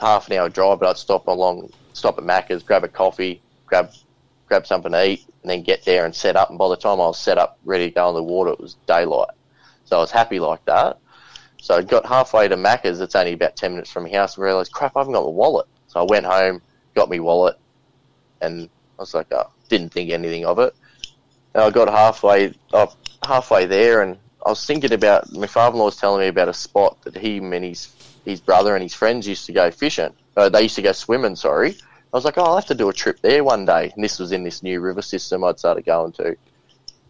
half 0.00 0.28
an 0.28 0.36
hour 0.36 0.48
drive, 0.48 0.80
but 0.80 0.88
I'd 0.88 0.96
stop 0.96 1.28
along, 1.28 1.70
stop 1.92 2.18
at 2.18 2.24
Macca's, 2.24 2.62
grab 2.62 2.84
a 2.84 2.88
coffee, 2.88 3.40
grab 3.66 3.90
grab 4.48 4.66
something 4.66 4.92
to 4.92 5.08
eat, 5.08 5.26
and 5.42 5.50
then 5.50 5.62
get 5.62 5.84
there 5.84 6.04
and 6.04 6.14
set 6.14 6.36
up. 6.36 6.50
And 6.50 6.58
by 6.58 6.68
the 6.68 6.76
time 6.76 7.00
I 7.00 7.06
was 7.06 7.18
set 7.18 7.38
up, 7.38 7.58
ready 7.64 7.88
to 7.88 7.94
go 7.94 8.08
in 8.08 8.14
the 8.14 8.22
water, 8.22 8.52
it 8.52 8.60
was 8.60 8.76
daylight. 8.86 9.30
So 9.84 9.96
I 9.98 10.00
was 10.00 10.10
happy 10.10 10.40
like 10.40 10.64
that. 10.66 10.98
So 11.60 11.76
I 11.76 11.82
got 11.82 12.06
halfway 12.06 12.48
to 12.48 12.56
Macca's. 12.56 13.00
It's 13.00 13.14
only 13.14 13.32
about 13.32 13.56
ten 13.56 13.72
minutes 13.72 13.90
from 13.90 14.04
my 14.04 14.10
house, 14.10 14.36
and 14.36 14.44
realised, 14.44 14.72
crap, 14.72 14.96
I 14.96 15.00
haven't 15.00 15.14
got 15.14 15.24
my 15.24 15.30
wallet. 15.30 15.66
So 15.88 16.00
I 16.00 16.04
went 16.04 16.26
home, 16.26 16.60
got 16.94 17.10
my 17.10 17.18
wallet, 17.18 17.56
and 18.40 18.68
I 18.98 19.02
was 19.02 19.14
like, 19.14 19.28
oh, 19.32 19.50
didn't 19.68 19.92
think 19.92 20.10
anything 20.10 20.44
of 20.44 20.58
it. 20.58 20.74
And 21.56 21.64
I 21.64 21.70
got 21.70 21.88
halfway 21.88 22.52
up, 22.74 22.92
halfway 23.26 23.64
there, 23.64 24.02
and 24.02 24.18
I 24.44 24.50
was 24.50 24.66
thinking 24.66 24.92
about 24.92 25.32
my 25.32 25.46
father-in-law 25.46 25.86
was 25.86 25.96
telling 25.96 26.20
me 26.20 26.26
about 26.26 26.50
a 26.50 26.52
spot 26.52 27.00
that 27.04 27.16
he 27.16 27.38
and 27.38 27.64
his 27.64 27.90
his 28.26 28.42
brother 28.42 28.76
and 28.76 28.82
his 28.82 28.92
friends 28.92 29.26
used 29.26 29.46
to 29.46 29.52
go 29.52 29.70
fishing. 29.70 30.12
Uh, 30.36 30.50
they 30.50 30.64
used 30.64 30.76
to 30.76 30.82
go 30.82 30.92
swimming. 30.92 31.34
Sorry, 31.34 31.70
I 31.70 32.16
was 32.16 32.26
like, 32.26 32.36
oh, 32.36 32.42
I'll 32.42 32.56
have 32.56 32.66
to 32.66 32.74
do 32.74 32.90
a 32.90 32.92
trip 32.92 33.20
there 33.22 33.42
one 33.42 33.64
day. 33.64 33.90
And 33.94 34.04
this 34.04 34.18
was 34.18 34.32
in 34.32 34.44
this 34.44 34.62
new 34.62 34.82
river 34.82 35.00
system 35.00 35.44
I'd 35.44 35.58
started 35.58 35.86
going 35.86 36.12
to. 36.12 36.36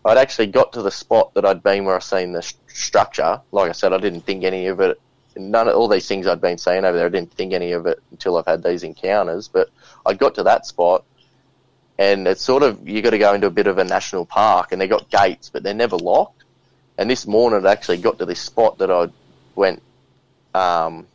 I'd 0.05 0.17
actually 0.17 0.47
got 0.47 0.73
to 0.75 0.83
the 0.83 0.93
spot 0.93 1.35
that 1.35 1.45
I'd 1.45 1.65
been 1.65 1.85
where 1.85 1.97
I 1.97 1.99
seen 1.99 2.31
the 2.31 2.41
st- 2.41 2.71
structure. 2.71 3.41
Like 3.51 3.69
I 3.69 3.73
said, 3.73 3.93
I 3.93 3.99
didn't 3.99 4.21
think 4.21 4.45
any 4.45 4.69
of 4.69 4.79
it. 4.79 5.01
None 5.35 5.67
of 5.67 5.75
all 5.75 5.89
these 5.89 6.07
things 6.07 6.29
I'd 6.29 6.41
been 6.41 6.57
seeing 6.57 6.85
over 6.85 6.97
there, 6.97 7.07
I 7.07 7.09
didn't 7.09 7.33
think 7.33 7.53
any 7.53 7.73
of 7.73 7.87
it 7.87 8.01
until 8.13 8.37
I've 8.37 8.47
had 8.47 8.63
these 8.63 8.85
encounters. 8.85 9.49
But 9.49 9.71
I 10.07 10.15
got 10.15 10.37
to 10.37 10.45
that 10.45 10.67
spot, 10.67 11.05
and 11.99 12.27
it's 12.27 12.43
sort 12.43 12.63
of 12.63 12.87
you 12.89 13.03
got 13.03 13.11
to 13.11 13.19
go 13.19 13.35
into 13.35 13.47
a 13.47 13.51
bit 13.51 13.67
of 13.67 13.79
a 13.79 13.85
national 13.85 14.27
park, 14.27 14.73
and 14.73 14.81
they 14.81 14.89
got 14.89 15.11
gates, 15.11 15.51
but 15.51 15.63
they're 15.63 15.75
never 15.75 15.97
locked. 15.97 16.45
And 16.99 17.11
this 17.11 17.27
morning, 17.27 17.67
I 17.67 17.73
actually 17.73 17.99
got 17.99 18.19
to 18.19 18.27
this 18.27 18.41
spot 18.41 18.79
that 18.79 18.91
I 18.91 19.09
went, 19.55 19.83
um, 20.55 21.07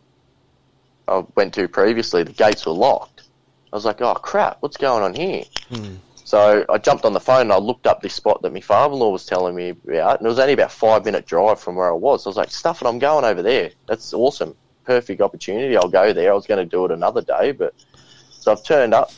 I 1.07 1.23
went 1.35 1.53
to 1.55 1.67
previously. 1.67 2.23
The 2.23 2.33
gates 2.33 2.65
were 2.65 2.73
locked. 2.73 3.23
I 3.71 3.75
was 3.75 3.85
like, 3.85 4.01
"Oh 4.01 4.15
crap, 4.15 4.57
what's 4.61 4.77
going 4.77 5.03
on 5.03 5.13
here?" 5.13 5.43
Hmm. 5.69 5.95
So 6.23 6.65
I 6.69 6.77
jumped 6.77 7.03
on 7.03 7.11
the 7.11 7.19
phone 7.19 7.41
and 7.41 7.53
I 7.53 7.57
looked 7.57 7.87
up 7.87 8.01
this 8.01 8.13
spot 8.13 8.41
that 8.41 8.53
my 8.53 8.61
father-in-law 8.61 9.09
was 9.09 9.25
telling 9.25 9.53
me 9.53 9.69
about, 9.69 10.19
and 10.19 10.25
it 10.25 10.29
was 10.29 10.39
only 10.39 10.53
about 10.53 10.71
five 10.71 11.03
minute 11.03 11.25
drive 11.25 11.59
from 11.59 11.75
where 11.75 11.89
I 11.89 11.95
was. 11.95 12.23
So 12.23 12.29
I 12.29 12.31
was 12.31 12.37
like, 12.37 12.51
"Stuff 12.51 12.81
it, 12.81 12.87
I'm 12.87 12.99
going 12.99 13.25
over 13.25 13.41
there. 13.41 13.71
That's 13.87 14.13
awesome, 14.13 14.55
perfect 14.85 15.21
opportunity. 15.21 15.75
I'll 15.75 15.89
go 15.89 16.13
there. 16.13 16.31
I 16.31 16.35
was 16.35 16.47
going 16.47 16.63
to 16.63 16.69
do 16.69 16.85
it 16.85 16.91
another 16.91 17.21
day, 17.21 17.51
but 17.51 17.73
so 18.31 18.51
I've 18.51 18.63
turned 18.63 18.93
up, 18.93 19.11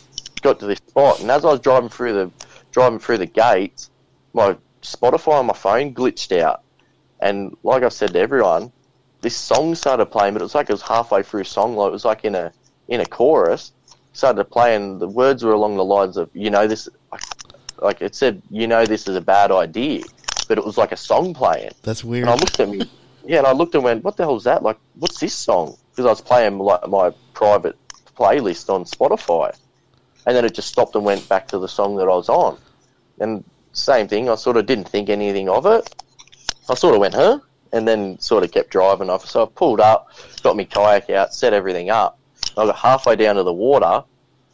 got 0.44 0.60
to 0.60 0.68
this 0.68 0.80
spot, 0.80 1.22
and 1.22 1.32
as 1.32 1.44
I 1.46 1.52
was 1.52 1.60
driving 1.60 1.90
through 1.90 2.14
the 2.14 2.32
driving 2.72 3.00
through 3.00 3.20
the 3.20 3.26
gates, 3.26 3.90
my 4.34 4.56
Spotify 4.82 5.40
on 5.40 5.48
my 5.48 5.54
phone 5.54 5.94
glitched 5.94 6.38
out, 6.40 6.62
and 7.20 7.58
like 7.64 7.84
I 7.84 7.90
said 7.90 8.14
to 8.14 8.20
everyone, 8.20 8.72
this 9.22 9.36
song 9.36 9.74
started 9.76 10.08
playing, 10.08 10.34
but 10.34 10.42
it 10.42 10.46
was 10.46 10.56
like 10.56 10.70
it 10.70 10.74
was 10.74 10.82
halfway 10.82 11.24
through 11.24 11.42
a 11.42 11.46
song, 11.46 11.76
like 11.76 11.88
it 11.88 11.94
was 11.94 12.06
like 12.06 12.26
in 12.26 12.36
a 12.36 12.52
in 12.88 13.00
a 13.00 13.06
chorus. 13.06 13.72
Started 14.16 14.38
to 14.38 14.46
play, 14.46 14.76
and 14.76 15.00
The 15.00 15.08
words 15.08 15.44
were 15.44 15.54
along 15.54 15.76
the 15.76 15.84
lines 15.84 16.18
of, 16.18 16.30
you 16.34 16.52
know, 16.52 16.68
this, 16.68 16.88
like 17.82 18.00
it 18.00 18.14
said, 18.14 18.44
you 18.52 18.68
know, 18.68 18.86
this 18.86 19.08
is 19.08 19.16
a 19.16 19.22
bad 19.22 19.52
idea, 19.52 20.04
but 20.48 20.60
it 20.60 20.64
was 20.64 20.78
like 20.78 20.92
a 20.92 20.98
song 20.98 21.34
playing. 21.34 21.72
That's 21.82 22.04
weird. 22.04 22.28
And 22.28 22.30
I 22.30 22.36
looked 22.36 22.60
at 22.60 22.70
me, 22.70 22.88
yeah, 23.26 23.40
and 23.40 23.48
I 23.48 23.54
looked 23.54 23.74
and 23.74 23.84
went, 23.84 24.04
what 24.04 24.16
the 24.16 24.24
hell 24.24 24.36
is 24.36 24.44
that? 24.44 24.62
Like, 24.62 24.78
what's 25.00 25.20
this 25.20 25.34
song? 25.34 25.76
Because 25.90 26.06
I 26.06 26.10
was 26.10 26.22
playing 26.22 26.60
like 26.60 26.88
my 26.88 27.12
private 27.34 27.76
playlist 28.16 28.70
on 28.70 28.84
Spotify, 28.84 29.58
and 30.26 30.36
then 30.36 30.46
it 30.46 30.54
just 30.54 30.70
stopped 30.70 30.96
and 30.96 31.06
went 31.06 31.28
back 31.28 31.48
to 31.50 31.60
the 31.60 31.68
song 31.68 31.96
that 31.98 32.04
I 32.04 32.16
was 32.16 32.30
on. 32.30 32.58
And 33.20 33.44
same 33.74 34.08
thing, 34.08 34.30
I 34.30 34.36
sort 34.36 34.58
of 34.58 34.66
didn't 34.66 34.88
think 34.88 35.10
anything 35.10 35.50
of 35.50 35.66
it. 35.66 35.94
I 36.70 36.76
sort 36.76 36.96
of 36.96 37.02
went, 37.02 37.14
huh? 37.14 37.40
And 37.72 37.88
then 37.88 38.20
sort 38.20 38.44
of 38.44 38.52
kept 38.52 38.70
driving 38.70 39.10
off. 39.10 39.26
So 39.26 39.44
I 39.44 39.48
pulled 39.54 39.80
up, 39.80 40.12
got 40.44 40.56
my 40.56 40.64
kayak 40.64 41.10
out, 41.10 41.34
set 41.34 41.54
everything 41.54 41.90
up. 41.90 42.20
I 42.58 42.66
got 42.66 42.76
halfway 42.76 43.16
down 43.16 43.36
to 43.36 43.44
the 43.44 43.54
water 43.54 44.04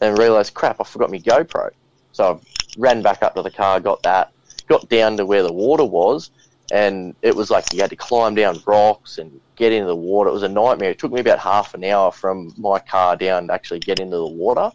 and 0.01 0.17
realised, 0.17 0.53
crap, 0.53 0.79
I 0.79 0.83
forgot 0.85 1.11
my 1.11 1.19
GoPro. 1.19 1.69
So 2.13 2.39
I 2.41 2.79
ran 2.79 3.01
back 3.01 3.21
up 3.21 3.35
to 3.35 3.41
the 3.41 3.51
car, 3.51 3.79
got 3.79 4.01
that, 4.03 4.31
got 4.67 4.87
down 4.89 5.17
to 5.17 5.25
where 5.25 5.43
the 5.43 5.51
water 5.53 5.83
was, 5.83 6.31
and 6.71 7.15
it 7.21 7.35
was 7.35 7.49
like 7.49 7.65
you 7.73 7.81
had 7.81 7.89
to 7.89 7.95
climb 7.95 8.35
down 8.35 8.61
rocks 8.65 9.17
and 9.17 9.39
get 9.55 9.73
into 9.73 9.87
the 9.87 9.95
water. 9.95 10.29
It 10.29 10.33
was 10.33 10.43
a 10.43 10.49
nightmare. 10.49 10.91
It 10.91 10.99
took 10.99 11.11
me 11.11 11.19
about 11.19 11.39
half 11.39 11.73
an 11.73 11.83
hour 11.83 12.11
from 12.11 12.53
my 12.57 12.79
car 12.79 13.15
down 13.17 13.47
to 13.47 13.53
actually 13.53 13.79
get 13.79 13.99
into 13.99 14.17
the 14.17 14.27
water. 14.27 14.71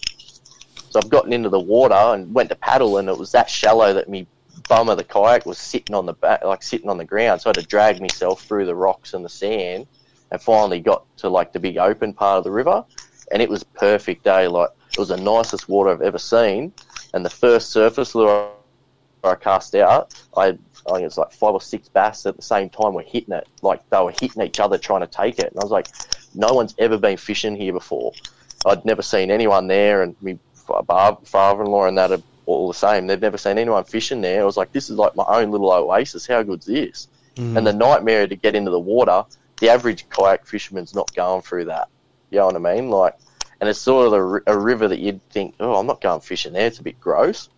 So 0.95 1.01
I've 1.03 1.11
gotten 1.11 1.33
into 1.33 1.49
the 1.49 1.59
water 1.59 1.93
and 1.93 2.33
went 2.33 2.51
to 2.51 2.55
paddle, 2.55 2.99
and 2.99 3.09
it 3.09 3.19
was 3.19 3.33
that 3.33 3.51
shallow 3.51 3.93
that 3.95 4.09
me 4.09 4.29
bum 4.69 4.89
of 4.89 4.97
the 4.97 5.03
kayak 5.03 5.45
was 5.45 5.59
sitting 5.59 5.93
on 5.93 6.07
the 6.07 6.13
back, 6.13 6.45
like 6.45 6.63
sitting 6.63 6.89
on 6.89 6.99
the 6.99 7.05
ground. 7.05 7.41
So 7.41 7.49
I 7.49 7.51
had 7.51 7.57
to 7.57 7.67
drag 7.67 8.01
myself 8.01 8.45
through 8.45 8.67
the 8.67 8.77
rocks 8.77 9.13
and 9.13 9.25
the 9.25 9.29
sand, 9.29 9.89
and 10.31 10.41
finally 10.41 10.79
got 10.79 11.05
to 11.17 11.29
like 11.29 11.53
the 11.53 11.59
big 11.59 11.79
open 11.79 12.15
part 12.15 12.39
of 12.39 12.45
the 12.45 12.53
river, 12.53 12.85
and 13.33 13.43
it 13.43 13.51
was 13.51 13.63
a 13.63 13.67
perfect 13.77 14.23
day. 14.23 14.47
Like 14.47 14.71
it 14.93 14.99
was 15.01 15.09
the 15.09 15.17
nicest 15.17 15.69
water 15.69 15.91
I've 15.91 16.01
ever 16.01 16.17
seen, 16.17 16.73
and 17.13 17.27
the 17.27 17.31
first 17.31 17.71
surface 17.71 18.15
lure 18.15 18.53
I 19.25 19.35
cast 19.35 19.75
out, 19.75 20.15
I, 20.37 20.47
I 20.47 20.53
think 20.53 21.07
it's 21.07 21.19
like 21.19 21.33
five 21.33 21.55
or 21.55 21.61
six 21.61 21.89
bass 21.89 22.25
at 22.25 22.37
the 22.37 22.43
same 22.43 22.71
time 22.71 22.95
were 22.95 23.03
hitting 23.03 23.35
it. 23.35 23.49
Like 23.63 23.81
they 23.91 24.01
were 24.01 24.13
hitting 24.13 24.43
each 24.43 24.61
other 24.61 24.79
trying 24.79 25.01
to 25.01 25.09
take 25.09 25.41
it, 25.41 25.51
and 25.51 25.59
I 25.59 25.65
was 25.65 25.73
like, 25.73 25.89
no 26.37 26.55
one's 26.55 26.77
ever 26.79 26.99
been 26.99 27.17
fishing 27.17 27.57
here 27.57 27.73
before. 27.73 28.13
I'd 28.65 28.85
never 28.85 29.03
seen 29.03 29.33
anyone 29.33 29.67
there, 29.67 30.05
and 30.05 30.15
me 30.23 30.39
father-in-law 30.67 31.87
and 31.87 31.99
that 31.99 32.13
are 32.13 32.23
all 32.47 32.69
the 32.69 32.75
same. 32.75 33.07
They've 33.07 33.21
never 33.21 33.39
seen 33.39 33.59
anyone 33.59 33.85
fishing 33.85 34.21
there. 34.21 34.43
I 34.43 34.45
was 34.45 34.57
like, 34.57 34.73
this 34.73 34.91
is 34.91 34.97
like 34.97 35.17
my 35.17 35.25
own 35.27 35.51
little 35.51 35.71
oasis. 35.73 36.27
How 36.27 36.43
good's 36.43 36.67
this? 36.67 37.09
Mm. 37.37 37.57
And 37.57 37.67
the 37.67 37.73
nightmare 37.73 38.27
to 38.27 38.37
get 38.37 38.55
into 38.55 38.71
the 38.71 38.79
water, 38.79 39.25
the 39.61 39.69
average 39.71 40.09
kayak 40.09 40.47
fisherman's 40.47 40.95
not 40.95 41.15
going 41.15 41.43
through 41.43 41.67
that. 41.67 41.89
You 42.31 42.39
know 42.39 42.47
what 42.47 42.57
I 42.57 42.75
mean? 42.75 42.91
Like, 42.91 43.15
and 43.61 43.69
it's 43.69 43.81
sort 43.81 44.07
of 44.07 44.13
a, 44.13 44.53
a 44.53 44.59
river 44.59 44.89
that 44.89 44.99
you'd 44.99 45.23
think, 45.31 45.55
oh, 45.61 45.77
I'm 45.77 45.87
not 45.87 46.01
going 46.01 46.21
fishing 46.21 46.53
there. 46.53 46.67
It's 46.67 46.81
a 46.81 46.83
bit 46.83 47.01
gross. 47.01 47.49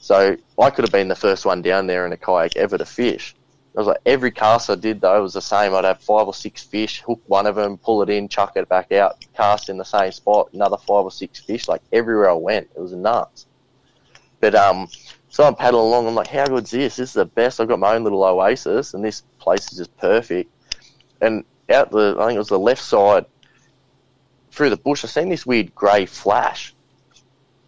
So 0.00 0.36
I 0.58 0.70
could 0.70 0.84
have 0.84 0.92
been 0.92 1.08
the 1.08 1.16
first 1.16 1.44
one 1.44 1.62
down 1.62 1.86
there 1.86 2.06
in 2.06 2.12
a 2.12 2.16
kayak 2.16 2.56
ever 2.56 2.78
to 2.78 2.84
fish. 2.84 3.34
I 3.74 3.80
was 3.80 3.88
like, 3.88 4.00
every 4.06 4.30
cast 4.30 4.70
I 4.70 4.76
did 4.76 5.00
though 5.00 5.20
was 5.20 5.34
the 5.34 5.42
same. 5.42 5.74
I'd 5.74 5.84
have 5.84 6.00
five 6.00 6.26
or 6.26 6.34
six 6.34 6.62
fish, 6.62 7.02
hook 7.02 7.20
one 7.26 7.46
of 7.46 7.56
them, 7.56 7.76
pull 7.76 8.02
it 8.02 8.10
in, 8.10 8.28
chuck 8.28 8.52
it 8.56 8.68
back 8.68 8.92
out, 8.92 9.24
cast 9.34 9.68
in 9.68 9.78
the 9.78 9.84
same 9.84 10.12
spot, 10.12 10.50
another 10.52 10.76
five 10.76 11.04
or 11.04 11.10
six 11.10 11.40
fish. 11.40 11.66
Like 11.66 11.82
everywhere 11.92 12.30
I 12.30 12.34
went, 12.34 12.70
it 12.74 12.80
was 12.80 12.92
nuts. 12.92 13.46
But 14.40 14.54
um, 14.54 14.88
so 15.28 15.44
I'm 15.44 15.56
paddling 15.56 15.86
along. 15.86 16.06
I'm 16.06 16.14
like, 16.14 16.28
how 16.28 16.46
good's 16.46 16.70
this? 16.70 16.96
This 16.96 17.08
is 17.10 17.14
the 17.14 17.24
best. 17.24 17.60
I've 17.60 17.66
got 17.66 17.80
my 17.80 17.94
own 17.94 18.04
little 18.04 18.22
oasis, 18.22 18.94
and 18.94 19.04
this 19.04 19.22
place 19.40 19.72
is 19.72 19.78
just 19.78 19.96
perfect. 19.96 20.50
And 21.20 21.44
out 21.70 21.90
the, 21.90 22.16
I 22.18 22.26
think 22.26 22.36
it 22.36 22.38
was 22.38 22.48
the 22.48 22.58
left 22.58 22.82
side 22.82 23.26
through 24.54 24.70
the 24.70 24.76
bush, 24.76 25.04
I 25.04 25.08
seen 25.08 25.28
this 25.28 25.44
weird 25.44 25.74
grey 25.74 26.06
flash, 26.06 26.74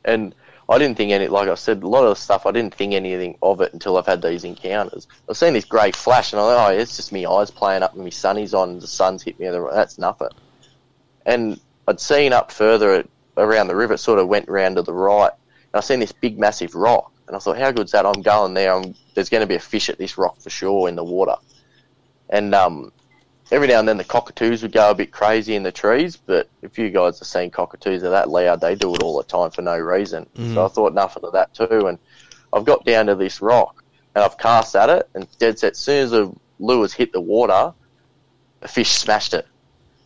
and 0.05 0.35
I 0.69 0.79
didn't 0.79 0.97
think 0.97 1.13
any. 1.13 1.29
Like 1.29 1.49
I 1.49 1.55
said, 1.55 1.83
a 1.83 1.89
lot 1.89 2.03
of 2.03 2.11
the 2.11 2.17
stuff 2.17 2.45
I 2.45 2.51
didn't 2.51 2.75
think 2.75 2.93
anything 2.93 3.39
of 3.41 3.61
it 3.61 3.73
until 3.73 3.97
I've 3.97 4.07
had 4.07 4.21
these 4.21 4.45
encounters. 4.45 5.07
I've 5.29 5.37
seen 5.37 5.53
this 5.53 5.65
grey 5.65 5.93
flash, 5.93 6.33
and 6.33 6.41
I 6.41 6.45
thought, 6.45 6.71
oh, 6.71 6.77
it's 6.77 6.97
just 6.97 7.13
me 7.13 7.25
eyes 7.25 7.51
playing 7.51 7.83
up, 7.83 7.95
and 7.95 8.03
my 8.03 8.11
sunnies 8.11 8.53
on, 8.53 8.71
and 8.71 8.83
the 8.83 8.87
sun's 8.87 9.23
hit 9.23 9.39
me. 9.39 9.49
That's 9.49 9.99
nothing. 9.99 10.29
And 11.25 11.61
I'd 11.87 12.01
seen 12.01 12.33
up 12.33 12.51
further 12.51 13.07
around 13.37 13.69
the 13.69 13.77
river, 13.77 13.95
it 13.95 13.99
sort 13.99 14.19
of 14.19 14.29
went 14.29 14.49
round 14.49 14.77
to 14.77 14.83
the 14.83 14.93
right, 14.93 15.31
and 15.31 15.79
I 15.79 15.81
seen 15.81 16.01
this 16.01 16.13
big, 16.13 16.39
massive 16.39 16.75
rock, 16.75 17.13
and 17.27 17.37
I 17.37 17.39
thought, 17.39 17.59
how 17.59 17.71
good's 17.71 17.93
that? 17.93 18.07
I'm 18.07 18.23
going 18.23 18.55
there. 18.55 18.73
I'm, 18.73 18.95
there's 19.15 19.29
going 19.29 19.43
to 19.43 19.47
be 19.47 19.57
a 19.57 19.61
fish 19.61 19.89
at 19.89 19.99
this 19.99 20.19
rock 20.19 20.41
for 20.41 20.51
sure 20.51 20.89
in 20.89 20.97
the 20.97 21.05
water. 21.05 21.37
And 22.29 22.55
um, 22.55 22.93
every 23.51 23.69
now 23.69 23.79
and 23.79 23.89
then 23.89 23.97
the 23.97 24.05
cockatoos 24.05 24.63
would 24.63 24.73
go 24.73 24.91
a 24.91 24.95
bit 24.95 25.13
crazy 25.13 25.55
in 25.55 25.63
the 25.63 25.73
trees, 25.73 26.17
but 26.17 26.49
if 26.63 26.79
you 26.79 26.91
guys 26.91 27.19
have 27.19 27.29
seen 27.29 27.51
cockatoos 27.51 28.03
are 28.03 28.11
that 28.11 28.29
loud, 28.29 28.61
they 28.61 28.75
do 28.75 28.95
it 28.95 29.03
all 29.03 29.17
the 29.17 29.25
time 29.25 29.51
for 29.51 29.63
no 29.63 29.79
reason. 29.79 30.27
So 30.35 30.43
mm-hmm. 30.43 30.59
I 30.59 30.69
thought 30.69 30.95
nothing 30.95 31.25
of 31.25 31.33
that 31.33 31.55
too, 31.55 31.87
and 31.87 31.99
I've 32.53 32.65
got 32.65 32.85
down 32.85 33.07
to 33.07 33.15
this 33.15 33.41
rock 33.41 33.85
and 34.17 34.25
I've 34.25 34.39
cast 34.39 34.75
at 34.75 34.89
it, 34.89 35.09
and 35.15 35.29
dead 35.39 35.59
set. 35.59 35.73
As 35.73 35.79
soon 35.79 36.05
as 36.05 36.11
the 36.11 36.35
lures 36.59 36.95
hit 36.95 37.13
the 37.13 37.21
water, 37.21 37.75
a 38.63 38.69
fish 38.69 38.91
smashed 38.91 39.35
it. 39.35 39.47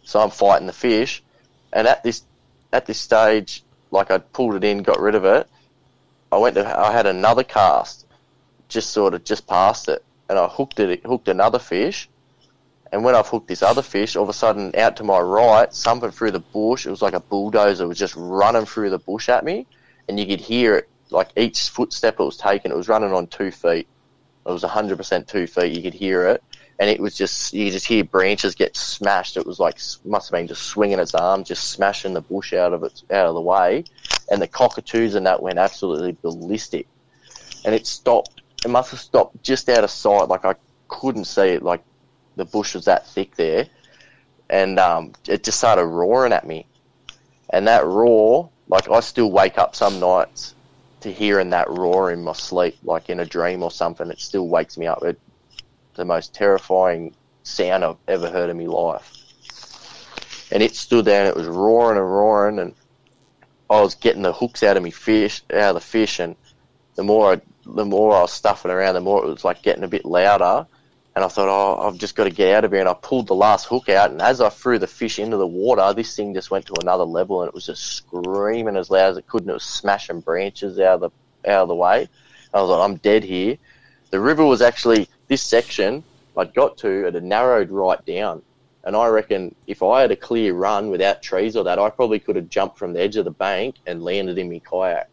So 0.03 0.19
I'm 0.19 0.31
fighting 0.31 0.67
the 0.67 0.73
fish, 0.73 1.23
and 1.73 1.87
at 1.87 2.03
this 2.03 2.25
at 2.73 2.87
this 2.87 2.99
stage, 2.99 3.63
like 3.93 4.11
I 4.11 4.19
pulled 4.19 4.57
it 4.57 4.65
in, 4.65 4.83
got 4.83 4.99
rid 4.99 5.15
of 5.15 5.25
it. 5.25 5.49
I 6.33 6.39
went 6.39 6.57
to 6.57 6.79
I 6.79 6.91
had 6.91 7.07
another 7.07 7.45
cast, 7.45 8.05
just 8.69 8.91
sort 8.91 9.15
of 9.15 9.23
just 9.23 9.47
past 9.47 9.89
it, 9.89 10.05
and 10.29 10.37
I 10.37 10.49
hooked 10.49 10.81
it 10.81 11.07
hooked 11.07 11.29
another 11.29 11.61
fish, 11.61 12.09
and 12.93 13.05
when 13.05 13.15
I've 13.15 13.29
hooked 13.29 13.49
this 13.49 13.63
other 13.63 13.83
fish, 13.83 14.17
all 14.17 14.25
of 14.25 14.29
a 14.29 14.33
sudden 14.35 14.73
out 14.77 14.97
to 14.97 15.05
my 15.05 15.21
right, 15.21 15.73
something 15.73 16.11
through 16.11 16.33
the 16.33 16.41
bush, 16.41 16.87
it 16.87 16.91
was 16.91 17.03
like 17.03 17.15
a 17.15 17.21
bulldozer 17.21 17.87
was 17.87 17.99
just 17.99 18.15
running 18.17 18.67
through 18.67 18.91
the 18.91 18.99
bush 18.99 19.29
at 19.29 19.45
me, 19.45 19.67
and 20.09 20.19
you 20.19 20.27
could 20.27 20.41
hear 20.41 20.77
it 20.77 20.89
like 21.11 21.31
each 21.37 21.69
footstep 21.69 22.19
it 22.19 22.25
was 22.25 22.37
taking, 22.37 22.71
it 22.71 22.77
was 22.77 22.89
running 22.89 23.13
on 23.13 23.27
two 23.27 23.51
feet. 23.51 23.87
It 24.47 24.51
was 24.51 24.63
100% 24.63 25.27
two 25.27 25.47
feet. 25.47 25.73
You 25.73 25.83
could 25.83 25.95
hear 25.95 26.27
it, 26.27 26.43
and 26.79 26.89
it 26.89 26.99
was 26.99 27.15
just 27.15 27.53
you 27.53 27.67
could 27.67 27.75
just 27.75 27.87
hear 27.87 28.03
branches 28.03 28.55
get 28.55 28.77
smashed. 28.77 29.37
It 29.37 29.47
was 29.47 29.61
like 29.61 29.79
must 30.05 30.31
have 30.31 30.39
been 30.39 30.47
just 30.47 30.63
swinging 30.63 30.99
its 30.99 31.15
arm, 31.15 31.45
just 31.45 31.71
smashing 31.71 32.15
the 32.15 32.23
bush 32.23 32.53
out 32.55 32.73
of 32.73 32.83
its 32.83 33.05
out 33.11 33.27
of 33.27 33.35
the 33.35 33.41
way, 33.41 33.85
and 34.31 34.41
the 34.41 34.49
cockatoos 34.49 35.15
and 35.15 35.27
that 35.27 35.43
went 35.43 35.59
absolutely 35.59 36.17
ballistic, 36.23 36.89
and 37.65 37.75
it 37.75 37.87
stopped. 37.87 38.43
It 38.65 38.69
must 38.69 38.91
have 38.91 39.01
stopped 39.01 39.43
just 39.43 39.69
out 39.69 39.85
of 39.85 39.91
sight. 39.91 40.29
Like 40.29 40.45
I 40.45 40.55
couldn't 40.89 41.27
see 41.27 41.51
it. 41.51 41.63
Like 41.63 41.85
the 42.37 42.45
bush 42.45 42.75
was 42.75 42.85
that 42.87 43.07
thick 43.07 43.37
there, 43.37 43.67
and 44.49 44.79
um, 44.79 45.13
it 45.29 45.45
just 45.45 45.59
started 45.59 45.87
roaring 45.87 46.33
at 46.33 46.47
me, 46.47 46.67
and 47.51 47.67
that 47.69 47.85
roar, 47.85 48.51
like 48.69 48.89
I 48.91 49.01
still 49.01 49.31
wake 49.31 49.59
up 49.59 49.75
some 49.75 50.01
nights 50.01 50.55
to 51.01 51.13
hearing 51.13 51.51
that 51.51 51.71
roar 51.71 52.11
in 52.11 52.23
my 52.23 52.33
sleep, 52.33 52.77
like 52.85 53.09
in 53.09 53.21
a 53.21 53.27
dream 53.27 53.63
or 53.63 53.71
something. 53.71 54.11
It 54.11 54.21
still 54.21 54.49
wakes 54.49 54.77
me 54.77 54.87
up. 54.87 55.03
It, 55.03 55.19
the 55.95 56.05
most 56.05 56.35
terrifying 56.35 57.15
sound 57.43 57.85
I've 57.85 57.97
ever 58.07 58.31
heard 58.31 58.51
in 58.51 58.59
my 58.59 58.65
life. 58.65 59.17
And 60.53 60.63
it 60.63 60.75
stood 60.75 61.05
there 61.05 61.21
and 61.21 61.29
it 61.29 61.37
was 61.37 61.47
roaring 61.47 61.99
and 61.99 62.11
roaring, 62.11 62.59
and 62.59 62.75
I 63.69 63.81
was 63.81 63.95
getting 63.95 64.23
the 64.23 64.33
hooks 64.33 64.63
out 64.63 64.77
of 64.77 64.83
me 64.83 64.91
fish, 64.91 65.43
out 65.53 65.71
of 65.71 65.75
the 65.77 65.81
fish, 65.81 66.19
and 66.19 66.37
the 66.97 67.05
more 67.05 67.35
I, 67.35 67.41
the 67.65 67.85
more 67.85 68.17
I 68.17 68.23
was 68.23 68.33
stuffing 68.33 68.71
around, 68.71 68.95
the 68.95 69.01
more 69.01 69.25
it 69.25 69.29
was 69.29 69.45
like 69.45 69.63
getting 69.63 69.85
a 69.85 69.89
bit 69.89 70.05
louder. 70.05 70.67
And 71.17 71.25
I 71.25 71.29
thought, 71.29 71.49
oh, 71.49 71.87
I've 71.87 71.99
just 71.99 72.15
got 72.15 72.25
to 72.25 72.31
get 72.31 72.55
out 72.55 72.65
of 72.65 72.71
here. 72.71 72.81
And 72.81 72.89
I 72.89 72.95
pulled 72.95 73.27
the 73.27 73.35
last 73.35 73.67
hook 73.67 73.89
out, 73.89 74.11
and 74.11 74.23
as 74.23 74.41
I 74.41 74.49
threw 74.49 74.79
the 74.79 74.87
fish 74.87 75.19
into 75.19 75.37
the 75.37 75.47
water, 75.47 75.93
this 75.93 76.15
thing 76.15 76.35
just 76.35 76.51
went 76.51 76.67
to 76.67 76.75
another 76.81 77.05
level, 77.05 77.43
and 77.43 77.49
it 77.49 77.55
was 77.55 77.67
just 77.67 77.85
screaming 77.95 78.77
as 78.77 78.91
loud 78.91 79.11
as 79.11 79.17
it 79.17 79.27
could, 79.27 79.43
and 79.43 79.51
it 79.51 79.55
was 79.55 79.65
smashing 79.65 80.21
branches 80.21 80.79
out 80.79 81.03
of 81.03 81.13
the 81.45 81.51
out 81.51 81.63
of 81.63 81.69
the 81.69 81.75
way. 81.75 82.03
And 82.03 82.09
I 82.55 82.61
was 82.61 82.71
like, 82.71 82.89
I'm 82.89 82.97
dead 82.97 83.25
here. 83.25 83.57
the 84.11 84.21
river 84.21 84.45
was 84.45 84.63
actually 84.63 85.09
this 85.29 85.43
section 85.43 86.05
I'd 86.41 86.55
got 86.55 86.79
to 86.79 87.07
it 87.07 87.15
had 87.15 87.23
narrowed 87.23 87.71
right 87.71 88.03
down, 88.07 88.43
and 88.85 88.97
I 88.97 89.09
reckon 89.09 89.55
if 89.67 89.83
I 89.83 90.01
had 90.01 90.11
a 90.11 90.17
clear 90.17 90.55
run 90.55 90.89
without 90.89 91.23
trees 91.23 91.55
or 91.55 91.65
that, 91.65 91.79
I 91.79 91.91
probably 91.91 92.19
could 92.19 92.37
have 92.37 92.49
jumped 92.49 92.79
from 92.79 92.95
the 92.95 93.01
edge 93.03 93.17
of 93.17 93.27
the 93.27 93.31
bank 93.31 93.77
and 93.87 94.03
landed 94.03 94.39
in 94.39 94.51
my 94.51 94.61
kayak. 94.61 95.10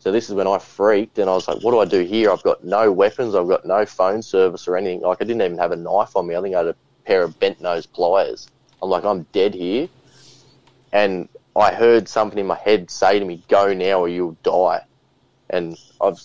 So 0.00 0.10
this 0.10 0.30
is 0.30 0.34
when 0.34 0.46
I 0.46 0.58
freaked 0.58 1.18
and 1.18 1.28
I 1.28 1.34
was 1.34 1.46
like, 1.46 1.62
what 1.62 1.72
do 1.72 1.78
I 1.78 1.84
do 1.84 2.00
here? 2.00 2.32
I've 2.32 2.42
got 2.42 2.64
no 2.64 2.90
weapons, 2.90 3.34
I've 3.34 3.48
got 3.48 3.66
no 3.66 3.84
phone 3.84 4.22
service 4.22 4.66
or 4.66 4.78
anything. 4.78 5.02
Like 5.02 5.18
I 5.20 5.24
didn't 5.24 5.42
even 5.42 5.58
have 5.58 5.72
a 5.72 5.76
knife 5.76 6.16
on 6.16 6.26
me. 6.26 6.34
I 6.34 6.40
think 6.40 6.54
I 6.54 6.58
had 6.58 6.68
a 6.68 6.76
pair 7.04 7.22
of 7.22 7.38
bent 7.38 7.60
nose 7.60 7.84
pliers. 7.84 8.48
I'm 8.82 8.88
like, 8.88 9.04
I'm 9.04 9.24
dead 9.32 9.54
here. 9.54 9.88
And 10.90 11.28
I 11.54 11.72
heard 11.72 12.08
something 12.08 12.38
in 12.38 12.46
my 12.46 12.56
head 12.56 12.90
say 12.90 13.18
to 13.18 13.24
me, 13.24 13.42
go 13.48 13.74
now 13.74 14.00
or 14.00 14.08
you'll 14.08 14.38
die. 14.42 14.82
And 15.50 15.78
I've 16.00 16.18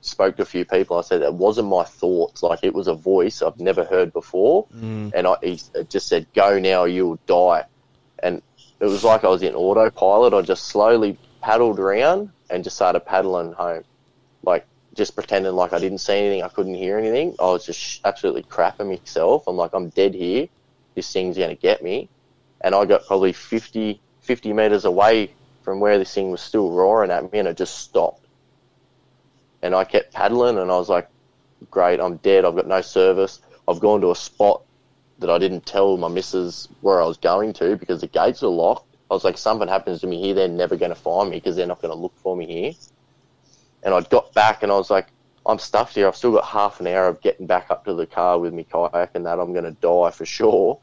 spoke 0.00 0.36
to 0.36 0.42
a 0.42 0.46
few 0.46 0.64
people. 0.64 0.96
I 0.96 1.00
said 1.00 1.22
that 1.22 1.34
wasn't 1.34 1.66
my 1.66 1.82
thoughts. 1.82 2.44
Like 2.44 2.60
it 2.62 2.72
was 2.72 2.86
a 2.86 2.94
voice 2.94 3.42
I've 3.42 3.58
never 3.58 3.84
heard 3.84 4.12
before. 4.12 4.66
Mm. 4.76 5.10
And 5.12 5.26
I, 5.26 5.34
he 5.42 5.60
just 5.88 6.06
said, 6.06 6.28
go 6.34 6.60
now 6.60 6.82
or 6.82 6.88
you'll 6.88 7.18
die. 7.26 7.64
And 8.20 8.42
it 8.78 8.84
was 8.84 9.02
like 9.02 9.24
I 9.24 9.28
was 9.28 9.42
in 9.42 9.56
autopilot. 9.56 10.34
I 10.34 10.42
just 10.42 10.66
slowly 10.66 11.18
paddled 11.40 11.78
around 11.78 12.30
and 12.50 12.64
just 12.64 12.76
started 12.76 13.00
paddling 13.00 13.52
home. 13.52 13.84
Like 14.42 14.66
just 14.94 15.14
pretending 15.14 15.52
like 15.52 15.72
I 15.72 15.78
didn't 15.78 15.98
see 15.98 16.14
anything, 16.14 16.42
I 16.42 16.48
couldn't 16.48 16.74
hear 16.74 16.98
anything. 16.98 17.34
I 17.38 17.44
was 17.44 17.64
just 17.66 18.00
absolutely 18.04 18.42
crapping 18.44 18.88
myself. 18.88 19.46
I'm 19.46 19.56
like, 19.56 19.72
I'm 19.72 19.90
dead 19.90 20.14
here. 20.14 20.48
This 20.94 21.12
thing's 21.12 21.36
going 21.36 21.54
to 21.54 21.60
get 21.60 21.82
me. 21.82 22.08
And 22.60 22.74
I 22.74 22.84
got 22.84 23.06
probably 23.06 23.32
50, 23.32 24.00
50 24.22 24.52
meters 24.52 24.84
away 24.84 25.32
from 25.62 25.80
where 25.80 25.98
this 25.98 26.12
thing 26.12 26.30
was 26.30 26.40
still 26.40 26.70
roaring 26.70 27.10
at 27.10 27.32
me 27.32 27.38
and 27.38 27.48
it 27.48 27.56
just 27.56 27.78
stopped. 27.78 28.26
And 29.62 29.74
I 29.74 29.84
kept 29.84 30.12
paddling 30.12 30.58
and 30.58 30.70
I 30.70 30.76
was 30.76 30.88
like, 30.88 31.08
great, 31.70 32.00
I'm 32.00 32.16
dead. 32.16 32.44
I've 32.44 32.56
got 32.56 32.66
no 32.66 32.80
service. 32.80 33.40
I've 33.66 33.80
gone 33.80 34.00
to 34.00 34.10
a 34.10 34.16
spot 34.16 34.62
that 35.18 35.30
I 35.30 35.38
didn't 35.38 35.66
tell 35.66 35.96
my 35.96 36.08
missus 36.08 36.68
where 36.80 37.02
I 37.02 37.06
was 37.06 37.18
going 37.18 37.52
to 37.54 37.76
because 37.76 38.00
the 38.00 38.06
gates 38.06 38.42
were 38.42 38.48
locked. 38.48 38.87
I 39.10 39.14
was 39.14 39.24
like, 39.24 39.38
something 39.38 39.68
happens 39.68 40.00
to 40.02 40.06
me 40.06 40.20
here, 40.20 40.34
they're 40.34 40.48
never 40.48 40.76
going 40.76 40.90
to 40.90 40.94
find 40.94 41.30
me 41.30 41.36
because 41.36 41.56
they're 41.56 41.66
not 41.66 41.80
going 41.80 41.94
to 41.94 42.00
look 42.00 42.16
for 42.18 42.36
me 42.36 42.46
here. 42.46 42.72
And 43.82 43.94
I 43.94 44.00
got 44.02 44.34
back 44.34 44.62
and 44.62 44.70
I 44.70 44.76
was 44.76 44.90
like, 44.90 45.06
I'm 45.46 45.58
stuffed 45.58 45.94
here. 45.94 46.06
I've 46.06 46.16
still 46.16 46.32
got 46.32 46.44
half 46.44 46.80
an 46.80 46.86
hour 46.86 47.08
of 47.08 47.22
getting 47.22 47.46
back 47.46 47.70
up 47.70 47.86
to 47.86 47.94
the 47.94 48.06
car 48.06 48.38
with 48.38 48.52
my 48.52 48.64
kayak 48.64 49.12
and 49.14 49.24
that 49.24 49.38
I'm 49.38 49.52
going 49.52 49.64
to 49.64 49.70
die 49.70 50.10
for 50.10 50.26
sure. 50.26 50.78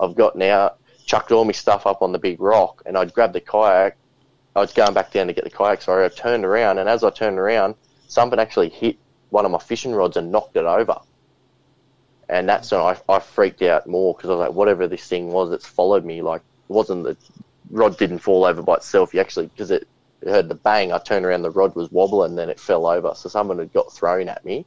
I've 0.00 0.14
got 0.14 0.36
now 0.36 0.74
chucked 1.04 1.32
all 1.32 1.44
my 1.44 1.52
stuff 1.52 1.86
up 1.86 2.00
on 2.00 2.12
the 2.12 2.18
big 2.18 2.40
rock 2.40 2.82
and 2.86 2.96
I'd 2.96 3.12
grabbed 3.12 3.34
the 3.34 3.40
kayak. 3.40 3.96
I 4.54 4.60
was 4.60 4.72
going 4.72 4.94
back 4.94 5.12
down 5.12 5.26
to 5.26 5.34
get 5.34 5.44
the 5.44 5.50
kayak, 5.50 5.82
sorry. 5.82 6.06
I 6.06 6.08
turned 6.08 6.46
around 6.46 6.78
and 6.78 6.88
as 6.88 7.04
I 7.04 7.10
turned 7.10 7.38
around, 7.38 7.74
something 8.08 8.38
actually 8.38 8.70
hit 8.70 8.96
one 9.28 9.44
of 9.44 9.50
my 9.50 9.58
fishing 9.58 9.92
rods 9.92 10.16
and 10.16 10.32
knocked 10.32 10.56
it 10.56 10.64
over. 10.64 10.98
And 12.28 12.48
that's 12.48 12.72
when 12.72 12.80
I, 12.80 12.96
I 13.08 13.18
freaked 13.18 13.62
out 13.62 13.86
more 13.86 14.14
because 14.14 14.30
I 14.30 14.34
was 14.34 14.48
like, 14.48 14.56
whatever 14.56 14.88
this 14.88 15.06
thing 15.06 15.30
was, 15.30 15.52
it's 15.52 15.66
followed 15.66 16.04
me. 16.04 16.22
Like, 16.22 16.40
it 16.40 16.72
wasn't 16.72 17.04
the 17.04 17.16
rod 17.70 17.96
didn't 17.98 18.20
fall 18.20 18.44
over 18.44 18.62
by 18.62 18.74
itself. 18.74 19.14
You 19.14 19.20
actually, 19.20 19.46
because 19.46 19.70
it, 19.70 19.86
it 20.22 20.28
heard 20.28 20.48
the 20.48 20.54
bang, 20.54 20.92
I 20.92 20.98
turned 20.98 21.24
around, 21.24 21.42
the 21.42 21.50
rod 21.50 21.74
was 21.74 21.90
wobbling, 21.90 22.36
then 22.36 22.48
it 22.48 22.60
fell 22.60 22.86
over. 22.86 23.12
So 23.14 23.28
someone 23.28 23.58
had 23.58 23.72
got 23.72 23.92
thrown 23.92 24.28
at 24.28 24.44
me. 24.44 24.66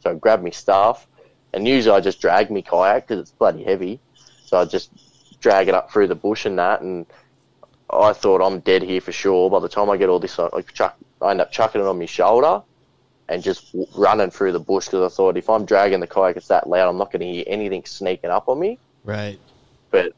So 0.00 0.10
I 0.10 0.14
grabbed 0.14 0.42
my 0.42 0.50
staff, 0.50 1.06
and 1.52 1.66
usually 1.66 1.96
I 1.96 2.00
just 2.00 2.20
drag 2.20 2.50
my 2.50 2.60
kayak 2.60 3.06
because 3.06 3.20
it's 3.20 3.32
bloody 3.32 3.62
heavy. 3.62 4.00
So 4.46 4.58
I 4.58 4.64
just 4.64 4.90
drag 5.40 5.68
it 5.68 5.74
up 5.74 5.90
through 5.90 6.08
the 6.08 6.14
bush 6.14 6.46
and 6.46 6.58
that, 6.58 6.82
and 6.82 7.06
I 7.90 8.12
thought 8.12 8.42
I'm 8.42 8.60
dead 8.60 8.82
here 8.82 9.00
for 9.00 9.12
sure. 9.12 9.50
By 9.50 9.60
the 9.60 9.68
time 9.68 9.90
I 9.90 9.96
get 9.96 10.08
all 10.08 10.18
this, 10.18 10.38
I, 10.38 10.48
chuck, 10.72 10.96
I 11.20 11.30
end 11.30 11.40
up 11.40 11.52
chucking 11.52 11.80
it 11.80 11.86
on 11.86 11.98
my 11.98 12.06
shoulder 12.06 12.62
and 13.28 13.42
just 13.42 13.72
w- 13.72 13.86
running 13.96 14.30
through 14.30 14.52
the 14.52 14.60
bush 14.60 14.86
because 14.86 15.12
I 15.12 15.14
thought 15.14 15.36
if 15.36 15.48
I'm 15.48 15.64
dragging 15.64 16.00
the 16.00 16.06
kayak, 16.06 16.36
it's 16.36 16.48
that 16.48 16.68
loud, 16.68 16.88
I'm 16.88 16.98
not 16.98 17.12
going 17.12 17.20
to 17.20 17.26
hear 17.26 17.44
anything 17.46 17.84
sneaking 17.84 18.30
up 18.30 18.48
on 18.48 18.58
me. 18.58 18.78
Right. 19.04 19.38
But 19.90 20.12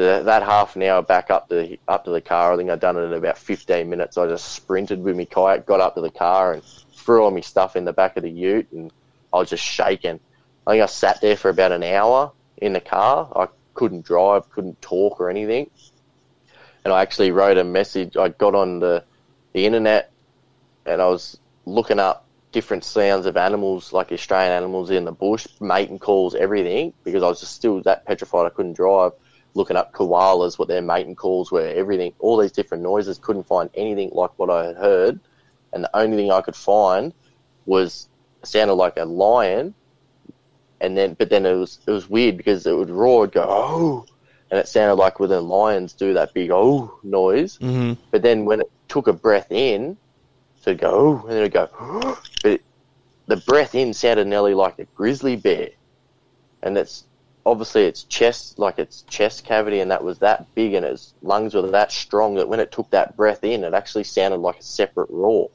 the, 0.00 0.22
that 0.24 0.42
half 0.42 0.76
an 0.76 0.82
hour 0.82 1.02
back 1.02 1.30
up 1.30 1.48
to 1.50 1.76
up 1.86 2.04
to 2.04 2.10
the 2.10 2.20
car, 2.20 2.52
I 2.52 2.56
think 2.56 2.70
I'd 2.70 2.80
done 2.80 2.96
it 2.96 3.02
in 3.02 3.12
about 3.12 3.38
15 3.38 3.88
minutes. 3.88 4.16
I 4.16 4.26
just 4.26 4.52
sprinted 4.52 5.02
with 5.02 5.16
my 5.16 5.26
kayak, 5.26 5.66
got 5.66 5.80
up 5.80 5.94
to 5.94 6.00
the 6.00 6.10
car, 6.10 6.54
and 6.54 6.62
threw 6.94 7.22
all 7.22 7.30
my 7.30 7.40
stuff 7.40 7.76
in 7.76 7.84
the 7.84 7.92
back 7.92 8.16
of 8.16 8.22
the 8.22 8.30
ute, 8.30 8.70
and 8.72 8.90
I 9.32 9.36
was 9.36 9.50
just 9.50 9.64
shaking. 9.64 10.18
I 10.66 10.72
think 10.72 10.82
I 10.82 10.86
sat 10.86 11.20
there 11.20 11.36
for 11.36 11.50
about 11.50 11.72
an 11.72 11.82
hour 11.82 12.32
in 12.56 12.72
the 12.72 12.80
car. 12.80 13.30
I 13.36 13.48
couldn't 13.74 14.04
drive, 14.04 14.50
couldn't 14.50 14.80
talk 14.80 15.20
or 15.20 15.30
anything. 15.30 15.70
And 16.84 16.94
I 16.94 17.02
actually 17.02 17.30
wrote 17.30 17.58
a 17.58 17.64
message. 17.64 18.16
I 18.16 18.30
got 18.30 18.54
on 18.54 18.80
the 18.80 19.04
the 19.52 19.66
internet, 19.66 20.10
and 20.86 21.02
I 21.02 21.06
was 21.08 21.38
looking 21.66 21.98
up 21.98 22.24
different 22.52 22.84
sounds 22.84 23.26
of 23.26 23.36
animals, 23.36 23.92
like 23.92 24.12
Australian 24.12 24.52
animals 24.52 24.90
in 24.90 25.04
the 25.04 25.12
bush, 25.12 25.46
mating 25.60 25.98
calls, 25.98 26.34
everything, 26.34 26.92
because 27.04 27.22
I 27.22 27.28
was 27.28 27.40
just 27.40 27.54
still 27.54 27.82
that 27.82 28.06
petrified 28.06 28.46
I 28.46 28.50
couldn't 28.50 28.74
drive. 28.74 29.12
Looking 29.54 29.76
up 29.76 29.92
koalas, 29.92 30.58
what 30.58 30.68
their 30.68 30.82
mating 30.82 31.16
calls 31.16 31.50
were, 31.50 31.66
everything, 31.66 32.12
all 32.18 32.36
these 32.36 32.52
different 32.52 32.82
noises, 32.82 33.18
couldn't 33.18 33.46
find 33.46 33.68
anything 33.74 34.10
like 34.12 34.30
what 34.38 34.50
I 34.50 34.66
had 34.66 34.76
heard. 34.76 35.20
And 35.72 35.84
the 35.84 35.96
only 35.96 36.16
thing 36.16 36.30
I 36.30 36.40
could 36.40 36.56
find 36.56 37.12
was 37.66 38.08
sounded 38.42 38.74
like 38.74 38.96
a 38.96 39.04
lion, 39.04 39.74
and 40.80 40.96
then 40.96 41.14
but 41.14 41.30
then 41.30 41.46
it 41.46 41.54
was 41.54 41.80
it 41.86 41.90
was 41.90 42.08
weird 42.08 42.36
because 42.36 42.66
it 42.66 42.76
would 42.76 42.90
roar, 42.90 43.24
it'd 43.24 43.34
go 43.34 43.46
oh, 43.48 44.06
and 44.50 44.58
it 44.58 44.68
sounded 44.68 44.94
like 44.94 45.20
when 45.20 45.30
the 45.30 45.40
lions 45.40 45.92
do 45.92 46.14
that 46.14 46.34
big 46.34 46.50
oh 46.50 46.98
noise. 47.02 47.58
Mm-hmm. 47.58 48.00
But 48.10 48.22
then 48.22 48.44
when 48.44 48.60
it 48.60 48.70
took 48.88 49.06
a 49.06 49.12
breath 49.12 49.50
in, 49.50 49.96
so 50.60 50.70
it'd 50.70 50.80
go, 50.80 50.90
oh, 50.90 51.20
and 51.22 51.30
then 51.30 51.38
it'd 51.38 51.52
go, 51.52 51.68
oh, 51.78 52.20
but 52.42 52.52
it, 52.52 52.62
the 53.26 53.36
breath 53.36 53.74
in 53.74 53.94
sounded 53.94 54.26
nearly 54.26 54.54
like 54.54 54.78
a 54.78 54.84
grizzly 54.84 55.36
bear. 55.36 55.70
And 56.62 56.76
it's 56.76 57.04
obviously 57.46 57.84
its 57.84 58.04
chest, 58.04 58.58
like 58.58 58.78
its 58.78 59.02
chest 59.02 59.44
cavity, 59.44 59.80
and 59.80 59.90
that 59.90 60.02
was 60.04 60.18
that 60.18 60.52
big, 60.54 60.74
and 60.74 60.84
its 60.84 61.14
lungs 61.22 61.54
were 61.54 61.62
that 61.62 61.92
strong 61.92 62.34
that 62.34 62.48
when 62.48 62.60
it 62.60 62.72
took 62.72 62.90
that 62.90 63.16
breath 63.16 63.44
in, 63.44 63.64
it 63.64 63.74
actually 63.74 64.04
sounded 64.04 64.38
like 64.38 64.58
a 64.58 64.62
separate 64.62 65.10
roar. 65.10 65.50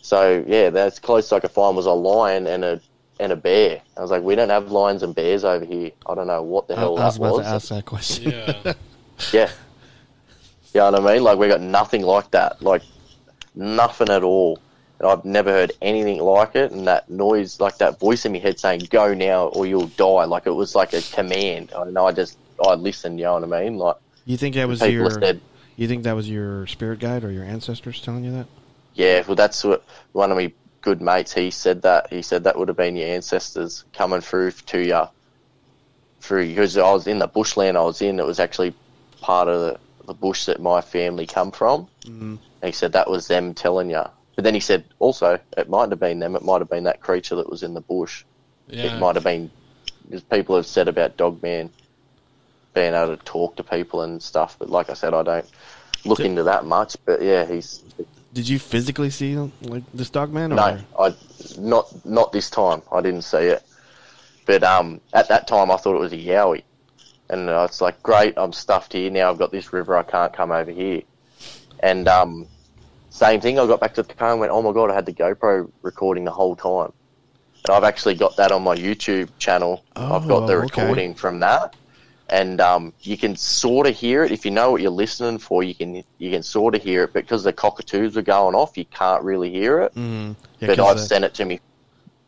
So 0.00 0.44
yeah, 0.46 0.70
that's 0.70 0.98
close 0.98 1.32
I 1.32 1.40
could 1.40 1.50
find 1.50 1.76
was 1.76 1.86
a 1.86 1.92
lion 1.92 2.46
and 2.46 2.64
a 2.64 2.80
and 3.20 3.32
a 3.32 3.36
bear. 3.36 3.80
I 3.96 4.00
was 4.00 4.10
like, 4.10 4.22
we 4.22 4.34
don't 4.36 4.48
have 4.50 4.70
lions 4.70 5.02
and 5.02 5.14
bears 5.14 5.44
over 5.44 5.64
here. 5.64 5.90
I 6.06 6.14
don't 6.14 6.28
know 6.28 6.42
what 6.42 6.68
the 6.68 6.74
I, 6.74 6.76
I 6.76 6.80
hell 6.80 6.94
was 6.94 7.14
that 7.14 7.20
about 7.20 7.32
was. 7.36 7.46
to 7.46 7.52
ask 7.52 7.68
that 7.68 7.84
question. 7.84 8.30
Yeah. 8.32 8.72
Yeah. 9.32 9.50
You 10.72 10.80
know 10.80 10.92
what 10.92 11.00
I 11.10 11.14
mean? 11.14 11.24
Like, 11.24 11.38
we 11.38 11.48
got 11.48 11.60
nothing 11.60 12.02
like 12.02 12.30
that. 12.30 12.62
Like, 12.62 12.82
nothing 13.56 14.10
at 14.10 14.22
all. 14.22 14.60
And 14.98 15.08
I've 15.08 15.24
never 15.24 15.50
heard 15.52 15.72
anything 15.80 16.18
like 16.20 16.56
it. 16.56 16.72
And 16.72 16.86
that 16.86 17.08
noise, 17.08 17.60
like 17.60 17.78
that 17.78 18.00
voice 18.00 18.24
in 18.24 18.32
my 18.32 18.38
head 18.38 18.58
saying, 18.58 18.88
go 18.90 19.14
now 19.14 19.46
or 19.46 19.66
you'll 19.66 19.86
die. 19.86 20.24
Like, 20.24 20.46
it 20.46 20.50
was 20.52 20.74
like 20.74 20.92
a 20.92 21.02
command. 21.02 21.72
I 21.76 21.84
know 21.84 22.06
I 22.06 22.12
just, 22.12 22.36
I 22.64 22.74
listened, 22.74 23.18
you 23.20 23.26
know 23.26 23.38
what 23.38 23.52
I 23.52 23.62
mean? 23.62 23.78
Like, 23.78 23.96
You 24.24 24.36
think 24.36 24.56
that 24.56 24.66
was 24.66 24.80
people 24.80 24.92
your? 24.92 25.10
said, 25.10 25.40
You 25.76 25.86
think 25.86 26.02
that 26.02 26.16
was 26.16 26.28
your 26.28 26.66
spirit 26.66 26.98
guide 26.98 27.22
or 27.22 27.30
your 27.30 27.44
ancestors 27.44 28.00
telling 28.00 28.24
you 28.24 28.32
that? 28.32 28.46
yeah, 28.94 29.22
well, 29.24 29.36
that's 29.36 29.62
what 29.62 29.84
one 30.10 30.32
of 30.32 30.36
my 30.36 30.52
good 30.80 31.00
mates, 31.00 31.32
he 31.32 31.52
said 31.52 31.82
that. 31.82 32.12
He 32.12 32.20
said 32.22 32.42
that 32.44 32.58
would 32.58 32.66
have 32.66 32.76
been 32.76 32.96
your 32.96 33.08
ancestors 33.08 33.84
coming 33.92 34.20
through 34.20 34.50
to 34.50 34.80
you. 34.84 35.02
Through, 36.20 36.48
because 36.48 36.76
I 36.76 36.92
was 36.92 37.06
in 37.06 37.20
the 37.20 37.28
bushland 37.28 37.76
I 37.76 37.82
was 37.82 38.02
in, 38.02 38.18
it 38.18 38.26
was 38.26 38.40
actually 38.40 38.74
part 39.20 39.46
of 39.46 39.60
the, 39.60 39.80
the 40.06 40.14
bush 40.14 40.46
that 40.46 40.60
my 40.60 40.80
family 40.80 41.26
come 41.26 41.52
from. 41.52 41.86
Mm-hmm. 42.04 42.36
And 42.62 42.64
he 42.64 42.72
said 42.72 42.92
that 42.94 43.08
was 43.08 43.28
them 43.28 43.54
telling 43.54 43.90
you. 43.90 44.02
But 44.38 44.44
then 44.44 44.54
he 44.54 44.60
said 44.60 44.84
also 45.00 45.40
it 45.56 45.68
might 45.68 45.90
have 45.90 45.98
been 45.98 46.20
them. 46.20 46.36
It 46.36 46.44
might 46.44 46.60
have 46.60 46.70
been 46.70 46.84
that 46.84 47.00
creature 47.00 47.34
that 47.34 47.50
was 47.50 47.64
in 47.64 47.74
the 47.74 47.80
bush. 47.80 48.22
Yeah. 48.68 48.94
It 48.94 49.00
might 49.00 49.16
have 49.16 49.24
been. 49.24 49.50
Because 50.04 50.22
people 50.22 50.54
have 50.54 50.64
said 50.64 50.86
about 50.86 51.16
Dogman 51.16 51.70
being 52.72 52.94
able 52.94 53.16
to 53.16 53.24
talk 53.24 53.56
to 53.56 53.64
people 53.64 54.02
and 54.02 54.22
stuff. 54.22 54.54
But 54.56 54.70
like 54.70 54.90
I 54.90 54.92
said, 54.92 55.12
I 55.12 55.24
don't 55.24 55.50
look 56.04 56.18
So- 56.18 56.24
into 56.24 56.44
that 56.44 56.64
much. 56.64 56.96
But 57.04 57.20
yeah, 57.20 57.46
he's 57.46 57.82
Did 58.32 58.48
you 58.48 58.60
physically 58.60 59.10
see 59.10 59.34
like 59.62 59.82
this 59.92 60.08
dog 60.08 60.32
man? 60.32 60.52
Or? 60.52 60.54
no, 60.54 60.78
I 61.00 61.16
not 61.58 62.06
not 62.06 62.30
this 62.30 62.48
time. 62.48 62.82
I 62.92 63.00
didn't 63.00 63.22
see 63.22 63.38
it. 63.38 63.64
But 64.46 64.62
um, 64.62 65.00
at 65.12 65.26
that 65.30 65.48
time, 65.48 65.72
I 65.72 65.76
thought 65.78 65.96
it 65.96 65.98
was 66.00 66.12
a 66.12 66.16
yowie, 66.16 66.62
and 67.28 67.48
it's 67.48 67.80
like 67.80 68.00
great. 68.04 68.34
I'm 68.36 68.52
stuffed 68.52 68.92
here 68.92 69.10
now. 69.10 69.30
I've 69.32 69.38
got 69.38 69.50
this 69.50 69.72
river. 69.72 69.96
I 69.96 70.04
can't 70.04 70.32
come 70.32 70.52
over 70.52 70.70
here. 70.70 71.02
And 71.80 72.06
um, 72.06 72.46
same 73.18 73.40
thing. 73.40 73.58
I 73.58 73.66
got 73.66 73.80
back 73.80 73.94
to 73.94 74.02
the 74.02 74.14
car 74.14 74.30
and 74.32 74.40
went, 74.40 74.52
oh 74.52 74.62
my 74.62 74.72
god, 74.72 74.90
I 74.90 74.94
had 74.94 75.06
the 75.06 75.12
GoPro 75.12 75.70
recording 75.82 76.24
the 76.24 76.30
whole 76.30 76.56
time. 76.56 76.92
And 77.66 77.74
I've 77.74 77.84
actually 77.84 78.14
got 78.14 78.36
that 78.36 78.52
on 78.52 78.62
my 78.62 78.76
YouTube 78.76 79.28
channel. 79.38 79.84
I've 79.96 80.28
got 80.28 80.46
the 80.46 80.54
Oh, 80.54 80.62
okay. 80.64 80.82
recording 80.82 81.14
from 81.14 81.40
that. 81.40 81.74
And 82.30 82.60
um, 82.60 82.92
you 83.00 83.16
can 83.16 83.36
sort 83.36 83.86
of 83.86 83.96
hear 83.96 84.22
it 84.22 84.30
if 84.32 84.44
you 84.44 84.50
know 84.50 84.70
what 84.70 84.82
you're 84.82 84.90
listening 84.90 85.38
for. 85.38 85.62
You 85.62 85.74
can 85.74 86.04
you 86.18 86.30
can 86.30 86.42
sort 86.42 86.74
of 86.74 86.82
hear 86.82 87.04
it, 87.04 87.12
because 87.14 87.42
the 87.42 87.52
cockatoos 87.54 88.16
were 88.16 88.22
going 88.22 88.54
off, 88.54 88.76
you 88.76 88.84
can't 88.84 89.22
really 89.24 89.50
hear 89.50 89.80
it 89.80 89.94
Mm, 89.94 90.36
yeah, 90.60 90.68
but 90.68 90.78
I've 90.78 90.98
uh, 90.98 91.00
sent 91.00 91.24
it 91.24 91.34
to 91.34 91.44
me. 91.46 91.60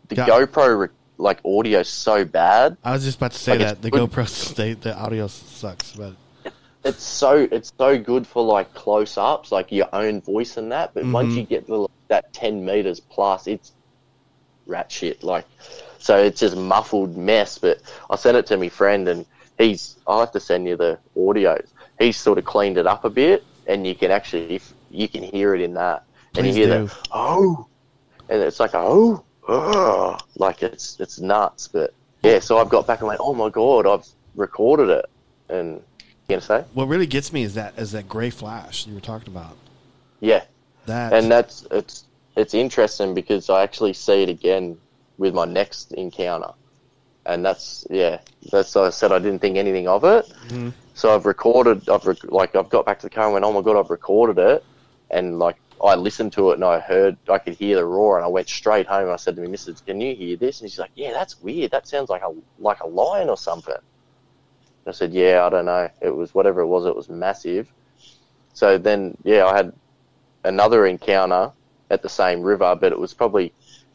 The 0.09 0.17
GoPro 0.17 0.81
re- 0.81 0.89
like 1.19 1.39
audio 1.45 1.83
so 1.83 2.25
bad. 2.25 2.79
I 2.83 2.93
was 2.93 3.05
just 3.05 3.19
about 3.19 3.33
to 3.33 3.39
say 3.39 3.53
like, 3.53 3.61
that 3.61 3.83
the. 3.83 3.91
GoPro, 3.91 4.55
they, 4.61 4.73
the 4.73 4.97
audio 4.97 5.27
sucks, 5.27 5.93
but 5.93 6.15
It's 6.85 7.03
so 7.03 7.47
it's 7.53 7.73
so 7.77 7.99
good 7.99 8.27
for 8.27 8.43
like 8.43 8.73
close 8.75 9.19
ups, 9.19 9.53
like 9.53 9.71
your 9.71 9.89
own 9.93 10.21
voice 10.23 10.57
and 10.57 10.73
that. 10.73 10.95
But 10.95 11.05
once 11.07 11.35
Mhm. 11.35 11.37
you 11.37 11.43
get 11.45 11.67
the, 11.67 11.87
that 12.09 12.33
ten 12.33 12.65
meters 12.65 13.01
plus, 13.01 13.47
it's 13.47 13.73
rat 14.67 14.91
shit. 14.91 15.23
Like, 15.23 15.45
so 15.99 16.17
it's 16.17 16.41
just 16.41 16.57
muffled 16.57 17.17
mess. 17.17 17.59
But 17.59 17.83
I 18.09 18.17
sent 18.17 18.37
it 18.37 18.47
to 18.47 18.57
my 18.57 18.69
friend, 18.71 19.09
and 19.09 19.27
he's. 19.59 19.97
I'll 20.07 20.21
have 20.21 20.33
to 20.33 20.41
send 20.41 20.67
you 20.67 20.77
the 20.77 20.99
audios. 21.17 21.69
He's 21.99 22.17
sort 22.17 22.39
of 22.39 22.45
cleaned 22.47 22.79
it 22.79 22.87
up 22.87 23.05
a 23.05 23.11
bit, 23.11 23.45
and 23.67 23.87
you 23.87 23.95
can 23.95 24.11
actually 24.11 24.61
you 24.91 25.07
can 25.09 25.23
hear 25.23 25.55
it 25.55 25.61
in 25.61 25.75
that, 25.75 26.05
and 26.35 26.47
Please 26.47 26.57
you 26.57 26.67
hear 26.67 26.79
do. 26.79 26.87
that 26.87 26.97
oh, 27.13 27.67
and 28.31 28.43
it's 28.43 28.59
like 28.59 28.71
oh, 28.75 29.23
oh, 29.49 30.17
like 30.37 30.63
it's 30.63 30.99
it's 30.99 31.21
nuts. 31.21 31.69
But 31.69 31.93
yeah, 32.23 32.39
so 32.39 32.57
I've 32.59 32.71
got 32.71 32.87
back 32.87 33.01
and 33.01 33.09
went, 33.09 33.21
oh 33.23 33.35
my 33.35 33.51
god, 33.51 33.87
I've 33.87 34.07
recorded 34.35 34.89
it, 34.89 35.05
and 35.51 35.83
say 36.39 36.65
What 36.75 36.87
really 36.87 37.07
gets 37.07 37.33
me 37.33 37.43
is 37.43 37.55
that 37.55 37.77
is 37.77 37.91
that 37.93 38.09
gray 38.09 38.31
flash 38.31 38.87
you 38.87 38.95
were 38.95 39.01
talking 39.01 39.35
about. 39.35 39.57
yeah. 40.21 40.45
That 40.87 41.13
and 41.13 41.31
that's 41.31 41.67
it's 41.71 42.05
it's 42.37 42.55
interesting 42.55 43.15
because 43.15 43.51
I 43.51 43.63
actually 43.63 43.93
see 43.93 44.23
it 44.23 44.29
again 44.29 44.79
with 45.19 45.35
my 45.35 45.45
next 45.45 45.93
encounter, 45.93 46.53
and 47.27 47.45
that's 47.45 47.87
yeah, 47.91 48.21
that's 48.51 48.75
I 48.77 48.91
said 48.91 49.13
I 49.13 49.19
didn't 49.19 49.41
think 49.41 49.57
anything 49.57 49.89
of 49.89 50.05
it. 50.05 50.33
Mhm. 50.49 50.73
So 50.95 51.15
I've 51.15 51.27
recorded, 51.27 51.89
I've 51.89 52.07
rec- 52.07 52.25
like 52.31 52.55
I've 52.57 52.69
got 52.71 52.85
back 52.87 52.99
to 53.01 53.07
the 53.07 53.11
car 53.11 53.25
and 53.25 53.33
went, 53.33 53.45
oh 53.45 53.53
my 53.53 53.63
god, 53.63 53.79
I've 53.79 53.91
recorded 53.91 54.39
it, 54.39 54.65
and 55.11 55.39
like 55.39 55.57
I 55.83 55.95
listened 55.95 56.33
to 56.35 56.51
it 56.51 56.55
and 56.55 56.65
I 56.65 56.79
heard 56.79 57.17
I 57.29 57.39
could 57.39 57.55
hear 57.55 57.77
the 57.77 57.85
roar, 57.85 58.17
and 58.17 58.25
I 58.25 58.29
went 58.29 58.49
straight 58.49 58.87
home 58.87 59.03
and 59.05 59.11
I 59.13 59.17
said 59.17 59.37
to 59.37 59.43
my 59.43 59.49
missus, 59.49 59.81
can 59.83 60.01
you 60.01 60.15
hear 60.15 60.37
this? 60.37 60.61
And 60.61 60.71
she's 60.71 60.79
like, 60.79 60.93
yeah, 60.95 61.13
that's 61.13 61.41
weird. 61.43 61.71
That 61.73 61.87
sounds 61.89 62.09
like 62.11 62.23
a 62.23 62.33
like 62.59 62.81
a 62.81 62.87
lion 62.87 63.29
or 63.29 63.37
something. 63.37 63.75
I 64.91 64.93
said, 64.93 65.13
yeah, 65.13 65.45
I 65.45 65.49
don't 65.49 65.67
know. 65.67 65.89
It 66.01 66.15
was 66.15 66.35
whatever 66.35 66.61
it 66.61 66.67
was. 66.67 66.85
It 66.85 66.97
was 66.97 67.09
massive. 67.09 67.73
So 68.55 68.79
then, 68.79 69.17
yeah, 69.25 69.47
I 69.47 69.57
had 69.57 69.73
another 70.45 70.87
encounter 70.87 71.53
at 71.91 72.03
the 72.03 72.09
same 72.09 72.43
river, 72.43 72.77
but 72.77 72.93
it 72.93 72.99
was 72.99 73.15
probably 73.15 73.53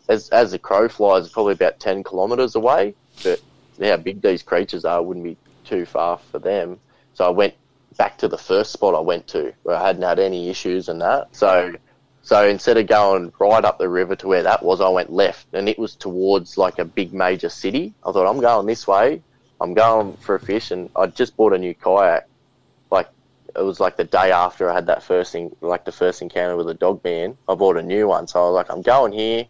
as 0.07 0.29
as 0.29 0.51
the 0.51 0.59
crow 0.59 0.87
flies, 0.87 1.29
probably 1.29 1.53
about 1.53 1.79
ten 1.79 2.03
kilometres 2.03 2.55
away. 2.55 2.95
But 3.23 3.41
how 3.81 3.97
big 3.97 4.21
these 4.21 4.43
creatures 4.43 4.85
are, 4.85 5.01
wouldn't 5.01 5.25
be 5.25 5.37
too 5.63 5.85
far 5.85 6.17
for 6.31 6.39
them. 6.39 6.79
So 7.13 7.25
I 7.25 7.29
went 7.29 7.53
back 7.97 8.17
to 8.19 8.27
the 8.27 8.37
first 8.37 8.73
spot 8.73 8.93
I 8.93 8.99
went 8.99 9.27
to 9.27 9.53
where 9.63 9.75
I 9.77 9.87
hadn't 9.87 10.01
had 10.01 10.19
any 10.19 10.49
issues 10.49 10.89
and 10.89 11.01
that. 11.01 11.35
So 11.35 11.75
so 12.21 12.47
instead 12.47 12.77
of 12.77 12.87
going 12.87 13.31
right 13.39 13.63
up 13.63 13.77
the 13.77 13.87
river 13.87 14.15
to 14.15 14.27
where 14.27 14.43
that 14.43 14.63
was, 14.63 14.81
I 14.81 14.89
went 14.89 15.11
left, 15.11 15.47
and 15.53 15.69
it 15.69 15.77
was 15.77 15.95
towards 15.95 16.57
like 16.57 16.79
a 16.79 16.85
big 16.85 17.13
major 17.13 17.49
city. 17.49 17.93
I 18.03 18.11
thought 18.11 18.27
I'm 18.27 18.41
going 18.41 18.65
this 18.65 18.87
way. 18.87 19.21
I'm 19.61 19.73
going 19.73 20.13
for 20.17 20.35
a 20.35 20.39
fish, 20.39 20.71
and 20.71 20.89
I 20.95 21.07
just 21.07 21.35
bought 21.37 21.53
a 21.53 21.57
new 21.57 21.73
kayak. 21.73 22.27
Like 22.91 23.09
it 23.55 23.61
was 23.61 23.79
like 23.79 23.97
the 23.97 24.03
day 24.03 24.31
after 24.31 24.69
I 24.69 24.73
had 24.73 24.87
that 24.87 25.03
first 25.03 25.31
thing, 25.31 25.55
like 25.61 25.85
the 25.85 25.91
first 25.91 26.21
encounter 26.21 26.57
with 26.57 26.69
a 26.69 26.73
dog 26.73 27.03
man. 27.03 27.37
I 27.47 27.55
bought 27.55 27.77
a 27.77 27.83
new 27.83 28.07
one, 28.07 28.27
so 28.27 28.41
I 28.41 28.45
was 28.45 28.55
like, 28.55 28.69
I'm 28.69 28.81
going 28.81 29.13
here. 29.13 29.45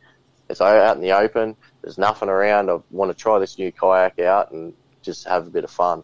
It's 0.49 0.61
out 0.61 0.95
in 0.95 1.01
the 1.01 1.11
open. 1.11 1.55
There's 1.81 1.97
nothing 1.97 2.29
around. 2.29 2.69
I 2.69 2.77
want 2.91 3.09
to 3.11 3.17
try 3.17 3.39
this 3.39 3.57
new 3.57 3.71
kayak 3.71 4.19
out 4.19 4.51
and 4.51 4.73
just 5.01 5.27
have 5.27 5.47
a 5.47 5.49
bit 5.49 5.63
of 5.63 5.71
fun. 5.71 6.03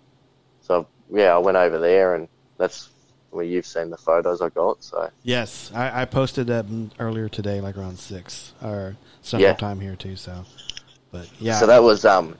So 0.61 0.87
yeah, 1.11 1.35
I 1.35 1.37
went 1.37 1.57
over 1.57 1.77
there, 1.77 2.15
and 2.15 2.27
that's 2.57 2.89
where 3.29 3.45
you've 3.45 3.65
seen 3.65 3.89
the 3.89 3.97
photos 3.97 4.41
I 4.41 4.49
got. 4.49 4.83
So 4.83 5.09
yes, 5.23 5.71
I, 5.73 6.01
I 6.01 6.05
posted 6.05 6.47
that 6.47 6.65
earlier 6.99 7.29
today, 7.29 7.61
like 7.61 7.77
around 7.77 7.99
six 7.99 8.53
or 8.63 8.97
central 9.21 9.51
Yeah. 9.51 9.55
time 9.55 9.79
here 9.79 9.95
too. 9.95 10.15
So, 10.15 10.45
but 11.11 11.27
yeah, 11.39 11.59
So 11.59 11.67
that 11.67 11.83
was 11.83 12.03
um, 12.03 12.35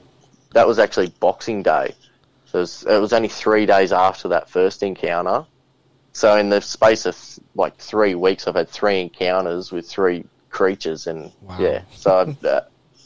that 0.53 0.67
was 0.67 0.79
actually 0.79 1.07
Boxing 1.19 1.63
Day. 1.63 1.93
So 2.45 2.57
it 2.59 2.61
was, 2.61 2.83
it 2.83 2.99
was 2.99 3.13
only 3.13 3.29
three 3.29 3.65
days 3.65 3.91
after 3.93 4.27
that 4.29 4.49
first 4.49 4.83
encounter. 4.83 5.45
So 6.13 6.35
in 6.37 6.49
the 6.49 6.61
space 6.61 7.05
of 7.05 7.17
like 7.55 7.77
three 7.77 8.15
weeks, 8.15 8.47
I've 8.47 8.55
had 8.55 8.69
three 8.69 8.99
encounters 8.99 9.71
with 9.71 9.89
three 9.89 10.25
creatures, 10.49 11.07
and 11.07 11.31
Wow. 11.41 11.57
yeah. 11.59 11.81
So 11.95 12.17
I've, 12.19 12.45
uh, 12.45 12.61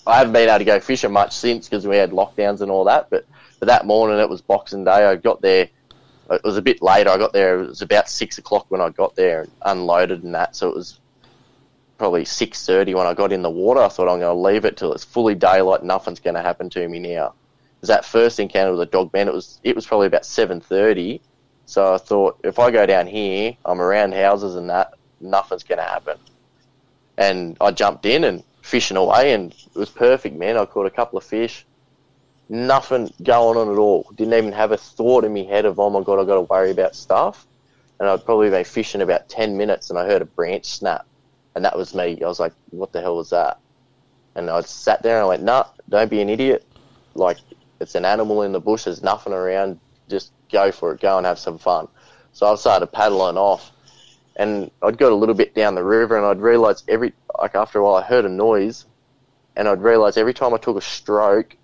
I 0.08 0.18
haven't 0.18 0.34
been 0.34 0.50
able 0.50 0.60
to 0.60 0.66
go 0.66 0.80
fishing 0.80 1.12
much 1.12 1.34
since 1.34 1.70
because 1.70 1.86
we 1.86 1.98
had 1.98 2.12
lockdowns 2.12 2.62
and 2.62 2.72
all 2.72 2.84
that. 2.86 3.10
But 3.10 3.26
but 3.60 3.68
that 3.68 3.86
morning 3.86 4.20
it 4.20 4.30
was 4.30 4.42
Boxing 4.42 4.84
Day. 4.84 5.06
I 5.06 5.16
got 5.16 5.42
there. 5.42 5.70
It 6.32 6.42
was 6.44 6.58
a 6.58 6.62
bit 6.62 6.82
later. 6.82 7.12
I 7.12 7.18
got 7.18 7.34
there. 7.34 7.60
It 7.60 7.68
was 7.68 7.82
about 7.84 8.10
six 8.10 8.40
o'clock 8.40 8.66
when 8.70 8.82
I 8.82 8.90
got 8.90 9.16
there 9.16 9.42
and 9.42 9.52
unloaded 9.64 10.24
and 10.24 10.34
that. 10.34 10.56
So 10.56 10.68
it 10.70 10.76
was 10.76 11.00
probably 11.98 12.26
six 12.26 12.66
thirty 12.66 12.94
when 12.94 13.08
I 13.08 13.14
got 13.14 13.32
in 13.32 13.42
the 13.42 13.50
water. 13.50 13.82
I 13.82 13.90
thought 13.90 14.10
I'm 14.10 14.20
going 14.20 14.36
to 14.36 14.42
leave 14.42 14.66
it 14.66 14.78
till 14.78 14.94
it's 14.94 15.04
fully 15.04 15.36
daylight. 15.36 15.84
Nothing's 15.84 16.20
going 16.20 16.36
to 16.36 16.42
happen 16.42 16.70
to 16.72 16.88
me 16.88 17.00
now. 17.00 17.34
Because 17.76 17.90
that 17.90 18.06
first 18.06 18.40
encounter 18.40 18.72
with 18.72 18.82
a 18.82 18.86
dog 18.86 19.14
man, 19.14 19.28
it 19.28 19.34
was 19.34 19.60
it 19.64 19.76
was 19.76 19.86
probably 19.86 20.08
about 20.08 20.26
seven 20.26 20.60
thirty. 20.60 21.22
So 21.66 21.94
I 21.94 21.98
thought 21.98 22.40
if 22.44 22.60
I 22.60 22.72
go 22.72 22.86
down 22.86 23.08
here, 23.08 23.56
I'm 23.66 23.82
around 23.82 24.14
houses 24.14 24.56
and 24.56 24.70
that, 24.70 24.94
nothing's 25.20 25.64
going 25.64 25.80
to 25.80 25.84
happen. 25.84 26.18
And 27.18 27.58
I 27.60 27.72
jumped 27.72 28.06
in 28.06 28.24
and 28.24 28.44
fishing 28.62 28.98
away, 28.98 29.34
and 29.34 29.52
it 29.52 29.76
was 29.76 29.90
perfect, 29.90 30.36
man. 30.36 30.58
I 30.58 30.66
caught 30.66 30.86
a 30.86 30.92
couple 30.92 31.18
of 31.18 31.24
fish. 31.24 31.66
Nothing 32.50 33.12
going 33.24 33.58
on 33.58 33.72
at 33.72 33.78
all. 33.78 34.12
Didn't 34.16 34.34
even 34.34 34.52
have 34.52 34.72
a 34.72 34.78
thought 34.78 35.24
in 35.24 35.34
my 35.34 35.42
head 35.42 35.66
of, 35.66 35.80
oh 35.80 35.90
my 35.90 36.04
god, 36.04 36.20
I've 36.20 36.28
got 36.28 36.36
to 36.36 36.42
worry 36.42 36.72
about 36.72 36.96
stuff. 36.96 37.48
And 38.00 38.10
I'd 38.10 38.26
probably 38.26 38.50
been 38.50 38.66
fishing 38.66 39.02
about 39.02 39.30
10 39.30 39.56
minutes 39.58 39.90
and 39.90 39.98
I 39.98 40.06
heard 40.06 40.22
a 40.22 40.26
branch 40.26 40.66
snap. 40.66 41.08
And 41.56 41.64
that 41.64 41.78
was 41.78 41.96
me. 41.96 42.22
I 42.22 42.28
was 42.28 42.40
like, 42.40 42.54
what 42.70 42.92
the 42.92 43.02
hell 43.02 43.16
was 43.16 43.30
that? 43.30 43.60
And 44.36 44.50
I 44.50 44.62
sat 44.62 45.02
there 45.02 45.16
and 45.16 45.24
I 45.24 45.28
went, 45.28 45.44
nah, 45.44 45.66
don't 45.88 46.12
be 46.12 46.22
an 46.22 46.30
idiot. 46.30 46.66
Like, 47.14 47.38
it's 47.80 47.96
an 47.96 48.04
animal 48.04 48.42
in 48.42 48.52
the 48.52 48.60
bush. 48.60 48.84
There's 48.84 49.02
nothing 49.02 49.32
around. 49.32 49.80
Just 50.10 50.34
go 50.52 50.72
for 50.72 50.94
it. 50.94 51.02
Go 51.02 51.18
and 51.18 51.26
have 51.26 51.40
some 51.40 51.58
fun. 51.58 51.88
So 52.34 52.46
I 52.46 52.56
started 52.56 52.88
paddling 52.88 53.38
off. 53.38 53.72
And 54.36 54.70
I'd 54.82 54.98
got 54.98 55.14
a 55.14 55.16
little 55.16 55.36
bit 55.36 55.56
down 55.56 55.76
the 55.76 55.84
river 55.84 56.18
and 56.18 56.26
I'd 56.26 56.42
realize 56.42 56.84
every, 56.90 57.14
like 57.40 57.56
after 57.56 57.80
a 57.80 57.84
while, 57.84 57.96
I 57.96 58.04
heard 58.04 58.26
a 58.26 58.30
noise. 58.30 58.86
And 59.56 59.70
I'd 59.70 59.82
realise 59.82 60.18
every 60.18 60.34
time 60.34 60.54
I 60.54 60.58
took 60.58 60.76
a 60.76 60.82
stroke 60.82 61.56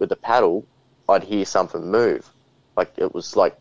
with 0.00 0.08
the 0.08 0.16
paddle, 0.16 0.66
I'd 1.08 1.22
hear 1.22 1.44
something 1.44 1.88
move. 1.88 2.28
Like, 2.76 2.92
it 2.96 3.14
was 3.14 3.36
like 3.36 3.56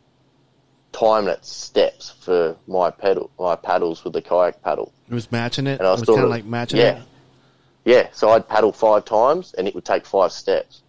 timing 0.96 1.30
its 1.30 1.50
steps 1.50 2.12
for 2.22 2.56
my 2.68 2.90
pedal, 2.90 3.30
my 3.38 3.56
paddles 3.56 4.04
with 4.04 4.14
the 4.14 4.22
kayak 4.22 4.62
paddle. 4.64 4.94
it 5.10 5.14
was 5.14 5.32
matching 5.32 5.68
it. 5.68 5.80
And 5.80 5.88
I 5.88 5.90
it 5.90 5.92
was 5.92 6.02
was 6.02 6.08
kind 6.10 6.20
of 6.20 6.26
of- 6.26 6.30
like 6.32 6.46
matching 6.46 6.80
yeah. 6.80 7.00
it. 7.00 7.04
Yeah, 7.84 8.08
so 8.14 8.30
I'd 8.30 8.48
paddle 8.48 8.72
five 8.72 9.06
times 9.06 9.54
and 9.56 9.68
it 9.68 9.76
would 9.76 9.86
take 9.86 10.06
five 10.08 10.32
steps. 10.32 10.82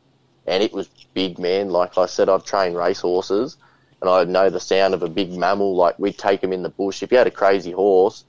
And 0.46 0.62
it 0.62 0.72
was 0.72 0.88
big, 1.12 1.38
man. 1.38 1.68
Like 1.70 1.98
I 1.98 2.06
said, 2.06 2.28
I've 2.30 2.44
trained 2.44 2.76
race 2.76 3.00
horses 3.00 3.56
and 4.00 4.08
I 4.08 4.24
know 4.24 4.48
the 4.48 4.60
sound 4.60 4.94
of 4.94 5.02
a 5.02 5.08
big 5.08 5.32
mammal. 5.32 5.74
Like 5.74 5.98
we'd 5.98 6.16
take 6.16 6.40
them 6.40 6.52
in 6.54 6.62
the 6.62 6.70
bush. 6.70 7.02
If 7.02 7.10
you 7.12 7.18
had 7.18 7.26
a 7.26 7.30
crazy 7.32 7.72
horse, 7.72 8.24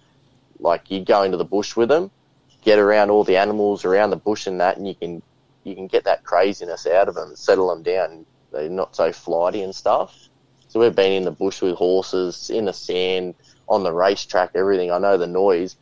like 0.59 0.89
you'd 0.91 1.05
go 1.05 1.23
into 1.23 1.37
the 1.37 1.45
bush 1.45 1.75
with 1.77 1.87
them, 1.89 2.11
get 2.63 2.79
around 2.79 3.09
all 3.11 3.23
the 3.23 3.37
animals 3.37 3.85
around 3.85 4.09
the 4.09 4.17
bush 4.17 4.47
and 4.47 4.59
that, 4.59 4.77
and 4.77 4.87
you 4.87 4.95
can 4.95 5.21
you 5.63 5.75
can 5.75 5.87
get 5.87 6.03
that 6.05 6.23
craziness 6.23 6.87
out 6.87 7.07
of 7.07 7.15
them, 7.15 7.35
settle 7.35 7.69
them 7.69 7.83
down. 7.83 8.25
They're 8.51 8.69
not 8.69 8.95
so 8.95 9.11
flighty 9.13 9.61
and 9.61 9.73
stuff. 9.75 10.26
So 10.77 10.81
we've 10.81 10.95
been 10.95 11.11
in 11.11 11.23
the 11.23 11.31
bush 11.31 11.63
with 11.63 11.73
horses, 11.75 12.51
in 12.51 12.65
the 12.65 12.71
sand, 12.71 13.33
on 13.67 13.81
the 13.81 13.91
racetrack, 13.91 14.51
everything. 14.53 14.91
I 14.91 14.99
know 14.99 15.17
the 15.17 15.25
noise 15.25 15.75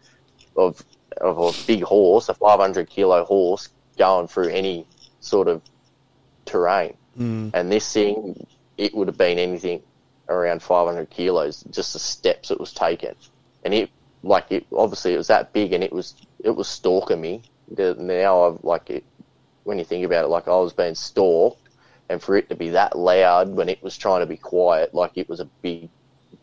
of 0.55 0.85
of 1.17 1.37
a 1.37 1.67
big 1.67 1.83
horse, 1.83 2.29
a 2.29 2.33
500 2.33 2.89
kilo 2.89 3.25
horse, 3.25 3.67
going 3.97 4.29
through 4.29 4.47
any 4.47 4.87
sort 5.19 5.49
of 5.49 5.61
terrain. 6.45 6.95
Mm. 7.19 7.51
And 7.53 7.69
this 7.69 7.91
thing, 7.91 8.47
it 8.77 8.95
would 8.95 9.09
have 9.09 9.17
been 9.17 9.37
anything 9.37 9.83
around 10.29 10.63
500 10.63 11.09
kilos, 11.09 11.65
just 11.71 11.91
the 11.91 11.99
steps 11.99 12.49
it 12.49 12.59
was 12.59 12.71
taking. 12.71 13.15
And 13.65 13.73
it, 13.73 13.89
like, 14.23 14.49
it 14.49 14.65
obviously 14.73 15.13
it 15.13 15.17
was 15.17 15.27
that 15.27 15.51
big, 15.51 15.73
and 15.73 15.83
it 15.83 15.91
was 15.91 16.13
it 16.41 16.51
was 16.51 16.69
stalking 16.69 17.19
me. 17.19 17.41
Now 17.77 18.43
I've 18.43 18.63
like 18.63 18.89
it, 18.89 19.03
when 19.65 19.77
you 19.77 19.83
think 19.83 20.05
about 20.05 20.23
it, 20.23 20.29
like 20.29 20.47
I 20.47 20.55
was 20.55 20.71
being 20.71 20.95
stalked, 20.95 21.64
and 22.09 22.21
for 22.21 22.37
it 22.37 22.49
to 22.49 22.55
be 22.55 22.69
that 22.69 22.97
loud 22.97 23.49
when 23.49 23.69
it 23.69 23.81
was 23.83 23.97
trying 23.97 24.21
to 24.21 24.25
be 24.25 24.37
quiet, 24.37 24.93
like 24.93 25.13
it 25.15 25.27
was 25.29 25.39
a 25.39 25.45
big, 25.61 25.89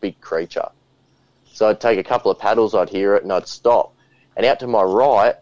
big 0.01 0.19
creature. 0.21 0.69
So 1.53 1.69
I'd 1.69 1.79
take 1.79 1.99
a 1.99 2.03
couple 2.03 2.31
of 2.31 2.39
paddles, 2.39 2.73
I'd 2.75 2.89
hear 2.89 3.15
it, 3.15 3.23
and 3.23 3.31
I'd 3.31 3.47
stop. 3.47 3.93
And 4.35 4.45
out 4.45 4.59
to 4.59 4.67
my 4.67 4.83
right, 4.83 5.35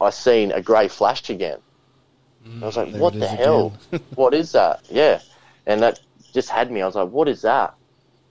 I 0.00 0.10
seen 0.10 0.52
a 0.52 0.62
grey 0.62 0.88
flash 0.88 1.28
again. 1.30 1.58
I 2.62 2.66
was 2.66 2.76
like, 2.76 2.88
Mm, 2.88 2.98
what 2.98 3.18
the 3.18 3.28
hell? 3.28 3.74
what 4.14 4.34
is 4.34 4.52
that? 4.52 4.82
Yeah. 4.88 5.20
And 5.66 5.82
that 5.82 6.00
just 6.32 6.48
had 6.50 6.70
me. 6.70 6.82
I 6.82 6.86
was 6.86 6.94
like, 6.94 7.10
what 7.10 7.28
is 7.28 7.42
that? 7.42 7.74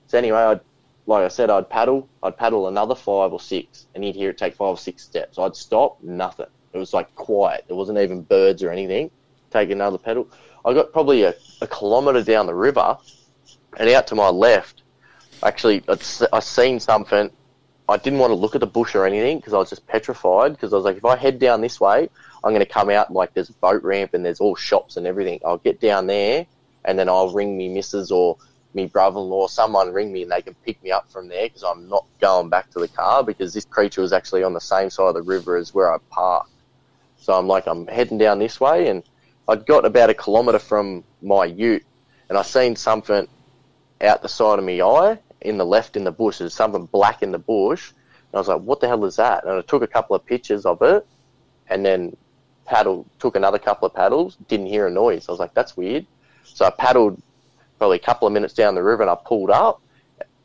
So 0.08 0.18
anyway, 0.18 0.40
I'd, 0.40 0.62
like 1.06 1.26
I 1.26 1.28
said, 1.28 1.50
I'd 1.50 1.70
paddle. 1.70 2.10
I'd 2.24 2.38
paddle 2.38 2.68
another 2.68 2.96
five 2.96 3.34
or 3.34 3.40
six, 3.40 3.88
and 3.94 4.04
you'd 4.04 4.16
hear 4.16 4.32
it 4.32 4.38
take 4.38 4.56
five 4.56 4.70
or 4.70 4.78
six 4.78 5.04
steps. 5.04 5.38
I'd 5.38 5.56
stop, 5.56 6.02
nothing. 6.02 6.48
It 6.74 6.78
was 6.78 6.94
like 6.94 7.14
quiet. 7.16 7.66
There 7.68 7.76
wasn't 7.78 8.00
even 8.00 8.24
birds 8.24 8.64
or 8.64 8.72
anything. 8.72 9.12
Take 9.52 9.72
another 9.72 9.98
pedal. 9.98 10.28
I 10.66 10.74
got 10.74 10.92
probably 10.92 11.24
a, 11.24 11.34
a 11.62 11.68
kilometre 11.68 12.24
down 12.24 12.46
the 12.46 12.56
river, 12.56 12.98
and 13.78 13.90
out 13.90 14.08
to 14.08 14.16
my 14.16 14.30
left, 14.30 14.84
actually, 15.44 15.84
I 16.34 16.40
seen 16.40 16.80
something. 16.80 17.30
I 17.88 17.98
didn't 17.98 18.20
want 18.20 18.32
to 18.32 18.36
look 18.36 18.54
at 18.54 18.62
the 18.62 18.68
bush 18.68 18.94
or 18.94 19.06
anything 19.06 19.38
because 19.38 19.54
I 19.54 19.58
was 19.58 19.70
just 19.70 19.88
petrified. 19.88 20.52
Because 20.52 20.74
I 20.74 20.76
was 20.76 20.86
like, 20.86 20.98
if 20.98 21.06
I 21.06 21.16
head 21.16 21.40
down 21.40 21.62
this 21.62 21.80
way, 21.80 22.10
I'm 22.44 22.52
going 22.52 22.66
to 22.66 22.72
come 22.72 22.90
out 22.90 23.12
like 23.12 23.34
there's 23.34 23.50
a 23.50 23.54
boat 23.54 23.82
ramp 23.84 24.14
and 24.14 24.24
there's 24.24 24.40
all 24.40 24.56
shops 24.56 24.98
and 24.98 25.08
everything. 25.08 25.40
I'll 25.44 25.58
get 25.58 25.80
down 25.80 26.06
there 26.06 26.46
and 26.86 27.00
then 27.00 27.10
I'll 27.10 27.34
ring 27.34 27.58
me 27.58 27.68
missus 27.68 28.12
or 28.12 28.38
me 28.74 28.86
brother-in-law, 28.86 29.48
someone 29.48 29.92
ring 29.92 30.12
me 30.12 30.22
and 30.22 30.32
they 30.32 30.42
can 30.42 30.54
pick 30.66 30.82
me 30.84 30.92
up 30.92 31.12
from 31.12 31.28
there 31.28 31.48
because 31.48 31.64
I'm 31.64 31.90
not 31.90 32.06
going 32.22 32.50
back 32.50 32.70
to 32.72 32.80
the 32.80 32.88
car 32.88 33.24
because 33.24 33.54
this 33.54 33.66
creature 33.66 34.02
was 34.02 34.14
actually 34.14 34.44
on 34.44 34.54
the 34.54 34.62
same 34.62 34.90
side 34.92 35.08
of 35.08 35.16
the 35.16 35.24
river 35.24 35.58
as 35.58 35.74
where 35.74 35.92
I 35.92 35.98
parked. 36.12 36.52
So 37.18 37.34
I'm 37.34 37.48
like, 37.48 37.66
I'm 37.68 37.88
heading 37.88 38.18
down 38.18 38.40
this 38.40 38.60
way, 38.62 38.88
and 38.88 39.04
I'd 39.50 39.66
got 39.66 39.84
about 39.84 40.12
a 40.12 40.14
kilometre 40.14 40.60
from 40.60 41.04
my 41.22 41.46
ute, 41.46 41.86
and 42.30 42.38
I 42.38 42.44
seen 42.44 42.76
something 42.76 43.28
out 44.02 44.22
the 44.22 44.30
side 44.30 44.60
of 44.60 44.66
my 44.66 44.80
eye 44.80 45.20
in 45.42 45.58
the 45.58 45.66
left 45.66 45.98
in 45.98 46.04
the 46.04 46.12
bush. 46.12 46.38
There's 46.38 46.54
something 46.54 46.86
black 46.86 47.24
in 47.24 47.32
the 47.32 47.40
bush. 47.40 47.90
And 47.90 48.36
I 48.36 48.38
was 48.38 48.48
like, 48.48 48.62
what 48.62 48.80
the 48.80 48.88
hell 48.88 49.04
is 49.06 49.16
that? 49.16 49.44
And 49.46 49.54
I 49.54 49.62
took 49.62 49.82
a 49.82 49.88
couple 49.88 50.16
of 50.16 50.24
pictures 50.24 50.66
of 50.66 50.82
it, 50.84 51.06
and 51.68 51.84
then 51.84 52.16
paddled, 52.66 53.10
took 53.18 53.36
another 53.36 53.58
couple 53.58 53.88
of 53.88 53.94
paddles, 53.96 54.38
didn't 54.48 54.68
hear 54.68 54.86
a 54.86 54.92
noise. 54.92 55.28
I 55.28 55.32
was 55.32 55.40
like, 55.40 55.56
that's 55.56 55.76
weird. 55.76 56.06
So 56.44 56.66
I 56.66 56.70
paddled 56.70 57.20
probably 57.80 57.98
a 57.98 58.02
couple 58.02 58.28
of 58.28 58.34
minutes 58.34 58.54
down 58.54 58.76
the 58.76 58.84
river, 58.84 59.02
and 59.02 59.10
I 59.10 59.18
pulled 59.26 59.50
up. 59.50 59.82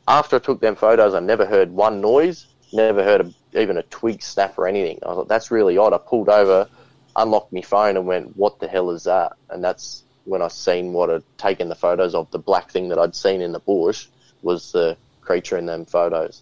After 0.07 0.37
I 0.37 0.39
took 0.39 0.61
them 0.61 0.75
photos, 0.75 1.13
I 1.13 1.19
never 1.19 1.45
heard 1.45 1.71
one 1.71 2.01
noise, 2.01 2.47
never 2.73 3.03
heard 3.03 3.21
a, 3.21 3.59
even 3.59 3.77
a 3.77 3.83
twig 3.83 4.23
snap 4.23 4.57
or 4.57 4.67
anything. 4.67 4.97
I 5.03 5.09
was 5.09 5.17
like, 5.19 5.27
that's 5.27 5.51
really 5.51 5.77
odd. 5.77 5.93
I 5.93 5.99
pulled 5.99 6.29
over, 6.29 6.67
unlocked 7.15 7.53
my 7.53 7.61
phone, 7.61 7.97
and 7.97 8.05
went, 8.05 8.35
what 8.35 8.59
the 8.59 8.67
hell 8.67 8.91
is 8.91 9.03
that? 9.05 9.33
And 9.49 9.63
that's 9.63 10.03
when 10.25 10.41
I 10.41 10.47
seen 10.47 10.93
what 10.93 11.09
had 11.09 11.23
taken 11.37 11.69
the 11.69 11.75
photos 11.75 12.15
of 12.15 12.29
the 12.31 12.39
black 12.39 12.71
thing 12.71 12.89
that 12.89 12.99
I'd 12.99 13.15
seen 13.15 13.41
in 13.41 13.51
the 13.51 13.59
bush 13.59 14.07
was 14.41 14.71
the 14.71 14.97
creature 15.21 15.57
in 15.57 15.65
them 15.65 15.85
photos. 15.85 16.41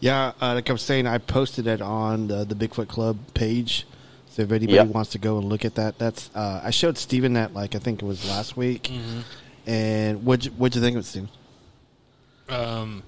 Yeah, 0.00 0.32
uh, 0.40 0.54
like 0.54 0.68
I 0.70 0.72
was 0.72 0.82
saying, 0.82 1.06
I 1.06 1.18
posted 1.18 1.66
it 1.66 1.82
on 1.82 2.28
the, 2.28 2.44
the 2.44 2.54
Bigfoot 2.54 2.88
Club 2.88 3.18
page. 3.34 3.86
So 4.30 4.42
if 4.42 4.52
anybody 4.52 4.76
Yep. 4.76 4.86
wants 4.88 5.10
to 5.10 5.18
go 5.18 5.38
and 5.38 5.48
look 5.48 5.64
at 5.64 5.74
that, 5.74 5.98
that's 5.98 6.30
uh, 6.34 6.60
I 6.62 6.70
showed 6.70 6.96
Steven 6.96 7.34
that 7.34 7.52
like 7.52 7.74
I 7.74 7.78
think 7.78 8.00
it 8.02 8.06
was 8.06 8.26
last 8.28 8.56
week. 8.56 8.84
Mm-hmm. 8.84 9.20
And 9.66 10.24
what'd 10.24 10.46
you, 10.46 10.50
what'd 10.52 10.76
you 10.76 10.80
think 10.80 10.96
of 10.96 11.04
it, 11.04 11.06
Steven? 11.06 11.28
Um, 12.48 13.02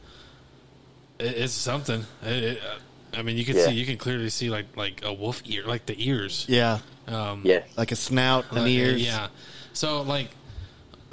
it, 1.18 1.36
it's 1.38 1.52
something. 1.52 2.04
It, 2.22 2.44
it, 2.44 2.58
uh, 2.58 2.78
I 3.14 3.22
mean, 3.22 3.36
you 3.36 3.44
can 3.44 3.56
Yeah. 3.56 3.66
see, 3.66 3.72
you 3.72 3.84
can 3.86 3.96
clearly 3.98 4.30
see 4.30 4.48
like 4.50 4.66
like 4.76 5.02
a 5.04 5.12
wolf 5.12 5.42
ear, 5.44 5.64
like 5.66 5.86
the 5.86 5.94
ears. 5.98 6.46
Yeah, 6.48 6.78
Um, 7.08 7.42
Yeah. 7.44 7.62
like 7.76 7.92
a 7.92 7.96
snout 7.96 8.46
and 8.50 8.60
like, 8.62 8.70
ears. 8.70 9.02
Yeah. 9.02 9.28
So 9.72 10.02
like, 10.02 10.28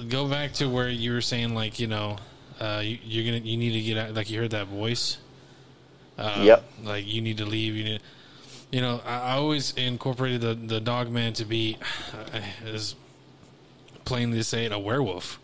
go 0.07 0.27
back 0.27 0.53
to 0.53 0.69
where 0.69 0.89
you 0.89 1.11
were 1.13 1.21
saying 1.21 1.53
like 1.53 1.79
you 1.79 1.87
know, 1.87 2.17
uh, 2.59 2.81
you, 2.83 2.97
you're 3.03 3.25
gonna 3.25 3.43
you 3.45 3.57
need 3.57 3.73
to 3.73 3.81
get 3.81 3.97
out. 3.97 4.13
Like 4.13 4.29
you 4.29 4.39
heard 4.39 4.51
that 4.51 4.67
voice. 4.67 5.17
Uh, 6.17 6.41
Yep. 6.43 6.63
Like 6.83 7.07
you 7.07 7.21
need 7.21 7.37
to 7.37 7.45
leave. 7.45 7.75
You 7.75 7.83
need. 7.83 8.01
You 8.71 8.81
know, 8.81 9.01
I, 9.05 9.19
I 9.19 9.31
always 9.37 9.73
incorporated 9.73 10.41
the 10.41 10.53
the 10.55 10.79
dog 10.79 11.09
man 11.11 11.33
to 11.33 11.45
be, 11.45 11.77
uh, 12.33 12.39
as 12.65 12.95
plainly 14.05 14.37
to 14.37 14.43
say 14.43 14.65
it, 14.65 14.71
a 14.71 14.79
werewolf. 14.79 15.39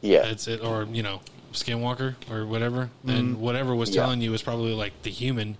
Yeah. 0.00 0.26
It's 0.26 0.46
it, 0.46 0.60
or 0.62 0.84
you 0.92 1.02
know, 1.02 1.20
skinwalker 1.56 2.14
or 2.30 2.46
whatever, 2.46 2.90
and 3.06 3.40
whatever 3.40 3.74
was 3.74 3.90
Yeah. 3.90 4.02
telling 4.02 4.20
you 4.20 4.30
was 4.30 4.42
probably 4.42 4.72
like 4.74 5.02
the 5.02 5.10
human, 5.10 5.56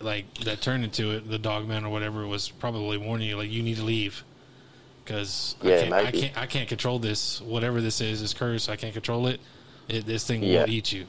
like 0.00 0.32
that 0.44 0.60
turned 0.60 0.84
into 0.84 1.12
it, 1.12 1.28
the 1.28 1.38
dog 1.38 1.66
man 1.68 1.84
or 1.84 1.88
whatever 1.90 2.26
was 2.26 2.48
probably 2.48 2.96
warning 2.98 3.28
you 3.28 3.36
like 3.36 3.50
you 3.50 3.62
need 3.62 3.76
to 3.76 3.84
leave 3.84 4.24
because 5.04 5.54
I 5.62 5.68
Yeah, 5.68 5.80
can't, 5.82 5.94
I 5.94 6.02
maybe. 6.04 6.20
can't, 6.22 6.38
I 6.38 6.46
can't 6.46 6.68
control 6.68 6.98
this. 6.98 7.40
Whatever 7.40 7.80
this 7.80 8.00
is, 8.00 8.20
this 8.20 8.34
cursed. 8.34 8.68
I 8.68 8.76
can't 8.76 8.92
control 8.92 9.26
it. 9.28 9.40
it 9.88 10.04
this 10.04 10.24
thing 10.26 10.42
Yeah. 10.42 10.62
will 10.64 10.70
eat 10.70 10.92
you. 10.92 11.06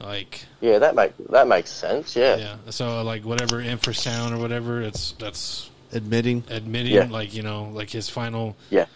Like 0.00 0.44
Yeah, 0.60 0.78
that 0.78 0.94
make 0.94 1.12
that 1.30 1.46
makes 1.48 1.70
sense. 1.70 2.14
Yeah. 2.16 2.36
yeah, 2.36 2.54
so 2.70 3.02
like 3.02 3.24
whatever 3.24 3.62
infrasound 3.62 4.32
or 4.32 4.38
whatever, 4.38 4.80
it's 4.82 5.12
that's 5.18 5.70
Admitting. 5.92 6.44
admitting 6.48 6.92
Yeah. 6.94 7.08
like 7.10 7.34
you 7.34 7.42
know 7.42 7.70
like 7.74 7.90
his 7.90 8.08
final 8.08 8.56
Yeah. 8.70 8.86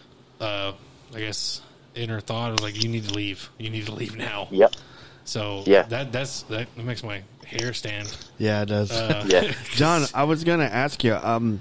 uh 0.40 0.72
I 1.14 1.18
guess 1.20 1.60
inner 1.94 2.20
thought 2.20 2.52
was 2.52 2.60
like 2.60 2.82
you 2.82 2.88
need 2.88 3.04
to 3.08 3.14
leave. 3.14 3.50
You 3.58 3.70
need 3.70 3.86
to 3.86 3.92
leave 3.94 4.16
now. 4.16 4.48
Yep. 4.50 4.74
So 5.24 5.62
Yeah. 5.66 5.82
that 5.84 6.12
that's 6.12 6.42
that 6.44 6.74
makes 6.76 7.02
my 7.02 7.22
hair 7.46 7.72
stand. 7.72 8.14
Yeah, 8.38 8.62
it 8.62 8.66
does. 8.66 8.90
Uh, 8.92 9.24
Yeah. 9.28 9.52
John, 9.74 10.04
I 10.14 10.24
was 10.24 10.44
gonna 10.44 10.64
ask 10.64 11.02
you. 11.04 11.14
Um, 11.14 11.60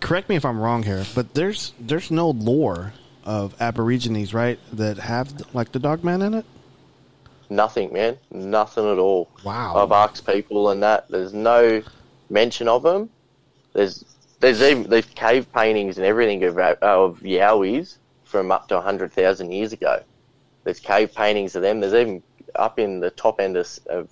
correct 0.00 0.28
me 0.28 0.36
if 0.36 0.44
I'm 0.44 0.58
wrong 0.60 0.82
here, 0.82 1.04
but 1.14 1.34
there's 1.34 1.72
there's 1.80 2.10
no 2.10 2.30
lore 2.30 2.92
of 3.24 3.54
Aborigines, 3.60 4.34
right? 4.34 4.58
That 4.72 4.98
have 4.98 5.32
like 5.54 5.72
the 5.72 5.78
dogman 5.78 6.22
in 6.22 6.34
it. 6.34 6.44
Nothing, 7.50 7.92
man. 7.92 8.18
Nothing 8.30 8.90
at 8.90 8.98
all. 8.98 9.28
Wow. 9.44 9.76
I've 9.76 9.92
asked 9.92 10.26
people 10.26 10.70
and 10.70 10.82
that. 10.82 11.08
There's 11.08 11.32
no 11.32 11.82
mention 12.30 12.68
of 12.68 12.82
them. 12.82 13.10
There's 13.72 14.04
there's 14.40 14.60
even 14.62 14.84
there's 14.90 15.06
cave 15.06 15.50
paintings 15.52 15.96
and 15.96 16.06
everything 16.06 16.42
of 16.44 16.58
of 16.58 17.20
Yowies 17.20 17.96
from 18.34 18.50
up 18.50 18.66
to 18.66 18.80
hundred 18.80 19.12
thousand 19.12 19.52
years 19.52 19.72
ago. 19.72 20.02
There's 20.64 20.80
cave 20.80 21.14
paintings 21.14 21.54
of 21.54 21.62
them. 21.62 21.78
There's 21.78 21.94
even 21.94 22.20
up 22.56 22.80
in 22.80 22.98
the 22.98 23.10
top 23.10 23.38
end 23.38 23.56
of, 23.56 23.68
of 23.88 24.10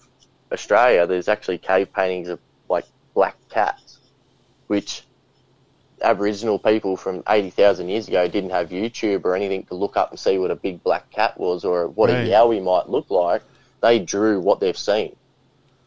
Australia. 0.53 1.09
There's 1.09 1.27
actually 1.27 1.59
cave 1.59 1.93
paintings 1.93 2.29
of 2.29 2.39
like 2.68 2.85
black 3.14 3.35
cats, 3.51 3.99
which 4.68 5.03
Aboriginal 6.03 6.61
people 6.61 6.97
from 6.97 7.25
eighty 7.29 7.51
thousand 7.51 7.89
years 7.89 8.07
ago 8.07 8.29
didn't 8.29 8.51
have 8.51 8.68
YouTube 8.68 9.25
or 9.25 9.35
anything 9.35 9.64
to 9.64 9.75
look 9.75 9.97
up 9.97 10.11
and 10.12 10.20
see 10.20 10.39
what 10.39 10.53
a 10.53 10.57
big 10.57 10.85
black 10.85 11.11
cat 11.11 11.37
was 11.37 11.64
or 11.64 11.89
what 11.89 12.09
Right. 12.09 12.29
a 12.29 12.31
Yowie 12.31 12.62
might 12.62 12.89
look 12.89 13.11
like. 13.11 13.43
They 13.81 13.99
drew 13.99 14.39
what 14.39 14.61
they've 14.61 14.79
seen. 14.79 15.16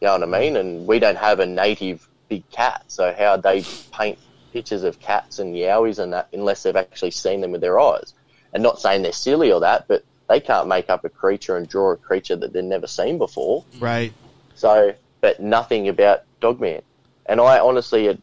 You 0.02 0.08
know 0.08 0.18
what 0.18 0.22
I 0.24 0.38
mean? 0.40 0.56
And 0.56 0.86
we 0.86 0.98
don't 0.98 1.16
have 1.16 1.40
a 1.40 1.46
native 1.46 2.06
big 2.28 2.46
cat, 2.50 2.84
so 2.88 3.14
how 3.18 3.38
they 3.38 3.64
paint 3.92 4.18
pictures 4.52 4.84
of 4.84 5.00
cats 5.00 5.38
and 5.38 5.54
yowies 5.54 5.98
and 5.98 6.12
that 6.12 6.28
unless 6.34 6.62
they've 6.62 6.76
actually 6.76 7.10
seen 7.12 7.40
them 7.40 7.52
with 7.52 7.62
their 7.62 7.80
eyes. 7.80 8.12
And 8.56 8.62
not 8.62 8.80
saying 8.80 9.02
they're 9.02 9.12
silly 9.12 9.52
or 9.52 9.60
that, 9.60 9.86
but 9.86 10.02
they 10.30 10.40
can't 10.40 10.66
make 10.66 10.88
up 10.88 11.04
a 11.04 11.10
creature 11.10 11.58
and 11.58 11.68
draw 11.68 11.92
a 11.92 11.96
creature 11.98 12.36
that 12.36 12.54
they've 12.54 12.64
never 12.64 12.86
seen 12.86 13.18
before. 13.18 13.66
Right. 13.78 14.14
So, 14.54 14.94
but 15.20 15.40
nothing 15.40 15.90
about 15.90 16.22
Dogman. 16.40 16.80
And 17.26 17.38
I 17.38 17.58
honestly, 17.58 18.06
had, 18.06 18.18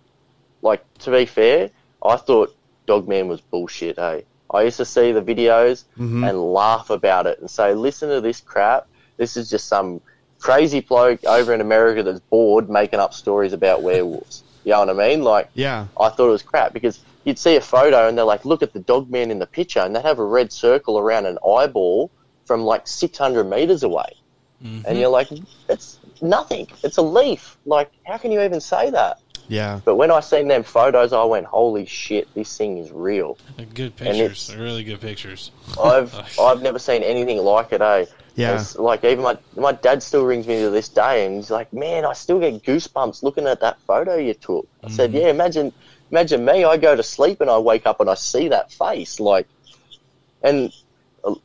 like, 0.64 0.84
to 1.02 1.12
be 1.12 1.28
fair, 1.28 1.70
I 2.04 2.16
thought 2.16 2.52
Dogman 2.88 3.28
was 3.28 3.42
bullshit, 3.42 3.98
hey. 3.98 4.26
I 4.52 4.64
used 4.64 4.78
to 4.78 4.86
see 4.86 5.12
the 5.12 5.22
videos 5.22 5.84
Mhm. 6.00 6.28
and 6.28 6.42
laugh 6.52 6.90
about 6.90 7.28
it 7.28 7.40
and 7.40 7.48
say, 7.48 7.76
listen 7.76 8.10
to 8.10 8.20
this 8.20 8.42
crap. 8.42 8.88
This 9.18 9.38
is 9.38 9.52
just 9.52 9.68
some 9.68 10.02
crazy 10.40 10.80
bloke 10.80 11.24
over 11.26 11.54
in 11.54 11.62
America 11.62 12.02
that's 12.02 12.22
bored 12.32 12.72
making 12.72 13.00
up 13.00 13.14
stories 13.14 13.54
about 13.54 13.84
werewolves. 13.84 14.42
You 14.64 14.72
know 14.72 14.80
what 14.80 14.90
I 14.90 14.94
mean? 14.94 15.24
Like, 15.24 15.50
Yeah. 15.54 15.86
I 16.00 16.10
thought 16.10 16.30
it 16.30 16.32
was 16.32 16.42
crap 16.42 16.74
because 16.74 17.02
you'd 17.24 17.40
see 17.40 17.56
a 17.56 17.62
photo 17.62 18.08
and 18.08 18.18
they're 18.18 18.26
like, 18.26 18.46
look 18.46 18.62
at 18.64 18.74
the 18.74 18.80
dog 18.80 19.10
man 19.10 19.32
in 19.32 19.40
the 19.40 19.48
picture, 19.48 19.80
and 19.80 19.96
they'd 19.96 20.02
have 20.04 20.20
a 20.20 20.26
red 20.26 20.52
circle 20.52 20.98
around 21.00 21.26
an 21.26 21.38
eyeball 21.48 22.12
from 22.46 22.62
like 22.64 22.88
600 22.88 23.44
meters 23.46 23.84
away. 23.84 24.14
And 24.86 24.98
you're 24.98 25.10
like, 25.10 25.28
it's 25.68 26.00
nothing. 26.22 26.68
It's 26.86 26.96
a 26.96 27.02
leaf. 27.02 27.58
Like, 27.66 27.92
how 28.06 28.18
can 28.18 28.32
you 28.32 28.42
even 28.42 28.62
say 28.62 28.90
that? 28.92 29.20
Yeah. 29.50 29.82
But 29.84 29.96
when 29.96 30.10
I 30.10 30.22
seen 30.22 30.48
them 30.48 30.64
photos, 30.64 31.12
I 31.12 31.22
went, 31.26 31.46
holy 31.48 31.86
shit, 31.86 32.34
this 32.34 32.58
thing 32.58 32.78
is 32.78 32.90
real. 32.90 33.38
Good 33.74 33.98
pictures, 33.98 34.56
really 34.56 34.86
good 34.86 35.02
pictures. 35.02 35.52
I've 35.82 36.16
I've 36.40 36.62
never 36.62 36.80
seen 36.80 37.04
anything 37.04 37.40
like 37.40 37.74
it, 37.74 37.82
eh? 37.82 38.06
Yeah. 38.36 38.56
It's 38.56 38.78
like 38.78 39.04
even 39.04 39.26
my 39.26 39.38
my 39.58 39.74
dad 39.74 40.02
still 40.02 40.24
rings 40.24 40.48
me 40.48 40.62
to 40.62 40.70
this 40.70 40.88
day, 40.88 41.26
and 41.26 41.36
he's 41.36 41.52
like, 41.52 41.74
"Man, 41.74 42.06
I 42.06 42.14
still 42.14 42.40
get 42.40 42.64
goosebumps 42.64 43.22
looking 43.22 43.46
at 43.48 43.60
that 43.60 43.82
photo 43.82 44.16
you 44.16 44.34
took." 44.34 44.66
I 44.82 44.90
said, 44.90 45.10
Mm-hmm. 45.12 45.20
"Yeah, 45.20 45.28
imagine 45.30 45.74
imagine 46.14 46.46
me. 46.46 46.64
I 46.64 46.78
go 46.78 46.96
to 46.96 47.04
sleep 47.04 47.42
and 47.42 47.50
I 47.50 47.58
wake 47.58 47.86
up 47.86 48.00
and 48.00 48.10
I 48.10 48.14
see 48.14 48.48
that 48.50 48.72
face, 48.72 49.20
like." 49.20 49.48
And 50.44 50.72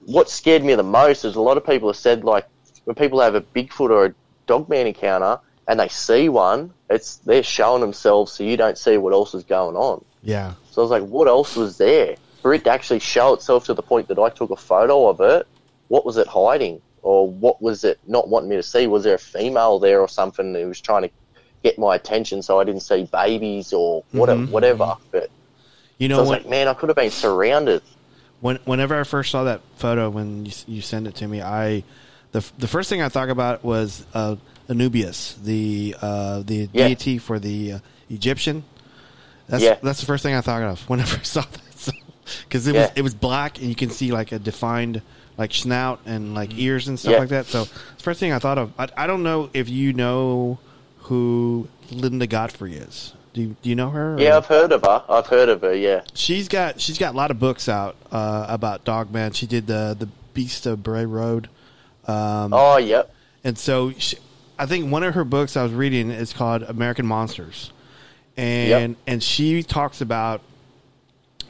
what 0.07 0.29
scared 0.29 0.65
me 0.65 0.75
the 0.75 0.83
most 0.83 1.25
is 1.25 1.37
a 1.37 1.41
lot 1.41 1.57
of 1.57 1.65
people 1.65 1.89
have 1.89 1.97
said 1.97 2.25
like 2.25 2.47
when 2.85 2.95
people 2.95 3.21
have 3.21 3.35
a 3.35 3.41
Bigfoot 3.41 3.91
or 3.91 4.07
a 4.07 4.15
Dogman 4.47 4.87
encounter 4.87 5.39
and 5.69 5.79
they 5.79 5.89
see 5.89 6.29
one, 6.29 6.73
it's 6.91 7.17
they're 7.19 7.43
showing 7.43 7.81
themselves 7.81 8.33
so 8.33 8.43
you 8.43 8.57
don't 8.57 8.79
see 8.79 8.97
what 8.97 9.13
else 9.13 9.35
is 9.35 9.45
going 9.45 9.77
on. 9.77 10.05
Yeah. 10.23 10.55
So 10.71 10.83
I 10.83 10.85
was 10.85 10.91
like, 10.91 11.05
what 11.05 11.29
else 11.29 11.55
was 11.55 11.79
there? 11.79 12.17
For 12.43 12.55
it 12.55 12.65
to 12.65 12.71
actually 12.71 13.01
show 13.01 13.35
itself 13.35 13.67
to 13.67 13.75
the 13.75 13.83
point 13.83 14.09
that 14.09 14.19
I 14.19 14.31
took 14.31 14.51
a 14.51 14.57
photo 14.57 15.09
of 15.09 15.21
it, 15.21 15.47
what 15.89 16.05
was 16.05 16.17
it 16.17 16.27
hiding? 16.27 16.81
Or 17.03 17.31
what 17.31 17.63
was 17.63 17.85
it 17.85 17.99
not 18.07 18.29
wanting 18.29 18.51
me 18.51 18.57
to 18.57 18.63
see? 18.63 18.87
Was 18.87 19.05
there 19.05 19.15
a 19.15 19.19
female 19.19 19.79
there 19.79 20.01
or 20.01 20.09
something 20.09 20.53
that 20.53 20.67
was 20.67 20.81
trying 20.81 21.03
to 21.03 21.11
get 21.63 21.79
my 21.79 21.95
attention 21.95 22.43
so 22.43 22.61
I 22.61 22.65
didn't 22.65 22.81
see 22.83 23.09
babies 23.11 23.73
or 23.73 24.05
whatever? 24.13 24.41
Mhm. 24.43 24.51
whatever. 24.51 24.97
But 25.11 25.31
You 25.99 26.09
so 26.09 26.15
I 26.15 26.17
know 26.17 26.19
was 26.21 26.29
what? 26.29 26.43
like, 26.43 26.51
man, 26.51 26.69
I 26.69 26.75
could 26.75 26.89
have 26.89 26.97
been 26.97 27.11
surrounded. 27.11 27.83
when 28.41 28.57
whenever 28.65 28.99
I 28.99 29.03
first 29.05 29.31
saw 29.33 29.45
that 29.45 29.61
photo 29.77 30.09
when 30.11 30.47
you, 30.47 30.53
you 30.67 30.81
send 30.83 31.07
it 31.09 31.15
to 31.17 31.27
me, 31.29 31.43
I 31.43 31.83
the 32.33 32.45
the 32.59 32.69
first 32.69 32.89
thing 32.89 33.03
I 33.03 33.09
thought 33.09 33.31
about 33.31 33.65
was 33.65 34.07
uh, 34.15 34.37
Anubius, 34.69 35.35
the 35.43 35.97
uh, 36.01 36.43
the 36.45 36.69
Yeah. 36.73 36.89
deity 36.89 37.19
for 37.19 37.39
the 37.39 37.73
uh, 37.73 37.79
Egyptian. 38.11 38.65
That's 39.49 39.65
Yeah. 39.65 39.77
that's 39.83 40.01
the 40.01 40.07
first 40.07 40.23
thing 40.23 40.35
I 40.35 40.41
thought 40.43 40.63
of 40.63 40.89
whenever 40.89 41.17
I 41.17 41.23
saw 41.23 41.41
that. 41.41 41.95
Because 42.45 42.67
it 42.69 42.75
Yeah. 42.75 42.83
was 42.83 42.91
it 42.97 43.03
was 43.03 43.15
black 43.15 43.59
and 43.59 43.69
you 43.69 43.75
can 43.75 43.91
see 43.91 44.13
like 44.13 44.31
a 44.33 44.39
defined 44.39 45.01
like 45.39 45.55
snout 45.55 46.01
and 46.05 46.35
like 46.35 46.51
ears 46.59 46.87
and 46.89 46.99
stuff 46.99 47.13
Yeah. 47.15 47.19
like 47.21 47.31
that. 47.31 47.47
So 47.47 47.63
it's 47.63 47.71
the 47.97 48.03
first 48.03 48.21
thing 48.21 48.33
I 48.33 48.39
thought 48.39 48.59
of. 48.59 48.73
I, 48.79 48.89
I 48.97 49.07
don't 49.07 49.23
know 49.23 49.49
if 49.55 49.69
you 49.69 49.93
know 49.95 50.59
who 51.09 51.69
Linda 51.91 52.27
Godfrey 52.27 52.75
is. 52.75 53.13
Do 53.35 53.43
you, 53.43 53.57
do 53.63 53.69
you 53.69 53.75
know 53.77 53.91
her? 53.91 54.15
or- 54.15 54.21
Yeah, 54.21 54.37
I've 54.37 54.47
heard 54.47 54.73
of 54.73 54.83
her. 54.83 55.03
I've 55.09 55.27
heard 55.27 55.49
of 55.49 55.61
her. 55.63 55.75
Yeah, 55.75 56.03
She's 56.15 56.49
got 56.49 56.81
she's 56.81 56.99
got 56.99 57.15
a 57.15 57.17
lot 57.17 57.31
of 57.31 57.39
books 57.39 57.69
out 57.69 57.97
uh, 58.11 58.47
about 58.49 58.85
Dogman. 58.85 59.33
She 59.33 59.47
did 59.47 59.67
the 59.67 59.95
the 59.99 60.09
Beast 60.35 60.67
of 60.67 60.83
Bray 60.83 61.05
Road, 61.05 61.49
um, 62.07 62.53
oh, 62.53 62.77
yep, 62.79 63.13
and 63.45 63.59
so 63.59 63.93
she, 63.93 64.17
I 64.59 64.67
think 64.67 64.91
one 64.91 65.03
of 65.03 65.15
her 65.15 65.25
books 65.25 65.57
I 65.57 65.63
was 65.65 65.73
reading 65.73 66.11
is 66.11 66.33
called 66.33 66.63
American 66.63 67.07
Monsters, 67.07 67.73
and 68.37 68.97
and 69.07 69.23
she 69.23 69.63
talks 69.63 70.01
about 70.01 70.41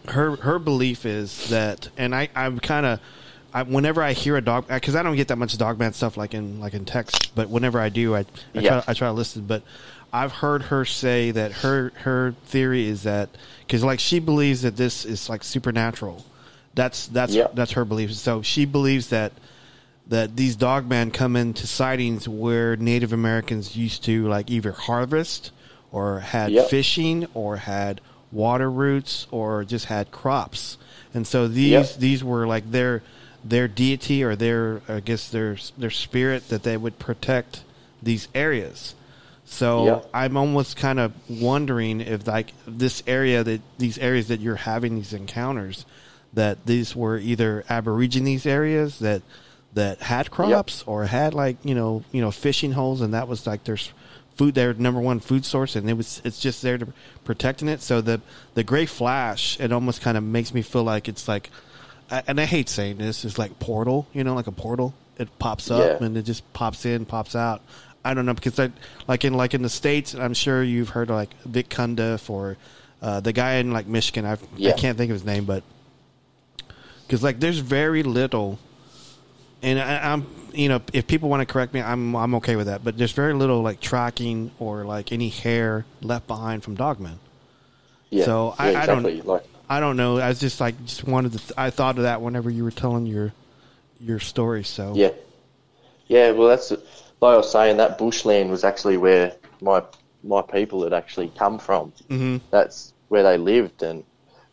her 0.08 0.36
her 0.36 0.58
belief 0.58 1.04
is 1.06 1.48
that, 1.50 1.88
and 1.96 2.14
I 2.14 2.28
I'm 2.34 2.58
kind 2.58 2.86
of. 2.86 3.00
I, 3.58 3.62
whenever 3.64 4.02
I 4.02 4.12
hear 4.12 4.36
a 4.36 4.40
dog, 4.40 4.66
uh, 4.70 4.74
because 4.74 4.94
I 4.94 5.02
don't 5.02 5.16
get 5.16 5.28
that 5.28 5.36
much 5.36 5.52
dog 5.58 5.76
dogman 5.78 5.92
stuff 5.92 6.16
like 6.16 6.32
in 6.34 6.60
like 6.60 6.74
in 6.74 6.84
text, 6.84 7.34
but 7.34 7.48
whenever 7.48 7.80
I 7.80 7.88
do, 7.88 8.14
I 8.14 8.20
I, 8.20 8.24
Yeah. 8.54 8.68
try, 8.68 8.84
I 8.86 8.94
try 8.94 9.08
to 9.08 9.12
listen. 9.12 9.42
But 9.46 9.62
I've 10.12 10.32
heard 10.32 10.62
her 10.64 10.84
say 10.84 11.32
that 11.32 11.52
her 11.52 11.92
her 12.02 12.34
theory 12.46 12.86
is 12.88 13.02
that 13.02 13.30
because 13.66 13.82
like 13.82 14.00
she 14.00 14.20
believes 14.20 14.62
that 14.62 14.76
this 14.76 15.04
is 15.04 15.28
like 15.28 15.42
supernatural. 15.42 16.24
That's 16.74 17.08
that's 17.08 17.34
Yeah. 17.34 17.48
that's 17.52 17.72
her 17.72 17.84
belief. 17.84 18.14
So 18.14 18.42
she 18.42 18.64
believes 18.64 19.08
that 19.08 19.32
that 20.06 20.36
these 20.36 20.56
dogmen 20.56 21.12
come 21.12 21.34
into 21.36 21.66
sightings 21.66 22.28
where 22.28 22.76
Native 22.76 23.12
Americans 23.12 23.76
used 23.76 24.04
to 24.04 24.26
like 24.28 24.50
either 24.50 24.72
harvest 24.72 25.50
or 25.90 26.20
had 26.20 26.52
Yep. 26.52 26.70
fishing 26.70 27.26
or 27.34 27.56
had 27.56 28.00
water 28.30 28.70
roots 28.70 29.26
or 29.30 29.64
just 29.64 29.86
had 29.86 30.10
crops. 30.10 30.78
And 31.12 31.26
so 31.26 31.48
these 31.48 31.70
Yep. 31.70 31.94
these 31.96 32.22
were 32.24 32.46
like 32.46 32.70
their 32.70 33.02
their 33.44 33.68
deity 33.68 34.22
or 34.22 34.36
their 34.36 34.82
I 34.88 35.00
guess 35.00 35.28
their 35.28 35.56
their 35.76 35.90
spirit 35.90 36.48
that 36.48 36.62
they 36.62 36.76
would 36.76 36.98
protect 36.98 37.62
these 38.02 38.28
areas. 38.34 38.94
So 39.44 39.84
Yep. 39.86 40.10
I'm 40.12 40.36
almost 40.36 40.76
kind 40.76 41.00
of 41.00 41.12
wondering 41.28 42.00
if 42.00 42.26
like 42.26 42.52
this 42.66 43.02
area 43.06 43.42
that 43.44 43.60
these 43.78 43.96
areas 43.98 44.28
that 44.28 44.40
you're 44.40 44.56
having 44.56 44.96
these 44.96 45.12
encounters 45.12 45.86
that 46.34 46.66
these 46.66 46.94
were 46.94 47.16
either 47.16 47.64
aborigines 47.70 48.44
areas 48.44 48.98
that 48.98 49.22
that 49.72 50.00
had 50.00 50.30
crops 50.30 50.82
or 50.86 51.06
had 51.06 51.32
like 51.34 51.56
you 51.64 51.74
know 51.74 52.02
you 52.12 52.20
know 52.20 52.30
fishing 52.30 52.72
holes 52.72 53.00
and 53.00 53.14
that 53.14 53.26
was 53.28 53.46
like 53.46 53.64
their 53.64 53.78
food 54.36 54.54
their 54.54 54.74
number 54.74 55.00
one 55.00 55.18
food 55.20 55.44
source 55.44 55.74
and 55.76 55.88
it 55.88 55.94
was 55.94 56.20
it's 56.24 56.38
just 56.40 56.60
there 56.62 56.76
to 56.78 56.86
protecting 57.24 57.68
it 57.68 57.80
so 57.80 58.00
the 58.00 58.20
the 58.54 58.62
gray 58.62 58.86
flash 58.86 59.58
it 59.60 59.72
almost 59.72 60.00
kind 60.02 60.16
of 60.18 60.22
makes 60.22 60.52
me 60.52 60.62
feel 60.62 60.84
like 60.84 61.08
it's 61.08 61.26
like 61.26 61.50
and 62.10 62.40
I 62.40 62.44
hate 62.44 62.68
saying 62.68 62.98
this 62.98 63.24
it's 63.24 63.38
like 63.38 63.58
portal 63.58 64.06
you 64.12 64.24
know 64.24 64.34
like 64.34 64.46
a 64.46 64.52
portal 64.52 64.94
it 65.18 65.28
pops 65.38 65.70
up 65.70 66.00
Yeah. 66.00 66.06
and 66.06 66.16
it 66.16 66.22
just 66.22 66.50
pops 66.52 66.84
in 66.86 67.04
pops 67.04 67.34
out 67.36 67.60
I 68.04 68.14
don't 68.14 68.24
know 68.26 68.34
because 68.34 68.58
I 68.58 68.70
like 69.06 69.24
in 69.24 69.34
like 69.34 69.54
in 69.54 69.62
the 69.62 69.68
states 69.68 70.14
I'm 70.14 70.34
sure 70.34 70.62
you've 70.62 70.90
heard 70.90 71.10
of 71.10 71.16
like 71.16 71.34
Vic 71.44 71.68
Cundiff 71.68 72.30
or 72.30 72.56
uh, 73.02 73.20
the 73.20 73.32
guy 73.32 73.54
in 73.54 73.72
like 73.72 73.86
Michigan 73.86 74.24
I've, 74.24 74.42
I 74.42 74.72
can't 74.72 74.96
think 74.96 75.10
of 75.10 75.14
his 75.14 75.24
name 75.24 75.44
but 75.44 75.62
because 77.06 77.22
like 77.22 77.40
there's 77.40 77.58
very 77.58 78.02
little 78.02 78.58
and 79.62 79.78
I, 79.80 80.12
I'm 80.12 80.26
you 80.54 80.68
know 80.68 80.80
if 80.92 81.06
people 81.06 81.28
want 81.28 81.46
to 81.46 81.52
correct 81.52 81.74
me 81.74 81.82
I'm 81.82 82.14
I'm 82.16 82.34
okay 82.36 82.56
with 82.56 82.66
that 82.66 82.82
but 82.84 82.96
there's 82.96 83.12
very 83.12 83.34
little 83.34 83.60
like 83.62 83.80
tracking 83.80 84.50
or 84.58 84.84
like 84.84 85.12
any 85.12 85.28
hair 85.28 85.84
left 86.00 86.26
behind 86.26 86.62
from 86.64 86.76
dogmen 86.76 87.18
Yeah. 88.10 88.24
So, 88.24 88.54
yeah, 88.58 88.64
I- 88.64 88.82
I 88.82 88.86
don't- 88.86 89.04
exactly. 89.04 89.20
Like, 89.22 89.44
I 89.68 89.80
don't 89.80 89.96
know 89.96 90.18
I 90.18 90.28
was 90.28 90.40
just 90.40 90.60
like 90.60 90.82
just 90.84 91.04
wanted 91.06 91.32
to 91.32 91.38
th- 91.38 91.52
I 91.56 91.70
thought 91.70 91.96
of 91.96 92.02
that 92.04 92.22
whenever 92.22 92.50
you 92.50 92.64
were 92.64 92.70
telling 92.70 93.06
your 93.06 93.32
your 94.00 94.18
story 94.18 94.64
so 94.64 94.94
Yeah, 94.94 95.10
yeah. 96.06 96.30
Well, 96.30 96.48
that's 96.48 96.70
like 96.70 96.80
I 97.34 97.36
was 97.36 97.50
saying. 97.50 97.78
That 97.78 97.98
bushland 97.98 98.50
was 98.50 98.64
actually 98.64 98.96
where 98.96 99.34
my 99.60 99.82
my 100.22 100.42
people 100.42 100.84
had 100.84 100.92
actually 100.92 101.32
come 101.36 101.58
from. 101.58 101.92
Mhm. 102.08 102.40
That's 102.50 102.92
where 103.08 103.22
they 103.22 103.36
lived, 103.36 103.82
and 103.82 104.04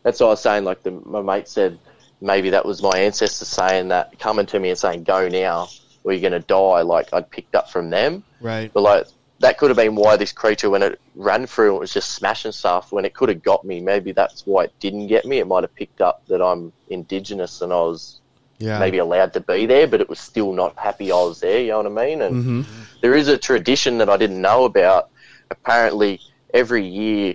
that's 0.02 0.20
what 0.20 0.26
I 0.28 0.30
was 0.30 0.40
saying. 0.40 0.64
Like 0.64 0.82
the, 0.82 0.90
my 0.90 1.22
mate 1.22 1.48
said, 1.48 1.78
maybe 2.20 2.50
that 2.50 2.64
was 2.64 2.82
my 2.82 2.98
ancestors 2.98 3.48
saying 3.48 3.88
that, 3.88 4.18
coming 4.18 4.46
to 4.46 4.58
me 4.58 4.70
and 4.70 4.78
saying, 4.78 5.04
"Go 5.04 5.28
now, 5.28 5.68
or 6.04 6.12
you're 6.12 6.28
gonna 6.28 6.40
die." 6.40 6.82
Like 6.82 7.12
I'd 7.12 7.30
picked 7.30 7.54
up 7.54 7.70
from 7.70 7.90
them, 7.90 8.24
right 8.40 8.70
but 8.72 8.82
like 8.82 9.06
that 9.40 9.58
could 9.58 9.70
have 9.70 9.76
been 9.76 9.94
why 9.96 10.16
this 10.16 10.32
creature, 10.32 10.70
when 10.70 10.82
it 10.82 10.98
ran 11.14 11.46
through, 11.46 11.76
it 11.76 11.80
was 11.80 11.92
just 11.92 12.14
smashing 12.14 12.52
stuff. 12.52 12.88
When 12.90 13.04
it 13.04 13.14
could 13.14 13.28
have 13.28 13.42
got 13.42 13.64
me, 13.64 13.80
maybe 13.80 14.12
that's 14.12 14.42
why 14.46 14.64
it 14.64 14.72
didn't 14.80 15.08
get 15.08 15.26
me. 15.26 15.38
It 15.38 15.46
might 15.46 15.64
have 15.64 15.74
picked 15.74 16.00
up 16.00 16.20
that 16.28 16.42
I'm 16.42 16.72
indigenous 16.88 17.60
and 17.60 17.72
I 17.72 17.76
was 17.82 18.20
yeah 18.58 18.90
maybe 18.90 18.98
allowed 18.98 19.32
to 19.34 19.40
be 19.40 19.66
there, 19.66 19.86
but 19.86 20.00
it 20.00 20.08
was 20.08 20.20
still 20.20 20.52
not 20.52 20.78
happy 20.78 21.12
I 21.12 21.16
was 21.16 21.40
there. 21.40 21.60
You 21.60 21.70
know 21.70 21.82
what 21.82 22.00
I 22.02 22.06
mean? 22.06 22.22
And 22.22 22.38
hmm 22.38 22.86
there 23.02 23.14
is 23.14 23.28
a 23.28 23.38
tradition 23.38 23.98
that 23.98 24.08
I 24.10 24.16
didn't 24.16 24.40
know 24.40 24.64
about. 24.64 25.04
Apparently, 25.50 26.22
every 26.54 26.86
year 26.86 27.34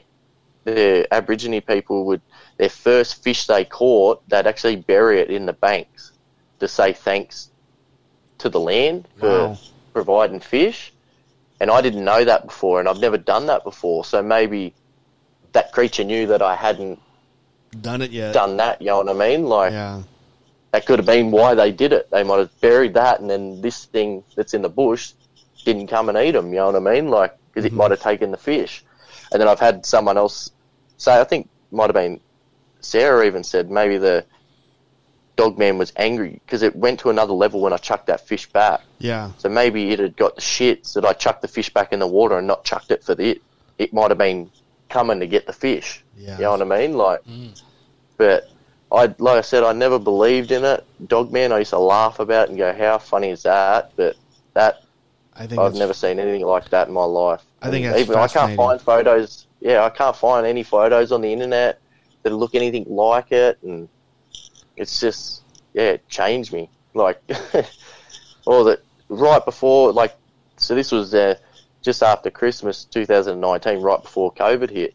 the 0.65 1.07
Aborigine 1.11 1.61
people 1.61 2.05
would 2.07 2.21
their 2.57 2.69
first 2.69 3.23
fish 3.23 3.45
they 3.47 3.65
caught, 3.65 4.19
they'd 4.27 4.47
actually 4.47 4.77
bury 4.77 5.19
it 5.19 5.29
in 5.29 5.45
the 5.45 5.53
banks 5.53 6.13
to 6.59 6.67
say 6.67 6.93
thanks 6.93 7.51
to 8.39 8.49
the 8.49 8.59
land 8.59 9.07
for 9.19 9.49
Wow. 9.49 9.59
providing 9.93 10.39
fish. 10.39 10.90
And 11.61 11.69
I 11.69 11.79
didn't 11.79 12.03
know 12.03 12.25
that 12.25 12.45
before, 12.45 12.79
and 12.79 12.89
I've 12.89 12.99
never 12.99 13.19
done 13.19 13.45
that 13.45 13.63
before. 13.63 14.03
So 14.03 14.23
maybe 14.23 14.73
that 15.53 15.71
creature 15.71 16.03
knew 16.03 16.25
that 16.27 16.41
I 16.41 16.55
hadn't 16.55 16.99
done 17.79 18.01
it 18.01 18.09
yet 18.11 18.33
done 18.33 18.57
that. 18.57 18.81
You 18.81 18.87
know 18.87 18.97
what 19.03 19.09
I 19.09 19.13
mean? 19.13 19.45
Like 19.45 19.71
yeah 19.71 20.01
that 20.71 20.85
could 20.85 20.99
have 20.99 21.05
been 21.05 21.31
why 21.31 21.53
they 21.53 21.71
did 21.71 21.93
it. 21.93 22.09
They 22.11 22.23
might 22.23 22.39
have 22.39 22.61
buried 22.61 22.95
that, 22.95 23.19
and 23.19 23.29
then 23.29 23.61
this 23.61 23.85
thing 23.85 24.23
that's 24.35 24.53
in 24.55 24.63
the 24.63 24.69
bush 24.69 25.13
didn't 25.65 25.87
come 25.87 26.09
and 26.09 26.17
eat 26.17 26.31
them. 26.31 26.47
You 26.47 26.59
know 26.59 26.71
what 26.71 26.87
I 26.87 26.93
mean? 26.93 27.09
Like 27.09 27.37
because 27.53 27.65
it 27.65 27.73
Mhm. 27.73 27.77
might 27.77 27.91
have 27.91 28.01
taken 28.01 28.31
the 28.31 28.37
fish. 28.37 28.83
And 29.31 29.39
then 29.39 29.47
I've 29.47 29.59
had 29.59 29.85
someone 29.85 30.17
else 30.17 30.49
say, 30.97 31.19
I 31.19 31.23
think 31.25 31.47
might 31.71 31.87
have 31.87 31.93
been 31.93 32.19
Sarah 32.79 33.25
even 33.27 33.43
said 33.43 33.69
maybe 33.69 33.97
the 33.97 34.25
dog 35.41 35.57
man 35.57 35.77
was 35.77 35.91
angry 35.95 36.39
because 36.45 36.61
it 36.61 36.75
went 36.75 36.99
to 36.99 37.09
another 37.09 37.33
level 37.33 37.61
when 37.61 37.73
I 37.73 37.77
chucked 37.77 38.07
that 38.07 38.21
fish 38.27 38.47
back. 38.47 38.81
yeah 38.99 39.31
So 39.37 39.49
maybe 39.49 39.91
it 39.91 39.99
had 39.99 40.15
got 40.15 40.35
the 40.35 40.41
shits 40.41 40.93
that 40.93 41.03
I 41.03 41.13
chucked 41.13 41.41
the 41.41 41.47
fish 41.47 41.69
back 41.73 41.91
in 41.93 41.99
the 41.99 42.07
water 42.07 42.37
and 42.37 42.45
not 42.47 42.63
chucked 42.63 42.91
it 42.91 43.03
for 43.03 43.15
the 43.15 43.31
it. 43.31 43.41
It 43.79 43.93
might 43.93 44.11
have 44.11 44.17
been 44.17 44.51
coming 44.89 45.19
to 45.19 45.27
get 45.27 45.47
the 45.47 45.53
fish. 45.53 46.03
yeah 46.15 46.35
You 46.37 46.43
know 46.43 46.51
what 46.51 46.61
I 46.61 46.77
mean? 46.77 46.93
Like, 46.93 47.23
mm. 47.25 47.59
but 48.17 48.49
I, 48.91 49.03
like 49.17 49.37
I 49.37 49.41
said, 49.41 49.63
I 49.63 49.73
never 49.73 49.97
believed 49.97 50.51
in 50.51 50.63
it. 50.65 50.85
Dogman, 51.07 51.51
I 51.51 51.59
used 51.59 51.71
to 51.71 51.79
laugh 51.79 52.19
about 52.19 52.49
and 52.49 52.57
go, 52.57 52.73
"How 52.73 52.97
funny 52.97 53.29
is 53.29 53.43
that?" 53.43 53.93
But 53.95 54.17
that 54.53 54.83
I 55.33 55.47
think 55.47 55.61
I've 55.61 55.75
never 55.75 55.93
seen 55.93 56.19
anything 56.19 56.45
like 56.45 56.69
that 56.69 56.89
in 56.89 56.93
my 56.93 57.05
life. 57.05 57.41
I 57.61 57.69
think 57.71 57.85
even 57.95 58.15
I 58.17 58.27
can't 58.27 58.55
find 58.57 58.81
photos. 58.81 59.47
Yeah, 59.61 59.85
I 59.85 59.89
can't 59.89 60.15
find 60.15 60.45
any 60.45 60.63
photos 60.63 61.11
on 61.13 61.21
the 61.21 61.31
internet 61.31 61.79
that 62.23 62.33
look 62.33 62.53
anything 62.53 62.85
like 62.89 63.31
it, 63.31 63.57
and 63.63 63.87
it's 64.75 64.99
just 64.99 65.43
yeah, 65.73 65.91
it 65.91 66.07
changed 66.09 66.53
me. 66.53 66.69
Like, 66.93 67.21
or 68.45 68.63
that 68.65 68.81
right 69.09 69.43
before, 69.43 69.91
like, 69.93 70.15
so 70.57 70.75
this 70.75 70.91
was 70.91 71.13
uh, 71.13 71.35
just 71.81 72.03
after 72.03 72.29
Christmas 72.29 72.83
2019, 72.85 73.81
right 73.81 74.01
before 74.01 74.33
COVID 74.33 74.69
hit, 74.69 74.93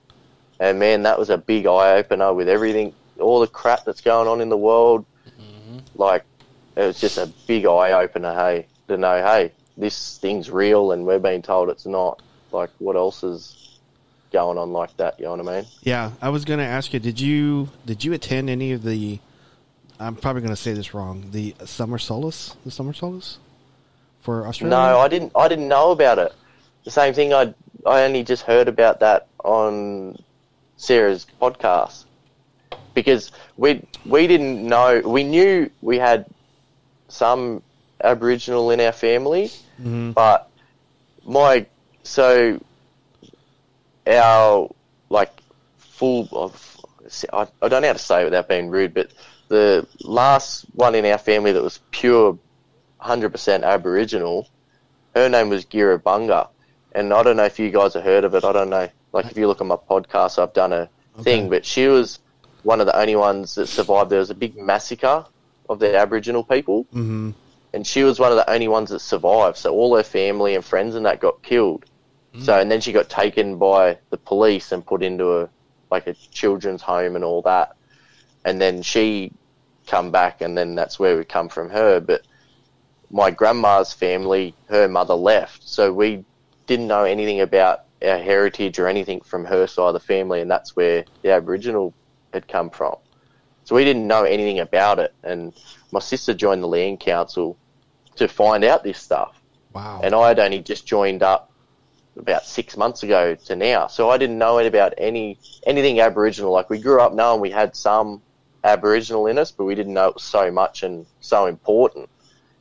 and 0.60 0.78
man, 0.78 1.02
that 1.02 1.18
was 1.18 1.30
a 1.30 1.38
big 1.38 1.66
eye 1.66 1.96
opener 1.96 2.32
with 2.34 2.48
everything, 2.48 2.94
all 3.18 3.40
the 3.40 3.46
crap 3.46 3.84
that's 3.84 4.00
going 4.00 4.28
on 4.28 4.40
in 4.40 4.48
the 4.48 4.56
world. 4.56 5.04
Like, 5.94 6.24
it 6.76 6.82
was 6.82 7.00
just 7.00 7.18
a 7.18 7.26
big 7.46 7.66
eye 7.66 7.92
opener. 7.92 8.34
Hey, 8.34 8.66
to 8.88 8.96
know, 8.96 9.22
hey, 9.22 9.52
this 9.76 10.18
thing's 10.18 10.50
real, 10.50 10.92
and 10.92 11.06
we're 11.06 11.18
being 11.18 11.42
told 11.42 11.68
it's 11.68 11.86
not. 11.86 12.20
Like, 12.52 12.70
what 12.78 12.96
else 12.96 13.22
is 13.24 13.78
going 14.32 14.58
on 14.58 14.72
like 14.72 14.96
that? 14.98 15.18
You 15.18 15.26
know 15.26 15.36
what 15.36 15.48
I 15.48 15.60
mean? 15.60 15.70
Yeah, 15.82 16.12
I 16.22 16.28
was 16.28 16.44
going 16.44 16.58
to 16.58 16.64
ask 16.64 16.92
you. 16.92 17.00
Did 17.00 17.20
you 17.20 17.70
did 17.84 18.04
you 18.04 18.12
attend 18.12 18.50
any 18.50 18.72
of 18.72 18.82
the? 18.82 19.18
I'm 19.98 20.16
probably 20.16 20.42
going 20.42 20.54
to 20.54 20.60
say 20.60 20.72
this 20.72 20.94
wrong. 20.94 21.28
The 21.30 21.54
summer 21.64 21.98
solace, 21.98 22.56
the 22.64 22.70
summer 22.70 22.92
solace, 22.92 23.38
for 24.20 24.46
Australia. 24.46 24.76
No, 24.76 24.98
I 24.98 25.08
didn't. 25.08 25.32
I 25.34 25.48
didn't 25.48 25.68
know 25.68 25.90
about 25.90 26.18
it. 26.18 26.32
The 26.84 26.90
same 26.90 27.14
thing. 27.14 27.32
I 27.32 27.54
I 27.86 28.02
only 28.04 28.22
just 28.22 28.42
heard 28.42 28.68
about 28.68 29.00
that 29.00 29.28
on 29.44 30.16
Sarah's 30.76 31.26
podcast 31.40 32.04
because 32.94 33.32
we 33.56 33.82
we 34.04 34.26
didn't 34.26 34.66
know. 34.66 35.00
We 35.04 35.24
knew 35.24 35.70
we 35.80 35.98
had 35.98 36.26
some 37.08 37.62
Aboriginal 38.02 38.70
in 38.70 38.80
our 38.80 38.92
family, 38.92 39.50
Mhm. 39.80 40.12
but 40.14 40.50
my 41.24 41.66
so 42.02 42.60
our 44.06 44.68
like 45.08 45.32
full 45.78 46.28
of 46.32 46.76
I, 47.32 47.46
I 47.62 47.68
don't 47.68 47.82
know 47.82 47.88
how 47.88 47.92
to 47.94 47.98
say 47.98 48.22
it 48.22 48.24
without 48.24 48.48
being 48.48 48.68
rude, 48.68 48.92
but 48.92 49.10
the 49.48 49.86
last 50.02 50.64
one 50.74 50.94
in 50.94 51.04
our 51.06 51.18
family 51.18 51.52
that 51.52 51.62
was 51.62 51.80
pure 51.90 52.38
100% 53.00 53.62
Aboriginal, 53.62 54.48
her 55.14 55.28
name 55.28 55.48
was 55.48 55.64
Gira 55.64 55.98
Bunga. 56.02 56.48
And 56.92 57.12
I 57.12 57.22
don't 57.22 57.36
know 57.36 57.44
if 57.44 57.58
you 57.58 57.70
guys 57.70 57.94
have 57.94 58.04
heard 58.04 58.24
of 58.24 58.34
it. 58.34 58.44
I 58.44 58.52
don't 58.52 58.70
know. 58.70 58.88
Like, 59.12 59.26
if 59.26 59.36
you 59.36 59.46
look 59.46 59.60
at 59.60 59.66
my 59.66 59.76
podcast, 59.76 60.42
I've 60.42 60.52
done 60.52 60.72
a 60.72 60.88
thing, 61.22 61.48
but 61.50 61.64
she 61.64 61.86
was 61.86 62.18
one 62.62 62.80
of 62.80 62.86
the 62.86 62.98
only 62.98 63.16
ones 63.16 63.54
that 63.54 63.66
survived. 63.68 64.10
There 64.10 64.18
was 64.18 64.30
a 64.30 64.34
big 64.34 64.56
massacre 64.56 65.24
of 65.68 65.78
the 65.78 65.96
Aboriginal 65.96 66.42
people, 66.44 66.86
Mhm. 66.94 67.34
and 67.72 67.86
she 67.86 68.02
was 68.02 68.18
one 68.18 68.30
of 68.32 68.36
the 68.36 68.50
only 68.50 68.68
ones 68.68 68.90
that 68.90 69.00
survived. 69.00 69.56
So 69.56 69.72
all 69.72 69.96
her 69.96 70.02
family 70.02 70.54
and 70.54 70.64
friends 70.64 70.94
and 70.94 71.06
that 71.06 71.20
got 71.20 71.42
killed. 71.42 71.84
So 72.40 72.58
and 72.58 72.70
then 72.70 72.82
she 72.82 72.92
got 72.92 73.08
taken 73.08 73.56
by 73.56 73.96
the 74.10 74.18
police 74.18 74.70
and 74.70 74.84
put 74.84 75.02
into 75.02 75.38
a 75.40 75.48
like 75.90 76.06
a 76.06 76.12
children's 76.12 76.82
home 76.82 77.14
and 77.16 77.24
all 77.24 77.40
that. 77.42 77.75
And 78.46 78.60
then 78.60 78.80
she 78.82 79.32
come 79.86 80.12
back, 80.12 80.40
and 80.40 80.56
then 80.56 80.76
that's 80.76 80.98
where 81.00 81.18
we 81.18 81.24
come 81.24 81.48
from 81.48 81.68
her. 81.70 81.98
But 82.00 82.22
my 83.10 83.30
grandma's 83.30 83.92
family, 83.92 84.54
her 84.68 84.86
mother 84.88 85.14
left, 85.14 85.68
so 85.68 85.92
we 85.92 86.24
didn't 86.66 86.86
know 86.86 87.02
anything 87.04 87.40
about 87.40 87.80
our 88.02 88.18
heritage 88.18 88.78
or 88.78 88.86
anything 88.86 89.20
from 89.20 89.44
her 89.46 89.66
side 89.66 89.88
of 89.88 89.94
the 89.94 90.00
family, 90.00 90.40
and 90.40 90.50
that's 90.50 90.76
where 90.76 91.04
the 91.22 91.32
Aboriginal 91.32 91.92
had 92.32 92.46
come 92.46 92.70
from. 92.70 92.96
So 93.64 93.74
we 93.74 93.84
didn't 93.84 94.06
know 94.06 94.22
anything 94.22 94.60
about 94.60 95.00
it, 95.00 95.12
and 95.24 95.52
my 95.90 96.00
sister 96.00 96.32
joined 96.32 96.62
the 96.62 96.68
land 96.68 97.00
council 97.00 97.56
to 98.14 98.28
find 98.28 98.62
out 98.64 98.84
this 98.84 98.98
stuff, 98.98 99.40
Wow. 99.72 100.00
and 100.04 100.14
I 100.14 100.28
had 100.28 100.38
only 100.38 100.60
just 100.60 100.86
joined 100.86 101.22
up 101.24 101.50
about 102.16 102.44
six 102.44 102.76
months 102.76 103.02
ago 103.02 103.34
to 103.34 103.56
now, 103.56 103.88
so 103.88 104.08
I 104.08 104.18
didn't 104.18 104.38
know 104.38 104.58
about 104.58 104.94
any 104.98 105.38
anything 105.66 106.00
Aboriginal. 106.00 106.52
Like 106.52 106.70
we 106.70 106.78
grew 106.78 107.00
up 107.00 107.12
knowing 107.12 107.40
we 107.40 107.50
had 107.50 107.74
some 107.76 108.22
Aboriginal 108.66 109.26
in 109.28 109.38
us, 109.38 109.50
but 109.52 109.64
we 109.64 109.74
didn't 109.74 109.94
know 109.94 110.08
it 110.08 110.14
was 110.14 110.24
so 110.24 110.50
much 110.50 110.82
and 110.82 111.06
so 111.20 111.46
important. 111.46 112.08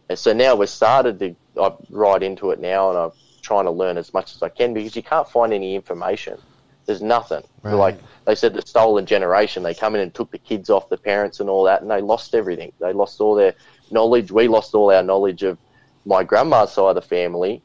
And 0.09 0.17
so 0.17 0.33
now 0.33 0.55
we've 0.55 0.69
started 0.69 1.19
to 1.19 1.35
I'm 1.61 1.73
right 1.89 2.21
into 2.21 2.51
it 2.51 2.59
now, 2.59 2.89
and 2.89 2.97
I'm 2.97 3.11
trying 3.41 3.65
to 3.65 3.71
learn 3.71 3.97
as 3.97 4.13
much 4.13 4.35
as 4.35 4.43
I 4.43 4.49
can 4.49 4.73
because 4.73 4.95
you 4.95 5.03
can't 5.03 5.27
find 5.27 5.53
any 5.53 5.75
information. 5.75 6.37
There's 6.85 7.01
nothing. 7.01 7.43
Right. 7.63 7.73
Like 7.73 7.99
they 8.25 8.35
said, 8.35 8.53
the 8.53 8.61
stolen 8.61 9.05
generation. 9.05 9.63
They 9.63 9.73
come 9.73 9.95
in 9.95 10.01
and 10.01 10.13
took 10.13 10.31
the 10.31 10.37
kids 10.37 10.69
off 10.69 10.89
the 10.89 10.97
parents 10.97 11.39
and 11.39 11.49
all 11.49 11.63
that, 11.63 11.81
and 11.81 11.89
they 11.89 12.01
lost 12.01 12.35
everything. 12.35 12.71
They 12.79 12.93
lost 12.93 13.19
all 13.21 13.35
their 13.35 13.55
knowledge. 13.89 14.31
We 14.31 14.47
lost 14.47 14.75
all 14.75 14.91
our 14.91 15.01
knowledge 15.01 15.43
of 15.43 15.57
my 16.05 16.23
grandma's 16.23 16.73
side 16.73 16.89
of 16.89 16.95
the 16.95 17.01
family 17.01 17.63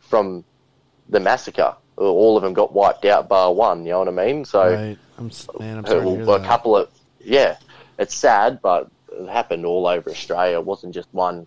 from 0.00 0.44
the 1.08 1.20
massacre. 1.20 1.76
All 1.96 2.36
of 2.36 2.42
them 2.42 2.52
got 2.52 2.72
wiped 2.72 3.04
out, 3.04 3.28
bar 3.28 3.52
one. 3.52 3.84
You 3.84 3.92
know 3.92 3.98
what 4.00 4.08
I 4.08 4.26
mean? 4.26 4.44
So 4.44 4.72
right. 4.74 4.98
I'm 5.18 5.30
man. 5.60 5.78
I'm 5.78 5.86
sorry 5.86 6.08
a 6.22 6.24
that. 6.24 6.44
couple 6.44 6.76
of 6.76 6.88
yeah, 7.24 7.56
it's 7.98 8.14
sad, 8.14 8.60
but 8.62 8.90
it 9.12 9.28
happened 9.28 9.64
all 9.66 9.86
over 9.86 10.10
Australia. 10.10 10.58
It 10.58 10.64
wasn't 10.64 10.94
just 10.94 11.08
one 11.12 11.46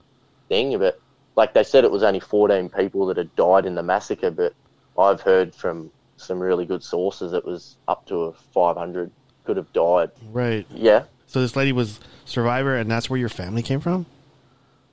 thing, 0.50 0.78
but 0.80 1.00
like 1.36 1.54
they 1.54 1.64
said, 1.64 1.84
it 1.84 1.92
was 1.92 2.04
only 2.04 2.20
14 2.20 2.70
people 2.70 3.08
that 3.08 3.18
had 3.18 3.36
died 3.36 3.66
in 3.66 3.76
the 3.76 3.84
massacre. 3.84 4.32
But 4.32 4.54
I've 4.98 5.22
heard 5.22 5.54
from 5.54 5.92
some 6.18 6.40
really 6.40 6.66
good 6.66 6.84
sources 6.84 7.34
it 7.34 7.44
was 7.46 7.76
up 7.88 8.06
to 8.08 8.34
500 8.54 9.12
could 9.44 9.58
have 9.58 9.72
died. 9.74 10.12
Right. 10.32 10.66
Yeah, 10.70 11.04
So 11.28 11.42
this 11.42 11.56
lady 11.56 11.72
was 11.72 12.00
survivor, 12.26 12.76
and 12.76 12.90
that's 12.90 13.10
where 13.10 13.20
your 13.20 13.30
family 13.30 13.62
came 13.62 13.80
from. 13.80 14.06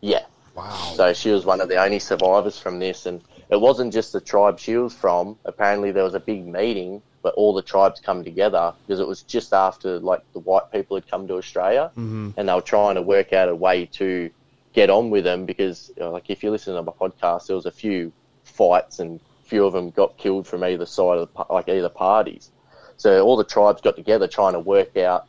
yeah. 0.01 0.25
Wow. 0.55 0.93
So 0.97 1.15
she 1.15 1.31
was 1.31 1.47
one 1.47 1.63
of 1.63 1.71
the 1.71 1.77
only 1.77 1.99
survivors 1.99 2.59
from 2.59 2.79
this, 2.79 3.07
and 3.07 3.23
it 3.49 3.59
wasn't 3.59 3.91
just 3.91 4.13
the 4.13 4.21
tribe 4.21 4.59
she 4.59 4.77
was 4.77 4.93
from. 4.93 5.39
Apparently, 5.47 5.93
there 5.93 6.05
was 6.05 6.13
a 6.13 6.21
big 6.21 6.47
meeting 6.47 7.01
where 7.23 7.33
all 7.35 7.55
the 7.55 7.63
tribes 7.63 8.01
come 8.01 8.23
together 8.23 8.75
because 8.87 9.01
it 9.01 9.07
was 9.07 9.23
just 9.23 9.53
after 9.53 9.99
like 9.99 10.23
the 10.33 10.41
white 10.41 10.71
people 10.71 10.97
had 10.97 11.09
come 11.09 11.27
to 11.29 11.35
Australia, 11.35 11.91
hmm 11.95 12.31
and 12.37 12.49
they 12.49 12.55
were 12.55 12.61
trying 12.61 12.95
to 12.95 13.03
work 13.03 13.33
out 13.33 13.49
a 13.49 13.55
way 13.55 13.87
to 13.87 14.31
get 14.73 14.91
on 14.91 15.11
with 15.11 15.25
them 15.25 15.45
because, 15.45 15.91
you 15.97 16.03
know, 16.03 16.11
like, 16.11 16.31
if 16.31 16.43
you 16.43 16.51
listen 16.51 16.75
to 16.75 16.83
my 16.83 16.93
podcast, 16.93 17.47
there 17.47 17.57
was 17.57 17.67
a 17.67 17.71
few 17.71 18.13
fights 18.43 18.99
and 19.01 19.21
a 19.45 19.49
few 19.49 19.67
of 19.67 19.73
them 19.73 19.91
got 19.91 20.17
killed 20.17 20.47
from 20.47 20.65
either 20.65 20.87
side 20.87 21.19
of 21.19 21.29
the, 21.33 21.45
like 21.53 21.69
either 21.69 21.89
parties. 21.89 22.51
So 22.97 23.23
all 23.25 23.37
the 23.37 23.45
tribes 23.45 23.81
got 23.81 23.97
together 23.97 24.27
trying 24.27 24.55
to 24.55 24.61
work 24.61 24.97
out 24.97 25.27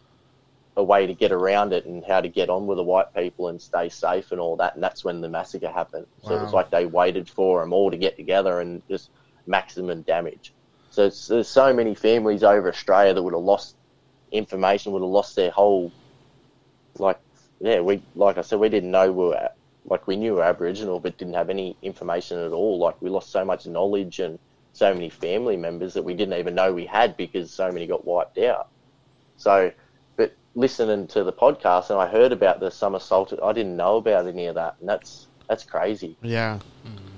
a 0.75 0.83
way 0.83 1.05
to 1.05 1.13
get 1.13 1.31
around 1.31 1.73
it 1.73 1.85
and 1.85 2.03
how 2.05 2.21
to 2.21 2.27
get 2.27 2.49
on 2.49 2.65
with 2.65 2.77
the 2.77 2.83
white 2.83 3.13
people 3.13 3.49
and 3.49 3.61
stay 3.61 3.89
safe 3.89 4.31
and 4.31 4.39
all 4.39 4.55
that. 4.55 4.75
And 4.75 4.83
that's 4.83 5.03
when 5.03 5.21
the 5.21 5.29
massacre 5.29 5.69
happened. 5.69 6.07
So 6.23 6.35
it 6.35 6.41
was 6.41 6.53
like 6.53 6.69
they 6.69 6.85
waited 6.85 7.29
for 7.29 7.61
them 7.61 7.73
all 7.73 7.91
to 7.91 7.97
get 7.97 8.15
together 8.15 8.59
and 8.61 8.81
just 8.87 9.09
maximum 9.45 10.01
damage. 10.01 10.53
So 10.93 11.07
it's, 11.07 11.25
there's 11.25 11.49
so 11.49 11.73
many 11.73 11.95
families 11.95 12.43
over 12.43 12.69
Australia 12.69 13.15
that 13.15 13.23
would 13.23 13.33
have 13.33 13.41
lost 13.41 13.75
information, 14.31 14.91
would 14.91 15.01
have 15.01 15.09
lost 15.09 15.35
their 15.35 15.49
whole, 15.49 15.91
like, 16.99 17.19
yeah, 17.59 17.79
we 17.79 18.03
like 18.13 18.37
I 18.37 18.41
said, 18.41 18.59
we 18.59 18.69
didn't 18.69 18.91
know 18.91 19.11
we 19.11 19.25
were 19.25 19.49
like 19.85 20.05
we 20.05 20.15
knew 20.15 20.33
we 20.33 20.37
were 20.37 20.43
Aboriginal, 20.43 20.99
but 20.99 21.17
didn't 21.17 21.33
have 21.33 21.49
any 21.49 21.75
information 21.81 22.37
at 22.37 22.51
all. 22.51 22.77
Like 22.77 23.01
we 23.01 23.09
lost 23.09 23.31
so 23.31 23.43
much 23.43 23.65
knowledge 23.65 24.19
and 24.19 24.37
so 24.71 24.93
many 24.93 25.09
family 25.09 25.57
members 25.57 25.95
that 25.95 26.03
we 26.03 26.13
didn't 26.13 26.37
even 26.37 26.53
know 26.53 26.71
we 26.71 26.85
had 26.85 27.17
because 27.17 27.51
so 27.51 27.71
many 27.71 27.87
got 27.87 28.05
wiped 28.05 28.37
out. 28.37 28.67
So, 29.37 29.71
but 30.15 30.33
listening 30.53 31.07
to 31.07 31.23
the 31.23 31.33
podcast 31.33 31.89
and 31.89 31.99
I 31.99 32.07
heard 32.07 32.33
about 32.33 32.59
the 32.59 32.69
summer 32.69 32.97
assault, 32.97 33.33
I 33.43 33.51
didn't 33.51 33.77
know 33.77 33.97
about 33.97 34.27
any 34.27 34.45
of 34.45 34.55
that, 34.55 34.75
and 34.79 34.87
that's 34.87 35.27
that's 35.49 35.63
crazy. 35.63 36.19
Yeah. 36.21 36.59
Mm. 36.85 37.12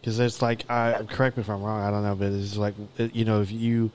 Because 0.00 0.18
it's 0.18 0.40
like, 0.40 0.68
I 0.70 1.02
correct 1.08 1.36
me 1.36 1.42
if 1.42 1.50
I'm 1.50 1.62
wrong. 1.62 1.82
I 1.82 1.90
don't 1.90 2.02
know, 2.02 2.14
but 2.14 2.32
it's 2.32 2.56
like, 2.56 2.74
you 3.12 3.24
know, 3.24 3.40
if 3.42 3.50
you 3.52 3.90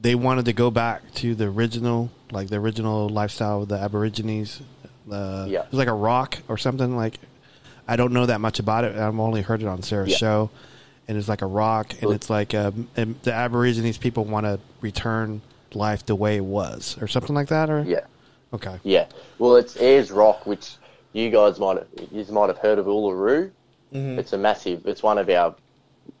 they 0.00 0.14
wanted 0.14 0.44
to 0.46 0.52
go 0.52 0.70
back 0.70 1.02
to 1.14 1.34
the 1.34 1.46
original, 1.46 2.10
like 2.30 2.48
the 2.48 2.56
original 2.56 3.08
lifestyle 3.08 3.62
of 3.62 3.68
the 3.68 3.78
Aborigines. 3.78 4.60
Uh, 5.10 5.46
Yeah. 5.48 5.60
It 5.60 5.70
was 5.70 5.78
like 5.78 5.88
a 5.88 5.94
rock 5.94 6.38
or 6.48 6.58
something. 6.58 6.96
Like, 6.96 7.18
I 7.88 7.96
don't 7.96 8.12
know 8.12 8.26
that 8.26 8.40
much 8.40 8.58
about 8.58 8.84
it. 8.84 8.96
I've 8.96 9.18
only 9.18 9.42
heard 9.42 9.62
it 9.62 9.68
on 9.68 9.82
Sarah's 9.82 10.10
Yeah. 10.12 10.16
show. 10.16 10.50
And 11.06 11.18
it's 11.18 11.28
like 11.28 11.42
a 11.42 11.46
rock, 11.46 11.92
and 12.00 12.12
it's 12.14 12.30
like 12.30 12.54
um, 12.54 12.88
and 12.96 13.20
the 13.24 13.32
Aborigines 13.34 13.98
people 13.98 14.24
want 14.24 14.46
to 14.46 14.58
return 14.80 15.42
life 15.74 16.06
the 16.06 16.14
way 16.14 16.36
it 16.36 16.44
was, 16.44 16.96
or 16.98 17.08
something 17.08 17.34
like 17.34 17.48
that, 17.48 17.68
or 17.68 17.82
Yeah. 17.82 18.00
okay, 18.54 18.78
Yeah. 18.84 19.04
Well, 19.38 19.56
it's 19.56 19.76
Ayers 19.76 20.10
Rock, 20.10 20.46
which 20.46 20.76
you 21.12 21.28
guys 21.30 21.58
might 21.58 21.82
you 22.10 22.24
might 22.30 22.46
have 22.48 22.56
heard 22.56 22.78
of 22.78 22.86
Uluru. 22.86 23.50
Mm-hmm. 23.94 24.18
It's 24.18 24.32
a 24.32 24.38
massive. 24.38 24.86
It's 24.86 25.02
one 25.02 25.18
of 25.18 25.28
our 25.30 25.54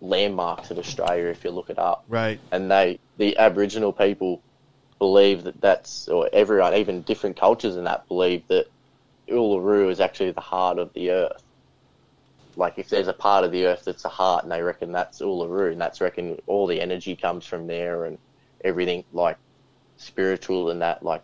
landmarks 0.00 0.70
in 0.70 0.78
Australia 0.78 1.26
if 1.26 1.44
you 1.44 1.50
look 1.50 1.70
it 1.70 1.78
up. 1.78 2.04
right, 2.08 2.38
And 2.52 2.70
they, 2.70 2.98
the 3.18 3.36
Aboriginal 3.36 3.92
people, 3.92 4.42
believe 4.98 5.44
that 5.44 5.60
that's, 5.60 6.08
or 6.08 6.28
everyone, 6.32 6.74
even 6.74 7.02
different 7.02 7.36
cultures 7.36 7.76
in 7.76 7.84
that, 7.84 8.06
believe 8.08 8.46
that 8.48 8.66
Uluru 9.28 9.90
is 9.90 10.00
actually 10.00 10.30
the 10.30 10.40
heart 10.40 10.78
of 10.78 10.92
the 10.92 11.10
earth. 11.10 11.42
Like 12.56 12.78
if 12.78 12.88
there's 12.88 13.08
a 13.08 13.12
part 13.12 13.44
of 13.44 13.50
the 13.50 13.66
earth 13.66 13.84
that's 13.84 14.04
a 14.04 14.08
heart, 14.08 14.44
and 14.44 14.52
they 14.52 14.62
reckon 14.62 14.92
that's 14.92 15.20
Uluru, 15.20 15.72
and 15.72 15.80
that's 15.80 16.00
reckon 16.00 16.40
all 16.46 16.66
the 16.66 16.80
energy 16.80 17.16
comes 17.16 17.44
from 17.44 17.66
there, 17.66 18.04
and 18.04 18.18
everything 18.62 19.04
like 19.12 19.36
spiritual 19.96 20.70
and 20.70 20.82
that 20.82 21.02
like 21.02 21.22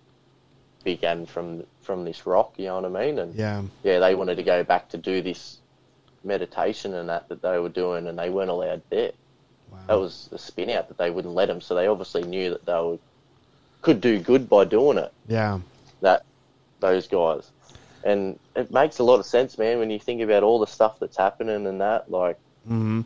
began 0.84 1.26
from 1.26 1.64
from 1.82 2.04
this 2.04 2.26
rock. 2.26 2.54
You 2.56 2.66
know 2.66 2.80
what 2.80 2.96
I 2.96 3.06
mean? 3.06 3.18
And 3.18 3.34
yeah, 3.34 3.62
yeah, 3.84 4.00
they 4.00 4.14
wanted 4.16 4.36
to 4.36 4.42
go 4.42 4.64
back 4.64 4.88
to 4.90 4.98
do 4.98 5.22
this 5.22 5.59
meditation 6.24 6.94
and 6.94 7.08
that 7.08 7.28
that 7.28 7.42
they 7.42 7.58
were 7.58 7.68
doing, 7.68 8.06
and 8.06 8.18
they 8.18 8.30
weren't 8.30 8.50
allowed 8.50 8.82
there. 8.90 9.12
wow. 9.70 9.78
That 9.88 9.98
was 9.98 10.28
a 10.32 10.38
spin 10.38 10.70
out 10.70 10.88
that 10.88 10.98
they 10.98 11.10
wouldn't 11.10 11.34
let 11.34 11.46
them. 11.46 11.60
So 11.60 11.74
they 11.74 11.86
obviously 11.86 12.22
knew 12.22 12.50
that 12.50 12.66
they 12.66 12.80
would, 12.80 13.00
could 13.82 14.00
do 14.00 14.18
good 14.20 14.48
by 14.48 14.64
doing 14.64 14.98
it. 14.98 15.12
yeah, 15.26 15.58
That 16.02 16.22
those 16.80 17.08
guys, 17.08 17.50
and 18.04 18.38
it 18.56 18.72
makes 18.72 18.98
a 18.98 19.04
lot 19.04 19.20
of 19.20 19.26
sense, 19.26 19.58
man, 19.58 19.78
when 19.78 19.90
you 19.90 19.98
think 19.98 20.20
about 20.22 20.42
all 20.42 20.58
the 20.58 20.66
stuff 20.66 20.96
that's 21.00 21.18
happening 21.18 21.66
and 21.66 21.80
that. 21.80 22.10
Like 22.10 22.36
hmm 22.66 23.02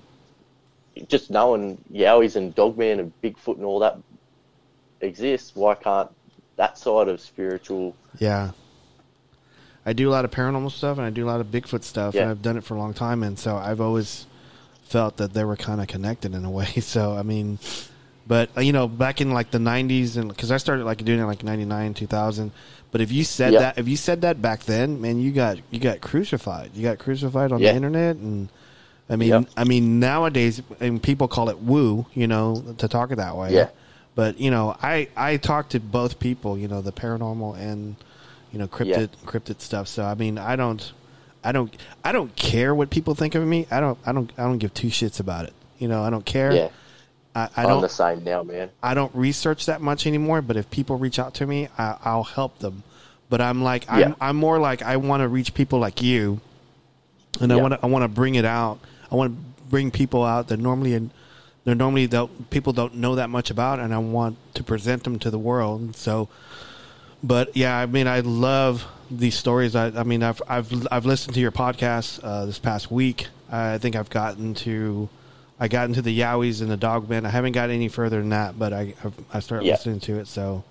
just 1.08 1.30
knowing 1.30 1.78
Yowies 1.92 2.36
and 2.36 2.54
Dogman 2.54 3.00
and 3.00 3.12
Bigfoot 3.22 3.56
and 3.56 3.64
all 3.64 3.80
that 3.80 3.98
exists. 5.00 5.52
Why 5.54 5.74
can't 5.74 6.10
that 6.56 6.78
side 6.78 7.08
of 7.08 7.20
spiritual? 7.20 7.96
Yeah. 8.18 8.50
I 9.86 9.92
do 9.92 10.08
a 10.08 10.12
lot 10.12 10.24
of 10.24 10.30
paranormal 10.30 10.70
stuff 10.72 10.96
and 10.98 11.06
I 11.06 11.10
do 11.10 11.26
a 11.26 11.30
lot 11.30 11.40
of 11.40 11.48
Bigfoot 11.48 11.82
stuff 11.84 12.14
and 12.14 12.30
I've 12.30 12.42
done 12.42 12.56
it 12.56 12.64
for 12.64 12.74
a 12.74 12.78
long 12.78 12.94
time 12.94 13.22
and 13.22 13.38
so 13.38 13.56
I've 13.56 13.80
always 13.80 14.26
felt 14.84 15.16
that 15.18 15.34
they 15.34 15.44
were 15.44 15.56
kind 15.56 15.80
of 15.80 15.86
connected 15.88 16.34
in 16.34 16.44
a 16.44 16.50
way. 16.50 16.66
So 16.80 17.14
I 17.14 17.22
mean, 17.22 17.58
but 18.26 18.48
uh, 18.56 18.60
you 18.62 18.72
know, 18.72 18.88
back 18.88 19.20
in 19.20 19.32
like 19.32 19.50
the 19.50 19.58
90s 19.58 20.16
and 20.16 20.36
cuz 20.36 20.50
I 20.50 20.56
started 20.56 20.84
like 20.84 21.04
doing 21.04 21.20
it 21.20 21.26
like 21.26 21.42
99, 21.44 21.94
2000, 21.94 22.50
but 22.92 23.00
if 23.00 23.12
you 23.12 23.24
said 23.24 23.52
Yeah. 23.52 23.58
that 23.60 23.78
if 23.78 23.86
you 23.88 23.96
said 23.96 24.22
that 24.22 24.40
back 24.40 24.62
then, 24.64 25.00
man, 25.00 25.20
you 25.20 25.32
got 25.32 25.58
you 25.70 25.80
got 25.80 26.00
crucified. 26.00 26.70
You 26.74 26.82
got 26.82 26.98
crucified 26.98 27.52
on 27.52 27.60
Yeah. 27.60 27.70
the 27.70 27.76
internet 27.76 28.16
and 28.16 28.48
I 29.10 29.16
mean, 29.16 29.28
Yep. 29.28 29.48
I 29.58 29.64
mean 29.64 30.00
nowadays 30.00 30.62
and 30.80 31.02
people 31.02 31.28
call 31.28 31.50
it 31.50 31.58
woo, 31.60 32.06
you 32.14 32.26
know, 32.26 32.64
to 32.78 32.88
talk 32.88 33.10
it 33.12 33.16
that 33.16 33.36
way. 33.36 33.52
Yeah. 33.52 33.68
But 34.14 34.40
you 34.40 34.50
know, 34.50 34.76
I 34.82 35.08
I 35.14 35.36
talk 35.36 35.68
to 35.70 35.80
both 35.80 36.18
people, 36.18 36.56
you 36.56 36.68
know, 36.68 36.80
the 36.80 36.92
paranormal 36.92 37.58
and 37.58 37.96
you 38.54 38.60
know 38.60 38.68
cryptid 38.68 39.08
cryptid 39.26 39.60
stuff. 39.60 39.88
So 39.88 40.04
I 40.04 40.14
mean, 40.14 40.38
I 40.38 40.54
don't, 40.54 40.92
I 41.42 41.50
don't, 41.52 41.76
I 42.04 42.12
don't 42.12 42.34
care 42.36 42.72
what 42.74 42.88
people 42.88 43.14
think 43.16 43.34
of 43.34 43.44
me. 43.44 43.66
I 43.70 43.80
don't, 43.80 43.98
I 44.06 44.12
don't, 44.12 44.32
I 44.38 44.44
don't 44.44 44.58
give 44.58 44.72
two 44.72 44.86
shits 44.88 45.18
about 45.18 45.44
it. 45.44 45.52
You 45.78 45.88
know, 45.88 46.02
I 46.04 46.08
don't 46.10 46.24
care. 46.24 46.54
Yeah, 46.54 46.68
I, 47.34 47.42
I 47.56 47.62
I'm 47.62 47.68
don't, 47.68 47.80
the 47.82 47.88
same 47.88 48.22
now, 48.22 48.44
man. 48.44 48.70
I 48.80 48.94
don't 48.94 49.12
research 49.14 49.66
that 49.66 49.80
much 49.80 50.06
anymore. 50.06 50.40
But 50.40 50.56
if 50.56 50.70
people 50.70 50.96
reach 50.96 51.18
out 51.18 51.34
to 51.34 51.46
me, 51.46 51.68
I, 51.76 51.96
I'll 52.04 52.22
help 52.22 52.60
them. 52.60 52.84
But 53.28 53.40
I'm 53.40 53.64
like, 53.64 53.84
I'm, 53.88 54.00
Yeah. 54.00 54.14
I'm 54.20 54.36
more 54.36 54.58
like 54.60 54.82
I 54.82 54.96
want 54.96 55.22
to 55.22 55.28
reach 55.28 55.52
people 55.52 55.80
like 55.80 56.00
you, 56.00 56.40
and 57.40 57.52
I 57.52 57.56
Yeah. 57.56 57.62
want 57.62 57.74
to, 57.74 57.80
I 57.82 57.86
want 57.88 58.04
to 58.04 58.08
bring 58.08 58.36
it 58.36 58.44
out. 58.44 58.78
I 59.10 59.16
want 59.16 59.34
to 59.34 59.64
bring 59.68 59.90
people 59.90 60.22
out 60.22 60.46
that 60.48 60.58
normally, 60.58 61.10
they're 61.64 61.74
normally 61.74 62.06
people 62.50 62.72
don't 62.72 62.94
know 62.94 63.16
that 63.16 63.30
much 63.30 63.50
about, 63.50 63.80
and 63.80 63.92
I 63.92 63.98
want 63.98 64.36
to 64.54 64.62
present 64.62 65.02
them 65.02 65.18
to 65.18 65.30
the 65.30 65.38
world. 65.38 65.96
So, 65.96 66.28
but 67.24 67.56
yeah, 67.56 67.76
I 67.78 67.86
mean, 67.86 68.06
I 68.06 68.20
love 68.20 68.86
these 69.10 69.34
stories. 69.34 69.74
I, 69.74 69.86
I 69.88 70.02
mean, 70.02 70.22
I've 70.22 70.40
I've 70.48 70.86
I've 70.92 71.06
listened 71.06 71.34
to 71.34 71.40
your 71.40 71.52
podcast 71.52 72.20
uh, 72.22 72.44
this 72.46 72.58
past 72.58 72.90
week. 72.90 73.28
I 73.50 73.78
think 73.78 73.96
I've 73.96 74.10
gotten 74.10 74.54
to, 74.54 75.08
I 75.60 75.68
got 75.68 75.88
into 75.88 76.02
the 76.02 76.18
Yowies 76.18 76.60
and 76.60 76.70
the 76.70 76.76
Dogman. 76.76 77.24
I 77.24 77.28
haven't 77.30 77.52
got 77.52 77.70
any 77.70 77.88
further 77.88 78.18
than 78.20 78.30
that, 78.30 78.58
but 78.58 78.72
I 78.72 78.94
I 79.32 79.40
started 79.40 79.66
Yeah. 79.66 79.72
listening 79.74 80.00
to 80.00 80.18
it. 80.18 80.26
So 80.28 80.64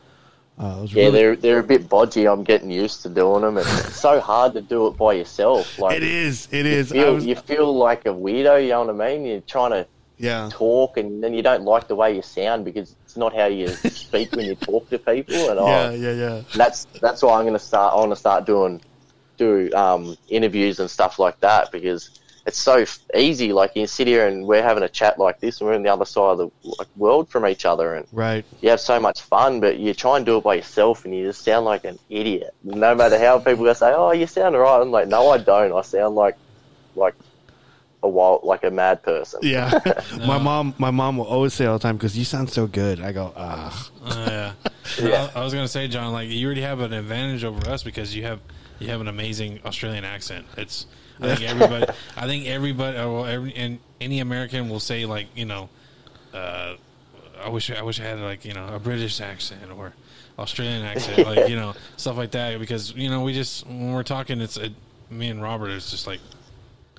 uh, 0.59 0.75
it 0.77 0.81
was 0.81 0.93
Yeah, 0.93 1.03
really, 1.05 1.19
they're 1.19 1.35
they're 1.35 1.59
a 1.59 1.63
bit 1.63 1.89
bodgy. 1.89 2.31
I'm 2.31 2.43
getting 2.43 2.69
used 2.69 3.01
to 3.03 3.09
doing 3.09 3.41
them. 3.41 3.57
It's 3.57 3.95
so 3.95 4.19
hard 4.19 4.53
to 4.53 4.61
do 4.61 4.87
it 4.87 4.97
by 4.97 5.13
yourself. 5.13 5.79
Like 5.79 5.97
it 5.97 6.03
is, 6.03 6.47
it 6.51 6.65
is. 6.65 6.91
You 6.91 7.01
feel, 7.01 7.13
was, 7.15 7.25
you 7.25 7.35
feel 7.35 7.75
like 7.75 8.05
a 8.05 8.09
weirdo. 8.09 8.61
You 8.63 8.69
know 8.69 8.85
what 8.85 9.01
I 9.01 9.09
mean? 9.17 9.25
You're 9.25 9.41
trying 9.41 9.71
to 9.71 9.87
Yeah. 10.17 10.49
talk, 10.49 10.97
and 10.97 11.23
then 11.23 11.33
you 11.33 11.41
don't 11.41 11.63
like 11.63 11.87
the 11.87 11.95
way 11.95 12.15
you 12.15 12.21
sound 12.21 12.65
because 12.65 12.95
it's 13.05 13.17
not 13.17 13.35
how 13.35 13.45
you 13.45 13.67
speak 13.87 14.31
when 14.33 14.45
you 14.47 14.55
talk 14.55 14.89
to 14.89 14.99
people. 14.99 15.49
And 15.49 15.59
Yeah, 15.59 15.89
oh, 15.89 15.95
yeah, 15.95 16.11
yeah. 16.11 16.41
that's 16.55 16.85
that's 17.01 17.21
why 17.23 17.37
I'm 17.37 17.43
going 17.43 17.53
to 17.53 17.59
start. 17.59 17.93
I 17.93 17.97
want 17.97 18.11
to 18.11 18.15
start 18.15 18.45
doing 18.45 18.81
do 19.37 19.71
um, 19.73 20.15
interviews 20.29 20.79
and 20.79 20.89
stuff 20.89 21.17
like 21.17 21.39
that 21.39 21.71
because 21.71 22.09
it's 22.45 22.59
so 22.59 22.85
easy. 23.15 23.51
Like 23.53 23.71
you 23.75 23.87
sit 23.87 24.07
here 24.07 24.27
and 24.27 24.45
we're 24.45 24.63
having 24.63 24.83
a 24.83 24.89
chat 24.89 25.17
like 25.19 25.39
this, 25.39 25.59
and 25.59 25.69
we're 25.69 25.75
on 25.75 25.83
the 25.83 25.91
other 25.93 26.05
side 26.05 26.31
of 26.31 26.37
the 26.37 26.49
like, 26.63 26.87
world 26.95 27.29
from 27.29 27.47
each 27.47 27.65
other, 27.65 27.95
and 27.95 28.05
Right. 28.11 28.45
you 28.61 28.69
have 28.69 28.79
so 28.79 28.99
much 28.99 29.21
fun. 29.21 29.59
But 29.59 29.79
you 29.79 29.93
try 29.93 30.17
and 30.17 30.25
do 30.25 30.37
it 30.37 30.43
by 30.43 30.55
yourself, 30.55 31.05
and 31.05 31.15
you 31.15 31.25
just 31.25 31.43
sound 31.43 31.65
like 31.65 31.85
an 31.85 31.97
idiot. 32.09 32.51
No 32.63 32.95
matter 32.95 33.17
how 33.17 33.39
people 33.39 33.63
will 33.63 33.75
say, 33.75 33.93
"Oh, 33.93 34.11
you 34.11 34.27
sound 34.27 34.55
alright," 34.55 34.81
I'm 34.81 34.91
like, 34.91 35.07
"No, 35.07 35.29
I 35.29 35.37
don't. 35.37 35.73
I 35.73 35.81
sound 35.81 36.15
like 36.15 36.35
like 36.95 37.15
a 38.03 38.09
wild, 38.09 38.43
like 38.43 38.63
a 38.63 38.71
mad 38.71 39.01
person." 39.01 39.39
Yeah. 39.43 39.79
my 40.27 40.37
mom, 40.37 40.75
my 40.77 40.91
mom 40.91 41.17
will 41.17 41.25
always 41.25 41.53
say 41.53 41.65
all 41.65 41.77
the 41.77 41.81
time 41.81 41.97
because 41.97 42.17
you 42.17 42.25
sound 42.25 42.49
so 42.49 42.67
good. 42.67 43.01
I 43.01 43.11
go, 43.11 43.33
ah. 43.35 43.89
Uh, 44.05 44.25
yeah. 44.29 44.53
Yeah. 44.99 45.29
I, 45.33 45.39
I 45.39 45.43
was 45.43 45.53
gonna 45.53 45.67
say, 45.69 45.87
John, 45.87 46.11
like 46.11 46.27
you 46.29 46.45
already 46.45 46.61
have 46.61 46.81
an 46.81 46.91
advantage 46.91 47.45
over 47.45 47.69
us 47.69 47.83
because 47.83 48.13
you 48.13 48.23
have 48.23 48.41
you 48.79 48.87
have 48.89 48.99
an 48.99 49.07
amazing 49.07 49.61
Australian 49.65 50.03
accent. 50.03 50.45
It's 50.57 50.87
I 51.19 51.35
think 51.35 51.49
everybody, 51.49 51.85
I 52.17 52.27
think 52.27 52.47
everybody, 52.47 52.97
uh, 52.97 53.09
well, 53.09 53.25
every 53.25 53.55
and 53.55 53.79
any 54.01 54.19
American 54.19 54.69
will 54.69 54.79
say 54.79 55.05
like 55.05 55.27
you 55.35 55.45
know, 55.45 55.69
uh, 56.33 56.75
I 57.41 57.49
wish 57.49 57.71
I 57.71 57.81
wish 57.81 57.99
I 57.99 58.03
had 58.03 58.19
like 58.19 58.45
you 58.45 58.53
know 58.53 58.67
a 58.67 58.79
British 58.79 59.21
accent 59.21 59.71
or 59.71 59.93
Australian 60.37 60.83
accent, 60.83 61.25
like 61.25 61.49
you 61.49 61.55
know 61.55 61.73
stuff 61.97 62.17
like 62.17 62.31
that 62.31 62.59
because 62.59 62.93
you 62.93 63.09
know 63.09 63.23
we 63.23 63.33
just 63.33 63.65
when 63.67 63.93
we're 63.93 64.03
talking, 64.03 64.41
it's 64.41 64.57
it, 64.57 64.73
me 65.09 65.29
and 65.29 65.41
Robert 65.41 65.69
is 65.69 65.89
just 65.89 66.07
like. 66.07 66.19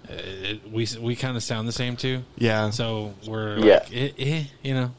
Uh, 0.08 0.12
It, 0.14 0.70
we 0.70 0.86
we 1.00 1.16
kind 1.16 1.36
of 1.36 1.42
sound 1.42 1.66
the 1.68 1.72
same 1.72 1.96
too, 1.96 2.22
Yeah. 2.36 2.70
so 2.70 3.14
we're 3.26 3.58
Yeah. 3.58 3.74
like, 3.74 3.94
eh, 3.94 4.10
eh, 4.18 4.44
you 4.62 4.74
know, 4.74 4.90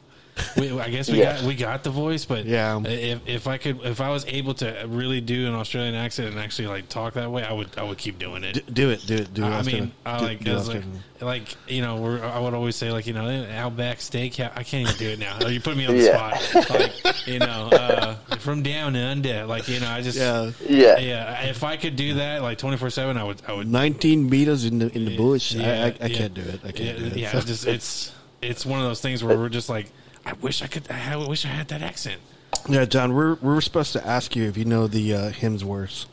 we, 0.57 0.77
I 0.79 0.89
guess 0.89 1.09
we 1.09 1.19
Yeah. 1.19 1.35
got 1.37 1.43
we 1.43 1.55
got 1.55 1.83
the 1.83 1.89
voice, 1.89 2.25
but 2.25 2.45
Yeah. 2.45 2.81
if 2.83 3.19
if 3.27 3.47
I 3.47 3.57
could 3.57 3.79
if 3.85 4.01
I 4.01 4.09
was 4.09 4.25
able 4.27 4.53
to 4.55 4.85
really 4.87 5.21
do 5.21 5.47
an 5.47 5.53
Australian 5.53 5.95
accent 5.95 6.29
and 6.29 6.39
actually 6.39 6.67
like 6.67 6.89
talk 6.89 7.13
that 7.13 7.31
way, 7.31 7.43
I 7.43 7.53
would 7.53 7.69
I 7.77 7.83
would 7.83 7.97
keep 7.97 8.19
doing 8.19 8.43
it. 8.43 8.53
D- 8.53 8.63
do 8.73 8.89
it, 8.89 9.05
do 9.05 9.15
it, 9.15 9.33
do 9.33 9.43
it. 9.43 9.47
I 9.47 9.59
Austin. 9.59 9.73
mean, 9.79 9.91
I 10.05 10.19
Do- 10.19 10.25
like, 10.25 10.43
do 10.43 10.51
I 10.51 10.55
like, 10.55 10.83
like 11.21 11.55
you 11.69 11.81
know, 11.81 11.95
we're, 11.97 12.23
I 12.23 12.39
would 12.39 12.53
always 12.53 12.75
say 12.75 12.91
like 12.91 13.07
you 13.07 13.13
know, 13.13 13.27
"Eh, 13.27 13.55
Outback 13.57 14.01
Steak. 14.01 14.39
I 14.39 14.63
can't 14.63 14.87
even 14.89 14.95
do 14.97 15.09
it 15.11 15.19
now. 15.19 15.47
You 15.47 15.61
put 15.61 15.77
me 15.77 15.85
on 15.85 15.95
the 15.95 16.03
Yeah. 16.03 16.37
spot, 16.37 16.69
like 16.69 17.27
you 17.27 17.39
know, 17.39 17.69
uh, 17.71 18.15
from 18.39 18.61
down 18.63 18.95
under. 18.95 19.45
Like 19.45 19.67
you 19.69 19.79
know, 19.79 19.89
I 19.89 20.01
just 20.01 20.17
yeah. 20.17 20.51
Yeah, 20.67 20.97
yeah. 20.99 21.41
If 21.43 21.63
I 21.63 21.77
could 21.77 21.95
do 21.95 22.15
that 22.15 22.41
like 22.41 22.57
twenty 22.57 22.75
four 22.77 22.89
seven, 22.89 23.15
I 23.17 23.23
would 23.23 23.41
I 23.47 23.53
would 23.53 23.67
19 23.69 24.29
meters 24.29 24.65
in 24.65 24.79
the 24.79 24.89
in 24.95 25.05
the 25.05 25.15
bush. 25.15 25.55
I, 25.55 25.59
I, 25.59 25.63
I 25.63 25.87
yeah. 26.07 26.07
can't 26.17 26.33
do 26.33 26.41
it. 26.41 26.59
I 26.65 26.71
can't 26.71 26.79
yeah, 26.79 26.93
do 26.97 27.05
it. 27.05 27.15
Yeah, 27.17 27.37
it's 27.37 27.45
just 27.45 27.67
it's 27.67 28.11
it's 28.41 28.65
one 28.65 28.79
of 28.79 28.85
those 28.85 28.99
things 29.01 29.23
where 29.23 29.37
we're 29.37 29.49
just 29.49 29.69
like, 29.69 29.87
I 30.25 30.33
wish 30.33 30.61
I 30.61 30.67
could. 30.67 30.89
I 30.89 31.15
wish 31.17 31.45
I 31.45 31.49
had 31.49 31.67
that 31.69 31.81
accent. 31.81 32.19
Yeah, 32.67 32.85
John, 32.85 33.13
we're 33.13 33.35
we're 33.35 33.61
supposed 33.61 33.93
to 33.93 34.05
ask 34.05 34.35
you 34.35 34.43
if 34.47 34.57
you 34.57 34.65
know 34.65 34.87
the 34.87 35.13
uh, 35.13 35.31
Hemsworths 35.31 36.07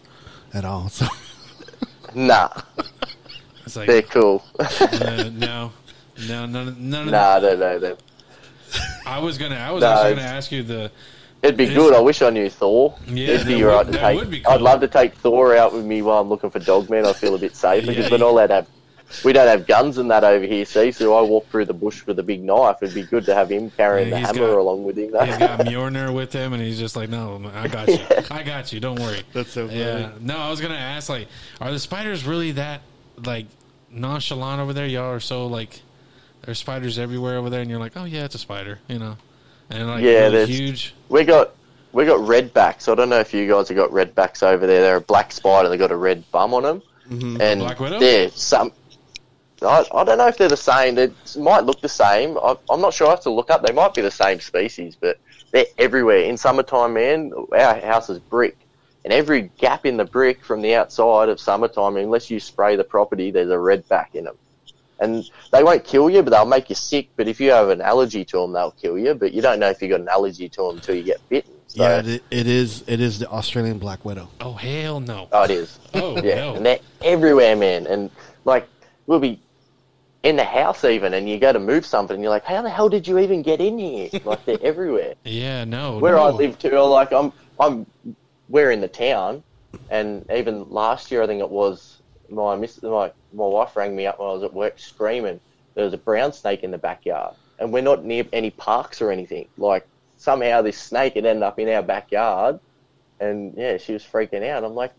at 0.52 0.64
all. 0.64 0.88
So 0.88 1.06
nah, 2.14 2.50
It's 3.64 3.76
like 3.76 3.86
they're 3.86 4.02
cool. 4.02 4.44
uh, 4.58 5.30
no, 5.32 5.72
no, 6.28 6.46
none, 6.46 6.68
of- 6.68 6.78
none 6.78 7.04
of 7.08 7.12
nah, 7.12 7.34
I 7.36 7.40
don't 7.40 7.58
know 7.60 7.78
them. 7.78 7.96
I 9.06 9.18
was 9.18 9.38
gonna, 9.38 9.56
I 9.56 9.70
was 9.70 9.80
No, 9.82 9.94
gonna 9.94 10.20
ask 10.22 10.52
you 10.52 10.62
the. 10.62 10.90
It'd 11.42 11.56
be 11.56 11.66
good. 11.66 11.92
I 11.94 12.00
wish 12.00 12.22
I 12.22 12.30
knew 12.30 12.48
Thor. 12.48 12.94
Yeah, 13.08 13.28
It'd 13.34 13.46
be 13.48 13.62
right 13.64 13.84
would- 13.84 13.92
to 13.94 13.98
take. 13.98 14.18
would 14.18 14.30
be 14.30 14.40
cool. 14.40 14.52
I'd 14.52 14.60
love 14.60 14.80
to 14.82 14.88
take 14.88 15.14
Thor 15.14 15.56
out 15.56 15.72
with 15.72 15.84
me 15.84 16.02
while 16.02 16.20
I'm 16.20 16.28
looking 16.28 16.50
for 16.50 16.58
Dogman. 16.60 17.04
I 17.06 17.12
feel 17.14 17.34
a 17.34 17.38
bit 17.38 17.56
safe 17.56 17.84
because 17.86 18.04
Yeah, 18.04 18.10
we're 18.10 18.18
not 18.18 18.28
allowed 18.30 18.46
to 18.48 18.54
have. 18.54 18.66
We 19.24 19.32
don't 19.32 19.46
have 19.46 19.66
guns 19.66 19.98
and 19.98 20.10
that 20.10 20.24
over 20.24 20.44
here, 20.44 20.64
see. 20.64 20.90
So 20.92 21.16
I 21.16 21.22
walk 21.22 21.48
through 21.48 21.66
the 21.66 21.74
bush 21.74 22.04
with 22.06 22.18
a 22.18 22.22
big 22.22 22.42
knife. 22.42 22.76
It'd 22.82 22.94
be 22.94 23.02
good 23.02 23.24
to 23.26 23.34
have 23.34 23.50
him 23.50 23.70
carrying 23.70 24.08
Yeah, 24.08 24.20
the 24.20 24.26
hammer 24.26 24.46
got- 24.48 24.58
along 24.58 24.84
with 24.84 24.96
him. 24.96 25.04
He's 25.26 25.38
got 25.38 25.60
Mjolnir 25.60 26.14
with 26.14 26.32
him, 26.32 26.52
and 26.52 26.62
he's 26.62 26.78
just 26.78 26.96
like, 26.96 27.08
"No, 27.10 27.50
I 27.54 27.68
got 27.68 27.88
you. 27.88 27.98
I 28.30 28.42
got 28.42 28.72
you. 28.72 28.80
Don't 28.80 28.98
worry." 28.98 29.22
That's 29.32 29.52
so 29.52 29.66
funny. 29.68 29.80
Yeah. 29.80 30.12
No, 30.20 30.36
I 30.36 30.50
was 30.50 30.60
gonna 30.60 30.74
ask, 30.74 31.08
like, 31.08 31.28
are 31.60 31.70
the 31.70 31.78
spiders 31.78 32.24
really 32.24 32.52
that 32.52 32.80
like 33.24 33.46
nonchalant 33.90 34.60
over 34.60 34.72
there? 34.72 34.86
Y'all 34.86 35.12
are 35.12 35.20
so 35.20 35.46
like, 35.46 35.82
there's 36.44 36.58
spiders 36.58 36.98
everywhere 36.98 37.36
over 37.36 37.50
there, 37.50 37.60
and 37.60 37.70
you're 37.70 37.80
like, 37.80 37.96
"Oh 37.96 38.04
yeah, 38.04 38.24
it's 38.24 38.34
a 38.34 38.38
spider," 38.38 38.78
you 38.88 38.98
know, 38.98 39.16
and 39.70 39.86
like, 39.88 40.02
Yeah, 40.02 40.10
really 40.20 40.30
there's- 40.30 40.48
huge. 40.48 40.94
we 41.08 41.24
got 41.24 41.50
we 41.92 42.06
got 42.06 42.20
redbacks. 42.20 42.90
I 42.90 42.94
don't 42.94 43.10
know 43.10 43.20
if 43.20 43.34
you 43.34 43.46
guys 43.48 43.68
have 43.68 43.76
got 43.76 43.90
redbacks 43.90 44.42
over 44.42 44.66
there. 44.66 44.80
They're 44.80 44.96
a 44.96 45.00
black 45.00 45.30
spider. 45.32 45.68
They 45.68 45.76
got 45.76 45.90
a 45.92 45.96
red 45.96 46.24
bum 46.32 46.54
on 46.54 46.62
them, 46.62 46.82
mm-hmm. 47.10 47.40
and 47.40 47.60
Black 47.60 47.78
Widow? 47.80 47.98
they're 48.00 48.30
some. 48.30 48.72
I, 49.64 49.84
I 49.92 50.04
don't 50.04 50.18
know 50.18 50.28
if 50.28 50.38
they're 50.38 50.48
the 50.48 50.56
same. 50.56 50.94
They 50.94 51.10
might 51.38 51.64
look 51.64 51.80
the 51.80 51.88
same. 51.88 52.38
I, 52.38 52.56
I'm 52.70 52.80
not 52.80 52.94
sure. 52.94 53.08
I 53.08 53.10
have 53.10 53.22
to 53.22 53.30
look 53.30 53.50
up. 53.50 53.64
They 53.64 53.72
might 53.72 53.94
be 53.94 54.02
the 54.02 54.10
same 54.10 54.40
species, 54.40 54.96
but 55.00 55.18
they're 55.52 55.66
everywhere. 55.78 56.20
In 56.24 56.36
summertime, 56.36 56.94
man, 56.94 57.32
our 57.52 57.80
house 57.80 58.10
is 58.10 58.18
brick, 58.18 58.56
and 59.04 59.12
every 59.12 59.50
gap 59.58 59.86
in 59.86 59.96
the 59.96 60.04
brick 60.04 60.44
from 60.44 60.62
the 60.62 60.74
outside 60.74 61.28
of 61.28 61.40
summertime, 61.40 61.96
unless 61.96 62.30
you 62.30 62.40
spray 62.40 62.76
the 62.76 62.84
property, 62.84 63.30
there's 63.30 63.50
a 63.50 63.54
redback 63.54 64.14
in 64.14 64.24
them. 64.24 64.36
And 65.00 65.28
they 65.52 65.64
won't 65.64 65.84
kill 65.84 66.08
you, 66.08 66.22
but 66.22 66.30
they'll 66.30 66.44
make 66.44 66.68
you 66.68 66.76
sick. 66.76 67.08
But 67.16 67.26
if 67.26 67.40
you 67.40 67.50
have 67.50 67.70
an 67.70 67.80
allergy 67.80 68.24
to 68.26 68.38
them, 68.38 68.52
they'll 68.52 68.70
kill 68.70 68.96
you. 68.96 69.14
But 69.14 69.32
you 69.32 69.42
don't 69.42 69.58
know 69.58 69.68
if 69.68 69.82
you've 69.82 69.90
got 69.90 70.00
an 70.00 70.08
allergy 70.08 70.48
to 70.48 70.62
them 70.62 70.76
until 70.76 70.94
you 70.94 71.02
get 71.02 71.20
bitten. 71.28 71.52
So, 71.66 71.82
yeah, 71.82 72.02
it, 72.04 72.22
it 72.30 72.46
is 72.46 72.84
it 72.86 73.00
is 73.00 73.18
the 73.18 73.26
Australian 73.28 73.78
Black 73.78 74.04
Widow. 74.04 74.28
Oh 74.40 74.52
hell 74.52 75.00
no! 75.00 75.28
oh, 75.32 75.42
it 75.42 75.50
is. 75.50 75.78
Oh 75.94 76.22
Yeah, 76.22 76.34
no! 76.36 76.54
and 76.54 76.66
they're 76.66 76.80
everywhere, 77.02 77.56
man. 77.56 77.86
And 77.86 78.10
like, 78.44 78.68
we'll 79.06 79.20
be 79.20 79.40
in 80.22 80.36
the 80.36 80.44
house 80.44 80.84
even, 80.84 81.14
and 81.14 81.28
you 81.28 81.38
go 81.38 81.52
to 81.52 81.58
move 81.58 81.84
something, 81.84 82.14
and 82.14 82.22
you're 82.22 82.30
like, 82.30 82.44
"How 82.44 82.62
the 82.62 82.70
hell 82.70 82.88
did 82.88 83.06
you 83.08 83.18
even 83.18 83.42
get 83.42 83.60
in 83.60 83.78
here?" 83.78 84.08
Like 84.24 84.44
they're 84.44 84.58
everywhere. 84.62 85.14
yeah, 85.24 85.64
no. 85.64 85.98
Where 85.98 86.14
no. 86.14 86.22
I 86.22 86.30
live 86.30 86.58
too, 86.58 86.78
like 86.80 87.12
I'm, 87.12 87.32
I'm, 87.58 87.86
we're 88.48 88.70
in 88.70 88.80
the 88.80 88.88
town, 88.88 89.42
and 89.90 90.24
even 90.32 90.70
last 90.70 91.10
year, 91.10 91.22
I 91.22 91.26
think 91.26 91.40
it 91.40 91.50
was 91.50 92.02
my 92.28 92.56
miss, 92.56 92.82
my 92.82 93.12
my 93.32 93.46
wife 93.46 93.76
rang 93.76 93.94
me 93.96 94.06
up 94.06 94.18
when 94.18 94.28
I 94.28 94.32
was 94.32 94.42
at 94.42 94.54
work 94.54 94.78
screaming. 94.78 95.40
There 95.74 95.84
was 95.84 95.94
a 95.94 95.98
brown 95.98 96.32
snake 96.32 96.62
in 96.62 96.70
the 96.70 96.78
backyard, 96.78 97.34
and 97.58 97.72
we're 97.72 97.82
not 97.82 98.04
near 98.04 98.24
any 98.32 98.50
parks 98.50 99.00
or 99.02 99.10
anything. 99.10 99.48
Like 99.56 99.86
somehow 100.18 100.62
this 100.62 100.78
snake 100.78 101.14
had 101.14 101.26
ended 101.26 101.42
up 101.42 101.58
in 101.58 101.68
our 101.68 101.82
backyard, 101.82 102.60
and 103.20 103.54
yeah, 103.56 103.76
she 103.76 103.92
was 103.92 104.04
freaking 104.04 104.48
out. 104.48 104.64
I'm 104.64 104.74
like, 104.74 104.92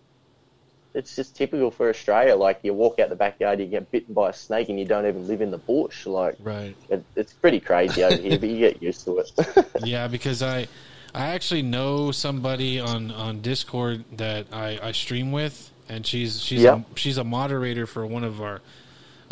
it's 0.94 1.16
just 1.16 1.36
typical 1.36 1.72
for 1.72 1.90
Australia. 1.90 2.36
Like 2.36 2.60
you 2.64 2.74
walk 2.74 3.00
out 3.00 3.10
the 3.10 3.16
backyard, 3.16 3.60
you 3.60 3.66
get 3.66 3.90
bitten 3.92 4.14
by 4.14 4.30
a 4.30 4.34
snake, 4.34 4.70
and 4.70 4.80
you 4.80 4.86
don't 4.86 5.06
even 5.06 5.28
live 5.28 5.42
in 5.42 5.52
the 5.52 5.58
bush. 5.58 6.06
Like 6.06 6.36
Right. 6.40 6.76
it, 6.90 7.04
it's 7.16 7.34
pretty 7.34 7.60
crazy 7.60 8.04
over 8.04 8.16
here, 8.18 8.38
but 8.40 8.50
you 8.50 8.60
get 8.60 8.82
used 8.82 9.04
to 9.06 9.20
it. 9.20 9.32
Yeah, 9.84 10.08
because 10.08 10.42
I 10.44 10.68
I 11.16 11.28
actually 11.28 11.62
know 11.64 12.12
somebody 12.12 12.80
on 12.80 13.12
on 13.12 13.42
Discord 13.42 14.04
that 14.18 14.48
I, 14.52 14.80
I 14.82 14.92
stream 14.92 15.32
with, 15.32 15.72
and 15.90 16.06
she's 16.06 16.42
she's 16.42 16.64
Yeah. 16.64 16.80
a, 16.80 16.98
she's 16.98 17.18
a 17.18 17.24
moderator 17.24 17.86
for 17.88 18.06
one 18.06 18.24
of 18.24 18.42
our 18.42 18.62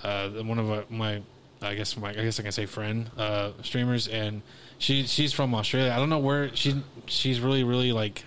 uh 0.04 0.30
one 0.30 0.58
of 0.60 0.70
our, 0.72 0.84
my 0.90 1.22
I 1.62 1.76
guess 1.76 1.96
my 1.96 2.10
I 2.10 2.14
guess 2.14 2.40
I 2.40 2.44
can 2.44 2.52
say 2.52 2.66
friend 2.66 3.10
uh 3.18 3.52
streamers, 3.64 4.08
and 4.08 4.42
she 4.80 5.06
she's 5.06 5.32
from 5.34 5.54
Australia. 5.54 5.92
I 5.92 5.98
don't 5.98 6.10
know 6.10 6.20
where 6.20 6.56
she 6.56 6.82
she's 7.06 7.40
really 7.40 7.64
really 7.64 7.92
like. 7.92 8.26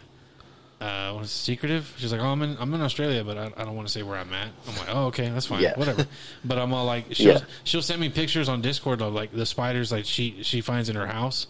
Uh, 0.84 1.20
it, 1.22 1.26
secretive? 1.28 1.92
She's 1.98 2.12
like, 2.12 2.20
oh, 2.20 2.26
I'm 2.26 2.42
in, 2.42 2.56
I'm 2.60 2.72
in 2.74 2.80
Australia, 2.80 3.24
but 3.24 3.36
I, 3.38 3.50
I 3.56 3.64
don't 3.64 3.74
want 3.76 3.88
to 3.88 3.92
say 3.92 4.02
where 4.02 4.18
I'm 4.18 4.32
at. 4.32 4.48
I'm 4.68 4.76
like, 4.76 4.88
oh, 4.90 5.06
okay, 5.06 5.28
that's 5.30 5.46
fine, 5.46 5.62
Yeah. 5.62 5.78
whatever. 5.78 6.06
But 6.44 6.58
I'm 6.58 6.72
all 6.74 6.84
like, 6.84 7.06
she'll 7.12 7.34
Yeah. 7.34 7.40
she'll 7.64 7.82
send 7.82 8.00
me 8.00 8.08
pictures 8.08 8.48
on 8.48 8.60
Discord 8.60 9.00
of 9.00 9.12
like 9.14 9.32
the 9.32 9.46
spiders 9.46 9.90
like 9.92 10.04
she 10.04 10.42
she 10.42 10.60
finds 10.60 10.88
in 10.88 10.96
her 10.96 11.06
house, 11.06 11.46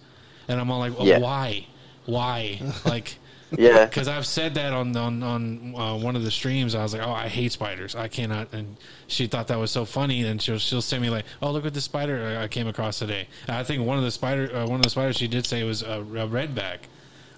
and 0.48 0.60
I'm 0.60 0.70
all 0.70 0.78
like, 0.78 0.92
oh, 0.98 1.04
Yeah. 1.04 1.18
why, 1.18 1.66
why, 2.06 2.60
like, 2.84 3.18
yeah, 3.56 3.84
because 3.84 4.08
I've 4.08 4.26
said 4.26 4.54
that 4.54 4.72
on 4.72 4.96
on 4.96 5.22
on 5.22 5.74
uh, 5.76 5.96
one 5.96 6.16
of 6.16 6.22
the 6.24 6.30
streams. 6.30 6.74
I 6.74 6.82
was 6.82 6.92
like, 6.92 7.06
oh, 7.06 7.12
I 7.12 7.28
hate 7.28 7.52
spiders. 7.52 7.94
I 7.94 8.08
cannot. 8.08 8.52
And 8.52 8.76
she 9.06 9.26
thought 9.28 9.46
that 9.48 9.58
was 9.58 9.70
so 9.70 9.84
funny. 9.84 10.22
And 10.24 10.42
she'll 10.42 10.58
she'll 10.58 10.82
send 10.82 11.02
me 11.02 11.10
like, 11.10 11.24
oh, 11.40 11.52
look 11.52 11.64
at 11.64 11.72
the 11.74 11.80
spider 11.80 12.36
I 12.38 12.44
I 12.44 12.48
came 12.48 12.66
across 12.66 12.98
today. 12.98 13.28
I 13.48 13.62
think 13.62 13.86
one 13.86 13.96
of 13.98 14.02
the 14.04 14.10
spider 14.10 14.50
uh, 14.54 14.66
one 14.66 14.76
of 14.76 14.82
the 14.82 14.90
spiders 14.90 15.16
she 15.18 15.28
did 15.28 15.46
say 15.46 15.62
was 15.64 15.82
a, 15.82 16.00
a 16.00 16.26
redback. 16.26 16.78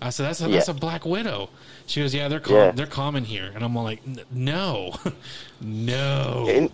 I 0.01 0.10
said 0.10 0.24
that's 0.27 0.40
a, 0.43 0.48
that's 0.48 0.68
a 0.68 0.74
black 0.74 1.05
widow. 1.06 1.48
She 1.86 2.01
goes, 2.02 2.14
yeah, 2.14 2.28
they're 2.28 2.40
com- 2.40 2.55
Yeah. 2.55 2.70
they're 2.73 2.86
common 2.86 3.24
here. 3.24 3.51
And 3.55 3.64
I'm 3.64 3.77
all 3.77 3.85
like, 3.85 4.02
no, 4.31 4.94
no. 5.60 6.47
in, 6.48 6.70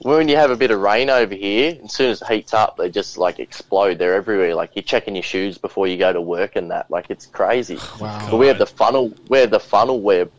when 0.00 0.28
you 0.28 0.36
have 0.36 0.50
a 0.50 0.56
bit 0.56 0.70
of 0.70 0.80
rain 0.80 1.10
over 1.10 1.34
here, 1.34 1.76
as 1.84 1.92
soon 1.92 2.10
as 2.10 2.22
it 2.22 2.28
heats 2.28 2.54
up, 2.54 2.76
they 2.76 2.88
just 2.88 3.18
like 3.18 3.38
explode. 3.40 3.98
They're 3.98 4.14
everywhere. 4.14 4.54
Like 4.54 4.70
you're 4.76 4.82
checking 4.84 5.14
your 5.16 5.22
shoes 5.24 5.58
before 5.58 5.86
you 5.88 5.96
go 5.96 6.12
to 6.12 6.20
work 6.20 6.56
and 6.56 6.70
that. 6.70 6.90
Like 6.90 7.06
it's 7.10 7.26
crazy. 7.26 7.78
Wow. 8.00 8.28
But 8.30 8.36
we 8.36 8.46
have 8.46 8.58
the 8.58 8.66
funnel. 8.66 9.12
We 9.28 9.38
have 9.38 9.50
the 9.50 9.58
funnel 9.60 10.00
web, 10.00 10.30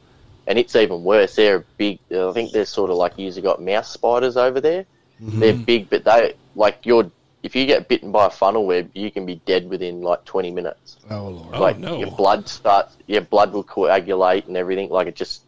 and 0.47 0.57
it's 0.57 0.75
even 0.75 1.03
worse. 1.03 1.35
They're 1.35 1.65
big. 1.77 1.99
I 2.11 2.31
think 2.31 2.53
they're 2.53 2.65
sort 2.65 2.89
of 2.89 2.95
like 2.95 3.17
you 3.17 3.25
usually 3.25 3.41
got 3.43 3.61
mouse 3.61 3.89
spiders 3.91 4.37
over 4.37 4.61
there. 4.61 4.85
Mm-hmm. 5.21 5.39
They're 5.39 5.53
big, 5.53 5.89
but 5.89 6.05
they 6.05 6.33
like 6.55 6.85
you're. 6.85 7.11
If 7.41 7.55
you 7.55 7.65
get 7.65 7.87
bitten 7.87 8.11
by 8.11 8.27
a 8.27 8.29
funnel 8.29 8.65
web, 8.65 8.91
you 8.93 9.11
can 9.11 9.25
be 9.25 9.35
dead 9.45 9.69
within 9.69 10.01
like 10.01 10.25
20 10.25 10.51
minutes. 10.51 10.97
Oh 11.09 11.29
lord. 11.29 11.55
Oh, 11.55 11.61
like 11.61 11.77
no. 11.77 11.97
your 11.97 12.11
blood 12.11 12.49
starts, 12.49 12.97
your 13.07 13.21
blood 13.21 13.53
will 13.53 13.63
coagulate 13.63 14.47
and 14.47 14.57
everything. 14.57 14.89
Like 14.89 15.07
it 15.07 15.15
just, 15.15 15.43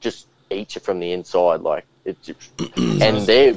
just 0.00 0.26
eats 0.50 0.74
you 0.74 0.80
from 0.80 0.98
the 0.98 1.12
inside. 1.12 1.60
Like 1.60 1.86
it, 2.04 2.20
just, 2.22 2.60
and 2.76 3.18
they're 3.26 3.56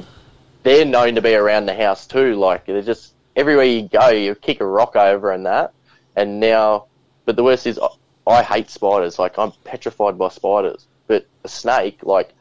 they're 0.62 0.84
known 0.84 1.16
to 1.16 1.22
be 1.22 1.34
around 1.34 1.66
the 1.66 1.74
house 1.74 2.06
too. 2.06 2.34
Like 2.36 2.66
they're 2.66 2.82
just 2.82 3.14
everywhere 3.36 3.64
you 3.64 3.88
go, 3.88 4.10
you 4.10 4.34
kick 4.34 4.60
a 4.60 4.66
rock 4.66 4.96
over 4.96 5.30
and 5.30 5.46
that. 5.46 5.72
And 6.16 6.40
now, 6.40 6.86
but 7.24 7.36
the 7.36 7.44
worst 7.44 7.66
is, 7.66 7.78
I, 7.78 7.88
I 8.26 8.42
hate 8.42 8.70
spiders. 8.70 9.18
Like 9.18 9.38
I'm 9.38 9.52
petrified 9.64 10.18
by 10.18 10.28
spiders. 10.28 10.86
But 11.06 11.26
a 11.44 11.48
snake, 11.48 12.00
like 12.02 12.34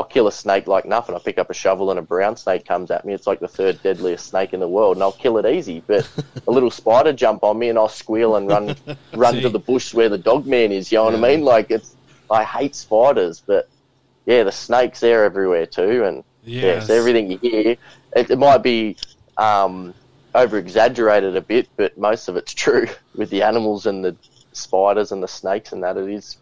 I'll 0.00 0.06
kill 0.06 0.28
a 0.28 0.32
snake 0.32 0.66
like 0.66 0.86
nothing. 0.86 1.14
I 1.14 1.18
pick 1.18 1.36
up 1.36 1.50
a 1.50 1.54
shovel 1.54 1.90
and 1.90 1.98
a 1.98 2.02
brown 2.02 2.34
snake 2.34 2.64
comes 2.64 2.90
at 2.90 3.04
me. 3.04 3.12
It's 3.12 3.26
like 3.26 3.38
the 3.38 3.46
third 3.48 3.82
deadliest 3.82 4.28
snake 4.28 4.54
in 4.54 4.60
the 4.60 4.66
world, 4.68 4.96
and 4.96 5.02
I'll 5.02 5.12
kill 5.12 5.36
it 5.36 5.44
easy. 5.44 5.84
But 5.86 6.08
a 6.48 6.50
little 6.50 6.70
spider 6.70 7.12
jump 7.12 7.44
on 7.44 7.58
me, 7.58 7.68
and 7.68 7.78
I'll 7.78 7.90
squeal 7.90 8.36
and 8.36 8.48
run 8.48 8.74
run 9.12 9.34
See? 9.34 9.42
to 9.42 9.50
the 9.50 9.58
bush 9.58 9.92
where 9.92 10.08
the 10.08 10.16
dog 10.16 10.46
man 10.46 10.72
is. 10.72 10.90
You 10.90 10.96
know 10.98 11.04
what 11.04 11.14
I 11.16 11.18
mean? 11.18 11.44
Like 11.44 11.70
it's 11.70 11.96
I 12.30 12.44
hate 12.44 12.74
spiders, 12.74 13.42
but 13.46 13.68
yeah, 14.24 14.42
the 14.42 14.52
snakes 14.52 15.00
they're 15.00 15.24
everywhere 15.24 15.66
too, 15.66 16.04
and 16.04 16.24
Yes. 16.42 16.64
yeah, 16.64 16.80
so 16.80 16.94
everything 16.94 17.30
you 17.30 17.38
hear, 17.42 17.76
it, 18.16 18.30
it 18.30 18.38
might 18.38 18.62
be 18.62 18.96
um, 19.36 19.94
over 20.34 20.56
exaggerated 20.56 21.36
a 21.36 21.42
bit, 21.42 21.68
but 21.76 21.98
most 21.98 22.28
of 22.28 22.36
it's 22.36 22.54
true 22.64 22.86
with 23.14 23.28
the 23.28 23.42
animals 23.42 23.84
and 23.84 24.02
the 24.02 24.16
spiders 24.54 25.12
and 25.12 25.22
the 25.22 25.28
snakes 25.28 25.72
and 25.72 25.82
that. 25.82 25.98
It 25.98 26.08
is 26.08 26.38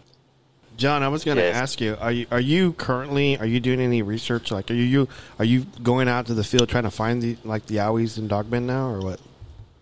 John, 0.78 1.02
I 1.02 1.08
was 1.08 1.24
going 1.24 1.36
to 1.38 1.42
Yes. 1.42 1.56
ask 1.56 1.80
you: 1.80 1.98
Are 2.00 2.12
you 2.12 2.26
are 2.30 2.40
you 2.40 2.72
currently 2.72 3.36
are 3.36 3.46
you 3.46 3.58
doing 3.58 3.80
any 3.80 4.00
research? 4.00 4.52
Like, 4.52 4.70
are 4.70 4.74
you, 4.74 5.08
are 5.38 5.44
you 5.44 5.66
going 5.82 6.08
out 6.08 6.26
to 6.26 6.34
the 6.34 6.44
field 6.44 6.68
trying 6.68 6.84
to 6.84 6.90
find 6.90 7.20
the 7.20 7.36
like 7.44 7.66
the 7.66 7.76
Yowies 7.76 8.16
and 8.16 8.30
dogmen 8.30 8.62
now, 8.62 8.88
or 8.88 9.00
what? 9.00 9.20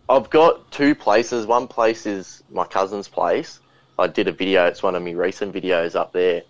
I've 0.09 0.31
got 0.31 0.71
two 0.71 0.95
places. 0.95 1.47
One 1.47 1.69
place 1.69 2.07
is 2.07 2.43
my 2.51 2.65
cousin's 2.65 3.09
place. 3.09 3.61
I 3.99 4.07
did 4.07 4.27
a 4.27 4.33
video. 4.33 4.67
It's 4.67 4.83
one 4.83 4.95
of 4.95 5.03
my 5.03 5.11
recent 5.11 5.55
videos 5.55 5.95
up 5.95 6.13
there, 6.13 6.43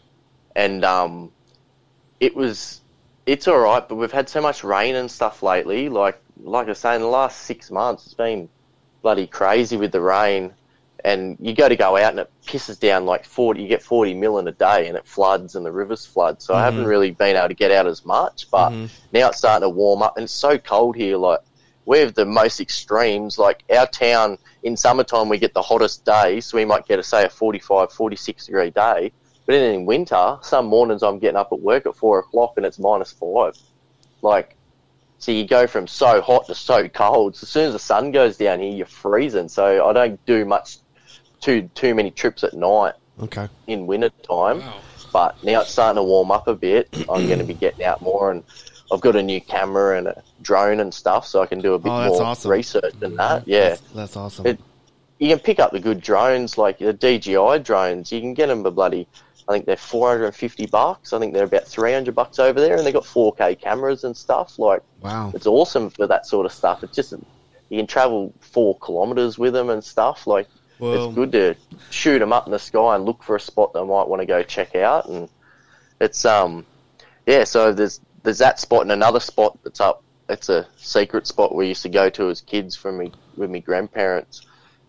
and 0.55 0.85
um, 0.85 1.33
it 2.21 2.37
was 2.37 2.81
it's 3.27 3.49
all 3.49 3.59
right. 3.59 3.87
But 3.87 3.97
we've 3.97 4.13
had 4.13 4.29
so 4.29 4.41
much 4.41 4.63
rain 4.63 4.95
and 4.95 5.11
stuff 5.11 5.43
lately. 5.43 5.89
Like 5.89 6.21
like 6.41 6.69
I 6.69 6.73
say, 6.75 6.95
in 6.95 7.01
the 7.01 7.09
last 7.09 7.43
six 7.43 7.73
months, 7.73 8.05
it's 8.05 8.15
been 8.15 8.49
bloody 9.03 9.27
crazy 9.27 9.77
with 9.77 9.91
the 9.91 10.01
rain. 10.01 10.53
And 11.07 11.37
you 11.41 11.55
go 11.55 11.69
to 11.69 11.77
go 11.77 11.97
out 11.97 12.11
and 12.11 12.21
it 12.21 12.31
pisses 12.45 12.79
down 12.79 13.07
like 13.07 13.25
forty. 13.25 13.63
You 13.63 13.69
get 13.69 13.83
forty 13.83 14.13
mil 14.13 14.39
in 14.39 14.49
a 14.49 14.53
day, 14.53 14.89
and 14.89 14.97
it 14.97 15.07
floods 15.07 15.55
and 15.55 15.65
the 15.65 15.71
rivers 15.71 16.05
flood. 16.05 16.43
So 16.43 16.53
I 16.53 16.65
haven't 16.65 16.81
mm-hmm. 16.81 16.89
really 16.89 17.11
been 17.13 17.37
able 17.37 17.49
to 17.49 17.55
get 17.55 17.71
out 17.71 17.87
as 17.87 18.05
much. 18.05 18.51
But 18.51 18.71
mm-hmm. 18.71 18.87
now 19.13 19.29
it's 19.29 19.39
starting 19.39 19.63
to 19.63 19.71
warm 19.71 20.03
up, 20.03 20.17
and 20.17 20.25
it's 20.25 20.33
so 20.33 20.59
cold 20.59 20.97
here. 20.97 21.17
Like 21.17 21.41
we 21.85 22.01
have 22.01 22.15
the 22.15 22.27
most 22.27 22.61
extremes. 22.61 23.39
Like 23.39 23.63
our 23.71 23.87
town 23.87 24.37
in 24.65 24.77
summertime, 24.77 25.29
we 25.29 25.39
get 25.39 25.55
the 25.55 25.63
hottest 25.63 26.05
days, 26.05 26.47
so 26.47 26.59
we 26.59 26.65
might 26.65 26.87
get 26.87 26.99
a 26.99 27.03
say 27.03 27.25
a 27.25 27.31
45, 27.31 27.93
46 27.93 28.47
degree 28.47 28.71
day. 28.71 29.13
But 29.47 29.53
then 29.53 29.75
in 29.75 29.87
winter, 29.87 30.39
some 30.43 30.67
mornings 30.67 31.05
I'm 31.05 31.21
getting 31.21 31.37
up 31.37 31.53
at 31.53 31.61
work 31.61 31.87
at 31.87 31.97
four 31.97 32.19
o'clock 32.19 32.55
and 32.57 32.67
it's 32.67 32.81
minus 32.81 33.13
five. 33.13 33.57
Like, 34.23 34.57
so 35.19 35.31
you 35.31 35.47
go 35.47 35.69
from 35.69 35.87
so 35.87 36.21
hot 36.21 36.47
to 36.49 36.55
so 36.55 36.89
cold. 36.89 37.37
So 37.37 37.45
as 37.45 37.49
soon 37.49 37.67
as 37.69 37.73
the 37.73 37.79
sun 37.79 38.11
goes 38.11 38.37
down 38.37 38.61
here, 38.61 38.73
you're 38.73 38.87
freezing. 38.87 39.49
So 39.49 39.87
I 39.87 39.93
don't 39.93 40.25
do 40.27 40.45
much, 40.45 40.79
too 41.47 41.71
too 41.75 41.95
many 41.95 42.11
trips 42.11 42.43
at 42.45 42.53
night 42.55 42.95
Okay, 43.23 43.49
in 43.69 43.87
winter 43.87 44.11
time. 44.29 44.59
Wow. 44.61 44.81
But 45.13 45.43
now 45.45 45.63
it's 45.63 45.71
starting 45.71 45.97
to 45.97 46.03
warm 46.03 46.31
up 46.31 46.49
a 46.49 46.55
bit. 46.55 46.89
I'm 47.09 47.27
going 47.27 47.39
to 47.39 47.45
be 47.45 47.55
getting 47.55 47.85
out 47.85 48.03
more, 48.03 48.31
and 48.33 48.43
I've 48.93 49.01
got 49.01 49.17
a 49.17 49.23
new 49.23 49.41
camera 49.41 49.97
and 49.97 50.09
a 50.09 50.23
drone 50.43 50.81
and 50.81 50.93
stuff, 50.93 51.27
so 51.27 51.41
I 51.41 51.47
can 51.47 51.61
do 51.61 51.73
a 51.75 51.79
bit 51.79 51.91
Oh, 51.91 52.09
more 52.09 52.23
awesome. 52.23 52.51
research 52.51 52.93
than 52.99 53.17
that. 53.17 53.47
Yeah, 53.49 53.71
that's, 53.71 53.81
that's 53.95 54.17
awesome. 54.17 54.47
It- 54.47 54.61
you 55.19 55.29
can 55.31 55.39
pick 55.39 55.59
up 55.61 55.71
the 55.73 55.81
good 55.81 56.03
drones, 56.03 56.59
like 56.59 56.79
the 56.79 56.93
DJI 56.93 57.61
drones. 57.61 58.13
You 58.13 58.21
can 58.21 58.35
get 58.35 58.49
them 58.49 58.63
for 58.63 58.71
bloody. 58.71 59.09
I 59.49 59.53
think 59.53 59.65
they're 59.65 59.77
450 59.79 60.67
bucks. 60.67 61.15
I 61.15 61.19
think 61.19 61.33
they're 61.33 61.45
about 61.45 61.67
300 61.67 62.15
bucks 62.15 62.39
over 62.39 62.61
there, 62.61 62.77
and 62.77 62.85
they've 62.85 62.93
got 62.93 63.05
4K 63.05 63.59
cameras 63.59 64.05
and 64.05 64.15
stuff. 64.15 64.59
Like 64.59 64.83
wow, 65.01 65.33
it's 65.35 65.47
awesome 65.47 65.89
for 65.89 66.07
that 66.09 66.27
sort 66.27 66.45
of 66.45 66.53
stuff. 66.53 66.83
It's 66.85 66.95
just 66.95 67.15
you 67.71 67.79
can 67.79 67.87
travel 67.87 68.35
four 68.41 68.77
kilometers 68.81 69.39
with 69.39 69.55
them 69.55 69.71
and 69.71 69.83
stuff. 69.83 70.27
Like 70.27 70.49
Well- 70.79 71.07
it's 71.07 71.15
good 71.15 71.33
to 71.33 71.55
shoot 71.91 72.19
them 72.19 72.33
up 72.33 72.47
in 72.47 72.53
the 72.53 72.59
sky 72.59 72.95
and 72.95 73.05
look 73.05 73.23
for 73.23 73.37
a 73.37 73.41
spot 73.41 73.73
that 73.73 73.81
I 73.81 73.85
might 73.85 74.09
want 74.09 74.21
to 74.21 74.27
go 74.27 74.43
check 74.43 74.75
out. 74.75 75.07
And 75.09 75.29
it's 76.01 76.25
um 76.25 76.67
yeah. 77.27 77.45
So 77.45 77.73
there's 77.73 78.01
there's 78.23 78.39
that 78.39 78.61
spot 78.61 78.83
and 78.83 78.93
another 78.93 79.21
spot 79.21 79.59
that's 79.63 79.81
up. 79.81 80.03
It's 80.29 80.49
a 80.49 80.67
secret 80.77 81.27
spot 81.27 81.55
we 81.55 81.69
used 81.69 81.83
to 81.83 81.89
go 81.89 82.11
to 82.11 82.31
as 82.31 82.41
kids 82.41 82.75
from 82.75 82.99
me 82.99 83.13
with 83.37 83.51
my 83.51 83.61
grandparents. 83.61 84.45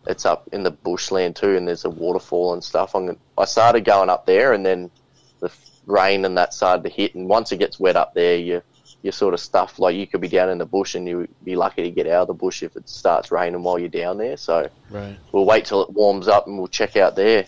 It's 0.07 0.25
up 0.25 0.49
in 0.51 0.63
the 0.63 0.71
bushland 0.71 1.35
too, 1.35 1.55
and 1.55 1.67
there's 1.67 1.85
a 1.85 1.89
waterfall 1.89 2.53
and 2.53 2.63
stuff. 2.63 2.95
I'm 2.95 3.05
gonna, 3.07 3.17
I 3.37 3.45
started 3.45 3.85
going 3.85 4.09
up 4.09 4.25
there, 4.25 4.53
and 4.53 4.65
then 4.65 4.89
the 5.41 5.51
rain 5.85 6.25
and 6.25 6.37
that 6.37 6.53
started 6.53 6.83
to 6.83 6.89
hit. 6.89 7.13
And 7.13 7.27
once 7.27 7.51
it 7.51 7.57
gets 7.57 7.79
wet 7.79 7.95
up 7.95 8.13
there, 8.13 8.37
you 8.37 8.63
you 9.03 9.11
sort 9.11 9.33
of 9.33 9.39
stuff 9.39 9.79
like 9.79 9.95
you 9.95 10.07
could 10.07 10.21
be 10.21 10.27
down 10.27 10.49
in 10.49 10.57
the 10.57 10.65
bush, 10.65 10.95
and 10.95 11.07
you'd 11.07 11.29
be 11.43 11.55
lucky 11.55 11.83
to 11.83 11.91
get 11.91 12.07
out 12.07 12.23
of 12.23 12.27
the 12.27 12.33
bush 12.33 12.63
if 12.63 12.75
it 12.75 12.89
starts 12.89 13.31
raining 13.31 13.63
while 13.63 13.79
you're 13.79 13.89
down 13.89 14.17
there. 14.17 14.37
So 14.37 14.69
right. 14.89 15.17
we'll 15.31 15.45
wait 15.45 15.65
till 15.65 15.83
it 15.83 15.91
warms 15.91 16.27
up 16.27 16.47
and 16.47 16.57
we'll 16.57 16.67
check 16.67 16.95
out 16.95 17.15
there 17.15 17.45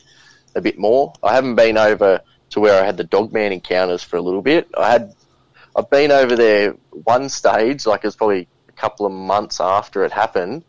a 0.55 0.61
bit 0.61 0.77
more. 0.77 1.13
I 1.23 1.34
haven't 1.34 1.55
been 1.55 1.77
over 1.77 2.21
to 2.51 2.59
where 2.59 2.81
I 2.81 2.85
had 2.85 2.97
the 2.97 3.03
dogman 3.03 3.51
encounters 3.51 4.03
for 4.03 4.17
a 4.17 4.21
little 4.21 4.41
bit. 4.41 4.69
I 4.77 4.91
had 4.91 5.13
I've 5.76 5.89
been 5.89 6.11
over 6.11 6.35
there 6.35 6.76
one 6.91 7.30
stage, 7.30 7.85
like 7.85 8.03
it 8.03 8.07
was 8.07 8.15
probably 8.15 8.47
a 8.67 8.71
couple 8.73 9.05
of 9.05 9.11
months 9.11 9.59
after 9.59 10.03
it 10.03 10.11
happened. 10.11 10.63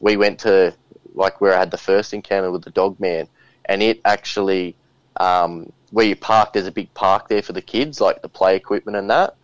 We 0.00 0.16
went 0.16 0.40
to 0.40 0.74
like 1.14 1.40
where 1.40 1.54
I 1.54 1.58
had 1.58 1.70
the 1.70 1.78
first 1.78 2.12
encounter 2.14 2.50
with 2.50 2.62
the 2.62 2.70
dogman, 2.70 3.28
and 3.64 3.82
it 3.82 4.00
actually 4.04 4.76
um, 5.18 5.72
where 5.90 6.06
you 6.06 6.16
park. 6.16 6.52
There's 6.52 6.66
a 6.66 6.72
big 6.72 6.92
park 6.94 7.28
there 7.28 7.42
for 7.42 7.52
the 7.52 7.62
kids, 7.62 8.00
like 8.00 8.22
the 8.22 8.28
play 8.28 8.56
equipment 8.56 8.96
and 8.96 9.10
that. 9.10 9.36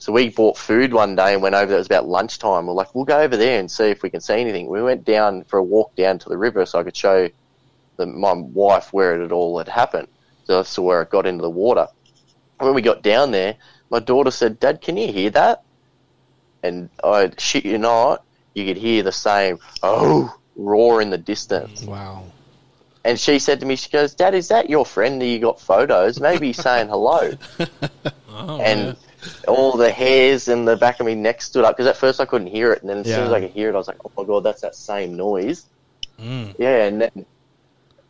So 0.00 0.12
we 0.12 0.30
bought 0.30 0.56
food 0.56 0.94
one 0.94 1.14
day 1.14 1.34
and 1.34 1.42
went 1.42 1.54
over 1.54 1.66
there. 1.66 1.76
It 1.76 1.80
was 1.80 1.86
about 1.86 2.08
lunchtime. 2.08 2.66
We're 2.66 2.72
like, 2.72 2.94
we'll 2.94 3.04
go 3.04 3.20
over 3.20 3.36
there 3.36 3.60
and 3.60 3.70
see 3.70 3.84
if 3.84 4.02
we 4.02 4.08
can 4.08 4.22
see 4.22 4.40
anything. 4.40 4.66
We 4.66 4.82
went 4.82 5.04
down 5.04 5.44
for 5.44 5.58
a 5.58 5.62
walk 5.62 5.94
down 5.94 6.18
to 6.20 6.28
the 6.30 6.38
river 6.38 6.64
so 6.64 6.80
I 6.80 6.84
could 6.84 6.96
show 6.96 7.28
the, 7.98 8.06
my 8.06 8.32
wife 8.32 8.94
where 8.94 9.14
it 9.14 9.20
had 9.20 9.30
all 9.30 9.58
had 9.58 9.68
happened. 9.68 10.08
So 10.44 10.60
I 10.60 10.62
saw 10.62 10.82
where 10.82 11.02
it 11.02 11.10
got 11.10 11.26
into 11.26 11.42
the 11.42 11.50
water. 11.50 11.86
When 12.58 12.72
we 12.72 12.80
got 12.80 13.02
down 13.02 13.30
there, 13.30 13.56
my 13.90 13.98
daughter 13.98 14.30
said, 14.30 14.58
Dad, 14.58 14.80
can 14.80 14.96
you 14.96 15.12
hear 15.12 15.30
that? 15.30 15.64
And 16.62 16.88
I 17.04 17.30
shit 17.36 17.66
you 17.66 17.76
not, 17.76 18.24
you 18.54 18.64
could 18.64 18.78
hear 18.78 19.02
the 19.02 19.12
same, 19.12 19.58
oh, 19.82 20.34
roar 20.56 21.02
in 21.02 21.10
the 21.10 21.18
distance. 21.18 21.82
Wow. 21.82 22.24
And 23.04 23.20
she 23.20 23.38
said 23.38 23.60
to 23.60 23.66
me, 23.66 23.76
she 23.76 23.90
goes, 23.90 24.14
Dad, 24.14 24.34
is 24.34 24.48
that 24.48 24.70
your 24.70 24.86
friend 24.86 25.20
that 25.20 25.26
you 25.26 25.40
got 25.40 25.60
photos? 25.60 26.20
Maybe 26.20 26.48
he's 26.48 26.56
saying 26.56 26.88
hello. 26.88 27.32
Oh, 28.32 28.58
and 28.60 28.80
man. 28.80 28.96
All 29.48 29.76
the 29.76 29.90
hairs 29.90 30.48
in 30.48 30.64
the 30.64 30.76
back 30.76 31.00
of 31.00 31.06
my 31.06 31.14
neck 31.14 31.42
stood 31.42 31.64
up 31.64 31.76
because 31.76 31.88
at 31.88 31.96
first 31.96 32.20
I 32.20 32.24
couldn't 32.24 32.48
hear 32.48 32.72
it, 32.72 32.82
and 32.82 32.90
then 32.90 32.98
as 32.98 33.06
soon 33.06 33.24
as 33.26 33.32
I 33.32 33.40
could 33.40 33.50
hear 33.50 33.68
it, 33.68 33.74
I 33.74 33.78
was 33.78 33.88
like, 33.88 33.98
"Oh 34.04 34.12
my 34.16 34.24
god, 34.24 34.44
that's 34.44 34.62
that 34.62 34.74
same 34.74 35.16
noise." 35.16 35.66
Mm. 36.18 36.54
Yeah, 36.58 36.84
and 36.84 37.00
then 37.00 37.26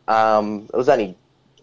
um, 0.07 0.67
it 0.73 0.77
was 0.77 0.89
only 0.89 1.17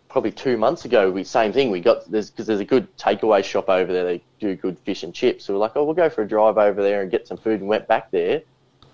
probably 0.09 0.33
two 0.33 0.57
months 0.57 0.85
ago. 0.85 1.11
We 1.11 1.25
same 1.25 1.53
thing. 1.53 1.71
We 1.71 1.81
got 1.81 2.11
there's 2.11 2.31
because 2.31 2.47
there's 2.47 2.61
a 2.61 2.65
good 2.65 2.95
takeaway 2.97 3.45
shop 3.45 3.69
over 3.69 3.93
there. 3.93 4.05
They 4.05 4.23
do 4.41 4.55
good 4.57 4.79
fish 4.81 5.03
and 5.03 5.15
chips. 5.15 5.45
So 5.45 5.55
we're 5.55 5.61
like, 5.61 5.73
"Oh, 5.77 5.85
we'll 5.85 5.95
go 5.95 6.09
for 6.09 6.23
a 6.23 6.29
drive 6.29 6.59
over 6.59 6.83
there 6.83 7.03
and 7.03 7.11
get 7.11 7.27
some 7.27 7.37
food." 7.37 7.61
And 7.61 7.69
went 7.69 7.87
back 7.89 8.11
there, 8.11 8.43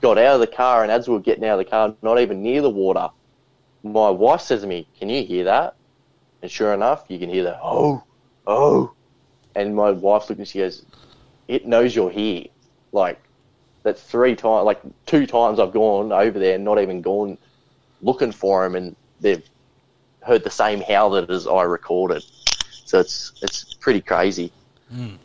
got 0.01 0.19
out 0.19 0.35
of 0.35 0.41
the 0.41 0.47
car, 0.47 0.83
and 0.83 0.91
as 0.91 1.09
we 1.09 1.15
were 1.15 1.21
getting 1.21 1.45
out 1.45 1.59
of 1.59 1.65
the 1.65 1.71
car, 1.71 1.95
not 2.03 2.21
even 2.21 2.43
near 2.43 2.63
the 2.63 2.71
water, 2.71 3.09
my 3.83 4.11
wife 4.11 4.41
says 4.41 4.63
to 4.63 4.67
me, 4.67 4.87
"Can 4.99 5.09
you 5.09 5.25
hear 5.25 5.45
that?" 5.45 5.77
And 6.43 6.51
sure 6.51 6.75
enough, 6.75 7.07
you 7.09 7.19
can 7.19 7.31
hear 7.31 7.45
the 7.45 7.59
oh, 7.63 8.03
oh. 8.47 8.93
And 9.55 9.75
my 9.75 9.91
wife 9.91 10.29
looked 10.29 10.39
and 10.39 10.49
she 10.49 10.59
goes, 10.59 10.85
"It 11.49 11.67
knows 11.67 11.95
you're 11.95 12.11
here." 12.11 12.47
Like 12.93 13.21
that's 13.83 14.03
three 14.03 14.35
times, 14.35 14.65
like 14.65 14.81
two 15.07 15.27
times 15.27 15.59
I've 15.59 15.73
gone 15.73 16.13
over 16.13 16.39
there, 16.39 16.55
and 16.55 16.65
not 16.65 16.81
even 16.81 17.03
gone 17.03 17.39
looking 18.03 18.33
for 18.33 18.65
him, 18.65 18.75
and 18.75 18.97
they've 19.21 19.45
heard 20.23 20.45
the 20.45 20.51
same 20.51 20.81
howl 20.81 21.11
that 21.11 21.31
as 21.31 21.47
I 21.47 21.63
recorded. 21.63 22.25
So 22.85 23.01
it's 23.01 23.33
it's 23.43 23.75
pretty 23.75 24.01
crazy. 24.01 24.53
Hmm. 24.91 25.17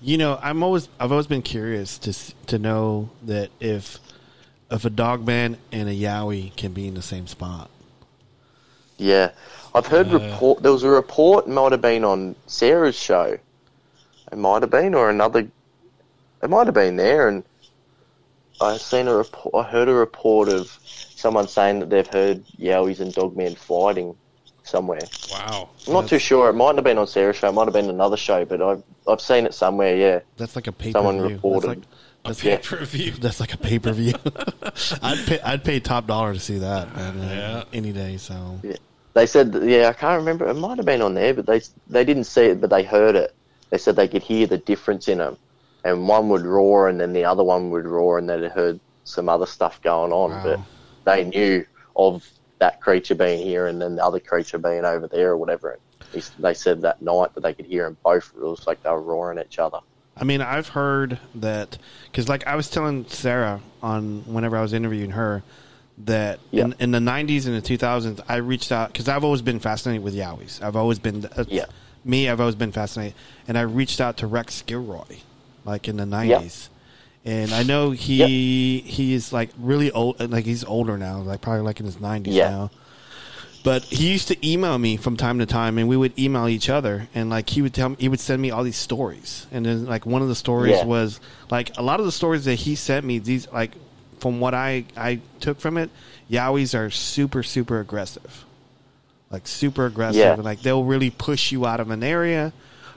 You 0.00 0.18
know, 0.18 0.38
I'm 0.42 0.62
always 0.62 0.88
I've 1.00 1.12
always 1.12 1.26
been 1.26 1.42
curious 1.42 1.98
to 1.98 2.12
to 2.46 2.58
know 2.58 3.10
that 3.22 3.50
if 3.60 3.98
if 4.70 4.84
a 4.84 4.90
dog 4.90 5.26
man 5.26 5.56
and 5.72 5.88
a 5.88 5.92
yowie 5.92 6.54
can 6.56 6.72
be 6.72 6.86
in 6.86 6.94
the 6.94 7.02
same 7.02 7.26
spot. 7.26 7.70
Yeah, 8.96 9.32
I've 9.74 9.86
heard 9.86 10.08
uh. 10.08 10.18
report. 10.18 10.62
There 10.62 10.72
was 10.72 10.82
a 10.82 10.90
report, 10.90 11.48
might 11.48 11.72
have 11.72 11.80
been 11.80 12.04
on 12.04 12.36
Sarah's 12.46 12.96
show. 12.96 13.38
It 14.34 14.38
might 14.38 14.62
have 14.62 14.70
been, 14.70 14.96
or 14.96 15.10
another. 15.10 15.46
It 16.42 16.50
might 16.50 16.66
have 16.66 16.74
been 16.74 16.96
there, 16.96 17.28
and 17.28 17.44
I 18.60 18.76
seen 18.78 19.06
a 19.06 19.14
report. 19.14 19.54
I 19.54 19.70
heard 19.70 19.88
a 19.88 19.94
report 19.94 20.48
of 20.48 20.76
someone 20.80 21.46
saying 21.46 21.78
that 21.78 21.90
they've 21.90 22.06
heard 22.06 22.44
Yowies 22.58 22.98
and 22.98 23.14
Dogman 23.14 23.54
fighting 23.54 24.16
somewhere. 24.64 24.98
Wow. 25.30 25.68
I'm 25.86 25.92
not 25.92 26.08
too 26.08 26.18
sure. 26.18 26.50
It 26.50 26.54
might 26.54 26.74
have 26.74 26.82
been 26.82 26.98
on 26.98 27.06
Sarah's 27.06 27.36
show. 27.36 27.48
It 27.48 27.52
might 27.52 27.66
have 27.66 27.72
been 27.72 27.88
another 27.88 28.16
show, 28.16 28.44
but 28.44 28.60
I've 28.60 28.82
I've 29.06 29.20
seen 29.20 29.46
it 29.46 29.54
somewhere. 29.54 29.96
Yeah, 29.96 30.20
That's 30.36 30.56
like 30.56 30.66
a 30.66 30.72
pay 30.72 30.92
per 30.92 30.98
Someone 30.98 31.28
view. 31.28 31.40
That's 31.40 31.64
like 31.64 31.78
that's, 32.24 32.42
Yeah. 32.42 32.56
Pay 32.56 32.62
per 32.62 32.84
view. 32.84 33.10
that's 33.12 33.38
like 33.38 33.54
a 33.54 33.58
pay 33.58 33.78
per 33.78 33.92
view. 33.92 34.14
I'd 35.00 35.26
pay 35.28 35.40
I'd 35.42 35.62
pay 35.62 35.78
top 35.78 36.08
dollar 36.08 36.34
to 36.34 36.40
see 36.40 36.58
that 36.58 36.92
man, 36.96 37.20
uh, 37.20 37.22
Yeah. 37.32 37.64
any 37.72 37.92
day. 37.92 38.16
So 38.16 38.58
yeah. 38.64 38.78
They 39.12 39.26
said, 39.26 39.56
yeah, 39.62 39.90
I 39.90 39.92
can't 39.92 40.18
remember. 40.18 40.48
It 40.48 40.54
might 40.54 40.78
have 40.78 40.86
been 40.86 41.02
on 41.02 41.14
there, 41.14 41.34
but 41.34 41.46
they 41.46 41.60
they 41.88 42.04
didn't 42.04 42.24
see 42.24 42.46
it, 42.46 42.60
but 42.60 42.70
they 42.70 42.82
heard 42.82 43.14
it. 43.14 43.32
They 43.74 43.78
said 43.78 43.96
they 43.96 44.06
could 44.06 44.22
hear 44.22 44.46
the 44.46 44.58
difference 44.58 45.08
in 45.08 45.18
them. 45.18 45.36
and 45.82 46.06
one 46.08 46.28
would 46.28 46.46
roar, 46.46 46.88
and 46.88 46.98
then 47.00 47.12
the 47.12 47.24
other 47.24 47.42
one 47.42 47.70
would 47.70 47.84
roar, 47.86 48.18
and 48.18 48.30
they'd 48.30 48.50
heard 48.52 48.78
some 49.02 49.28
other 49.28 49.46
stuff 49.46 49.82
going 49.82 50.12
on, 50.12 50.30
Wow. 50.30 50.42
but 50.44 50.60
they 51.12 51.24
knew 51.24 51.64
of 51.96 52.24
that 52.60 52.80
creature 52.80 53.16
being 53.16 53.44
here, 53.44 53.66
and 53.66 53.82
then 53.82 53.96
the 53.96 54.04
other 54.04 54.20
creature 54.20 54.58
being 54.58 54.84
over 54.84 55.08
there 55.08 55.32
or 55.32 55.36
whatever. 55.36 55.76
And 56.12 56.22
they 56.38 56.54
said 56.54 56.82
that 56.82 57.02
night 57.02 57.34
that 57.34 57.42
they 57.42 57.52
could 57.52 57.66
hear 57.66 57.82
them 57.84 57.98
both. 58.04 58.32
It 58.36 58.42
was 58.44 58.64
like 58.66 58.80
they 58.84 58.90
were 58.90 59.02
roaring 59.02 59.38
at 59.38 59.46
each 59.46 59.58
other. 59.58 59.78
I 60.16 60.22
mean, 60.24 60.40
I've 60.40 60.68
heard 60.68 61.18
that 61.34 61.76
because, 62.04 62.28
like, 62.28 62.46
I 62.46 62.54
was 62.54 62.70
telling 62.70 63.06
Sarah 63.08 63.60
on 63.82 64.20
whenever 64.32 64.56
I 64.56 64.62
was 64.62 64.72
interviewing 64.72 65.10
her 65.10 65.42
that 66.06 66.38
Yeah. 66.52 66.66
in, 66.66 66.74
in 66.78 66.90
the 66.92 67.00
'90s 67.00 67.46
and 67.46 67.54
the 67.60 67.60
2000s, 67.60 68.20
I 68.28 68.36
reached 68.36 68.70
out 68.72 68.92
because 68.92 69.08
I've 69.08 69.24
always 69.24 69.42
been 69.42 69.58
fascinated 69.58 70.02
with 70.04 70.14
Yowies. 70.14 70.62
I've 70.62 70.76
always 70.76 71.00
been, 71.00 71.20
that's 71.22 71.50
Yeah. 71.50 71.66
Me. 72.04 72.28
I've 72.28 72.40
always 72.40 72.54
been 72.54 72.72
fascinated, 72.72 73.14
and 73.48 73.56
I 73.58 73.62
reached 73.62 74.00
out 74.00 74.16
to 74.18 74.26
Rex 74.26 74.62
Gilroy, 74.62 75.18
like 75.64 75.88
in 75.88 75.96
the 75.96 76.04
'90s, 76.04 76.68
and 77.24 77.52
I 77.52 77.62
know 77.62 77.90
he 77.92 78.78
he 78.80 79.14
is 79.14 79.32
like 79.32 79.50
really 79.58 79.90
old, 79.90 80.20
like 80.30 80.44
he's 80.44 80.64
older 80.64 80.96
now, 80.98 81.18
like 81.20 81.40
probably 81.40 81.62
like 81.62 81.80
in 81.80 81.86
his 81.86 81.96
'90s 81.96 82.32
Yeah. 82.34 82.50
now. 82.50 82.70
But 83.62 83.84
he 83.84 84.12
used 84.12 84.28
to 84.28 84.46
email 84.46 84.76
me 84.76 84.98
from 84.98 85.16
time 85.16 85.38
to 85.38 85.46
time, 85.46 85.78
and 85.78 85.88
we 85.88 85.96
would 85.96 86.18
email 86.18 86.48
each 86.48 86.68
other. 86.68 87.08
And 87.14 87.30
like 87.30 87.48
he 87.48 87.62
would 87.62 87.72
tell 87.72 87.88
me, 87.90 87.96
he 87.98 88.10
would 88.10 88.20
send 88.20 88.42
me 88.42 88.50
all 88.50 88.62
these 88.62 88.76
stories. 88.76 89.46
And 89.50 89.64
then 89.64 89.86
like 89.86 90.04
one 90.04 90.20
of 90.20 90.28
the 90.28 90.34
stories 90.34 90.72
Yeah. 90.76 90.84
was 90.84 91.18
like 91.50 91.74
a 91.78 91.82
lot 91.82 91.98
of 91.98 92.04
the 92.04 92.12
stories 92.12 92.44
that 92.44 92.56
he 92.56 92.74
sent 92.74 93.06
me. 93.06 93.18
These 93.20 93.50
like 93.52 93.72
from 94.18 94.38
what 94.38 94.52
I 94.52 94.84
I 94.98 95.20
took 95.40 95.60
from 95.60 95.78
it, 95.78 95.88
Yowies 96.30 96.78
are 96.78 96.90
super 96.90 97.42
super 97.42 97.80
aggressive, 97.80 98.44
like 99.34 99.46
super 99.46 99.84
aggressive. 99.86 100.20
Yeah. 100.20 100.34
And 100.34 100.44
like 100.44 100.60
they'll 100.62 100.84
really 100.84 101.10
push 101.10 101.52
you 101.52 101.66
out 101.66 101.80
of 101.80 101.90
an 101.90 102.02
area, 102.02 102.52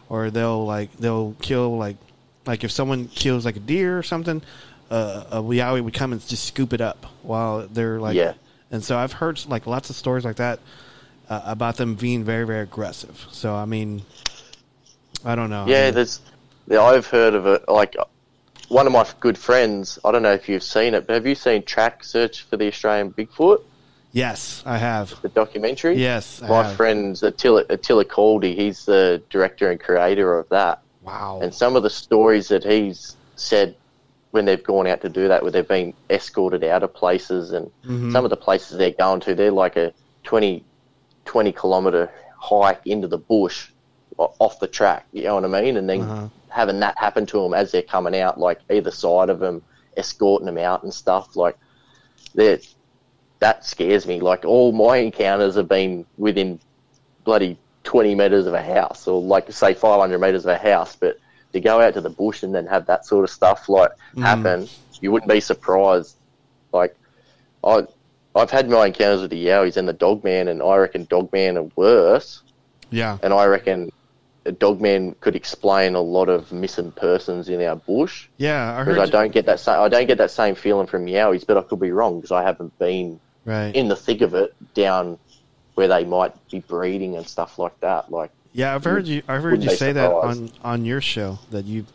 or 0.09 0.30
they'll 0.31 0.65
like 0.65 0.89
they'll 0.97 1.35
kill 1.41 1.77
like 1.77 1.97
like 2.45 2.64
if 2.64 2.72
someone 2.72 3.07
kills 3.09 3.43
like 3.45 3.57
a 3.57 3.65
deer 3.73 3.97
or 3.97 4.03
something, 4.03 4.41
uh, 4.89 5.23
a 5.31 5.41
Yowie 5.41 5.84
would 5.84 5.93
come 5.93 6.11
and 6.14 6.22
just 6.26 6.45
scoop 6.45 6.72
it 6.73 6.81
up 6.81 7.05
while 7.23 7.68
they're 7.68 7.99
like 7.99 8.15
Yeah. 8.15 8.34
and 8.72 8.81
so 8.84 8.97
I've 8.97 9.14
heard 9.22 9.35
like 9.47 9.68
lots 9.68 9.89
of 9.89 9.95
stories 9.95 10.23
like 10.23 10.38
that 10.38 10.59
uh, 11.30 11.41
about 11.55 11.76
them 11.77 11.95
being 11.95 12.23
very, 12.23 12.45
very 12.45 12.61
aggressive. 12.61 13.26
So 13.31 13.53
I 13.53 13.65
mean, 13.65 14.03
I 15.26 15.35
don't 15.35 15.49
know. 15.49 15.64
I 15.65 15.68
Yeah, 15.68 15.85
mean, 15.85 15.93
there's. 15.95 16.22
Yeah, 16.69 16.81
I've 16.84 17.07
heard 17.07 17.34
of 17.34 17.45
it. 17.47 17.68
Like 17.68 17.95
one 18.69 18.85
of 18.88 18.93
my 18.93 19.05
good 19.19 19.38
friends. 19.38 19.97
I 20.05 20.11
don't 20.11 20.22
know 20.23 20.34
if 20.34 20.47
you've 20.49 20.64
seen 20.64 20.93
it, 20.93 21.07
but 21.07 21.14
have 21.14 21.26
you 21.26 21.35
seen 21.35 21.64
Track 21.64 22.03
Search 22.03 22.43
for 22.43 22.57
the 22.57 22.68
Australian 22.68 23.11
Bigfoot, 23.14 23.61
yes, 24.11 24.63
I 24.65 24.77
have. 24.77 25.21
the 25.21 25.29
documentary? 25.29 25.97
Yes, 25.97 26.41
I 26.41 26.47
my 26.49 26.63
have. 26.63 26.75
friend's 26.75 27.23
Attila, 27.23 27.63
Attila 27.69 28.05
Caldy. 28.05 28.55
He's 28.55 28.85
the 28.85 29.21
director 29.29 29.69
and 29.71 29.79
creator 29.79 30.38
of 30.39 30.47
that. 30.49 30.81
Wow. 31.01 31.39
And 31.41 31.53
some 31.53 31.75
of 31.75 31.84
the 31.84 31.89
stories 31.89 32.47
that 32.49 32.63
he's 32.63 33.15
said 33.35 33.75
when 34.31 34.45
they've 34.45 34.63
gone 34.63 34.88
out 34.88 35.01
to 35.01 35.09
do 35.09 35.27
that, 35.29 35.41
where 35.41 35.51
they've 35.51 35.67
been 35.67 35.93
escorted 36.09 36.63
out 36.63 36.84
of 36.84 36.93
places, 36.93 37.51
and 37.51 37.71
Mm-hmm. 37.85 38.11
some 38.11 38.25
of 38.25 38.29
the 38.29 38.35
places 38.38 38.77
they're 38.77 38.91
going 38.91 39.21
to, 39.21 39.34
they're 39.34 39.51
like 39.51 39.77
a 39.77 39.93
20, 40.23 40.63
20 41.25 41.51
kilometre 41.53 42.11
hike 42.39 42.81
into 42.85 43.07
the 43.07 43.17
bush 43.17 43.69
off 44.17 44.59
the 44.59 44.67
track, 44.67 45.05
you 45.13 45.23
know 45.23 45.35
what 45.35 45.45
I 45.45 45.61
mean? 45.61 45.77
And 45.77 45.88
then 45.89 46.01
Uh-huh. 46.01 46.27
having 46.49 46.79
that 46.81 46.97
happen 46.97 47.25
to 47.27 47.41
them 47.41 47.53
as 47.53 47.71
they're 47.71 47.81
coming 47.84 48.19
out, 48.19 48.39
like 48.39 48.59
either 48.69 48.91
side 48.91 49.29
of 49.29 49.39
them, 49.39 49.61
escorting 49.95 50.45
them 50.47 50.57
out 50.57 50.84
and 50.84 50.93
stuff, 50.93 51.35
like 51.35 51.55
they're, 52.35 52.59
that 53.39 53.65
scares 53.65 54.07
me. 54.07 54.19
Like 54.19 54.45
all 54.45 54.72
my 54.72 54.97
encounters 54.97 55.55
have 55.55 55.68
been 55.68 56.05
within 56.18 56.59
bloody 57.23 57.57
20 57.84 58.15
metres 58.15 58.45
of 58.45 58.53
a 58.53 58.61
house, 58.61 59.07
or 59.07 59.22
like 59.22 59.51
say 59.51 59.73
500 59.73 60.19
metres 60.19 60.45
of 60.45 60.51
a 60.51 60.57
house, 60.57 60.95
but 60.95 61.18
to 61.53 61.59
go 61.59 61.81
out 61.81 61.93
to 61.93 62.01
the 62.01 62.09
bush 62.09 62.43
and 62.43 62.53
then 62.53 62.65
have 62.68 62.85
that 62.88 63.05
sort 63.05 63.23
of 63.23 63.30
stuff 63.30 63.69
like 63.69 63.91
mm. 64.15 64.22
happen, 64.22 64.68
you 65.01 65.11
wouldn't 65.11 65.31
be 65.31 65.39
surprised. 65.39 66.15
Like 66.73 66.95
I, 67.64 67.88
I've 68.35 68.51
had 68.51 68.69
my 68.69 68.88
encounters 68.88 69.22
with 69.22 69.31
the 69.31 69.45
Yowies 69.45 69.77
and 69.77 69.88
the 69.88 69.93
Dogman, 69.93 70.47
and 70.47 70.61
I 70.61 70.76
reckon 70.77 71.05
Dogman 71.05 71.57
are 71.57 71.69
worse, 71.76 72.41
yeah. 72.89 73.18
and 73.23 73.34
I 73.34 73.45
reckon 73.45 73.91
a 74.45 74.51
Dogman 74.51 75.15
could 75.19 75.35
explain 75.35 75.95
a 75.95 76.01
lot 76.01 76.30
of 76.30 76.51
missing 76.51 76.91
persons 76.91 77.49
in 77.49 77.61
our 77.61 77.76
bush. 77.76 78.27
Yeah, 78.38 78.73
I 78.73 78.84
heard. 78.84 78.95
Because 78.95 79.09
I 79.09 79.11
don't 79.11 79.31
get 79.31 79.45
that 79.45 79.59
same, 79.59 79.80
I 79.80 79.89
don't 79.89 80.07
get 80.07 80.18
that 80.18 80.31
same 80.31 80.55
feeling 80.55 80.88
from 80.88 81.05
Yowies, 81.05 81.45
but 81.45 81.57
I 81.57 81.61
could 81.61 81.80
be 81.80 81.91
wrong 81.91 82.18
because 82.18 82.31
I 82.31 82.43
haven't 82.43 82.77
been 82.80 83.19
right. 83.47 83.75
in 83.75 83.87
the 83.87 83.95
thick 83.95 84.21
of 84.21 84.35
it 84.35 84.53
down 84.75 85.17
where 85.73 85.87
they 85.87 86.03
might 86.05 86.33
be 86.51 86.59
breeding 86.59 87.15
and 87.15 87.27
stuff 87.27 87.57
like 87.57 87.79
that. 87.79 88.11
Like 88.11 88.31
yeah, 88.53 88.75
I've 88.75 88.83
heard 88.83 89.07
you. 89.07 89.23
I've 89.27 89.41
heard 89.41 89.63
you 89.63 89.75
say 89.75 89.91
that 89.93 90.11
on 90.11 90.51
on 90.63 90.85
your 90.85 91.01
show 91.01 91.39
that 91.51 91.65
you 91.65 91.85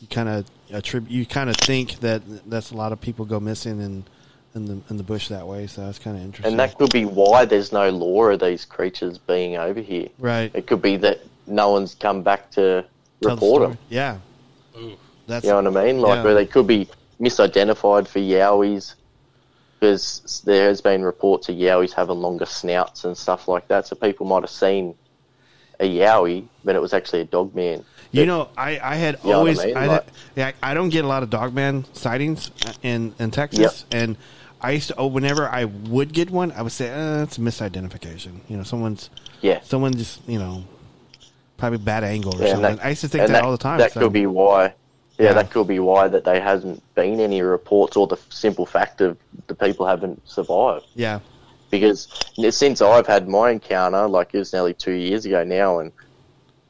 you 0.00 0.08
kind 0.08 0.28
of 0.28 0.46
attribute. 0.72 1.12
You 1.12 1.26
kind 1.26 1.50
of 1.50 1.56
think 1.56 2.00
that 2.00 2.22
that's 2.50 2.70
a 2.72 2.76
lot 2.76 2.92
of 2.92 3.00
people 3.00 3.24
go 3.24 3.38
missing 3.38 3.80
in 3.80 4.04
in 4.54 4.66
the 4.66 4.80
in 4.90 4.96
the 4.96 5.02
bush 5.02 5.28
that 5.28 5.46
way. 5.46 5.66
So 5.66 5.84
that's 5.84 5.98
kind 5.98 6.16
of 6.16 6.22
interesting. 6.22 6.52
And 6.52 6.60
that 6.60 6.78
could 6.78 6.92
be 6.92 7.04
why 7.04 7.44
there's 7.44 7.72
no 7.72 7.90
law 7.90 8.24
of 8.26 8.40
these 8.40 8.64
creatures 8.64 9.18
being 9.18 9.56
over 9.56 9.80
here. 9.80 10.08
right. 10.18 10.50
It 10.54 10.66
could 10.66 10.82
be 10.82 10.96
that 10.98 11.20
no 11.46 11.70
one's 11.70 11.94
come 11.94 12.22
back 12.22 12.50
to 12.52 12.84
Tell 13.22 13.34
report 13.34 13.62
story. 13.62 13.66
them. 13.68 13.78
Yeah. 13.88 14.18
Ooh. 14.78 14.96
That's 15.26 15.44
You 15.44 15.50
know 15.50 15.70
what 15.70 15.76
I 15.76 15.84
mean? 15.86 16.00
Like 16.00 16.16
Yeah. 16.16 16.24
where 16.24 16.34
they 16.34 16.46
could 16.46 16.66
be 16.66 16.88
misidentified 17.20 18.06
for 18.08 18.18
yowies. 18.18 18.94
Because 19.86 20.42
there 20.46 20.68
has 20.68 20.80
been 20.80 21.02
reports 21.02 21.48
of 21.48 21.56
yowies 21.56 21.92
having 21.92 22.16
longer 22.20 22.46
snouts 22.46 23.02
and 23.04 23.18
stuff 23.18 23.48
like 23.48 23.66
that. 23.66 23.84
So 23.88 23.96
people 23.96 24.24
might 24.26 24.44
have 24.44 24.50
seen 24.50 24.94
a 25.80 25.90
yowie, 25.98 26.46
but 26.64 26.76
it 26.76 26.80
was 26.80 26.92
actually 26.94 27.22
a 27.22 27.24
dog 27.24 27.52
man. 27.52 27.84
You 28.12 28.24
know, 28.24 28.48
I, 28.56 28.78
I 28.80 28.94
had 28.94 29.18
You 29.24 29.30
know 29.30 29.30
what 29.30 29.34
I 29.34 29.38
always 29.38 29.64
mean? 29.64 29.76
I, 29.76 29.86
Like- 29.88 30.06
yeah, 30.36 30.52
I 30.62 30.74
don't 30.74 30.90
get 30.90 31.04
a 31.04 31.08
lot 31.08 31.24
of 31.24 31.30
dogman 31.30 31.84
sightings 31.94 32.52
in 32.84 33.12
in 33.18 33.32
Texas, 33.32 33.84
and 33.90 34.16
I 34.60 34.70
used 34.70 34.86
to 34.88 34.94
oh, 34.98 35.08
whenever 35.08 35.48
I 35.48 35.64
would 35.64 36.12
get 36.12 36.30
one, 36.30 36.52
I 36.52 36.62
would 36.62 36.70
say 36.70 36.88
uh, 36.92 37.24
it's 37.24 37.38
a 37.38 37.40
misidentification. 37.40 38.38
You 38.48 38.58
know, 38.58 38.62
someone's 38.62 39.10
Yeah. 39.40 39.62
someone 39.64 39.94
just 39.96 40.20
you 40.28 40.38
know 40.38 40.62
probably 41.56 41.78
bad 41.78 42.04
angle 42.04 42.36
or 42.36 42.44
Yeah, 42.46 42.52
something. 42.52 42.76
that- 42.76 42.86
I 42.86 42.90
used 42.90 43.00
to 43.00 43.08
think 43.08 43.24
and 43.24 43.34
that, 43.34 43.42
all 43.42 43.50
the 43.50 43.58
time. 43.58 43.78
That 43.78 43.90
so- 43.90 44.00
could 44.02 44.12
be 44.12 44.26
why. 44.26 44.74
Yeah, 45.22 45.28
Yeah. 45.28 45.34
that 45.34 45.50
could 45.50 45.66
be 45.68 45.78
why 45.78 46.08
that 46.08 46.24
there 46.24 46.40
hasn't 46.40 46.82
been 46.94 47.20
any 47.20 47.42
reports, 47.42 47.96
or 47.96 48.06
the 48.06 48.16
simple 48.30 48.66
fact 48.66 49.00
of 49.00 49.16
the 49.46 49.54
people 49.54 49.86
haven't 49.86 50.20
survived. 50.28 50.86
yeah, 50.94 51.20
Because 51.70 52.08
since 52.50 52.82
I've 52.82 53.06
had 53.06 53.28
my 53.28 53.50
encounter, 53.50 54.08
like 54.08 54.34
it 54.34 54.38
was 54.38 54.52
nearly 54.52 54.74
two 54.74 54.92
years 54.92 55.24
ago 55.24 55.44
now, 55.44 55.78
and 55.78 55.92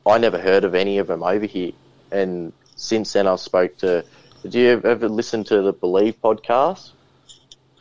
I 0.07 0.19
never 0.19 0.39
heard 0.39 0.65
of 0.65 0.75
any 0.75 0.99
of 0.99 1.07
them 1.07 1.23
over 1.23 1.47
here. 1.47 1.73
And 2.11 2.53
since 2.77 3.13
then, 3.15 3.27
I've 3.27 3.41
spoke 3.41 3.77
to. 3.79 4.05
Did 4.43 4.55
you 4.55 4.81
ever 4.85 5.09
listen 5.09 5.45
to 5.45 5.63
the 5.63 5.73
Believe 5.73 6.21
podcast 6.23 6.91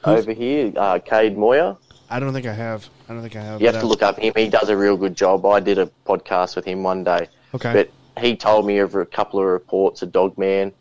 Who's- 0.05 0.19
over 0.19 0.31
here? 0.31 0.71
Uh, 0.75 0.99
Cade 0.99 1.37
Moyer. 1.37 1.75
I 2.09 2.19
don't 2.19 2.33
think 2.33 2.45
I 2.45 2.53
have. 2.53 2.87
I 3.09 3.13
don't 3.13 3.21
think 3.21 3.35
I 3.35 3.41
have. 3.41 3.61
You 3.61 3.67
have 3.67 3.79
to 3.81 3.85
I- 3.87 3.89
look 3.89 4.03
up 4.03 4.19
him. 4.19 4.33
He 4.35 4.47
does 4.49 4.69
a 4.69 4.77
real 4.77 4.95
good 4.97 5.15
job. 5.15 5.45
I 5.45 5.59
did 5.59 5.77
a 5.79 5.89
podcast 6.05 6.55
with 6.55 6.65
him 6.65 6.83
one 6.83 7.03
day. 7.03 7.27
Okay. 7.55 7.73
But 7.73 7.89
he 8.19 8.35
told 8.35 8.65
me 8.65 8.81
over 8.81 9.01
a 9.01 9.05
couple 9.05 9.39
of 9.39 9.45
reports 9.45 10.01
of 10.01 10.11
Dogman, 10.11 10.73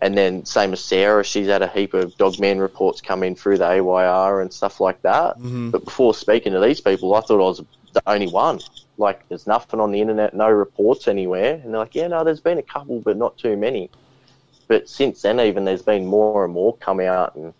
and 0.00 0.16
then 0.16 0.44
same 0.44 0.72
as 0.72 0.84
Sarah, 0.84 1.22
she's 1.22 1.46
had 1.46 1.62
a 1.62 1.68
heap 1.68 1.94
of 1.94 2.16
dog 2.16 2.40
man 2.40 2.58
reports 2.58 3.00
come 3.00 3.22
in 3.22 3.36
through 3.36 3.58
the 3.58 3.66
AYR 3.66 4.40
and 4.40 4.52
stuff 4.52 4.80
like 4.80 5.00
that. 5.02 5.38
Mhm. 5.38 5.70
But 5.70 5.84
before 5.84 6.12
speaking 6.12 6.52
to 6.52 6.60
these 6.60 6.80
people, 6.80 7.14
I 7.14 7.20
thought 7.20 7.40
I 7.40 7.48
was 7.48 7.62
the 7.92 8.02
only 8.06 8.26
one. 8.26 8.58
Like, 8.98 9.26
there's 9.28 9.46
nothing 9.46 9.80
on 9.80 9.92
the 9.92 10.00
internet, 10.00 10.34
no 10.34 10.50
reports 10.50 11.06
anywhere. 11.06 11.60
And 11.62 11.72
they're 11.72 11.80
like, 11.80 11.94
yeah, 11.94 12.08
no, 12.08 12.24
there's 12.24 12.40
been 12.40 12.58
a 12.58 12.62
couple, 12.62 13.00
but 13.00 13.16
not 13.16 13.38
too 13.38 13.56
many. 13.56 13.90
But 14.66 14.88
since 14.88 15.22
then, 15.22 15.38
even 15.40 15.64
there's 15.64 15.82
been 15.82 16.06
more 16.06 16.44
and 16.44 16.52
more 16.52 16.76
come 16.76 17.00
out, 17.00 17.36
and 17.36 17.54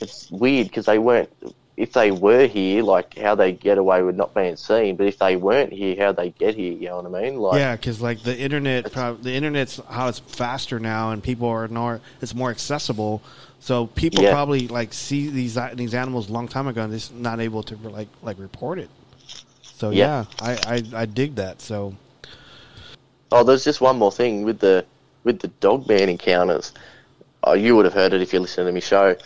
it's 0.00 0.30
weird 0.30 0.68
because 0.68 0.86
they 0.86 0.98
weren't. 0.98 1.30
If 1.80 1.94
they 1.94 2.10
were 2.10 2.46
here, 2.46 2.82
like 2.82 3.16
how 3.16 3.34
they 3.34 3.52
get 3.52 3.78
away 3.78 4.02
with 4.02 4.14
not 4.14 4.34
being 4.34 4.56
seen, 4.56 4.96
but 4.96 5.06
if 5.06 5.16
they 5.18 5.36
weren't 5.36 5.72
here, 5.72 5.96
how 5.96 6.12
they 6.12 6.28
get 6.30 6.54
here? 6.54 6.74
You 6.74 6.88
know 6.88 7.00
what 7.00 7.06
I 7.16 7.22
mean? 7.22 7.36
Like, 7.38 7.58
yeah, 7.58 7.74
because 7.74 8.02
like 8.02 8.22
the 8.22 8.38
internet, 8.38 8.92
prob- 8.92 9.22
the 9.22 9.32
internet's 9.32 9.80
how 9.88 10.08
it's 10.08 10.18
faster 10.18 10.78
now, 10.78 11.10
and 11.12 11.22
people 11.22 11.48
are 11.48 11.66
more. 11.68 12.02
It's 12.20 12.34
more 12.34 12.50
accessible, 12.50 13.22
so 13.60 13.86
people 13.86 14.22
Yeah. 14.22 14.32
probably 14.32 14.68
like 14.68 14.92
see 14.92 15.30
these 15.30 15.56
these 15.74 15.94
animals 15.94 16.28
a 16.28 16.32
long 16.34 16.48
time 16.48 16.66
ago 16.66 16.82
and 16.82 16.92
just 16.92 17.14
not 17.14 17.40
able 17.40 17.62
to 17.62 17.76
like 17.88 18.08
like 18.22 18.38
report 18.38 18.78
it. 18.78 18.90
So 19.62 19.88
yeah, 19.88 20.26
Yeah. 20.42 20.46
I, 20.46 20.74
I 20.74 21.02
I 21.02 21.06
dig 21.06 21.36
that. 21.36 21.62
So 21.62 21.94
Oh, 23.32 23.42
there's 23.42 23.64
just 23.64 23.80
one 23.80 23.96
more 23.96 24.12
thing 24.12 24.42
with 24.42 24.58
the 24.58 24.84
with 25.24 25.40
the 25.40 25.48
dog 25.48 25.88
man 25.88 26.10
encounters. 26.10 26.72
Oh, 27.44 27.54
you 27.54 27.74
would 27.76 27.86
have 27.86 27.94
heard 27.94 28.12
it 28.12 28.20
if 28.20 28.34
you 28.34 28.40
listened 28.40 28.66
to 28.66 28.72
me 28.72 28.80
show. 28.82 29.16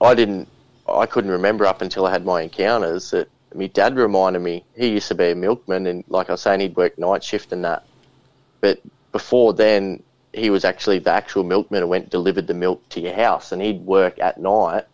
I 0.00 0.14
didn't. 0.14 0.46
I 0.92 1.06
couldn't 1.06 1.30
remember 1.30 1.66
up 1.66 1.82
until 1.82 2.06
I 2.06 2.10
had 2.10 2.24
my 2.24 2.42
encounters 2.42 3.10
that 3.10 3.28
my 3.54 3.66
dad 3.66 3.96
reminded 3.96 4.40
me. 4.40 4.64
He 4.76 4.88
used 4.88 5.08
to 5.08 5.14
be 5.14 5.30
a 5.30 5.34
milkman, 5.34 5.86
and 5.86 6.04
like 6.08 6.28
I 6.28 6.32
was 6.32 6.40
saying, 6.40 6.60
he'd 6.60 6.76
work 6.76 6.98
night 6.98 7.24
shift 7.24 7.52
and 7.52 7.64
that. 7.64 7.84
But 8.60 8.80
before 9.12 9.52
then, 9.52 10.02
he 10.32 10.50
was 10.50 10.64
actually 10.64 10.98
the 10.98 11.10
actual 11.10 11.44
milkman 11.44 11.82
who 11.82 11.88
went 11.88 12.04
and 12.04 12.10
delivered 12.10 12.46
the 12.46 12.54
milk 12.54 12.88
to 12.90 13.00
your 13.00 13.14
house, 13.14 13.52
and 13.52 13.60
he'd 13.60 13.84
work 13.84 14.18
at 14.18 14.40
night, 14.40 14.84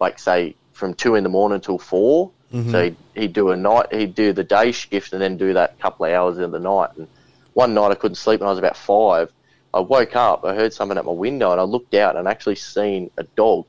like 0.00 0.18
say 0.18 0.56
from 0.72 0.94
two 0.94 1.14
in 1.14 1.24
the 1.24 1.28
morning 1.28 1.60
till 1.60 1.78
4 1.78 2.30
So 2.50 2.56
mm-hmm. 2.56 2.74
he'd, 2.74 2.96
he'd 3.14 3.32
do 3.32 3.50
a 3.50 3.56
night, 3.56 3.92
he'd 3.92 4.14
do 4.14 4.32
the 4.32 4.44
day 4.44 4.72
shift, 4.72 5.12
and 5.12 5.22
then 5.22 5.36
do 5.36 5.52
that 5.54 5.78
couple 5.78 6.06
of 6.06 6.12
hours 6.12 6.38
in 6.38 6.50
the 6.50 6.58
night. 6.58 6.90
And 6.96 7.06
one 7.52 7.74
night 7.74 7.90
I 7.90 7.94
couldn't 7.94 8.16
sleep 8.16 8.40
when 8.40 8.48
I 8.48 8.50
was 8.50 8.58
about 8.58 8.76
five, 8.76 9.30
I 9.72 9.80
woke 9.80 10.16
up, 10.16 10.44
I 10.44 10.54
heard 10.54 10.72
something 10.72 10.98
at 10.98 11.04
my 11.04 11.12
window, 11.12 11.52
and 11.52 11.60
I 11.60 11.64
looked 11.64 11.94
out 11.94 12.16
and 12.16 12.26
actually 12.26 12.56
seen 12.56 13.10
a 13.16 13.22
dog 13.22 13.66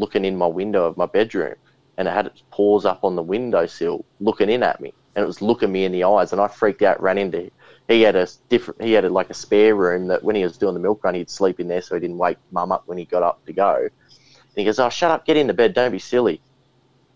looking 0.00 0.24
in 0.24 0.36
my 0.36 0.46
window 0.46 0.86
of 0.86 0.96
my 0.96 1.06
bedroom, 1.06 1.54
and 1.96 2.08
it 2.08 2.12
had 2.12 2.26
its 2.26 2.42
paws 2.50 2.84
up 2.84 3.04
on 3.04 3.14
the 3.14 3.22
windowsill, 3.22 4.04
looking 4.18 4.50
in 4.50 4.62
at 4.62 4.80
me, 4.80 4.92
and 5.14 5.22
it 5.22 5.26
was 5.26 5.42
looking 5.42 5.70
me 5.70 5.84
in 5.84 5.92
the 5.92 6.04
eyes, 6.04 6.32
and 6.32 6.40
I 6.40 6.48
freaked 6.48 6.82
out, 6.82 7.00
ran 7.02 7.18
into. 7.18 7.50
He 7.88 8.02
had 8.02 8.16
a 8.16 8.26
different. 8.48 8.82
He 8.82 8.92
had 8.92 9.04
a, 9.04 9.10
like 9.10 9.30
a 9.30 9.34
spare 9.34 9.74
room 9.74 10.06
that 10.08 10.24
when 10.24 10.36
he 10.36 10.42
was 10.42 10.56
doing 10.56 10.74
the 10.74 10.80
milk 10.80 11.04
run, 11.04 11.14
he'd 11.14 11.28
sleep 11.28 11.60
in 11.60 11.68
there, 11.68 11.82
so 11.82 11.94
he 11.94 12.00
didn't 12.00 12.18
wake 12.18 12.38
mum 12.50 12.72
up 12.72 12.84
when 12.86 12.98
he 12.98 13.04
got 13.04 13.22
up 13.22 13.44
to 13.46 13.52
go. 13.52 13.76
And 13.76 14.56
he 14.56 14.64
goes, 14.64 14.78
"Oh, 14.78 14.88
shut 14.88 15.10
up, 15.10 15.26
get 15.26 15.36
into 15.36 15.54
bed, 15.54 15.74
don't 15.74 15.92
be 15.92 15.98
silly." 15.98 16.40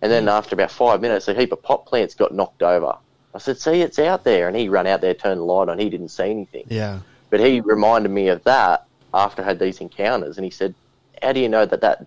And 0.03 0.13
then 0.13 0.27
mm. 0.27 0.33
after 0.33 0.55
about 0.55 0.71
five 0.71 1.01
minutes, 1.01 1.29
a 1.29 1.35
heap 1.35 1.53
of 1.53 1.63
pot 1.63 1.87
plants 1.87 2.15
got 2.15 2.35
knocked 2.35 2.63
over. 2.63 2.97
I 3.35 3.39
said, 3.39 3.59
"See, 3.59 3.81
it's 3.81 3.99
out 3.99 4.25
there," 4.25 4.49
and 4.49 4.57
he 4.57 4.69
ran 4.69 4.87
out 4.87 5.01
there, 5.01 5.15
turned 5.15 5.41
the 5.41 5.45
light 5.45 5.69
on. 5.69 5.79
He 5.79 5.89
didn't 5.89 6.09
see 6.09 6.31
anything. 6.31 6.65
Yeah. 6.69 6.99
But 7.31 7.41
he 7.41 7.61
reminded 7.61 8.11
me 8.11 8.29
of 8.29 8.43
that 8.45 8.87
after 9.15 9.43
I 9.43 9.47
had 9.47 9.59
these 9.61 9.81
encounters, 9.81 10.37
and 10.37 10.45
he 10.45 10.51
said, 10.51 10.75
"How 11.23 11.33
do 11.33 11.41
you 11.41 11.49
know 11.49 11.65
that 11.65 11.81
that 11.81 12.07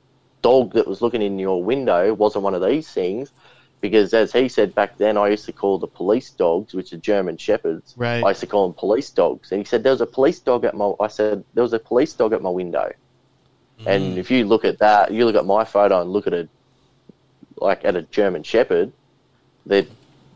dog 0.50 0.74
that 0.74 0.88
was 0.88 1.02
looking 1.02 1.22
in 1.22 1.40
your 1.40 1.60
window 1.64 2.14
wasn't 2.14 2.44
one 2.44 2.56
of 2.56 2.64
these 2.70 2.90
things?" 3.00 3.32
Because 3.80 4.14
as 4.14 4.34
he 4.34 4.50
said 4.50 4.74
back 4.74 4.98
then, 4.98 5.18
I 5.18 5.28
used 5.36 5.46
to 5.46 5.54
call 5.62 5.78
the 5.78 5.92
police 6.02 6.32
dogs, 6.32 6.74
which 6.74 6.92
are 6.94 6.98
German 6.98 7.38
shepherds. 7.38 7.94
Right. 7.96 8.24
I 8.24 8.30
used 8.30 8.40
to 8.40 8.48
call 8.48 8.64
them 8.68 8.74
police 8.74 9.12
dogs, 9.12 9.52
and 9.52 9.60
he 9.62 9.66
said 9.66 9.84
there 9.84 9.92
was 9.98 10.02
a 10.02 10.14
police 10.20 10.40
dog 10.40 10.66
at 10.66 10.74
my. 10.82 10.88
I 11.00 11.10
said 11.18 11.44
there 11.54 11.64
was 11.64 11.74
a 11.74 11.84
police 11.92 12.14
dog 12.14 12.34
at 12.34 12.42
my 12.42 12.54
window, 12.62 12.88
hmm. 13.80 13.88
and 13.88 14.18
if 14.18 14.32
you 14.32 14.46
look 14.46 14.66
at 14.66 14.80
that, 14.80 15.12
you 15.12 15.26
look 15.26 15.36
at 15.36 15.46
my 15.46 15.64
photo 15.64 16.02
and 16.02 16.10
look 16.12 16.28
at 16.28 16.34
a 16.34 16.48
like 17.60 17.86
at 17.86 17.96
a 17.96 18.04
German 18.04 18.44
shepherd, 18.44 18.92
they're 19.66 19.88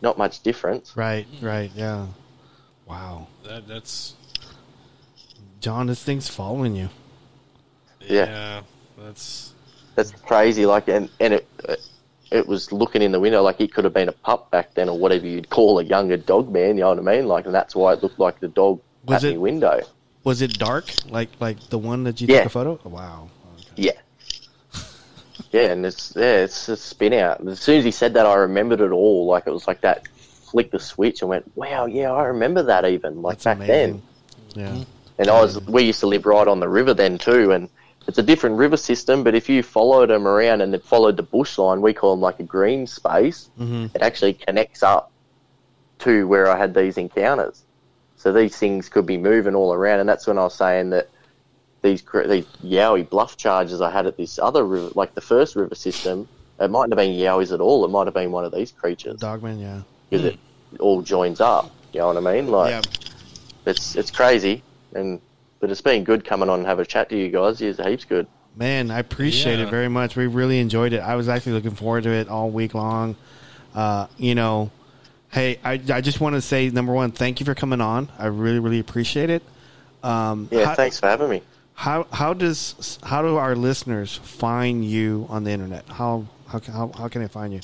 not 0.02 0.18
much 0.18 0.42
difference. 0.42 0.96
Right. 0.96 1.26
Right. 1.42 1.72
Yeah. 1.76 2.08
Wow. 2.86 3.28
That, 3.46 3.68
that's 3.68 4.16
John, 5.60 5.88
this 5.88 6.04
thing's 6.04 6.28
following 6.28 6.76
you. 6.76 6.90
Yeah. 8.02 8.26
yeah. 8.26 8.62
That's 8.98 9.54
That's 9.96 10.12
crazy. 10.12 10.66
Like, 10.66 10.88
and 10.88 11.10
and 11.20 11.34
it 11.34 11.48
it 12.32 12.48
was 12.48 12.72
looking 12.72 13.02
in 13.02 13.12
the 13.12 13.20
window 13.20 13.42
like 13.44 13.60
it 13.60 13.74
could 13.74 13.84
have 13.84 13.94
been 13.94 14.08
a 14.10 14.14
pup 14.14 14.50
back 14.52 14.74
then, 14.74 14.88
or 14.90 14.98
whatever 14.98 15.28
you'd 15.28 15.50
call 15.50 15.80
a 15.80 15.84
younger 15.84 16.18
dog 16.18 16.52
man. 16.52 16.76
You 16.78 16.84
know 16.84 16.90
what 16.90 17.00
I 17.00 17.02
mean? 17.18 17.28
Like, 17.28 17.46
and 17.46 17.54
that's 17.54 17.76
why 17.76 17.94
it 17.94 18.02
looked 18.04 18.20
like 18.20 18.40
the 18.40 18.48
dog 18.48 18.80
Was 19.06 19.24
at 19.24 19.32
it- 19.32 19.34
the 19.36 19.40
window. 19.42 19.82
Was 20.24 20.42
it 20.42 20.58
dark? 20.60 20.86
Like 21.10 21.30
like 21.40 21.60
the 21.70 21.78
one 21.80 22.04
that 22.06 22.22
you 22.22 22.28
Yeah. 22.28 22.38
took 22.40 22.46
a 22.46 22.50
photo? 22.50 22.80
Oh, 22.86 22.90
wow. 22.90 23.30
Okay. 23.58 23.66
Yeah. 23.88 23.92
Yeah, 25.52 25.72
and 25.72 25.86
it's 25.86 26.14
yeah, 26.16 26.44
it's 26.44 26.70
a 26.70 26.78
spin 26.78 27.14
out. 27.14 27.46
As 27.46 27.60
soon 27.60 27.80
as 27.80 27.84
he 27.84 27.92
said 27.92 28.14
that, 28.14 28.26
I 28.26 28.36
remembered 28.36 28.80
it 28.80 28.92
all. 28.92 29.26
Like 29.26 29.48
it 29.48 29.52
was 29.52 29.68
like 29.68 29.82
that. 29.82 30.08
Flicked 30.52 30.72
the 30.74 30.80
switch 30.80 31.22
and 31.22 31.30
went, 31.30 31.50
"Wow, 31.58 31.86
yeah, 31.88 32.12
I 32.12 32.26
remember 32.26 32.62
that." 32.64 32.86
Even 32.86 33.22
like 33.22 33.40
That's 33.40 33.46
back 33.46 33.58
amazing. 33.58 34.02
then. 34.56 34.78
Yeah. 34.78 34.84
And 35.18 35.30
I 35.30 35.42
was, 35.42 35.60
we 35.68 35.84
used 35.84 36.00
to 36.02 36.08
live 36.08 36.26
right 36.26 36.48
on 36.48 36.60
the 36.60 36.68
river 36.70 36.94
then 36.94 37.18
too, 37.18 37.52
and 37.52 37.70
it's 38.08 38.18
a 38.18 38.24
different 38.24 38.58
river 38.58 38.78
system. 38.78 39.24
But 39.24 39.36
if 39.36 39.50
you 39.50 39.64
followed 39.64 40.10
them 40.10 40.28
around 40.28 40.62
and 40.62 40.74
it 40.74 40.84
followed 40.84 41.18
the 41.18 41.24
bush 41.24 41.58
line, 41.58 41.82
we 41.82 41.94
call 41.94 42.12
them 42.12 42.22
like 42.22 42.40
a 42.40 42.44
green 42.44 42.88
space. 42.88 43.50
hmm 43.58 43.88
It 43.94 44.02
actually 44.02 44.34
connects 44.34 44.84
up 44.84 45.12
to 46.00 46.28
where 46.28 46.50
I 46.50 46.58
had 46.58 46.74
these 46.74 46.98
encounters. 46.98 47.64
So 48.18 48.32
these 48.32 48.56
things 48.58 48.90
could 48.90 49.06
be 49.06 49.18
moving 49.18 49.56
all 49.56 49.74
around, 49.74 50.00
and 50.00 50.08
that's 50.08 50.28
when 50.28 50.38
I 50.38 50.44
was 50.44 50.54
saying 50.54 50.92
that 50.92 51.10
these 51.82 52.04
these 52.28 52.46
Yowie 52.64 53.10
bluff 53.10 53.38
charges 53.38 53.82
I 53.82 53.90
had 53.90 54.06
at 54.06 54.18
this 54.18 54.38
other 54.38 54.64
river, 54.64 54.92
like 54.94 55.16
the 55.16 55.22
first 55.22 55.56
river 55.56 55.74
system, 55.74 56.28
it 56.60 56.70
mightn't 56.70 56.94
have 56.94 56.98
been 56.98 57.18
Yowies 57.18 57.52
at 57.52 57.60
all. 57.60 57.84
It 57.84 57.88
might 57.88 58.06
have 58.06 58.14
been 58.14 58.32
one 58.32 58.46
of 58.46 58.54
these 58.54 58.72
creatures 58.72 59.20
Dogman, 59.20 59.60
yeah. 59.60 59.82
because 60.10 60.26
it 60.26 60.40
all 60.80 61.02
joins 61.02 61.42
up. 61.42 61.72
You 61.94 62.02
know 62.02 62.08
what 62.14 62.18
I 62.18 62.34
mean? 62.34 62.48
Like 62.48 62.70
yeah. 62.70 62.82
it's 63.66 63.96
it's 63.96 64.12
crazy, 64.12 64.64
and 64.94 65.20
but 65.62 65.70
it's 65.70 65.80
been 65.80 66.04
good 66.04 66.26
coming 66.26 66.50
on 66.50 66.60
and 66.60 66.68
have 66.68 66.80
a 66.80 66.86
chat 66.86 67.08
to 67.10 67.16
you 67.18 67.30
guys. 67.30 67.62
It's 67.62 67.80
heaps 67.80 68.04
good. 68.04 68.28
Man, 68.58 68.92
I 68.92 69.00
appreciate 69.00 69.60
it 69.60 69.70
very 69.70 69.88
much. 69.88 70.18
We 70.18 70.28
really 70.28 70.60
enjoyed 70.60 70.92
it. 70.92 71.00
I 71.00 71.16
was 71.16 71.30
actually 71.30 71.54
looking 71.54 71.72
forward 71.76 72.04
to 72.04 72.10
it 72.10 72.28
all 72.28 72.50
week 72.50 72.74
long. 72.74 73.16
Uh, 73.74 74.08
you 74.18 74.36
know, 74.36 74.72
hey, 75.30 75.58
I, 75.64 75.80
I 75.90 76.02
just 76.02 76.20
want 76.20 76.36
to 76.36 76.42
say 76.42 76.70
number 76.70 76.92
one, 76.92 77.12
thank 77.12 77.40
you 77.40 77.46
for 77.46 77.56
coming 77.56 77.80
on. 77.80 78.10
I 78.20 78.26
really, 78.26 78.60
really 78.60 78.80
appreciate 78.80 79.30
it. 79.30 79.44
Um, 80.04 80.50
Yeah, 80.52 80.66
how, 80.66 80.76
thanks 80.76 81.00
for 81.00 81.08
having 81.08 81.30
me. 81.30 81.44
How 81.76 82.06
how 82.12 82.34
does 82.34 83.00
how 83.04 83.22
do 83.22 83.38
our 83.38 83.56
listeners 83.56 84.18
find 84.18 84.84
you 84.84 85.26
on 85.30 85.46
the 85.46 85.52
internet? 85.52 85.88
How 85.88 86.28
how 86.48 86.60
can- 86.60 86.74
how, 86.74 86.92
how 86.98 87.08
can 87.08 87.22
they 87.22 87.28
find 87.30 87.54
you? 87.54 87.62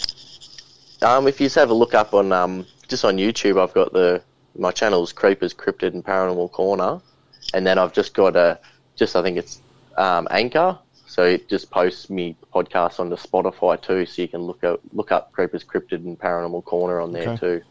Um, 1.01 1.27
if 1.27 1.41
you 1.41 1.47
just 1.47 1.55
have 1.55 1.69
a 1.69 1.73
look 1.73 1.93
up 1.93 2.13
on 2.13 2.31
um, 2.31 2.65
just 2.87 3.03
on 3.03 3.17
YouTube, 3.17 3.61
I've 3.61 3.73
got 3.73 3.91
the 3.91 4.21
my 4.57 4.71
channel's 4.71 5.11
Creepers, 5.11 5.53
Cryptid, 5.53 5.93
and 5.93 6.03
Paranormal 6.03 6.51
Corner, 6.51 7.01
and 7.53 7.65
then 7.65 7.77
I've 7.77 7.93
just 7.93 8.13
got 8.13 8.35
a 8.35 8.59
just 8.95 9.15
I 9.15 9.21
think 9.21 9.37
it's 9.37 9.61
um, 9.97 10.27
Anchor, 10.31 10.77
so 11.07 11.23
it 11.23 11.49
just 11.49 11.69
posts 11.71 12.09
me 12.09 12.35
podcasts 12.53 12.99
onto 12.99 13.15
Spotify 13.15 13.81
too, 13.81 14.05
so 14.05 14.21
you 14.21 14.27
can 14.27 14.41
look 14.41 14.63
up 14.63 14.79
look 14.93 15.11
up 15.11 15.31
Creepers, 15.31 15.63
Cryptid, 15.63 16.05
and 16.05 16.17
Paranormal 16.17 16.63
Corner 16.63 16.99
on 16.99 17.11
there 17.13 17.29
Okay. 17.29 17.37
too. 17.37 17.61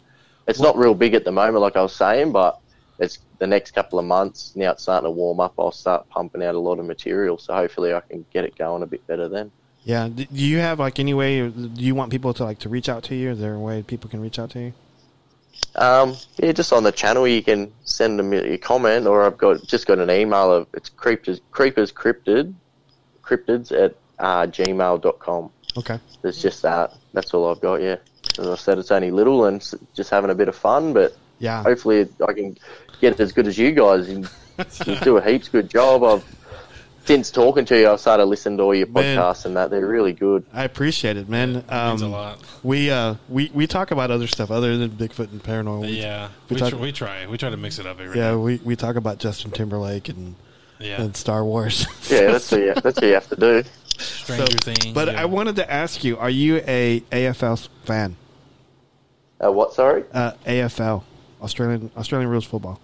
It's 0.48 0.60
not 0.60 0.76
real 0.76 0.94
big 0.94 1.14
at 1.14 1.24
the 1.24 1.32
moment, 1.32 1.60
like 1.60 1.76
I 1.76 1.82
was 1.82 1.94
saying, 1.94 2.30
but 2.32 2.56
it's 2.98 3.18
the 3.38 3.46
next 3.46 3.72
couple 3.72 3.98
of 3.98 4.04
months. 4.04 4.52
Now 4.54 4.70
it's 4.72 4.82
starting 4.84 5.06
to 5.06 5.10
warm 5.10 5.40
up. 5.40 5.54
I'll 5.58 5.72
start 5.72 6.08
pumping 6.08 6.42
out 6.42 6.54
a 6.54 6.58
lot 6.58 6.78
of 6.78 6.86
material, 6.86 7.36
so 7.36 7.52
hopefully 7.54 7.92
I 7.92 8.00
can 8.00 8.24
get 8.32 8.44
it 8.44 8.56
going 8.56 8.82
a 8.82 8.86
bit 8.86 9.06
better 9.06 9.28
then. 9.28 9.50
Yeah. 9.84 10.08
Do 10.08 10.24
you 10.30 10.58
have 10.58 10.78
like 10.78 10.98
any 10.98 11.14
way? 11.14 11.48
Do 11.48 11.70
you 11.76 11.94
want 11.94 12.10
people 12.10 12.32
to 12.34 12.44
like 12.44 12.58
to 12.60 12.68
reach 12.68 12.88
out 12.88 13.02
to 13.04 13.14
you? 13.14 13.30
Is 13.30 13.40
there 13.40 13.54
a 13.54 13.58
way 13.58 13.82
people 13.82 14.08
can 14.08 14.20
reach 14.20 14.38
out 14.38 14.50
to 14.50 14.60
you? 14.60 14.72
Um, 15.74 16.16
yeah, 16.38 16.52
just 16.52 16.72
on 16.72 16.82
the 16.84 16.92
channel, 16.92 17.26
you 17.28 17.42
can 17.42 17.70
send 17.84 18.18
them 18.18 18.32
a 18.32 18.56
comment, 18.58 19.06
or 19.06 19.24
I've 19.24 19.36
got 19.36 19.62
just 19.66 19.86
got 19.86 19.98
an 19.98 20.10
email 20.10 20.50
of 20.52 20.66
it's 20.74 20.88
creepers 20.88 21.40
creepers 21.50 21.92
cryptid 21.92 22.54
cryptids 23.22 23.72
at 23.72 23.94
uh, 24.18 24.46
gmail.com. 24.46 25.50
Okay. 25.76 25.98
It's 26.24 26.40
just 26.40 26.62
that. 26.62 26.94
That's 27.12 27.34
all 27.34 27.50
I've 27.50 27.60
got. 27.60 27.82
Yeah, 27.82 27.96
as 28.38 28.46
I 28.48 28.54
said, 28.56 28.78
it's 28.78 28.90
only 28.90 29.10
little 29.10 29.44
and 29.46 29.60
just 29.94 30.10
having 30.10 30.30
a 30.30 30.34
bit 30.34 30.48
of 30.48 30.56
fun, 30.56 30.92
but 30.94 31.14
Yeah. 31.38 31.62
hopefully 31.62 32.08
I 32.26 32.32
can 32.32 32.56
get 33.00 33.12
it 33.12 33.20
as 33.20 33.32
good 33.32 33.46
as 33.46 33.58
you 33.58 33.72
guys. 33.72 34.08
and 34.08 34.28
do 35.02 35.18
a 35.18 35.22
heaps 35.22 35.48
good 35.50 35.68
job. 35.68 36.02
I've 36.02 36.24
since 37.06 37.30
talking 37.30 37.64
to 37.66 37.78
you, 37.78 37.88
I've 37.88 38.00
started 38.00 38.24
listening 38.24 38.58
to 38.58 38.64
all 38.64 38.74
your 38.74 38.88
Man. 38.88 39.16
podcasts 39.16 39.44
and 39.46 39.56
that. 39.56 39.70
They're 39.70 39.86
really 39.86 40.12
good. 40.12 40.44
I 40.52 40.64
appreciate 40.64 41.16
it, 41.16 41.28
man. 41.28 41.64
Um, 41.68 41.88
means 41.90 42.02
a 42.02 42.08
lot. 42.08 42.38
We 42.62 42.90
uh 42.90 43.14
we 43.28 43.50
we 43.54 43.66
talk 43.66 43.90
about 43.92 44.10
other 44.10 44.26
stuff 44.26 44.50
other 44.50 44.76
than 44.76 44.90
Bigfoot 44.90 45.30
and 45.32 45.42
paranormal. 45.42 45.82
We- 45.82 46.00
Yeah, 46.00 46.28
we 46.48 46.54
we, 46.54 46.60
talk- 46.60 46.70
tr- 46.70 46.76
we 46.76 46.92
try. 46.92 47.26
We 47.26 47.38
try 47.38 47.50
to 47.50 47.56
mix 47.56 47.78
it 47.78 47.86
up 47.86 48.00
every 48.00 48.18
Yeah, 48.18 48.30
day. 48.32 48.36
we, 48.36 48.60
we 48.64 48.76
talk 48.76 48.96
about 48.96 49.18
Justin 49.18 49.52
Timberlake 49.52 50.08
and 50.08 50.34
Yeah, 50.80 51.00
and 51.00 51.16
Star 51.16 51.44
Wars. 51.44 51.86
Yeah, 52.10 52.32
that's 52.32 52.50
what 52.50 52.60
you, 52.60 52.74
that's 52.74 52.96
what 52.96 53.04
you 53.04 53.14
have 53.14 53.28
to 53.28 53.36
do. 53.36 53.62
Stranger 53.98 54.46
So- 54.64 54.72
Things. 54.72 54.92
But 54.94 55.08
yeah. 55.08 55.22
I 55.22 55.24
wanted 55.26 55.56
to 55.56 55.70
ask 55.72 56.02
you: 56.04 56.18
Are 56.18 56.30
you 56.30 56.56
a 56.66 57.00
AFL 57.12 57.68
fan? 57.84 58.16
Uh, 59.42 59.52
what? 59.52 59.72
Sorry. 59.74 60.02
Uh, 60.12 60.32
AFL, 60.46 61.02
Australian 61.42 61.90
Australian 61.96 62.30
Rules 62.30 62.44
Football. 62.46 62.80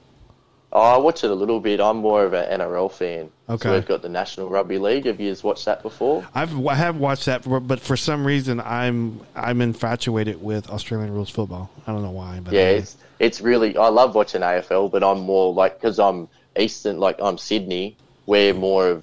Oh, 0.75 0.81
I 0.81 0.97
watch 0.97 1.23
it 1.23 1.31
a 1.31 1.35
little 1.35 1.61
bit. 1.61 1.81
I'm 1.81 1.99
more 1.99 2.25
of 2.25 2.33
an 2.33 2.59
NRL 2.61 2.91
fan. 2.91 3.31
Okay. 3.49 3.63
So 3.69 3.73
we've 3.75 3.87
got 3.87 4.01
the 4.01 4.09
National 4.09 4.49
Rugby 4.49 4.79
League. 4.79 5.05
Have 5.05 5.21
you 5.21 5.37
watched 5.43 5.67
that 5.67 5.83
before? 5.83 6.27
I've 6.35 6.67
I 6.67 6.75
have 6.75 6.97
watched 6.97 7.27
that, 7.27 7.45
for- 7.45 7.61
but 7.61 7.79
for 7.79 7.95
some 7.97 8.27
reason 8.27 8.59
I'm 8.59 9.21
I'm 9.37 9.61
infatuated 9.61 10.43
with 10.43 10.71
Australian 10.71 11.13
Rules 11.13 11.29
Football. 11.29 11.71
I 11.87 11.93
don't 11.93 12.03
know 12.03 12.11
why, 12.11 12.41
but 12.43 12.55
Yeah, 12.55 12.63
I- 12.63 12.81
it's 12.81 12.97
it's 13.19 13.41
really. 13.43 13.77
I 13.77 13.89
love 13.89 14.15
watching 14.15 14.41
AFL, 14.41 14.91
but 14.91 15.05
I'm 15.05 15.21
more 15.21 15.53
like 15.53 15.79
because 15.79 15.99
I'm 15.99 16.29
Eastern, 16.59 16.99
like 16.99 17.17
I'm 17.21 17.37
Sydney. 17.37 17.97
We're 18.25 18.55
more 18.55 18.89
of 18.89 19.03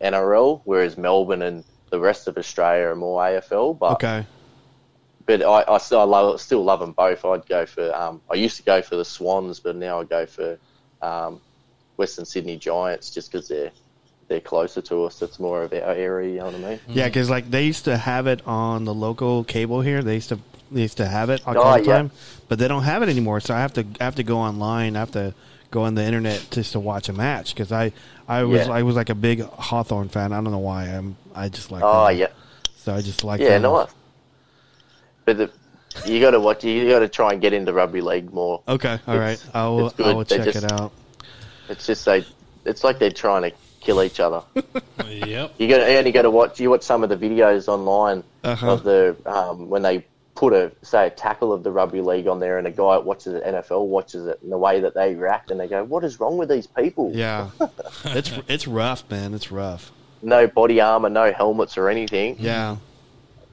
NRL, 0.00 0.62
whereas 0.64 0.96
Melbourne 0.96 1.42
and 1.42 1.62
the 1.90 2.00
rest 2.00 2.26
of 2.26 2.38
Australia 2.38 2.86
are 2.88 2.96
more 2.96 3.20
AFL. 3.22 3.78
But 3.78 3.92
okay. 3.92 4.26
but 5.26 5.42
I, 5.42 5.64
I 5.68 5.76
still 5.78 6.00
I 6.00 6.04
love 6.04 6.40
still 6.40 6.64
love 6.64 6.80
them 6.80 6.92
both. 6.92 7.22
I'd 7.26 7.46
go 7.46 7.66
for. 7.66 7.94
Um, 7.94 8.22
I 8.30 8.34
used 8.34 8.56
to 8.56 8.62
go 8.62 8.80
for 8.80 8.96
the 8.96 9.04
Swans, 9.04 9.60
but 9.60 9.76
now 9.76 10.00
I 10.00 10.04
go 10.04 10.24
for 10.24 10.58
um, 11.02 11.40
Western 11.96 12.24
Sydney 12.24 12.56
Giants 12.58 13.10
just 13.10 13.30
because 13.30 13.48
they're 13.48 13.72
they're 14.28 14.40
closer 14.40 14.80
to 14.82 15.04
us. 15.04 15.20
It's 15.22 15.38
more 15.38 15.62
of 15.64 15.72
our 15.72 15.78
area. 15.94 16.32
You 16.32 16.38
know 16.38 16.46
what 16.46 16.54
I 16.54 16.58
mean? 16.58 16.80
Yeah, 16.92 17.06
because 17.08 17.28
like 17.28 17.50
they 17.50 17.66
used 17.66 17.84
to 17.84 17.96
have 17.96 18.26
it 18.26 18.40
on 18.46 18.84
the 18.84 18.94
local 18.94 19.44
cable 19.44 19.80
here. 19.82 20.02
They 20.02 20.14
used 20.14 20.30
to 20.30 20.38
they 20.70 20.82
used 20.82 20.96
to 20.98 21.06
have 21.06 21.28
it 21.30 21.42
all 21.46 21.54
Oh, 21.56 21.74
the 21.74 21.80
yeah. 21.80 21.84
time, 21.84 22.10
but 22.48 22.58
they 22.58 22.68
don't 22.68 22.84
have 22.84 23.02
it 23.02 23.08
anymore. 23.08 23.40
So 23.40 23.54
I 23.54 23.60
have 23.60 23.72
to 23.74 23.86
I 24.00 24.04
have 24.04 24.14
to 24.16 24.22
go 24.22 24.38
online. 24.38 24.96
I 24.96 25.00
have 25.00 25.12
to 25.12 25.34
go 25.70 25.82
on 25.82 25.94
the 25.94 26.04
internet 26.04 26.50
just 26.50 26.72
to 26.72 26.80
watch 26.80 27.08
a 27.08 27.12
match 27.12 27.54
because 27.54 27.72
I 27.72 27.92
I 28.28 28.44
was 28.44 28.68
Yeah. 28.68 28.74
I 28.74 28.82
was 28.82 28.96
like 28.96 29.10
a 29.10 29.14
big 29.14 29.40
Hawthorn 29.42 30.08
fan. 30.08 30.32
I 30.32 30.36
don't 30.36 30.52
know 30.52 30.58
why. 30.58 30.84
I'm 30.86 31.16
I 31.34 31.48
just 31.48 31.70
like 31.70 31.82
Oh 31.82 32.08
yeah. 32.08 32.28
So 32.76 32.94
I 32.94 33.00
just 33.02 33.24
like 33.24 33.40
Yeah, 33.40 33.58
them. 33.58 33.62
nice. 33.62 33.88
But 35.24 35.38
the, 35.38 35.50
you 36.06 36.20
got 36.20 36.30
to 36.32 36.40
watch. 36.40 36.64
You 36.64 36.88
got 36.88 37.00
to 37.00 37.08
try 37.08 37.32
and 37.32 37.40
get 37.40 37.52
into 37.52 37.72
rugby 37.72 38.00
league 38.00 38.32
more. 38.32 38.62
Okay, 38.68 38.98
all 39.06 39.18
right. 39.18 39.32
It's- 39.32 39.48
I 39.54 39.68
will. 39.68 39.92
I 40.04 40.12
will 40.12 40.24
check 40.24 40.44
just- 40.44 40.64
it 40.64 40.72
out. 40.72 40.92
It's 41.68 41.86
just 41.86 42.04
they. 42.04 42.24
It's 42.64 42.84
like 42.84 42.98
they're 42.98 43.10
trying 43.10 43.42
to 43.42 43.52
kill 43.80 44.02
each 44.02 44.20
other. 44.20 44.42
yep. 45.08 45.54
You 45.58 45.68
got 45.68 45.78
to 45.78 45.96
only 45.98 46.12
got 46.12 46.22
to 46.22 46.30
watch. 46.30 46.60
You 46.60 46.70
watch 46.70 46.82
some 46.82 47.02
of 47.02 47.08
the 47.08 47.16
videos 47.16 47.66
online 47.68 48.22
Uh-huh. 48.44 48.72
of 48.72 48.82
the 48.84 49.16
um, 49.26 49.68
when 49.68 49.82
they 49.82 50.04
put 50.34 50.52
a 50.52 50.72
say 50.82 51.06
a 51.08 51.10
tackle 51.10 51.52
of 51.52 51.62
the 51.62 51.70
rugby 51.70 52.00
league 52.00 52.26
on 52.26 52.40
there, 52.40 52.58
and 52.58 52.66
a 52.66 52.70
guy 52.70 52.96
watches 52.98 53.34
it, 53.34 53.44
NFL 53.44 53.86
watches 53.86 54.26
it, 54.26 54.40
and 54.42 54.50
the 54.52 54.58
way 54.58 54.80
that 54.80 54.94
they 54.94 55.14
react, 55.14 55.50
and 55.50 55.58
they 55.60 55.66
go, 55.68 55.82
"What 55.84 56.04
is 56.04 56.18
wrong 56.20 56.36
with 56.38 56.48
these 56.48 56.66
people?" 56.66 57.12
Yeah, 57.14 57.50
it's 58.04 58.32
it's 58.48 58.66
rough, 58.68 59.08
man. 59.10 59.34
It's 59.34 59.50
rough. 59.52 59.90
No 60.22 60.46
body 60.46 60.80
armor, 60.80 61.08
no 61.10 61.32
helmets 61.32 61.76
or 61.76 61.88
anything, 61.88 62.36
Yeah, 62.38 62.76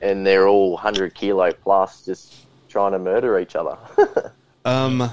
and 0.01 0.25
they're 0.25 0.47
all 0.47 0.77
hundred 0.77 1.13
kilo 1.13 1.51
plus, 1.51 2.05
just 2.05 2.35
trying 2.67 2.91
to 2.91 2.99
murder 2.99 3.39
each 3.39 3.55
other. 3.55 3.77
Um, 4.65 5.09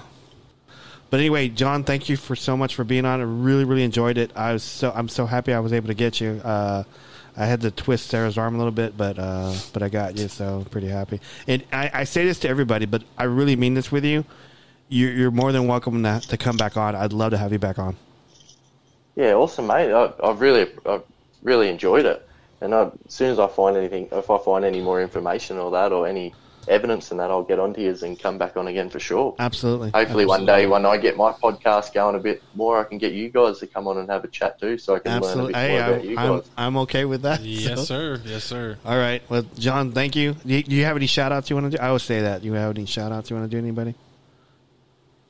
but 1.09 1.21
anyway, 1.21 1.49
John, 1.49 1.85
thank 1.85 2.09
you 2.09 2.17
for 2.17 2.35
so 2.35 2.57
much 2.57 2.75
for 2.75 2.85
being 2.85 3.05
on. 3.05 3.21
I 3.21 3.23
really, 3.23 3.65
really 3.65 3.85
enjoyed 3.85 4.19
it. 4.19 4.33
I 4.37 4.53
was 4.53 4.63
so 4.63 4.93
I'm 4.95 5.09
so 5.09 5.25
happy 5.25 5.53
I 5.55 5.61
was 5.61 5.73
able 5.73 5.87
to 5.87 5.95
get 5.95 6.21
you. 6.21 6.41
Uh, 6.45 6.83
I 7.37 7.47
had 7.47 7.61
to 7.63 7.71
twist 7.71 8.09
Sarah's 8.09 8.39
arm 8.39 8.55
a 8.55 8.59
little 8.59 8.73
bit, 8.73 8.97
but 8.97 9.19
uh, 9.19 9.55
but 9.73 9.83
I 9.83 9.89
got 9.89 10.17
you, 10.19 10.29
so 10.29 10.59
I'm 10.59 10.65
pretty 10.65 10.89
happy. 10.89 11.21
And 11.47 11.63
I, 11.73 11.91
I 11.93 12.05
say 12.05 12.25
this 12.25 12.41
to 12.41 12.49
everybody, 12.49 12.87
but 12.87 13.03
I 13.17 13.25
really 13.25 13.57
mean 13.57 13.75
this 13.75 13.93
with 13.93 14.05
you. 14.05 14.25
You're, 14.89 15.13
you're 15.13 15.31
more 15.31 15.53
than 15.53 15.67
welcome 15.67 16.03
to, 16.03 16.21
to 16.29 16.37
come 16.37 16.57
back 16.57 16.77
on. 16.77 16.95
I'd 16.95 17.13
love 17.13 17.33
to 17.33 17.39
have 17.39 17.53
you 17.53 17.59
back 17.59 17.79
on. 17.79 17.97
Yeah, 19.17 19.35
awesome, 19.35 19.67
mate. 19.67 19.93
I, 19.93 20.13
I've 20.23 20.41
really, 20.41 20.71
I've 20.87 21.03
really 21.43 21.69
enjoyed 21.69 22.07
it. 22.07 22.26
And 22.61 22.75
I, 22.75 22.85
as 22.85 22.93
soon 23.09 23.31
as 23.33 23.39
I 23.39 23.49
find 23.49 23.77
anything, 23.77 24.09
if 24.13 24.31
I 24.31 24.39
find 24.39 24.65
any 24.65 24.81
more 24.81 25.01
information 25.03 25.59
or 25.59 25.71
that, 25.73 25.93
or 25.93 26.07
any 26.07 26.35
evidence 26.69 27.13
in 27.13 27.19
that, 27.19 27.31
I'll 27.31 27.43
get 27.45 27.59
onto 27.59 27.81
you 27.81 27.95
and 28.03 28.19
come 28.19 28.39
back 28.39 28.57
on 28.57 28.67
again 28.67 28.91
for 28.91 28.99
sure. 28.99 29.35
Absolutely. 29.39 29.91
Hopefully, 29.91 30.27
one 30.27 30.47
day 30.47 30.67
when 30.67 30.85
I 30.87 30.97
get 30.97 31.17
my 31.17 31.33
podcast 31.33 31.93
going 31.93 32.17
a 32.17 32.19
bit 32.19 32.43
more, 32.55 32.81
I 32.81 32.85
can 32.85 32.99
get 32.99 33.13
you 33.13 33.29
guys 33.29 33.59
to 33.61 33.67
come 33.67 33.87
on 33.87 33.99
and 33.99 34.09
have 34.11 34.25
a 34.25 34.29
chat 34.29 34.59
too, 34.59 34.79
so 34.79 34.97
I 34.97 34.99
can 35.01 35.13
Absolutely. 35.13 35.53
learn 35.53 35.65
a 35.65 35.67
bit 35.67 35.71
Hey, 35.71 35.79
more 35.79 35.89
about 35.91 36.05
you 36.05 36.11
I'm, 36.19 36.19
I'm, 36.19 36.39
guys. 36.41 36.51
I'm 36.57 36.77
okay 36.79 37.05
with 37.05 37.23
that. 37.23 37.41
Yes, 37.43 37.79
so- 37.81 37.85
sir. 37.85 38.21
Yes, 38.25 38.45
sir. 38.45 38.79
All 38.85 38.97
right. 38.97 39.23
Well, 39.29 39.45
John, 39.59 39.93
thank 39.93 40.17
you. 40.17 40.33
Do 40.33 40.55
you, 40.55 40.63
do 40.63 40.75
you 40.75 40.85
have 40.85 40.97
any 40.97 41.07
shout 41.07 41.31
outs 41.33 41.51
you 41.51 41.57
want 41.57 41.71
to 41.71 41.77
do? 41.77 41.83
I 41.83 41.89
always 41.89 42.03
say 42.03 42.23
that. 42.23 42.41
Do 42.43 42.47
you 42.49 42.55
have 42.55 42.75
any 42.77 42.87
shout 42.87 43.13
outs 43.13 43.31
you 43.31 43.37
want 43.37 43.51
to 43.51 43.55
do, 43.55 43.63
anybody? 43.63 43.95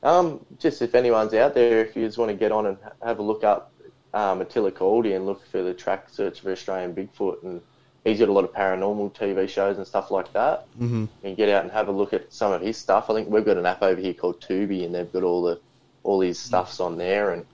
Um, 0.03 0.45
just 0.59 0.81
if 0.81 0.95
anyone's 0.95 1.33
out 1.33 1.53
there, 1.53 1.81
if 1.85 1.95
you 1.95 2.05
just 2.05 2.17
want 2.17 2.29
to 2.31 2.37
get 2.37 2.51
on 2.51 2.67
and 2.67 2.77
have 3.03 3.19
a 3.19 3.23
look 3.23 3.43
up 3.43 3.71
um, 4.13 4.41
Attila 4.41 4.71
Caldy 4.71 5.15
and 5.15 5.25
look 5.25 5.45
for 5.47 5.61
the 5.63 5.73
track 5.73 6.09
search 6.09 6.41
for 6.41 6.51
Australian 6.51 6.93
Bigfoot, 6.95 7.43
and 7.43 7.61
he's 8.03 8.19
got 8.19 8.29
a 8.29 8.31
lot 8.31 8.43
of 8.43 8.53
paranormal 8.53 9.13
TV 9.13 9.47
shows 9.47 9.77
and 9.77 9.85
stuff 9.85 10.11
like 10.11 10.31
that. 10.33 10.65
Mm-hmm. 10.79 11.05
and 11.23 11.37
get 11.37 11.49
out 11.49 11.63
and 11.63 11.71
have 11.71 11.87
a 11.87 11.91
look 11.91 12.13
at 12.13 12.31
some 12.31 12.51
of 12.51 12.61
his 12.61 12.77
stuff. 12.77 13.09
I 13.09 13.13
think 13.13 13.29
we've 13.29 13.45
got 13.45 13.57
an 13.57 13.65
app 13.65 13.81
over 13.81 13.99
here 13.99 14.13
called 14.13 14.41
Tubi, 14.41 14.85
and 14.85 14.93
they've 14.93 15.11
got 15.11 15.23
all 15.23 15.41
the 15.41 15.59
all 16.03 16.21
his 16.21 16.39
stuffs 16.39 16.79
on 16.79 16.97
there. 16.97 17.33
And, 17.33 17.45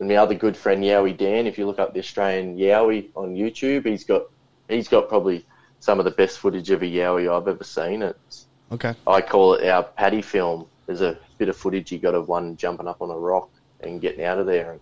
and 0.00 0.08
my 0.08 0.16
other 0.16 0.34
good 0.34 0.56
friend 0.56 0.82
Yowie 0.82 1.16
Dan, 1.16 1.46
if 1.46 1.58
you 1.58 1.66
look 1.66 1.78
up 1.78 1.94
the 1.94 2.00
Australian 2.00 2.56
Yowie 2.56 3.10
on 3.14 3.34
YouTube, 3.34 3.86
he's 3.86 4.04
got 4.04 4.24
he's 4.68 4.88
got 4.88 5.08
probably 5.08 5.46
some 5.78 5.98
of 5.98 6.04
the 6.04 6.10
best 6.10 6.38
footage 6.38 6.70
of 6.70 6.82
a 6.82 6.86
Yowie 6.86 7.30
I've 7.30 7.48
ever 7.48 7.64
seen. 7.64 8.02
It's 8.02 8.46
Okay. 8.72 8.94
I 9.06 9.20
call 9.20 9.54
it 9.54 9.68
our 9.68 9.82
Patty 9.82 10.22
film. 10.22 10.66
There's 10.86 11.00
a 11.00 11.18
bit 11.38 11.48
of 11.48 11.56
footage 11.56 11.90
he 11.90 11.98
got 11.98 12.14
of 12.14 12.28
one 12.28 12.56
jumping 12.56 12.88
up 12.88 13.02
on 13.02 13.10
a 13.10 13.18
rock 13.18 13.50
and 13.80 14.00
getting 14.00 14.24
out 14.24 14.38
of 14.38 14.46
there. 14.46 14.72
And 14.72 14.80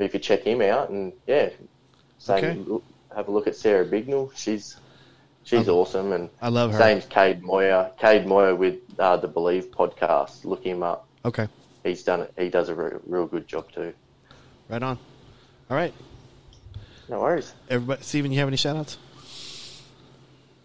you 0.00 0.18
check 0.18 0.42
him 0.42 0.60
out, 0.60 0.90
and 0.90 1.12
yeah, 1.26 1.50
same. 2.18 2.44
Okay. 2.44 2.60
Have 3.14 3.28
a 3.28 3.30
look 3.30 3.46
at 3.46 3.54
Sarah 3.54 3.86
Bignell. 3.86 4.32
She's 4.34 4.76
she's 5.44 5.68
Um, 5.68 5.74
awesome, 5.76 6.10
and 6.12 6.28
I 6.42 6.48
love 6.48 6.72
her. 6.72 6.78
Same's 6.78 7.06
Cade 7.06 7.42
Moyer. 7.42 7.90
Cade 7.98 8.26
Moyer 8.26 8.56
with 8.56 8.78
uh, 8.98 9.16
the 9.16 9.28
Believe 9.28 9.70
podcast. 9.70 10.44
Look 10.44 10.64
him 10.64 10.82
up. 10.82 11.06
Okay. 11.24 11.46
He's 11.84 12.02
done 12.02 12.22
it. 12.22 12.32
He 12.36 12.48
does 12.48 12.68
a 12.70 12.74
re- 12.74 12.98
real 13.06 13.26
good 13.26 13.46
job 13.46 13.70
too. 13.70 13.92
Right 14.68 14.82
on. 14.82 14.98
All 15.70 15.76
right. 15.76 15.94
No 17.08 17.20
worries. 17.20 17.52
Everybody, 17.70 18.02
Steven, 18.02 18.32
you 18.32 18.38
have 18.38 18.48
any 18.48 18.56
shout 18.56 18.76
outs? 18.76 18.96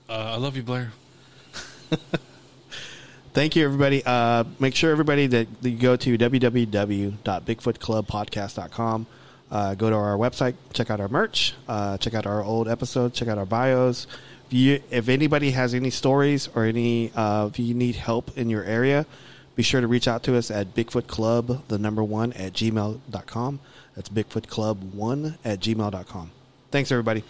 Uh, 0.09 0.13
I 0.13 0.37
love 0.37 0.55
you, 0.57 0.63
Blair. 0.63 0.91
Thank 3.33 3.55
you, 3.55 3.63
everybody. 3.65 4.01
Uh, 4.05 4.43
make 4.59 4.75
sure, 4.75 4.91
everybody, 4.91 5.27
that 5.27 5.47
you 5.61 5.71
go 5.77 5.95
to 5.97 6.17
www.bigfootclubpodcast.com. 6.17 9.07
Uh, 9.51 9.73
go 9.73 9.89
to 9.89 9.95
our 9.95 10.15
website, 10.17 10.55
check 10.73 10.91
out 10.91 10.99
our 10.99 11.07
merch, 11.07 11.55
uh, 11.67 11.97
check 11.97 12.13
out 12.13 12.27
our 12.27 12.43
old 12.43 12.67
episodes, 12.67 13.17
check 13.17 13.27
out 13.27 13.37
our 13.37 13.45
bios. 13.45 14.05
If, 14.47 14.53
you, 14.53 14.81
if 14.91 15.09
anybody 15.09 15.51
has 15.51 15.73
any 15.73 15.89
stories 15.89 16.49
or 16.55 16.65
any, 16.65 17.11
uh, 17.15 17.47
if 17.51 17.59
you 17.59 17.73
need 17.73 17.95
help 17.95 18.37
in 18.37 18.49
your 18.49 18.63
area, 18.63 19.05
be 19.55 19.63
sure 19.63 19.81
to 19.81 19.87
reach 19.87 20.07
out 20.07 20.23
to 20.23 20.37
us 20.37 20.49
at 20.49 20.75
Bigfoot 20.75 21.07
Club, 21.07 21.67
the 21.67 21.77
number 21.77 22.03
one, 22.03 22.31
at 22.33 22.53
gmail.com. 22.53 23.59
That's 23.95 24.09
Bigfoot 24.09 24.47
Club 24.47 24.93
one 24.93 25.37
at 25.43 25.59
gmail.com. 25.59 26.31
Thanks, 26.71 26.91
everybody. 26.91 27.23